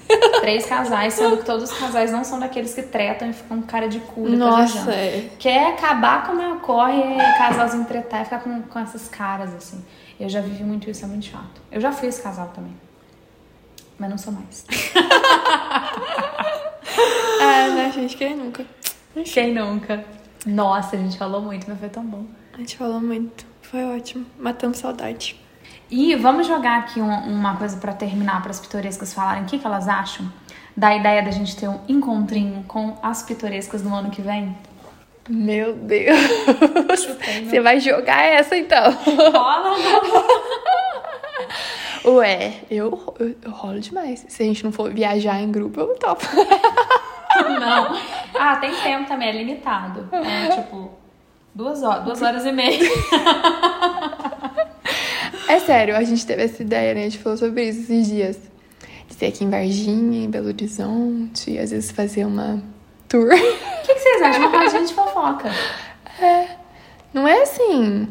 Três 0.41 0.65
casais, 0.65 1.13
sendo 1.13 1.37
que 1.37 1.45
todos 1.45 1.71
os 1.71 1.77
casais 1.77 2.11
não 2.11 2.23
são 2.23 2.39
daqueles 2.39 2.73
que 2.73 2.83
tretam 2.83 3.29
e 3.29 3.33
ficam 3.33 3.61
com 3.61 3.67
cara 3.67 3.87
de 3.87 3.99
cu 3.99 4.29
Nossa, 4.29 4.91
é. 4.91 5.29
Quer 5.39 5.73
acabar 5.73 6.25
com 6.25 6.33
a 6.33 6.35
minha 6.35 6.55
corre, 6.57 7.01
é 7.01 7.37
casalzinho 7.37 7.85
tretar 7.85 8.21
e 8.21 8.25
ficar 8.25 8.39
com, 8.39 8.61
com 8.61 8.79
essas 8.79 9.07
caras, 9.07 9.53
assim. 9.53 9.83
Eu 10.19 10.29
já 10.29 10.41
vivi 10.41 10.63
muito 10.63 10.89
isso, 10.89 11.03
é 11.03 11.07
muito 11.07 11.25
chato. 11.25 11.61
Eu 11.71 11.81
já 11.81 11.91
fui 11.91 12.07
esse 12.07 12.21
casal 12.21 12.49
também. 12.49 12.75
Mas 13.97 14.09
não 14.09 14.17
sou 14.17 14.33
mais. 14.33 14.65
Ah, 17.41 17.67
né, 17.75 17.91
gente? 17.93 18.15
Quem 18.15 18.35
nunca? 18.35 18.65
Quem 19.23 19.53
nunca? 19.53 20.05
Nossa, 20.45 20.95
a 20.95 20.99
gente 20.99 21.17
falou 21.17 21.41
muito, 21.41 21.65
mas 21.67 21.79
foi 21.79 21.89
tão 21.89 22.05
bom. 22.05 22.25
A 22.53 22.57
gente 22.57 22.77
falou 22.77 23.01
muito. 23.01 23.45
Foi 23.61 23.83
ótimo. 23.83 24.25
Matamos 24.37 24.77
saudade. 24.77 25.39
E 25.89 26.15
vamos 26.15 26.47
jogar 26.47 26.79
aqui 26.79 26.99
um- 27.01 27.27
uma 27.39 27.55
coisa 27.57 27.77
pra 27.77 27.93
terminar 27.93 28.41
para 28.41 28.51
as 28.51 28.59
pitorescas 28.59 29.13
falarem 29.13 29.43
o 29.43 29.45
que, 29.45 29.59
que 29.59 29.65
elas 29.67 29.87
acham 29.87 30.31
da 30.75 30.95
ideia 30.95 31.21
da 31.23 31.31
gente 31.31 31.55
ter 31.55 31.67
um 31.69 31.79
encontrinho 31.87 32.63
com 32.67 32.97
as 33.01 33.21
pitorescas 33.23 33.81
no 33.83 33.93
ano 33.95 34.09
que 34.09 34.21
vem. 34.21 34.55
Meu 35.29 35.73
Deus. 35.73 36.19
Você 37.45 37.59
vai 37.61 37.79
jogar 37.79 38.21
essa 38.23 38.55
então? 38.57 38.91
Rola 38.91 39.71
ou 39.71 39.77
não? 42.05 42.15
Ué, 42.17 42.53
eu, 42.69 43.15
eu, 43.19 43.35
eu 43.41 43.51
rolo 43.51 43.79
demais. 43.79 44.25
Se 44.29 44.43
a 44.43 44.45
gente 44.45 44.63
não 44.63 44.71
for 44.71 44.91
viajar 44.93 45.39
em 45.41 45.51
grupo, 45.51 45.79
eu 45.79 45.95
topo. 45.97 46.25
Não. 47.59 47.97
Ah, 48.33 48.55
tem 48.57 48.73
tempo 48.75 49.09
também, 49.09 49.27
é 49.27 49.31
limitado. 49.33 50.07
É 50.11 50.55
tipo 50.55 50.89
duas 51.53 51.83
horas, 51.83 52.05
duas 52.05 52.21
horas 52.21 52.45
e 52.45 52.51
meia. 52.53 52.79
É 55.47 55.59
sério, 55.59 55.95
a 55.95 56.03
gente 56.03 56.25
teve 56.25 56.43
essa 56.43 56.61
ideia, 56.61 56.93
né? 56.93 57.01
A 57.01 57.03
gente 57.03 57.19
falou 57.19 57.37
sobre 57.37 57.69
isso 57.69 57.81
esses 57.81 58.07
dias. 58.07 58.37
De 59.07 59.13
ser 59.13 59.27
aqui 59.27 59.43
em 59.43 59.49
Varginha, 59.49 60.25
em 60.25 60.29
Belo 60.29 60.47
Horizonte, 60.47 61.57
às 61.59 61.69
vezes 61.69 61.91
fazer 61.91 62.25
uma 62.25 62.63
tour. 63.07 63.31
O 63.31 63.81
que, 63.85 63.93
que 63.93 63.99
vocês 63.99 64.21
acham? 64.23 64.47
Uma 64.49 64.63
rodinha 64.63 64.85
de 64.85 64.93
fofoca. 64.93 65.51
Não 67.13 67.27
é 67.27 67.43
assim, 67.43 68.07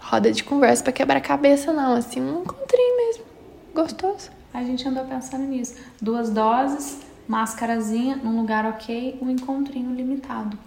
roda 0.00 0.32
de 0.32 0.42
conversa 0.42 0.82
pra 0.82 0.92
quebrar 0.92 1.18
a 1.18 1.20
cabeça, 1.20 1.72
não. 1.72 1.94
Assim, 1.94 2.20
um 2.20 2.42
encontrinho 2.42 2.96
mesmo. 2.96 3.24
Gostoso. 3.72 4.30
A 4.52 4.62
gente 4.64 4.86
andou 4.88 5.04
pensando 5.04 5.44
nisso. 5.44 5.76
Duas 6.02 6.30
doses, 6.30 7.00
máscarazinha, 7.28 8.16
num 8.16 8.40
lugar 8.40 8.66
ok, 8.66 9.18
um 9.22 9.30
encontrinho 9.30 9.94
limitado. 9.94 10.58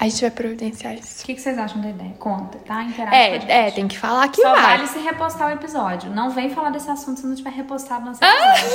A 0.00 0.04
gente 0.08 0.20
vai 0.22 0.30
providenciar 0.30 0.94
O 0.94 0.96
isso. 0.98 1.22
que, 1.24 1.34
que 1.34 1.40
vocês 1.42 1.58
acham 1.58 1.78
da 1.82 1.90
ideia? 1.90 2.12
Conta, 2.18 2.58
tá? 2.60 2.82
Interage. 2.84 3.14
É, 3.46 3.66
é, 3.68 3.70
tem 3.70 3.86
que 3.86 3.98
falar 3.98 4.28
que 4.28 4.40
Só 4.40 4.50
vai. 4.54 4.78
vale 4.78 4.86
se 4.88 4.98
repostar 4.98 5.48
o 5.48 5.52
episódio. 5.52 6.10
Não 6.10 6.30
vem 6.30 6.48
falar 6.54 6.70
desse 6.70 6.90
assunto 6.90 7.20
se 7.20 7.26
não 7.26 7.34
tiver 7.34 7.50
repostado 7.50 8.06
nosso 8.06 8.18
episódio. 8.24 8.70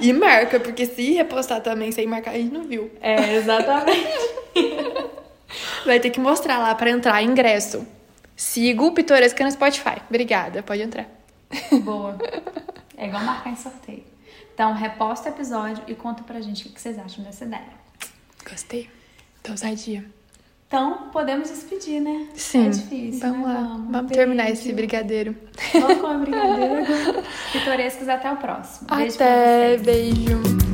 E 0.00 0.12
marca, 0.14 0.58
porque 0.58 0.86
se 0.86 1.12
repostar 1.12 1.60
também 1.60 1.92
sem 1.92 2.06
marcar, 2.06 2.30
a 2.30 2.38
gente 2.38 2.54
não 2.54 2.64
viu. 2.64 2.90
É, 3.02 3.34
exatamente. 3.34 4.08
Vai 5.84 6.00
ter 6.00 6.08
que 6.10 6.18
mostrar 6.18 6.56
lá 6.58 6.74
pra 6.74 6.88
entrar 6.90 7.22
ingresso. 7.22 7.86
Siga 8.34 8.82
o 8.82 8.92
Pitoresca 8.92 9.44
no 9.44 9.50
Spotify. 9.50 10.00
Obrigada, 10.08 10.62
pode 10.62 10.80
entrar. 10.82 11.06
Boa. 11.82 12.16
É 12.96 13.06
igual 13.06 13.22
marcar 13.22 13.50
em 13.50 13.56
sorteio. 13.56 14.02
Então, 14.54 14.72
reposta 14.72 15.28
o 15.28 15.32
episódio 15.32 15.84
e 15.86 15.94
conta 15.94 16.22
pra 16.22 16.40
gente 16.40 16.66
o 16.66 16.70
que 16.72 16.80
vocês 16.80 16.98
acham 16.98 17.22
dessa 17.22 17.44
ideia. 17.44 17.62
Gostei. 18.48 18.88
Tô 19.44 19.50
ousadia. 19.52 20.02
Então, 20.66 21.10
podemos 21.12 21.50
despedir, 21.50 22.00
né? 22.00 22.28
Sim. 22.34 22.66
É 22.66 22.70
difícil, 22.70 23.20
Vamos 23.20 23.46
mas 23.46 23.54
lá. 23.54 23.60
Vamos, 23.60 23.92
Vamos 23.92 24.12
terminar 24.12 24.50
esse 24.50 24.72
brigadeiro. 24.72 25.36
Vamos 25.74 25.98
com 25.98 26.06
a 26.06 26.14
brincadeira. 26.14 26.84
Pitorescos, 27.52 28.08
até 28.08 28.32
o 28.32 28.36
próximo. 28.38 28.88
Beijo 28.96 29.14
Até, 29.16 29.76
beijo. 29.76 30.73